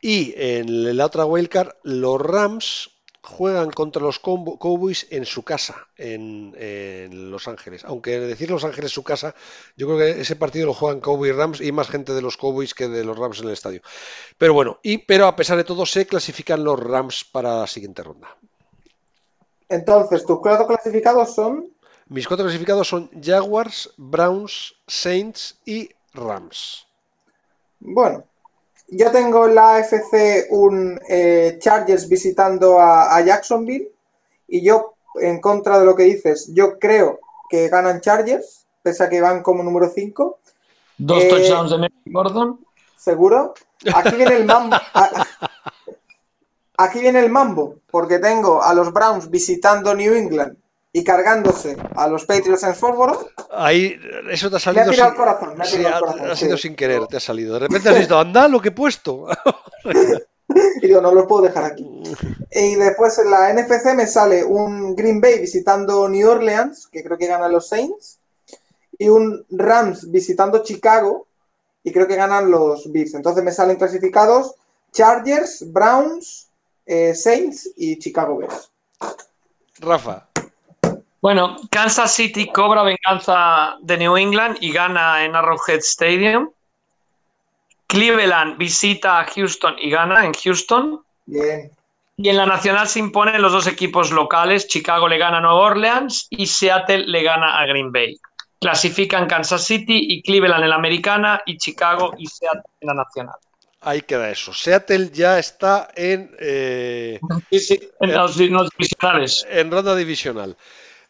Y 0.00 0.32
en 0.36 0.96
la 0.96 1.06
otra 1.06 1.24
wildcard, 1.24 1.72
los 1.82 2.20
Rams 2.20 2.90
juegan 3.24 3.70
contra 3.70 4.02
los 4.02 4.18
Cowboys 4.18 5.06
en 5.10 5.24
su 5.24 5.42
casa, 5.42 5.88
en, 5.96 6.54
en 6.58 7.30
Los 7.30 7.48
Ángeles. 7.48 7.82
Aunque 7.84 8.20
decir 8.20 8.50
Los 8.50 8.64
Ángeles 8.64 8.92
su 8.92 9.02
casa, 9.02 9.34
yo 9.76 9.86
creo 9.86 9.98
que 9.98 10.20
ese 10.20 10.36
partido 10.36 10.66
lo 10.66 10.74
juegan 10.74 11.00
Cowboys 11.00 11.34
Rams 11.34 11.60
y 11.62 11.72
más 11.72 11.88
gente 11.88 12.12
de 12.12 12.20
los 12.20 12.36
Cowboys 12.36 12.74
que 12.74 12.86
de 12.86 13.02
los 13.02 13.18
Rams 13.18 13.40
en 13.40 13.46
el 13.46 13.54
estadio. 13.54 13.80
Pero 14.36 14.52
bueno, 14.52 14.78
y 14.82 14.98
pero 14.98 15.26
a 15.26 15.36
pesar 15.36 15.56
de 15.56 15.64
todo 15.64 15.86
se 15.86 16.06
clasifican 16.06 16.62
los 16.62 16.78
Rams 16.78 17.24
para 17.24 17.60
la 17.60 17.66
siguiente 17.66 18.02
ronda. 18.02 18.28
Entonces, 19.70 20.26
tus 20.26 20.40
cuatro 20.40 20.66
clasificados 20.66 21.34
son. 21.34 21.70
Mis 22.08 22.28
cuatro 22.28 22.44
clasificados 22.44 22.86
son 22.86 23.10
Jaguars, 23.22 23.94
Browns, 23.96 24.74
Saints 24.86 25.58
y 25.64 25.88
Rams. 26.12 26.86
Bueno, 27.80 28.24
yo 28.96 29.10
tengo 29.10 29.46
en 29.46 29.54
la 29.54 29.76
AFC 29.76 30.46
un 30.50 31.00
eh, 31.08 31.56
Chargers 31.60 32.08
visitando 32.08 32.80
a, 32.80 33.14
a 33.16 33.20
Jacksonville 33.22 33.90
y 34.48 34.62
yo, 34.62 34.94
en 35.20 35.40
contra 35.40 35.78
de 35.78 35.84
lo 35.84 35.94
que 35.94 36.04
dices, 36.04 36.50
yo 36.52 36.78
creo 36.78 37.20
que 37.48 37.68
ganan 37.68 38.00
Chargers, 38.00 38.66
pese 38.82 39.04
a 39.04 39.08
que 39.08 39.20
van 39.20 39.42
como 39.42 39.62
número 39.62 39.88
5, 39.88 40.38
Dos 40.96 41.24
Eh, 41.24 41.28
touchdowns 41.28 41.70
de 41.72 41.78
Melvin 41.78 42.12
Gordon. 42.12 42.60
seguro. 42.96 43.54
Aquí 43.94 44.16
viene 44.16 44.36
el 44.36 44.44
mambo. 44.44 44.76
aquí 46.76 47.00
viene 47.00 47.20
el 47.20 47.30
mambo, 47.30 47.76
porque 47.90 48.18
tengo 48.18 48.62
a 48.62 48.74
los 48.74 48.92
Browns 48.92 49.30
visitando 49.30 49.94
New 49.94 50.14
England 50.14 50.56
y 50.96 51.02
cargándose 51.02 51.76
a 51.96 52.06
los 52.06 52.24
Patriots 52.24 52.62
en 52.62 52.74
Fósforo. 52.74 53.28
Ahí, 53.50 53.98
eso 54.30 54.48
te 54.48 54.54
ha 54.54 54.58
Me 54.58 54.60
salido. 54.60 54.84
ha 54.84 54.90
tirado 54.90 54.94
sin- 54.94 55.06
el 55.10 55.14
corazón, 55.16 55.58
me 55.58 55.64
ha 55.64 55.66
sí, 55.66 55.76
tirado 55.78 55.96
el 55.96 56.04
ha- 56.04 56.06
corazón. 56.12 56.30
ha 56.30 56.36
sido 56.36 56.56
sí. 56.56 56.62
sin 56.68 56.76
querer, 56.76 57.06
te 57.08 57.16
ha 57.16 57.20
salido. 57.20 57.54
De 57.54 57.60
repente 57.60 57.88
has 57.88 57.98
visto, 57.98 58.16
anda, 58.18 58.46
lo 58.48 58.60
que 58.62 58.68
he 58.68 58.72
puesto. 58.72 59.26
Y 60.82 60.86
digo, 60.86 61.00
no 61.00 61.12
los 61.12 61.26
puedo 61.26 61.42
dejar 61.42 61.64
aquí. 61.64 61.84
Y 62.52 62.74
después 62.76 63.18
en 63.18 63.30
la 63.30 63.52
NFC 63.52 63.94
me 63.96 64.06
sale 64.06 64.44
un 64.44 64.94
Green 64.94 65.18
Bay 65.20 65.38
visitando 65.40 66.06
New 66.08 66.28
Orleans, 66.28 66.86
que 66.92 67.02
creo 67.02 67.16
que 67.16 67.26
ganan 67.26 67.50
los 67.50 67.66
Saints, 67.66 68.18
y 68.98 69.08
un 69.08 69.44
Rams 69.50 70.10
visitando 70.10 70.62
Chicago, 70.62 71.26
y 71.82 71.90
creo 71.92 72.06
que 72.06 72.14
ganan 72.16 72.50
los 72.50 72.92
Bears. 72.92 73.14
Entonces 73.14 73.42
me 73.42 73.52
salen 73.52 73.76
clasificados 73.78 74.54
Chargers, 74.92 75.64
Browns, 75.72 76.48
eh, 76.86 77.14
Saints 77.14 77.70
y 77.76 77.98
Chicago 77.98 78.36
Bears. 78.36 78.70
Rafa, 79.80 80.28
Bueno, 81.24 81.56
Kansas 81.70 82.12
City 82.12 82.50
cobra 82.52 82.82
venganza 82.82 83.76
de 83.80 83.96
New 83.96 84.14
England 84.14 84.58
y 84.60 84.70
gana 84.70 85.24
en 85.24 85.34
Arrowhead 85.34 85.78
Stadium. 85.78 86.50
Cleveland 87.86 88.58
visita 88.58 89.20
a 89.20 89.24
Houston 89.24 89.74
y 89.78 89.88
gana 89.88 90.26
en 90.26 90.34
Houston. 90.34 91.02
Bien. 91.24 91.70
Y 92.18 92.28
en 92.28 92.36
la 92.36 92.44
nacional 92.44 92.88
se 92.88 92.98
imponen 92.98 93.40
los 93.40 93.52
dos 93.52 93.66
equipos 93.66 94.10
locales. 94.10 94.68
Chicago 94.68 95.08
le 95.08 95.16
gana 95.16 95.38
a 95.38 95.40
Nueva 95.40 95.60
Orleans 95.60 96.26
y 96.28 96.46
Seattle 96.46 97.06
le 97.06 97.22
gana 97.22 97.58
a 97.58 97.64
Green 97.64 97.90
Bay. 97.90 98.18
Clasifican 98.60 99.26
Kansas 99.26 99.64
City 99.64 99.96
y 99.98 100.20
Cleveland 100.20 100.64
en 100.64 100.68
la 100.68 100.76
americana 100.76 101.40
y 101.46 101.56
Chicago 101.56 102.12
y 102.18 102.26
Seattle 102.26 102.64
en 102.82 102.88
la 102.88 102.94
nacional. 102.96 103.36
ahí 103.80 104.02
queda 104.02 104.28
eso. 104.28 104.52
Seattle 104.52 105.08
ya 105.10 105.38
está 105.38 105.88
en, 105.96 106.36
eh, 106.38 107.18
Sí, 107.50 107.60
sí, 107.60 107.80
en 108.00 108.12
los, 108.12 108.38
en 108.38 108.52
los 108.52 108.68
divisionales. 108.76 109.46
en 109.48 109.70
ronda 109.70 109.96
divisional. 109.96 110.54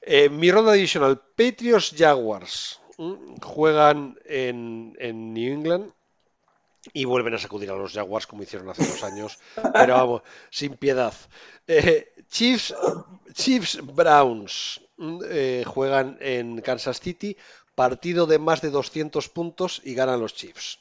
Eh, 0.06 0.28
mi 0.28 0.50
ronda 0.50 0.72
divisional, 0.72 1.18
Patriots 1.34 1.94
Jaguars 1.96 2.78
¿m? 2.98 3.16
juegan 3.40 4.18
en, 4.26 4.92
New 5.32 5.54
England 5.54 5.92
y 6.92 7.06
vuelven 7.06 7.32
a 7.32 7.38
sacudir 7.38 7.70
a 7.70 7.74
los 7.74 7.94
Jaguars 7.94 8.26
como 8.26 8.42
hicieron 8.42 8.68
hace 8.68 8.86
dos 8.86 9.02
años, 9.02 9.38
pero 9.72 9.94
vamos, 9.94 10.22
sin 10.50 10.76
piedad. 10.76 11.14
Eh, 11.66 12.12
Chiefs, 12.28 12.74
Chiefs 13.32 13.78
Browns 13.82 14.82
¿m? 14.98 15.20
eh, 15.26 15.64
juegan 15.66 16.18
en 16.20 16.60
Kansas 16.60 17.00
City, 17.00 17.38
partido 17.74 18.26
de 18.26 18.38
más 18.38 18.60
de 18.60 18.68
200 18.68 19.30
puntos 19.30 19.80
y 19.84 19.94
ganan 19.94 20.20
los 20.20 20.34
Chiefs. 20.34 20.80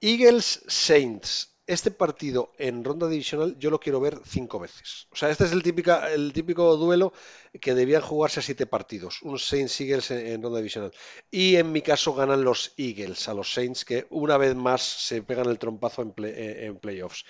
Eagles 0.00 0.64
Saints. 0.66 1.51
Este 1.72 1.90
partido 1.90 2.52
en 2.58 2.84
ronda 2.84 3.08
divisional 3.08 3.56
yo 3.58 3.70
lo 3.70 3.80
quiero 3.80 3.98
ver 3.98 4.20
cinco 4.26 4.58
veces. 4.58 5.06
O 5.10 5.16
sea, 5.16 5.30
este 5.30 5.44
es 5.44 5.52
el, 5.52 5.62
típica, 5.62 6.12
el 6.12 6.32
típico 6.32 6.76
duelo 6.76 7.14
que 7.60 7.74
debían 7.74 8.02
jugarse 8.02 8.40
a 8.40 8.42
siete 8.42 8.66
partidos. 8.66 9.22
Un 9.22 9.38
Saints 9.38 9.80
Eagles 9.80 10.10
en, 10.10 10.26
en 10.26 10.42
ronda 10.42 10.58
divisional. 10.58 10.92
Y 11.30 11.56
en 11.56 11.72
mi 11.72 11.80
caso 11.80 12.12
ganan 12.14 12.44
los 12.44 12.74
Eagles 12.76 13.26
a 13.28 13.34
los 13.34 13.54
Saints 13.54 13.86
que 13.86 14.06
una 14.10 14.36
vez 14.36 14.54
más 14.54 14.82
se 14.82 15.22
pegan 15.22 15.48
el 15.48 15.58
trompazo 15.58 16.02
en, 16.02 16.12
play- 16.12 16.34
eh, 16.36 16.66
en 16.66 16.76
playoffs. 16.76 17.24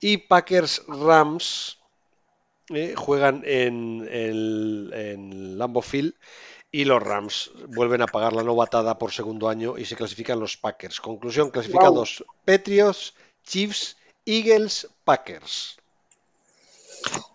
Y 0.00 0.16
Packers 0.16 0.82
Rams 0.88 1.78
eh, 2.70 2.94
juegan 2.96 3.42
en, 3.44 4.08
el, 4.10 4.90
en 4.94 5.58
Lambeau 5.58 5.82
Field 5.82 6.14
y 6.70 6.86
los 6.86 7.02
Rams 7.02 7.50
vuelven 7.68 8.00
a 8.00 8.06
pagar 8.06 8.32
la 8.32 8.42
novatada 8.42 8.96
por 8.96 9.12
segundo 9.12 9.50
año 9.50 9.76
y 9.76 9.84
se 9.84 9.96
clasifican 9.96 10.40
los 10.40 10.56
Packers. 10.56 11.00
Conclusión, 11.00 11.50
clasificados 11.50 12.24
Patriots, 12.46 13.12
Chiefs, 13.44 13.96
Eagles, 14.24 14.88
Packers. 15.04 15.78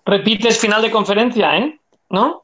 Repites 0.05 0.57
final 0.57 0.81
de 0.81 0.91
conferencia, 0.91 1.57
¿eh? 1.57 1.79
¿No? 2.09 2.43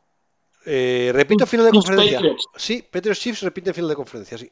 Eh, 0.65 1.11
repito 1.13 1.45
final 1.45 1.65
de 1.67 1.71
Chiefs, 1.71 1.85
conferencia. 1.85 2.17
Patriots. 2.17 2.45
Sí, 2.55 2.81
Patriots 2.81 3.19
Chiefs 3.19 3.41
repite 3.41 3.73
final 3.73 3.89
de 3.89 3.95
conferencia, 3.95 4.37
sí. 4.37 4.51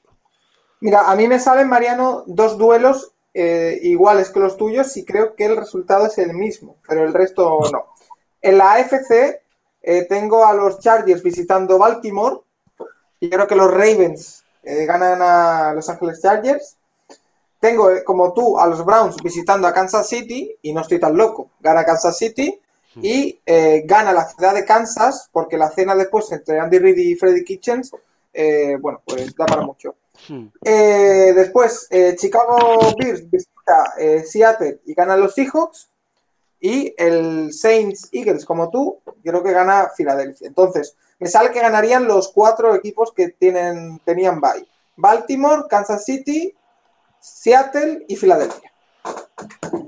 Mira, 0.81 1.11
a 1.11 1.15
mí 1.15 1.27
me 1.27 1.39
salen, 1.39 1.69
Mariano, 1.69 2.23
dos 2.25 2.57
duelos 2.57 3.11
eh, 3.33 3.79
iguales 3.83 4.29
que 4.29 4.39
los 4.39 4.57
tuyos 4.57 4.97
y 4.97 5.05
creo 5.05 5.35
que 5.35 5.45
el 5.45 5.55
resultado 5.55 6.07
es 6.07 6.17
el 6.17 6.33
mismo, 6.33 6.77
pero 6.87 7.05
el 7.05 7.13
resto 7.13 7.59
no. 7.71 7.93
En 8.41 8.57
la 8.57 8.73
AFC 8.73 9.41
eh, 9.83 10.05
tengo 10.09 10.45
a 10.45 10.53
los 10.53 10.79
Chargers 10.79 11.23
visitando 11.23 11.77
Baltimore 11.77 12.41
y 13.19 13.29
creo 13.29 13.47
que 13.47 13.55
los 13.55 13.71
Ravens 13.71 14.43
eh, 14.63 14.85
ganan 14.85 15.21
a 15.21 15.73
Los 15.73 15.89
Ángeles 15.89 16.21
Chargers. 16.21 16.77
Tengo, 17.61 17.91
eh, 17.91 18.03
como 18.03 18.33
tú, 18.33 18.59
a 18.59 18.65
los 18.65 18.83
Browns 18.83 19.17
visitando 19.23 19.67
a 19.67 19.73
Kansas 19.73 20.09
City 20.09 20.57
y 20.63 20.73
no 20.73 20.81
estoy 20.81 20.99
tan 20.99 21.15
loco. 21.15 21.51
Gana 21.59 21.85
Kansas 21.85 22.17
City 22.17 22.59
y 22.95 23.39
eh, 23.45 23.83
gana 23.85 24.11
la 24.11 24.27
ciudad 24.27 24.55
de 24.55 24.65
Kansas 24.65 25.29
porque 25.31 25.57
la 25.57 25.69
cena 25.69 25.95
después 25.95 26.29
entre 26.31 26.59
Andy 26.59 26.79
Reid 26.79 26.97
y 26.97 27.15
Freddy 27.15 27.43
Kitchens, 27.43 27.91
eh, 28.33 28.77
bueno, 28.81 29.01
pues 29.05 29.33
da 29.35 29.45
para 29.45 29.61
mucho. 29.61 29.95
Hmm. 30.27 30.47
Eh, 30.63 31.33
después, 31.35 31.87
Chicago 32.17 32.79
Bears 32.97 33.29
visita 33.29 33.93
Seattle 34.25 34.79
y 34.85 34.93
gana 34.95 35.15
los 35.15 35.35
Seahawks. 35.35 35.87
Y 36.63 36.93
el 36.95 37.51
Saints 37.53 38.09
Eagles, 38.11 38.45
como 38.45 38.69
tú, 38.69 38.99
creo 39.23 39.41
que 39.41 39.51
gana 39.51 39.89
Filadelfia. 39.95 40.47
Entonces, 40.47 40.95
me 41.19 41.27
sale 41.27 41.51
que 41.51 41.59
ganarían 41.59 42.07
los 42.07 42.27
cuatro 42.29 42.75
equipos 42.75 43.11
que 43.13 43.29
tienen, 43.29 43.99
tenían 44.05 44.39
bye. 44.39 44.67
Baltimore, 44.95 45.63
Kansas 45.67 46.05
City, 46.05 46.53
Seattle 47.21 48.05
y 48.07 48.15
Filadelfia. 48.15 48.71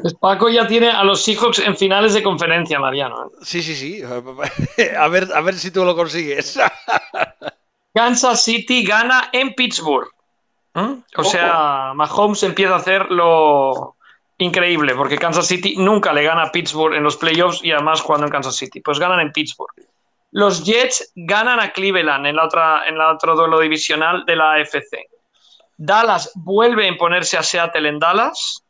Pues 0.02 0.14
Paco 0.16 0.50
ya 0.50 0.68
tiene 0.68 0.90
a 0.90 1.04
los 1.04 1.24
Seahawks 1.24 1.60
en 1.60 1.76
finales 1.76 2.14
de 2.14 2.24
conferencia, 2.24 2.80
Mariano. 2.80 3.26
¿eh? 3.26 3.30
Sí, 3.42 3.62
sí, 3.62 3.76
sí. 3.76 4.02
A 4.98 5.08
ver, 5.08 5.28
a 5.34 5.42
ver 5.42 5.56
si 5.56 5.72
tú 5.72 5.84
lo 5.86 5.96
consigues. 5.96 6.60
Kansas 7.94 8.44
City 8.44 8.84
gana 8.84 9.30
en 9.32 9.54
Pittsburgh. 9.54 10.10
¿Mm? 10.74 11.04
O 11.18 11.24
sea, 11.24 11.94
Mahomes 11.94 12.42
empieza 12.42 12.74
a 12.74 12.78
hacer 12.78 13.12
lo 13.12 13.96
increíble, 14.40 14.96
porque 14.96 15.18
Kansas 15.18 15.46
City 15.46 15.76
nunca 15.78 16.12
le 16.12 16.24
gana 16.24 16.44
a 16.44 16.52
Pittsburgh 16.52 16.96
en 16.96 17.04
los 17.04 17.18
playoffs 17.18 17.64
y 17.64 17.72
además 17.72 18.02
jugando 18.02 18.26
en 18.26 18.32
Kansas 18.32 18.56
City. 18.56 18.82
Pues 18.82 18.98
ganan 19.00 19.20
en 19.20 19.32
Pittsburgh. 19.32 19.72
Los 20.32 20.66
Jets 20.66 21.12
ganan 21.16 21.60
a 21.60 21.72
Cleveland 21.72 22.26
en 22.26 22.36
la 22.36 22.46
otra, 22.46 22.88
en 22.88 22.98
la 22.98 23.12
otro 23.12 23.36
duelo 23.36 23.60
divisional 23.60 24.26
de 24.26 24.36
la 24.36 24.54
AFC. 24.54 25.08
Dallas 25.86 26.32
vuelve 26.36 26.86
a 26.86 26.88
imponerse 26.88 27.38
a 27.38 27.44
Seattle 27.44 27.90
en 27.90 28.00
Dallas 28.00 28.64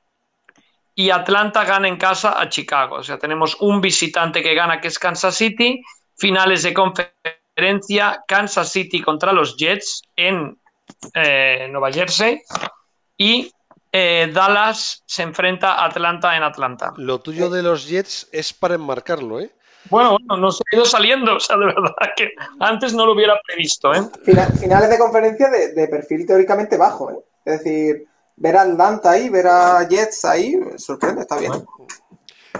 y 0.96 1.12
Atlanta 1.12 1.64
gana 1.64 1.88
en 1.88 1.98
casa 1.98 2.40
a 2.40 2.50
Chicago. 2.50 2.98
O 2.98 3.04
sea, 3.04 3.20
tenemos 3.20 3.56
un 3.60 3.82
visitante 3.82 4.42
que 4.42 4.56
gana, 4.56 4.82
que 4.82 4.88
es 4.88 4.98
Kansas 4.98 5.36
City, 5.36 5.82
finales 6.16 6.64
de 6.64 6.74
conferencia, 6.74 8.24
Kansas 8.28 8.72
City 8.72 9.00
contra 9.02 9.32
los 9.32 9.56
Jets 9.58 10.04
en 10.16 10.58
eh, 11.14 11.68
Nueva 11.70 11.92
Jersey 11.92 12.42
y 13.16 13.52
eh, 13.92 14.32
Dallas 14.34 15.04
se 15.06 15.22
enfrenta 15.22 15.74
a 15.74 15.86
Atlanta 15.86 16.36
en 16.36 16.42
Atlanta. 16.42 16.94
Lo 16.98 17.20
tuyo 17.20 17.52
de 17.52 17.62
los 17.62 17.88
Jets 17.88 18.28
es 18.32 18.54
para 18.54 18.74
enmarcarlo, 18.74 19.40
¿eh? 19.40 19.52
Bueno, 19.90 20.18
bueno, 20.18 20.38
nos 20.42 20.60
ha 20.62 20.76
ido 20.76 20.86
saliendo, 20.86 21.36
o 21.36 21.40
sea, 21.40 21.58
de 21.58 21.66
verdad 21.66 21.92
que 22.16 22.32
antes 22.60 22.94
no 22.94 23.06
lo 23.06 23.14
hubiera 23.14 23.40
previsto, 23.46 23.94
¿eh? 23.94 24.02
Fina- 24.24 24.48
finales 24.48 24.90
de 24.90 24.98
conferencia 24.98 25.50
de, 25.50 25.74
de 25.74 25.88
perfil 25.88 26.26
teóricamente 26.26 26.78
bajo. 26.78 27.12
¿eh? 27.12 27.16
Es 27.46 27.60
decir, 27.60 28.08
ver 28.38 28.58
a 28.58 28.62
Atlanta 28.62 29.12
ahí, 29.12 29.30
ver 29.30 29.48
a 29.48 29.88
Jets 29.88 30.26
ahí, 30.26 30.60
sorprende, 30.78 31.22
está 31.22 31.38
bien. 31.38 31.52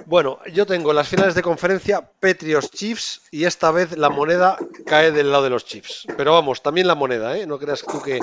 Bueno, 0.06 0.40
yo 0.52 0.66
tengo 0.66 0.92
las 0.92 1.08
finales 1.08 1.34
de 1.34 1.42
conferencia 1.42 2.02
Patriots 2.20 2.72
Chiefs 2.72 3.22
y 3.32 3.46
esta 3.46 3.72
vez 3.72 3.98
la 3.98 4.10
moneda 4.10 4.58
cae 4.86 5.12
del 5.12 5.32
lado 5.32 5.46
de 5.46 5.50
los 5.52 5.66
Chiefs. 5.66 6.06
Pero 6.18 6.34
vamos, 6.34 6.62
también 6.62 6.88
la 6.88 6.96
moneda, 6.96 7.38
¿eh? 7.38 7.48
No 7.48 7.58
creas 7.58 7.84
tú 7.84 8.02
que... 8.02 8.20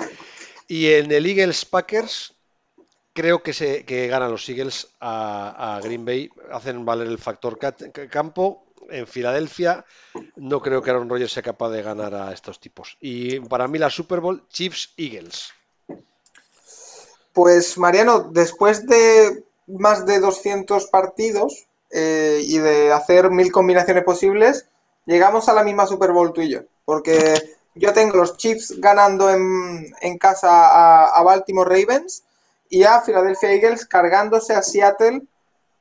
Y 0.68 0.92
en 0.92 1.10
el 1.10 1.24
Eagles 1.26 1.64
Packers 1.64 2.34
creo 3.12 3.42
que, 3.42 3.52
se, 3.52 3.84
que 3.84 4.06
ganan 4.08 4.30
los 4.30 4.48
Eagles 4.48 4.88
a, 5.00 5.76
a 5.76 5.80
Green 5.80 6.04
Bay, 6.04 6.30
hacen 6.52 6.84
valer 6.84 7.08
el 7.08 7.18
factor 7.18 7.58
ca- 7.58 7.74
campo. 8.10 8.66
En 8.88 9.06
Filadelfia 9.06 9.84
no 10.36 10.60
creo 10.60 10.82
que 10.82 10.90
Aaron 10.90 11.08
Rodgers 11.08 11.32
sea 11.32 11.42
capaz 11.42 11.70
de 11.70 11.82
ganar 11.82 12.14
a 12.14 12.32
estos 12.32 12.58
tipos. 12.58 12.96
Y 13.00 13.40
para 13.40 13.68
mí 13.68 13.78
la 13.78 13.90
Super 13.90 14.20
Bowl 14.20 14.46
Chiefs 14.48 14.94
Eagles. 14.96 15.52
Pues 17.32 17.78
Mariano, 17.78 18.20
después 18.20 18.86
de 18.86 19.44
más 19.66 20.04
de 20.06 20.18
200 20.18 20.86
partidos 20.86 21.66
eh, 21.90 22.40
y 22.42 22.58
de 22.58 22.92
hacer 22.92 23.30
mil 23.30 23.52
combinaciones 23.52 24.04
posibles, 24.04 24.66
llegamos 25.06 25.48
a 25.48 25.54
la 25.54 25.62
misma 25.62 25.86
Super 25.86 26.12
Bowl 26.12 26.32
tú 26.32 26.40
y 26.40 26.50
yo. 26.50 26.60
Porque 26.84 27.34
yo 27.74 27.92
tengo 27.92 28.16
los 28.16 28.36
Chiefs 28.36 28.74
ganando 28.78 29.30
en, 29.30 29.94
en 30.00 30.18
casa 30.18 30.68
a, 30.68 31.16
a 31.16 31.22
Baltimore 31.22 31.68
Ravens 31.68 32.24
y 32.68 32.84
a 32.84 33.00
Philadelphia 33.00 33.52
Eagles 33.52 33.86
cargándose 33.86 34.54
a 34.54 34.62
Seattle 34.62 35.22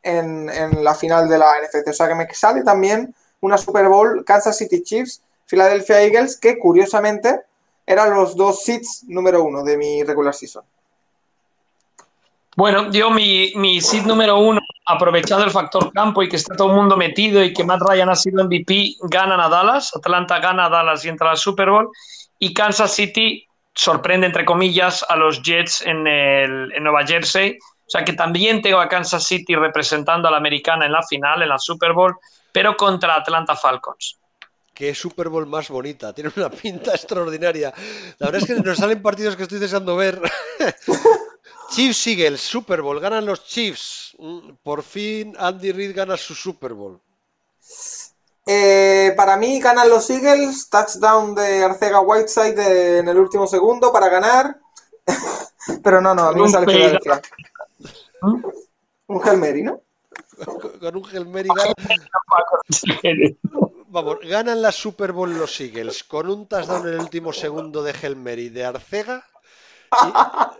en, 0.04 0.84
la 0.84 0.96
final 0.96 1.28
de 1.28 1.38
la 1.38 1.54
NFC. 1.62 1.88
O 1.88 1.94
sea 1.94 2.08
que 2.08 2.16
me 2.16 2.28
sale 2.34 2.64
también 2.64 3.14
una 3.42 3.58
Super 3.58 3.88
Bowl 3.88 4.24
Kansas 4.26 4.58
City 4.58 4.84
Chiefs, 4.84 5.22
Philadelphia 5.46 6.02
Eagles, 6.02 6.38
que 6.38 6.58
curiosamente 6.58 7.42
eran 7.86 8.14
los 8.14 8.36
dos 8.36 8.64
seeds 8.64 9.04
número 9.08 9.44
uno 9.44 9.64
de 9.64 9.78
mi 9.78 10.04
regular 10.04 10.34
season. 10.34 10.64
Bueno, 12.56 12.92
yo 12.92 13.10
mi, 13.10 13.54
mi 13.56 13.80
seed 13.80 14.04
número 14.04 14.38
uno, 14.38 14.60
aprovechando 14.86 15.46
el 15.46 15.52
factor 15.52 15.94
campo 15.94 16.22
y 16.22 16.30
que 16.30 16.36
está 16.36 16.56
todo 16.56 16.70
el 16.72 16.76
mundo 16.76 16.98
metido 16.98 17.44
y 17.44 17.54
que 17.54 17.64
Matt 17.64 17.82
Ryan 17.88 18.10
ha 18.10 18.16
sido 18.16 18.44
MVP, 18.44 18.96
ganan 19.04 19.40
a 19.40 19.48
Dallas. 19.48 19.96
Atlanta 19.96 20.40
gana 20.40 20.66
a 20.66 20.70
Dallas 20.70 21.06
y 21.06 21.10
entra 21.10 21.32
al 21.32 21.38
Super 21.38 21.70
Bowl. 21.70 21.90
Y 22.38 22.54
Kansas 22.54 22.92
City 22.94 23.48
sorprende, 23.74 24.28
entre 24.28 24.46
comillas, 24.46 25.06
a 25.08 25.16
los 25.16 25.42
Jets 25.42 25.84
en, 25.86 26.06
el, 26.06 26.72
en 26.74 26.84
Nueva 26.84 27.06
Jersey. 27.06 27.58
O 27.90 27.92
sea 27.92 28.06
que 28.06 28.14
también 28.14 28.62
tengo 28.62 28.80
a 28.80 28.88
Kansas 28.88 29.24
City 29.24 29.56
representando 29.56 30.28
a 30.28 30.32
la 30.32 30.38
americana 30.38 30.86
en 30.86 30.92
la 30.92 31.02
final, 31.02 31.42
en 31.42 31.50
la 31.50 31.58
Super 31.58 31.92
Bowl, 31.94 32.16
pero 32.52 32.78
contra 32.78 33.16
Atlanta 33.16 33.56
Falcons 33.56 34.20
qué 34.80 34.96
Super 34.96 35.28
Bowl 35.28 35.46
más 35.46 35.68
bonita, 35.68 36.14
tiene 36.14 36.32
una 36.38 36.50
pinta 36.50 36.92
extraordinaria. 36.92 37.74
La 38.18 38.28
verdad 38.28 38.42
es 38.42 38.48
que 38.48 38.64
nos 38.64 38.78
salen 38.78 39.02
partidos 39.02 39.36
que 39.36 39.44
estoy 39.44 39.60
deseando 39.60 39.98
ver. 39.98 40.22
Chiefs 41.70 42.08
Eagles, 42.08 42.40
Super 42.40 42.82
Bowl, 42.82 42.98
ganan 43.02 43.26
los 43.26 43.46
Chiefs. 43.46 44.16
Mm, 44.18 44.52
por 44.64 44.82
fin 44.84 45.36
Andy 45.38 45.74
Reid 45.74 45.94
gana 45.94 46.16
su 46.16 46.34
Super 46.34 46.74
Bowl. 46.74 47.02
Eh, 48.46 49.14
para 49.18 49.36
mí 49.36 49.60
ganan 49.60 49.90
los 49.90 50.10
Eagles, 50.10 50.70
touchdown 50.70 51.36
de 51.36 51.62
Arcega 51.62 52.00
Whiteside 52.00 53.00
en 53.00 53.10
el 53.10 53.18
último 53.18 53.48
segundo 53.48 53.92
para 53.92 54.08
ganar. 54.08 54.62
Pero 55.84 56.00
no, 56.00 56.16
no, 56.16 56.24
a 56.24 56.32
mí 56.32 56.42
me 56.42 56.50
sale 56.50 56.72
Filadelfia. 56.72 57.22
Un 58.22 59.28
Helmeri, 59.28 59.64
¿no? 59.64 59.82
Con 60.80 60.96
un 60.96 61.06
Helmeri 61.12 61.50
Vamos, 63.88 64.18
ganan 64.24 64.62
la 64.62 64.72
Super 64.72 65.12
Bowl 65.12 65.36
los 65.36 65.60
Eagles 65.60 66.04
con 66.04 66.30
un 66.30 66.48
touchdown 66.48 66.88
en 66.88 66.94
el 66.94 67.00
último 67.00 67.34
segundo 67.34 67.82
de 67.82 67.96
Helmeri 68.00 68.50
de 68.50 68.66
Arcega. 68.66 69.26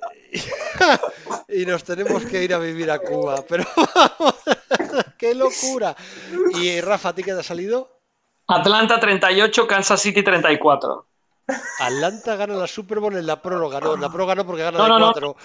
Y, 1.48 1.66
nos 1.66 1.84
tenemos 1.84 2.24
que 2.26 2.44
ir 2.44 2.54
a 2.54 2.60
vivir 2.60 2.92
a 2.92 3.00
Cuba. 3.00 3.44
Pero 3.50 3.66
¡qué 5.18 5.34
locura! 5.34 5.96
¿Y 6.54 6.80
Rafa, 6.82 7.10
a 7.10 7.16
ti 7.16 7.24
qué 7.24 7.34
te 7.34 7.40
ha 7.40 7.44
salido? 7.44 8.00
Atlanta 8.48 9.00
38, 9.00 9.68
Kansas 9.68 10.00
City 10.00 10.24
34. 10.24 11.09
Atlanta 11.80 12.36
gana 12.36 12.56
la 12.56 12.68
Super 12.68 13.00
Bowl 13.00 13.16
en 13.16 13.26
la 13.26 13.42
prórroga, 13.42 13.80
no, 13.80 13.96
en 13.96 14.02
la 14.02 14.10
prórroga 14.10 14.36
no 14.36 14.46
porque 14.46 14.64
gana 14.64 14.84
de 14.84 14.90
4. 14.90 15.36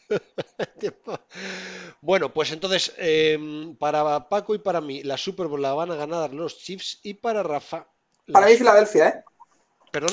bueno, 2.00 2.32
pues 2.32 2.52
entonces, 2.52 2.92
em, 2.96 3.76
para 3.76 4.28
Paco 4.28 4.54
y 4.54 4.58
para 4.58 4.80
mí, 4.80 5.02
la 5.02 5.16
Super 5.16 5.46
Bowl 5.46 5.62
la 5.62 5.74
van 5.74 5.90
a 5.90 5.96
ganar 5.96 6.32
los 6.32 6.58
Chiefs 6.58 7.00
y 7.02 7.14
para 7.14 7.42
Rafa. 7.42 7.86
Para 8.32 8.46
mí 8.46 8.56
Filadelfia, 8.56 9.08
¿eh? 9.08 9.24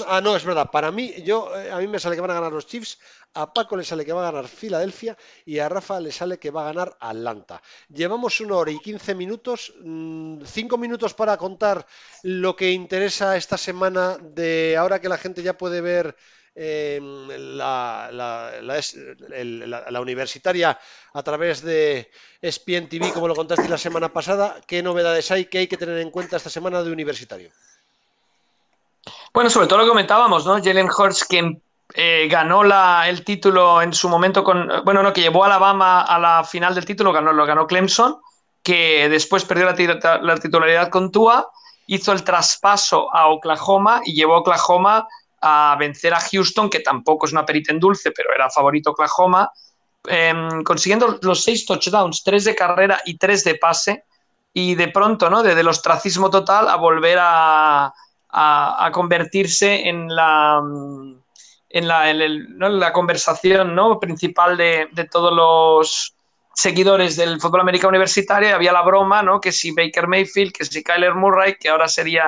Ah, 0.08 0.22
no, 0.22 0.36
es 0.36 0.44
verdad. 0.44 0.70
Para 0.72 0.92
mí, 0.92 1.14
yo, 1.24 1.56
eh, 1.56 1.72
a 1.72 1.78
mí 1.78 1.88
me 1.88 2.00
sale 2.00 2.16
que 2.16 2.22
van 2.22 2.32
a 2.32 2.36
ganar 2.36 2.52
los 2.52 2.66
Chiefs, 2.66 2.98
a 3.34 3.54
Paco 3.54 3.78
le 3.78 3.84
sale 3.84 4.06
que 4.06 4.14
va 4.14 4.28
a 4.28 4.32
ganar 4.32 4.48
Filadelfia 4.48 5.16
y 5.46 5.60
a 5.60 5.70
Rafa 5.70 6.00
le 6.00 6.12
sale 6.12 6.40
que 6.40 6.50
va 6.50 6.64
a 6.64 6.74
ganar 6.74 6.98
Atlanta. 7.00 7.62
Llevamos 7.90 8.40
una 8.42 8.56
hora 8.56 8.72
y 8.72 8.80
quince 8.80 9.14
minutos, 9.14 9.74
mm, 9.82 10.42
cinco 10.46 10.78
minutos 10.78 11.14
para 11.14 11.38
contar 11.38 11.86
lo 12.24 12.56
que 12.56 12.72
interesa 12.72 13.38
esta 13.38 13.58
semana 13.58 14.18
de 14.18 14.76
ahora 14.78 15.00
que 15.00 15.10
la 15.10 15.18
gente 15.18 15.44
ya 15.44 15.58
puede 15.58 15.82
ver 15.82 16.16
em, 16.56 17.28
la, 17.56 18.10
la, 18.12 20.02
universitaria 20.02 20.80
a 21.14 21.22
través 21.24 21.62
de 21.62 22.10
ESPN 22.42 22.90
TV, 22.90 23.12
como 23.14 23.28
lo 23.28 23.36
contaste 23.36 23.70
la 23.70 23.78
semana 23.78 24.12
pasada. 24.12 24.60
¿Qué 24.66 24.82
novedades 24.82 25.30
hay 25.30 25.46
que 25.46 25.60
hay 25.60 25.68
que 25.68 25.78
tener 25.78 26.00
en 26.00 26.10
cuenta 26.10 26.38
esta 26.38 26.50
semana 26.50 26.82
de 26.82 26.92
universitario? 26.92 27.52
Bueno, 29.38 29.52
sobre 29.52 29.68
todo 29.68 29.78
lo 29.78 29.84
que 29.84 29.90
comentábamos, 29.90 30.48
¿no? 30.48 30.54
Jalen 30.54 30.90
Hurts, 30.90 31.24
que 31.24 31.62
eh, 31.94 32.28
ganó 32.28 32.64
el 33.04 33.24
título 33.24 33.84
en 33.84 33.94
su 33.94 34.10
momento 34.10 34.44
con. 34.44 34.68
Bueno, 34.84 35.04
no, 35.04 35.14
que 35.14 35.22
llevó 35.22 35.44
a 35.44 35.46
Alabama 35.46 36.02
a 36.02 36.18
la 36.18 36.44
final 36.44 36.74
del 36.74 36.86
título, 36.86 37.14
ganó, 37.14 37.32
lo 37.32 37.46
ganó 37.46 37.68
Clemson, 37.68 38.18
que 38.64 39.08
después 39.10 39.46
perdió 39.46 39.68
la, 39.68 40.40
titularidad 40.40 40.90
con 40.90 41.12
Tua, 41.12 41.52
hizo 41.86 42.14
el 42.14 42.24
traspaso 42.24 43.14
a 43.16 43.28
Oklahoma 43.28 44.02
y 44.04 44.16
llevó 44.16 44.34
a 44.34 44.40
Oklahoma 44.40 45.08
a 45.40 45.78
vencer 45.80 46.16
a 46.16 46.20
Houston, 46.20 46.68
que 46.68 46.80
tampoco 46.80 47.28
es 47.28 47.32
una 47.32 47.46
perita 47.46 47.72
en 47.72 47.80
dulce, 47.80 48.10
pero 48.10 48.34
era 48.34 48.50
favorito 48.50 48.90
Oklahoma, 48.90 49.52
em, 50.08 50.64
consiguiendo 50.64 51.20
los 51.22 51.44
seis 51.44 51.64
touchdowns, 51.64 52.24
tres 52.24 52.44
de 52.44 52.56
carrera 52.56 53.04
y 53.06 53.20
tres 53.20 53.44
de 53.44 53.54
pase, 53.54 54.04
y 54.52 54.74
de 54.74 54.88
pronto, 54.88 55.30
¿no? 55.30 55.44
Desde 55.44 55.62
el 55.62 55.68
ostracismo 55.68 56.32
total 56.32 56.68
a 56.68 56.76
volver 56.78 57.20
a 57.22 57.94
a, 58.40 58.92
convertirse 58.94 59.88
en 59.88 60.08
la, 60.16 60.62
conversación 62.94 63.76
principal 64.00 64.58
de, 64.58 65.10
todos 65.12 65.34
los 65.34 66.14
seguidores 66.54 67.16
del 67.16 67.42
fútbol 67.42 67.62
americano 67.62 67.90
universitario. 67.90 68.54
Había 68.54 68.72
la 68.72 68.84
broma, 68.84 69.24
¿no? 69.24 69.42
Que 69.42 69.52
si 69.52 69.72
Baker 69.72 70.08
Mayfield, 70.08 70.52
que 70.54 70.66
si 70.66 70.84
Kyler 70.84 71.16
Murray, 71.16 71.56
que 71.60 71.70
ahora 71.70 71.88
sería 71.88 72.28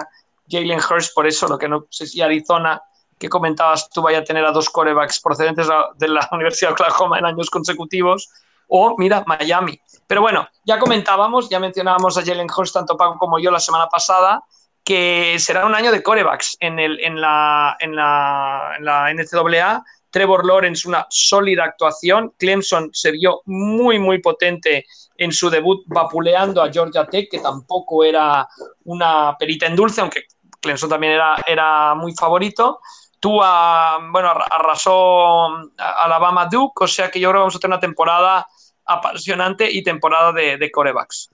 Jalen 0.49 0.79
Hurst, 0.79 1.13
por 1.13 1.27
eso, 1.27 1.47
lo 1.47 1.59
que 1.59 1.69
no 1.69 1.85
sé 1.91 2.07
si 2.07 2.21
Arizona, 2.21 2.81
que 3.19 3.29
comentabas 3.29 3.89
tú, 3.89 4.01
vaya 4.01 4.19
a 4.19 4.23
tener 4.23 4.43
a 4.45 4.51
dos 4.51 4.69
corebacks 4.69 5.19
procedentes 5.19 5.67
de 5.97 6.07
la 6.07 6.27
Universidad 6.31 6.69
de 6.69 6.73
Oklahoma 6.73 7.19
en 7.19 7.25
años 7.25 7.51
consecutivos, 7.51 8.29
o 8.67 8.95
mira, 8.97 9.23
Miami. 9.27 9.79
Pero 10.07 10.21
bueno, 10.21 10.47
ya 10.63 10.79
comentábamos, 10.79 11.49
ya 11.49 11.59
mencionábamos 11.59 12.17
a 12.17 12.25
Jalen 12.25 12.47
Hurst, 12.55 12.73
tanto 12.73 12.97
Paco 12.97 13.19
como 13.19 13.37
yo, 13.37 13.51
la 13.51 13.59
semana 13.59 13.87
pasada, 13.87 14.43
que 14.89 15.37
será 15.37 15.67
un 15.67 15.75
año 15.75 15.91
de 15.91 16.01
corebacks 16.01 16.57
en, 16.59 16.79
el, 16.79 16.99
en, 17.01 17.21
la, 17.21 17.77
en, 17.79 17.95
la, 17.95 18.73
en 18.75 18.85
la 18.85 19.13
NCAA. 19.13 19.83
Trevor 20.09 20.43
Lawrence, 20.43 20.87
una 20.87 21.05
sólida 21.11 21.65
actuación. 21.65 22.33
Clemson 22.39 22.89
se 22.91 23.11
vio 23.11 23.43
muy, 23.45 23.99
muy 23.99 24.17
potente 24.17 24.87
en 25.15 25.31
su 25.31 25.51
debut, 25.51 25.83
vapuleando 25.85 26.63
a 26.63 26.71
Georgia 26.71 27.05
Tech, 27.05 27.29
que 27.29 27.37
tampoco 27.37 28.03
era 28.03 28.47
una 28.85 29.35
perita 29.37 29.67
en 29.67 29.75
dulce, 29.75 30.01
aunque 30.01 30.23
Clemson 30.59 30.89
también 30.89 31.13
era, 31.13 31.35
era 31.45 31.93
muy 31.93 32.15
favorito. 32.15 32.79
Tú, 33.19 33.33
bueno, 33.33 34.33
arrasó 34.49 35.49
Alabama 35.77 36.47
Duke, 36.51 36.85
o 36.85 36.87
sea 36.87 37.11
que 37.11 37.19
yo 37.19 37.29
creo 37.29 37.41
que 37.41 37.43
vamos 37.43 37.55
a 37.57 37.59
tener 37.59 37.75
una 37.75 37.79
temporada 37.79 38.47
apasionante 38.85 39.69
y 39.71 39.83
temporada 39.83 40.31
de, 40.31 40.57
de 40.57 40.71
corebacks. 40.71 41.29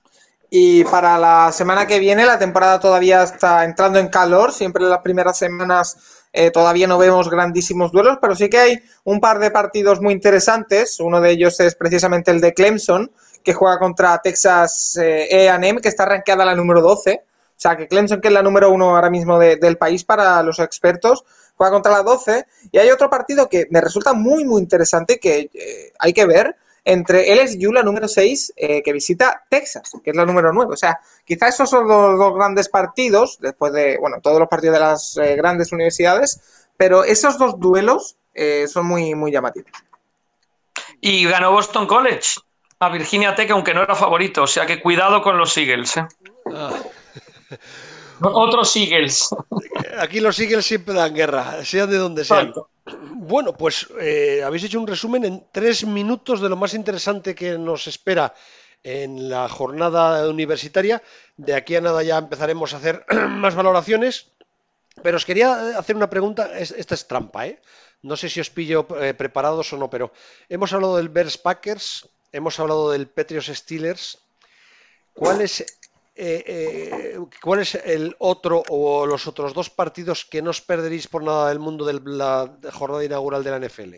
Y 0.50 0.84
para 0.86 1.18
la 1.18 1.52
semana 1.52 1.88
que 1.88 2.00
viene, 2.00 2.26
la 2.26 2.40
temporada 2.40 2.80
todavía 2.80 3.24
está 3.24 3.64
entrando 3.64 4.00
en 4.00 4.08
calor. 4.08 4.52
Siempre 4.52 4.84
en 4.84 4.90
las 4.90 5.00
primeras 5.00 5.38
semanas 5.38 5.98
eh, 6.32 6.52
todavía 6.52 6.88
no 6.88 6.98
vemos 6.98 7.30
grandísimos 7.30 7.92
duelos, 7.92 8.18
pero 8.22 8.36
sí 8.36 8.50
que 8.50 8.58
hay 8.58 8.80
un 9.06 9.20
par 9.20 9.40
de 9.40 9.52
partidos 9.52 10.02
muy 10.02 10.14
interesantes. 10.14 11.00
Uno 11.00 11.22
de 11.22 11.32
ellos 11.32 11.60
es 11.60 11.76
precisamente 11.76 12.32
el 12.32 12.42
de 12.42 12.54
Clemson, 12.54 13.12
que 13.44 13.54
juega 13.54 13.80
contra 13.80 14.18
Texas 14.20 14.98
eh, 15.02 15.50
AM, 15.50 15.78
que 15.78 15.90
está 15.90 16.06
rankeada 16.06 16.46
la 16.46 16.56
número 16.56 16.82
12. 16.82 17.24
O 17.24 17.60
sea, 17.60 17.78
que 17.78 17.88
Clemson, 17.88 18.20
que 18.20 18.28
es 18.28 18.34
la 18.34 18.44
número 18.44 18.70
uno 18.70 18.96
ahora 18.96 19.10
mismo 19.10 19.40
del 19.40 19.78
país 19.78 20.04
para 20.04 20.44
los 20.44 20.60
expertos, 20.60 21.24
juega 21.56 21.72
contra 21.72 21.94
la 21.94 22.04
12. 22.04 22.46
Y 22.72 22.78
hay 22.80 22.90
otro 22.90 23.10
partido 23.10 23.48
que 23.48 23.68
me 23.70 23.80
resulta 23.80 24.14
muy, 24.14 24.44
muy 24.44 24.62
interesante 24.62 25.20
que 25.20 25.50
eh, 25.54 25.94
hay 25.98 26.12
que 26.12 26.26
ver, 26.26 26.58
entre 26.86 27.36
LSU, 27.36 27.74
la 27.74 27.82
número 27.82 28.08
6, 28.08 28.54
eh, 28.56 28.84
que 28.84 28.94
visita 28.94 29.44
Texas, 29.50 29.92
que 30.04 30.12
es 30.12 30.16
la 30.16 30.26
número 30.26 30.54
9. 30.54 30.74
O 30.74 30.78
sea, 30.78 31.00
quizás 31.26 31.56
esos 31.56 31.70
son 31.70 31.88
los 31.88 32.18
dos 32.18 32.36
grandes 32.36 32.70
partidos, 32.70 33.40
después 33.42 33.74
de, 33.74 33.98
bueno, 33.98 34.18
todos 34.22 34.40
los 34.40 34.48
partidos 34.48 34.76
de 34.76 34.80
las 34.80 35.18
eh, 35.18 35.36
grandes 35.36 35.72
universidades, 35.72 36.68
pero 36.78 37.04
esos 37.04 37.40
dos 37.40 37.60
duelos 37.60 38.18
eh, 38.36 38.68
son 38.68 38.86
muy, 38.86 39.16
muy 39.16 39.32
llamativos. 39.32 39.72
Y 41.02 41.26
ganó 41.26 41.52
Boston 41.52 41.88
College 41.88 42.36
a 42.80 42.90
Virginia 42.90 43.34
Tech, 43.34 43.50
aunque 43.50 43.74
no 43.74 43.82
era 43.82 43.96
favorito, 43.96 44.44
o 44.44 44.48
sea 44.48 44.68
que 44.68 44.80
cuidado 44.80 45.24
con 45.24 45.38
los 45.38 45.58
Eagles. 45.58 45.96
Ah. 46.54 46.72
Otros 48.22 48.76
Eagles. 48.76 49.30
Aquí 50.00 50.20
los 50.20 50.40
Eagles 50.40 50.66
siempre 50.66 50.94
dan 50.94 51.14
guerra, 51.14 51.64
sean 51.64 51.90
de 51.90 51.98
donde 51.98 52.26
sean. 52.26 52.54
Bueno, 53.14 53.54
pues 53.54 53.88
eh, 54.00 54.44
habéis 54.46 54.66
hecho 54.66 54.80
un 54.80 54.88
resumen 54.88 55.26
en 55.26 55.46
tres 55.52 55.86
minutos 55.86 56.42
de 56.42 56.50
lo 56.50 56.56
más 56.56 56.74
interesante 56.74 57.34
que 57.34 57.58
nos 57.58 57.88
espera 57.88 58.34
en 58.84 59.30
la 59.30 59.50
jornada 59.50 60.28
universitaria. 60.30 61.02
De 61.36 61.56
aquí 61.56 61.76
a 61.76 61.82
nada 61.82 62.04
ya 62.04 62.18
empezaremos 62.18 62.74
a 62.74 62.78
hacer 62.78 63.06
más 63.30 63.56
valoraciones. 63.56 64.28
Pero 65.04 65.18
os 65.18 65.26
quería 65.26 65.78
hacer 65.78 65.96
una 65.96 66.10
pregunta, 66.10 66.58
esta 66.58 66.96
es 66.96 67.08
trampa, 67.08 67.48
¿eh? 67.48 67.60
No 68.02 68.16
sé 68.16 68.30
si 68.30 68.40
os 68.40 68.50
pillo 68.50 68.88
eh, 69.02 69.14
preparados 69.14 69.74
o 69.74 69.78
no, 69.78 69.90
pero 69.90 70.14
hemos 70.48 70.72
hablado 70.72 70.98
del 70.98 71.10
Bears 71.10 71.38
Packers, 71.38 72.08
hemos 72.32 72.60
hablado 72.60 72.92
del 72.92 73.08
Patriots 73.08 73.48
Steelers. 73.48 74.20
¿Cuál 75.14 75.42
es 75.42 75.66
eh, 76.16 76.44
eh, 76.48 77.20
¿cuál 77.44 77.60
es 77.60 77.76
el 77.76 78.16
otro 78.20 78.64
o 78.70 79.06
los 79.06 79.28
otros 79.28 79.54
dos 79.54 79.70
partidos 79.70 80.26
que 80.26 80.42
no 80.42 80.52
os 80.52 80.62
perderéis 80.62 81.08
por 81.08 81.24
nada 81.24 81.50
del 81.50 81.60
mundo 81.60 81.84
de 81.84 82.00
la 82.06 82.50
jornada 82.72 83.04
inaugural 83.04 83.44
de 83.44 83.52
la 83.52 83.60
NFL? 83.60 83.96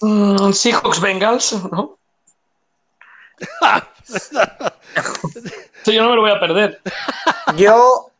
Mm, 0.00 0.52
Seahawks 0.52 1.00
Bengals, 1.00 1.52
¿no? 1.72 1.98
yo 5.86 6.02
no 6.02 6.10
me 6.10 6.16
lo 6.16 6.22
voy 6.22 6.30
a 6.30 6.40
perder. 6.40 6.80
Yo, 7.56 8.10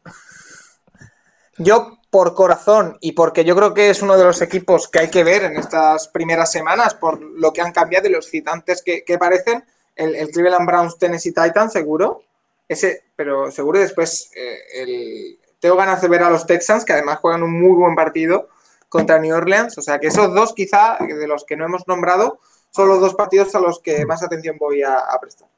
yo 1.59 1.99
por 2.11 2.35
corazón 2.35 2.99
y 3.01 3.12
porque 3.12 3.45
yo 3.45 3.57
creo 3.57 3.75
que 3.75 3.91
es 3.91 4.03
uno 4.03 4.16
de 4.16 4.25
los 4.25 4.41
equipos 4.43 4.89
que 4.89 5.01
hay 5.01 5.11
que 5.11 5.25
ver 5.25 5.45
en 5.45 5.57
estas 5.57 6.09
primeras 6.09 6.51
semanas 6.51 6.95
por 6.95 7.21
lo 7.21 7.53
que 7.53 7.61
han 7.61 7.73
cambiado 7.73 8.09
y 8.09 8.12
los 8.12 8.27
citantes 8.27 8.83
que, 8.83 9.05
que 9.05 9.19
parecen, 9.19 9.65
el, 9.97 10.15
el, 10.15 10.31
Cleveland 10.31 10.66
Browns 10.66 10.99
Tennessee 10.99 11.33
Titans, 11.33 11.73
seguro. 11.73 12.23
Ese, 12.69 13.05
pero 13.15 13.51
seguro 13.51 13.79
después 13.79 14.31
eh, 14.35 14.59
el, 14.75 15.39
tengo 15.61 15.77
ganas 15.77 16.01
de 16.01 16.09
ver 16.09 16.23
a 16.23 16.31
los 16.31 16.47
Texans, 16.47 16.85
que 16.85 16.93
además 16.93 17.19
juegan 17.21 17.43
un 17.43 17.59
muy 17.59 17.77
buen 17.77 17.95
partido 17.95 18.49
contra 18.89 19.19
New 19.19 19.35
Orleans. 19.35 19.77
O 19.79 19.83
sea 19.83 19.99
que 19.99 20.09
esos 20.09 20.35
dos, 20.35 20.55
quizá, 20.55 20.99
de 21.01 21.27
los 21.27 21.45
que 21.45 21.57
no 21.57 21.65
hemos 21.65 21.87
nombrado, 21.89 22.39
son 22.71 22.89
los 22.89 23.01
dos 23.01 23.15
partidos 23.15 23.55
a 23.55 23.61
los 23.61 23.81
que 23.81 24.05
más 24.07 24.23
atención 24.23 24.57
voy 24.59 24.83
a, 24.83 24.99
a 24.99 25.21
prestar. 25.21 25.49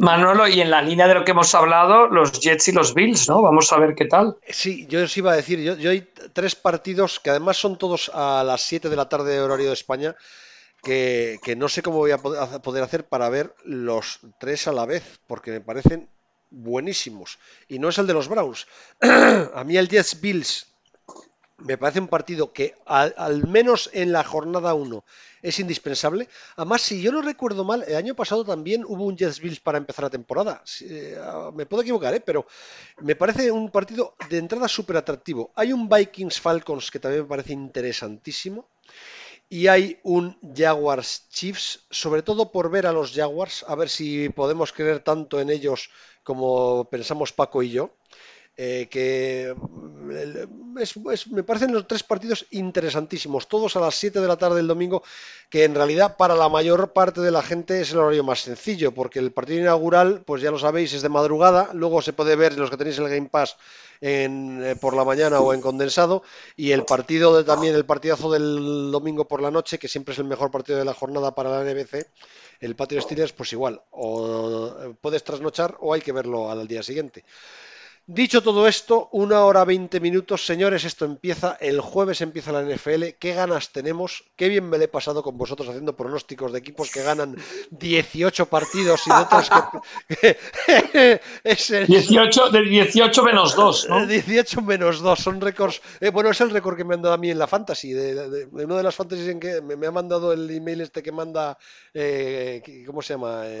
Manolo, 0.00 0.46
y 0.46 0.60
en 0.60 0.70
la 0.70 0.80
línea 0.80 1.08
de 1.08 1.14
lo 1.14 1.24
que 1.24 1.32
hemos 1.32 1.52
hablado, 1.56 2.06
los 2.06 2.30
Jets 2.38 2.68
y 2.68 2.72
los 2.72 2.94
Bills, 2.94 3.28
¿no? 3.28 3.42
Vamos 3.42 3.72
a 3.72 3.78
ver 3.78 3.96
qué 3.96 4.04
tal. 4.04 4.36
Sí, 4.48 4.86
yo 4.86 5.02
os 5.02 5.16
iba 5.16 5.32
a 5.32 5.36
decir, 5.36 5.58
yo, 5.60 5.74
yo 5.74 5.90
hay 5.90 6.08
tres 6.32 6.54
partidos 6.54 7.18
que 7.18 7.30
además 7.30 7.56
son 7.56 7.76
todos 7.78 8.08
a 8.14 8.44
las 8.44 8.62
7 8.62 8.88
de 8.88 8.94
la 8.94 9.08
tarde 9.08 9.32
de 9.32 9.40
horario 9.40 9.66
de 9.66 9.72
España, 9.72 10.14
que, 10.82 11.54
no 11.56 11.68
sé 11.68 11.82
cómo 11.82 11.98
voy 11.98 12.12
a 12.12 12.18
poder 12.18 12.82
hacer 12.82 13.06
para 13.06 13.28
ver 13.28 13.54
los 13.64 14.20
tres 14.38 14.68
a 14.68 14.72
la 14.72 14.86
vez, 14.86 15.20
porque 15.26 15.50
me 15.50 15.60
parecen 15.60 16.08
buenísimos. 16.50 17.38
Y 17.68 17.78
no 17.78 17.88
es 17.88 17.98
el 17.98 18.06
de 18.06 18.14
los 18.14 18.28
Browns. 18.28 18.66
a 19.00 19.64
mí 19.64 19.76
el 19.76 19.88
Jets 19.88 20.20
Bills 20.20 20.66
me 21.58 21.76
parece 21.76 21.98
un 21.98 22.06
partido 22.06 22.52
que 22.52 22.76
al, 22.86 23.46
menos 23.48 23.90
en 23.92 24.12
la 24.12 24.22
jornada 24.22 24.74
1 24.74 25.04
es 25.42 25.58
indispensable. 25.58 26.28
Además, 26.56 26.82
si 26.82 27.02
yo 27.02 27.10
no 27.10 27.20
recuerdo 27.20 27.64
mal, 27.64 27.84
el 27.86 27.96
año 27.96 28.14
pasado 28.14 28.44
también 28.44 28.84
hubo 28.84 29.04
un 29.04 29.16
Jets 29.16 29.40
Bills 29.40 29.60
para 29.60 29.78
empezar 29.78 30.04
la 30.04 30.10
temporada. 30.10 30.62
Me 31.54 31.66
puedo 31.66 31.82
equivocar, 31.82 32.14
¿eh? 32.14 32.20
pero 32.20 32.46
me 33.00 33.16
parece 33.16 33.50
un 33.50 33.70
partido 33.70 34.14
de 34.30 34.38
entrada 34.38 34.68
súper 34.68 34.96
atractivo. 34.96 35.50
Hay 35.56 35.72
un 35.72 35.88
Vikings 35.88 36.40
Falcons 36.40 36.90
que 36.90 37.00
también 37.00 37.22
me 37.22 37.28
parece 37.28 37.52
interesantísimo. 37.52 38.68
Y 39.50 39.66
hay 39.68 39.98
un 40.02 40.38
Jaguars 40.54 41.28
Chiefs, 41.30 41.86
sobre 41.90 42.22
todo 42.22 42.52
por 42.52 42.70
ver 42.70 42.86
a 42.86 42.92
los 42.92 43.12
Jaguars, 43.12 43.64
a 43.66 43.74
ver 43.74 43.88
si 43.88 44.28
podemos 44.30 44.72
creer 44.72 45.00
tanto 45.00 45.40
en 45.40 45.50
ellos 45.50 45.90
como 46.22 46.88
pensamos 46.90 47.32
Paco 47.32 47.62
y 47.62 47.70
yo. 47.70 47.96
Eh, 48.60 48.88
que 48.90 49.54
es, 50.80 50.94
es, 51.12 51.28
me 51.28 51.44
parecen 51.44 51.72
los 51.72 51.86
tres 51.86 52.02
partidos 52.02 52.44
interesantísimos, 52.50 53.46
todos 53.46 53.76
a 53.76 53.80
las 53.80 53.94
7 53.94 54.20
de 54.20 54.26
la 54.26 54.36
tarde 54.36 54.56
del 54.56 54.66
domingo, 54.66 55.04
que 55.48 55.62
en 55.62 55.76
realidad 55.76 56.16
para 56.16 56.34
la 56.34 56.48
mayor 56.48 56.92
parte 56.92 57.20
de 57.20 57.30
la 57.30 57.42
gente 57.42 57.80
es 57.80 57.92
el 57.92 57.98
horario 57.98 58.24
más 58.24 58.40
sencillo, 58.40 58.92
porque 58.92 59.20
el 59.20 59.30
partido 59.30 59.60
inaugural, 59.60 60.22
pues 60.26 60.42
ya 60.42 60.50
lo 60.50 60.58
sabéis, 60.58 60.92
es 60.92 61.02
de 61.02 61.08
madrugada, 61.08 61.70
luego 61.72 62.02
se 62.02 62.12
puede 62.12 62.34
ver 62.34 62.58
los 62.58 62.68
que 62.68 62.76
tenéis 62.76 62.98
el 62.98 63.08
Game 63.08 63.28
Pass 63.28 63.56
en, 64.00 64.64
eh, 64.64 64.74
por 64.74 64.96
la 64.96 65.04
mañana 65.04 65.38
o 65.38 65.54
en 65.54 65.60
condensado, 65.60 66.24
y 66.56 66.72
el 66.72 66.84
partido 66.84 67.36
de, 67.36 67.44
también 67.44 67.76
el 67.76 67.86
partidazo 67.86 68.32
del 68.32 68.90
domingo 68.90 69.28
por 69.28 69.40
la 69.40 69.52
noche, 69.52 69.78
que 69.78 69.86
siempre 69.86 70.14
es 70.14 70.18
el 70.18 70.24
mejor 70.24 70.50
partido 70.50 70.80
de 70.80 70.84
la 70.84 70.94
jornada 70.94 71.32
para 71.32 71.50
la 71.50 71.62
NBC, 71.62 72.08
el 72.58 72.74
Patio 72.74 73.00
Steelers, 73.00 73.32
pues 73.32 73.52
igual, 73.52 73.80
o 73.92 74.96
puedes 75.00 75.22
trasnochar 75.22 75.76
o 75.78 75.94
hay 75.94 76.00
que 76.00 76.10
verlo 76.10 76.50
al 76.50 76.66
día 76.66 76.82
siguiente. 76.82 77.24
Dicho 78.10 78.42
todo 78.42 78.66
esto, 78.66 79.10
una 79.12 79.44
hora 79.44 79.66
veinte 79.66 80.00
minutos, 80.00 80.46
señores, 80.46 80.84
esto 80.84 81.04
empieza, 81.04 81.58
el 81.60 81.82
jueves 81.82 82.22
empieza 82.22 82.52
la 82.52 82.62
NFL, 82.62 83.18
qué 83.18 83.34
ganas 83.34 83.68
tenemos, 83.68 84.24
qué 84.34 84.48
bien 84.48 84.66
me 84.66 84.78
le 84.78 84.86
he 84.86 84.88
pasado 84.88 85.22
con 85.22 85.36
vosotros 85.36 85.68
haciendo 85.68 85.94
pronósticos 85.94 86.50
de 86.50 86.58
equipos 86.58 86.90
que 86.90 87.02
ganan 87.02 87.36
18 87.70 88.46
partidos 88.46 89.02
y 89.06 89.10
de 89.10 89.16
otras 89.16 89.50
que... 89.50 91.20
es 91.44 91.70
el... 91.70 91.86
18, 91.86 92.48
de 92.48 92.62
18 92.62 93.22
menos 93.24 93.54
2, 93.54 93.88
¿no? 93.90 94.06
18 94.06 94.62
menos 94.62 95.00
2, 95.00 95.18
son 95.18 95.42
récords, 95.42 95.82
eh, 96.00 96.08
bueno, 96.08 96.30
es 96.30 96.40
el 96.40 96.48
récord 96.48 96.78
que 96.78 96.84
me 96.84 96.94
han 96.94 97.02
dado 97.02 97.14
a 97.14 97.18
mí 97.18 97.30
en 97.30 97.38
la 97.38 97.46
Fantasy, 97.46 97.92
de, 97.92 98.14
de, 98.14 98.30
de, 98.30 98.46
de 98.46 98.64
una 98.64 98.78
de 98.78 98.84
las 98.84 98.94
Fantasies 98.94 99.28
en 99.28 99.38
que 99.38 99.60
me, 99.60 99.76
me, 99.76 99.86
ha 99.86 99.92
mandado 99.92 100.32
el 100.32 100.50
email 100.50 100.80
este 100.80 101.02
que 101.02 101.12
manda, 101.12 101.58
eh, 101.92 102.62
¿cómo 102.86 103.02
se 103.02 103.12
llama? 103.12 103.42
Eh, 103.44 103.60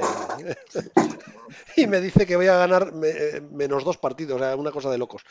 y 1.76 1.86
me 1.86 2.00
dice 2.00 2.26
que 2.26 2.36
voy 2.36 2.46
a 2.46 2.56
ganar 2.56 2.94
me, 2.94 3.12
menos 3.52 3.84
dos 3.84 3.98
partidos 3.98 4.37
o 4.38 4.44
sea, 4.44 4.56
una 4.56 4.70
cosa 4.70 4.90
de 4.90 4.98
locos. 4.98 5.22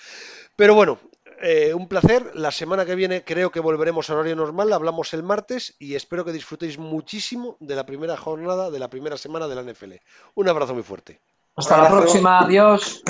Pero 0.55 0.75
bueno, 0.75 0.99
eh, 1.41 1.73
un 1.73 1.87
placer. 1.87 2.31
La 2.35 2.51
semana 2.51 2.85
que 2.85 2.95
viene 2.95 3.23
creo 3.23 3.51
que 3.51 3.59
volveremos 3.59 4.09
a 4.09 4.13
horario 4.13 4.35
normal. 4.35 4.73
Hablamos 4.73 5.13
el 5.13 5.23
martes 5.23 5.75
y 5.79 5.95
espero 5.95 6.25
que 6.25 6.31
disfrutéis 6.31 6.77
muchísimo 6.77 7.57
de 7.59 7.75
la 7.75 7.85
primera 7.85 8.17
jornada, 8.17 8.71
de 8.71 8.79
la 8.79 8.89
primera 8.89 9.17
semana 9.17 9.47
de 9.47 9.55
la 9.55 9.63
NFL. 9.63 9.93
Un 10.35 10.49
abrazo 10.49 10.73
muy 10.73 10.83
fuerte. 10.83 11.19
Hasta 11.55 11.81
la 11.81 11.89
próxima. 11.89 12.39
Adiós. 12.39 13.03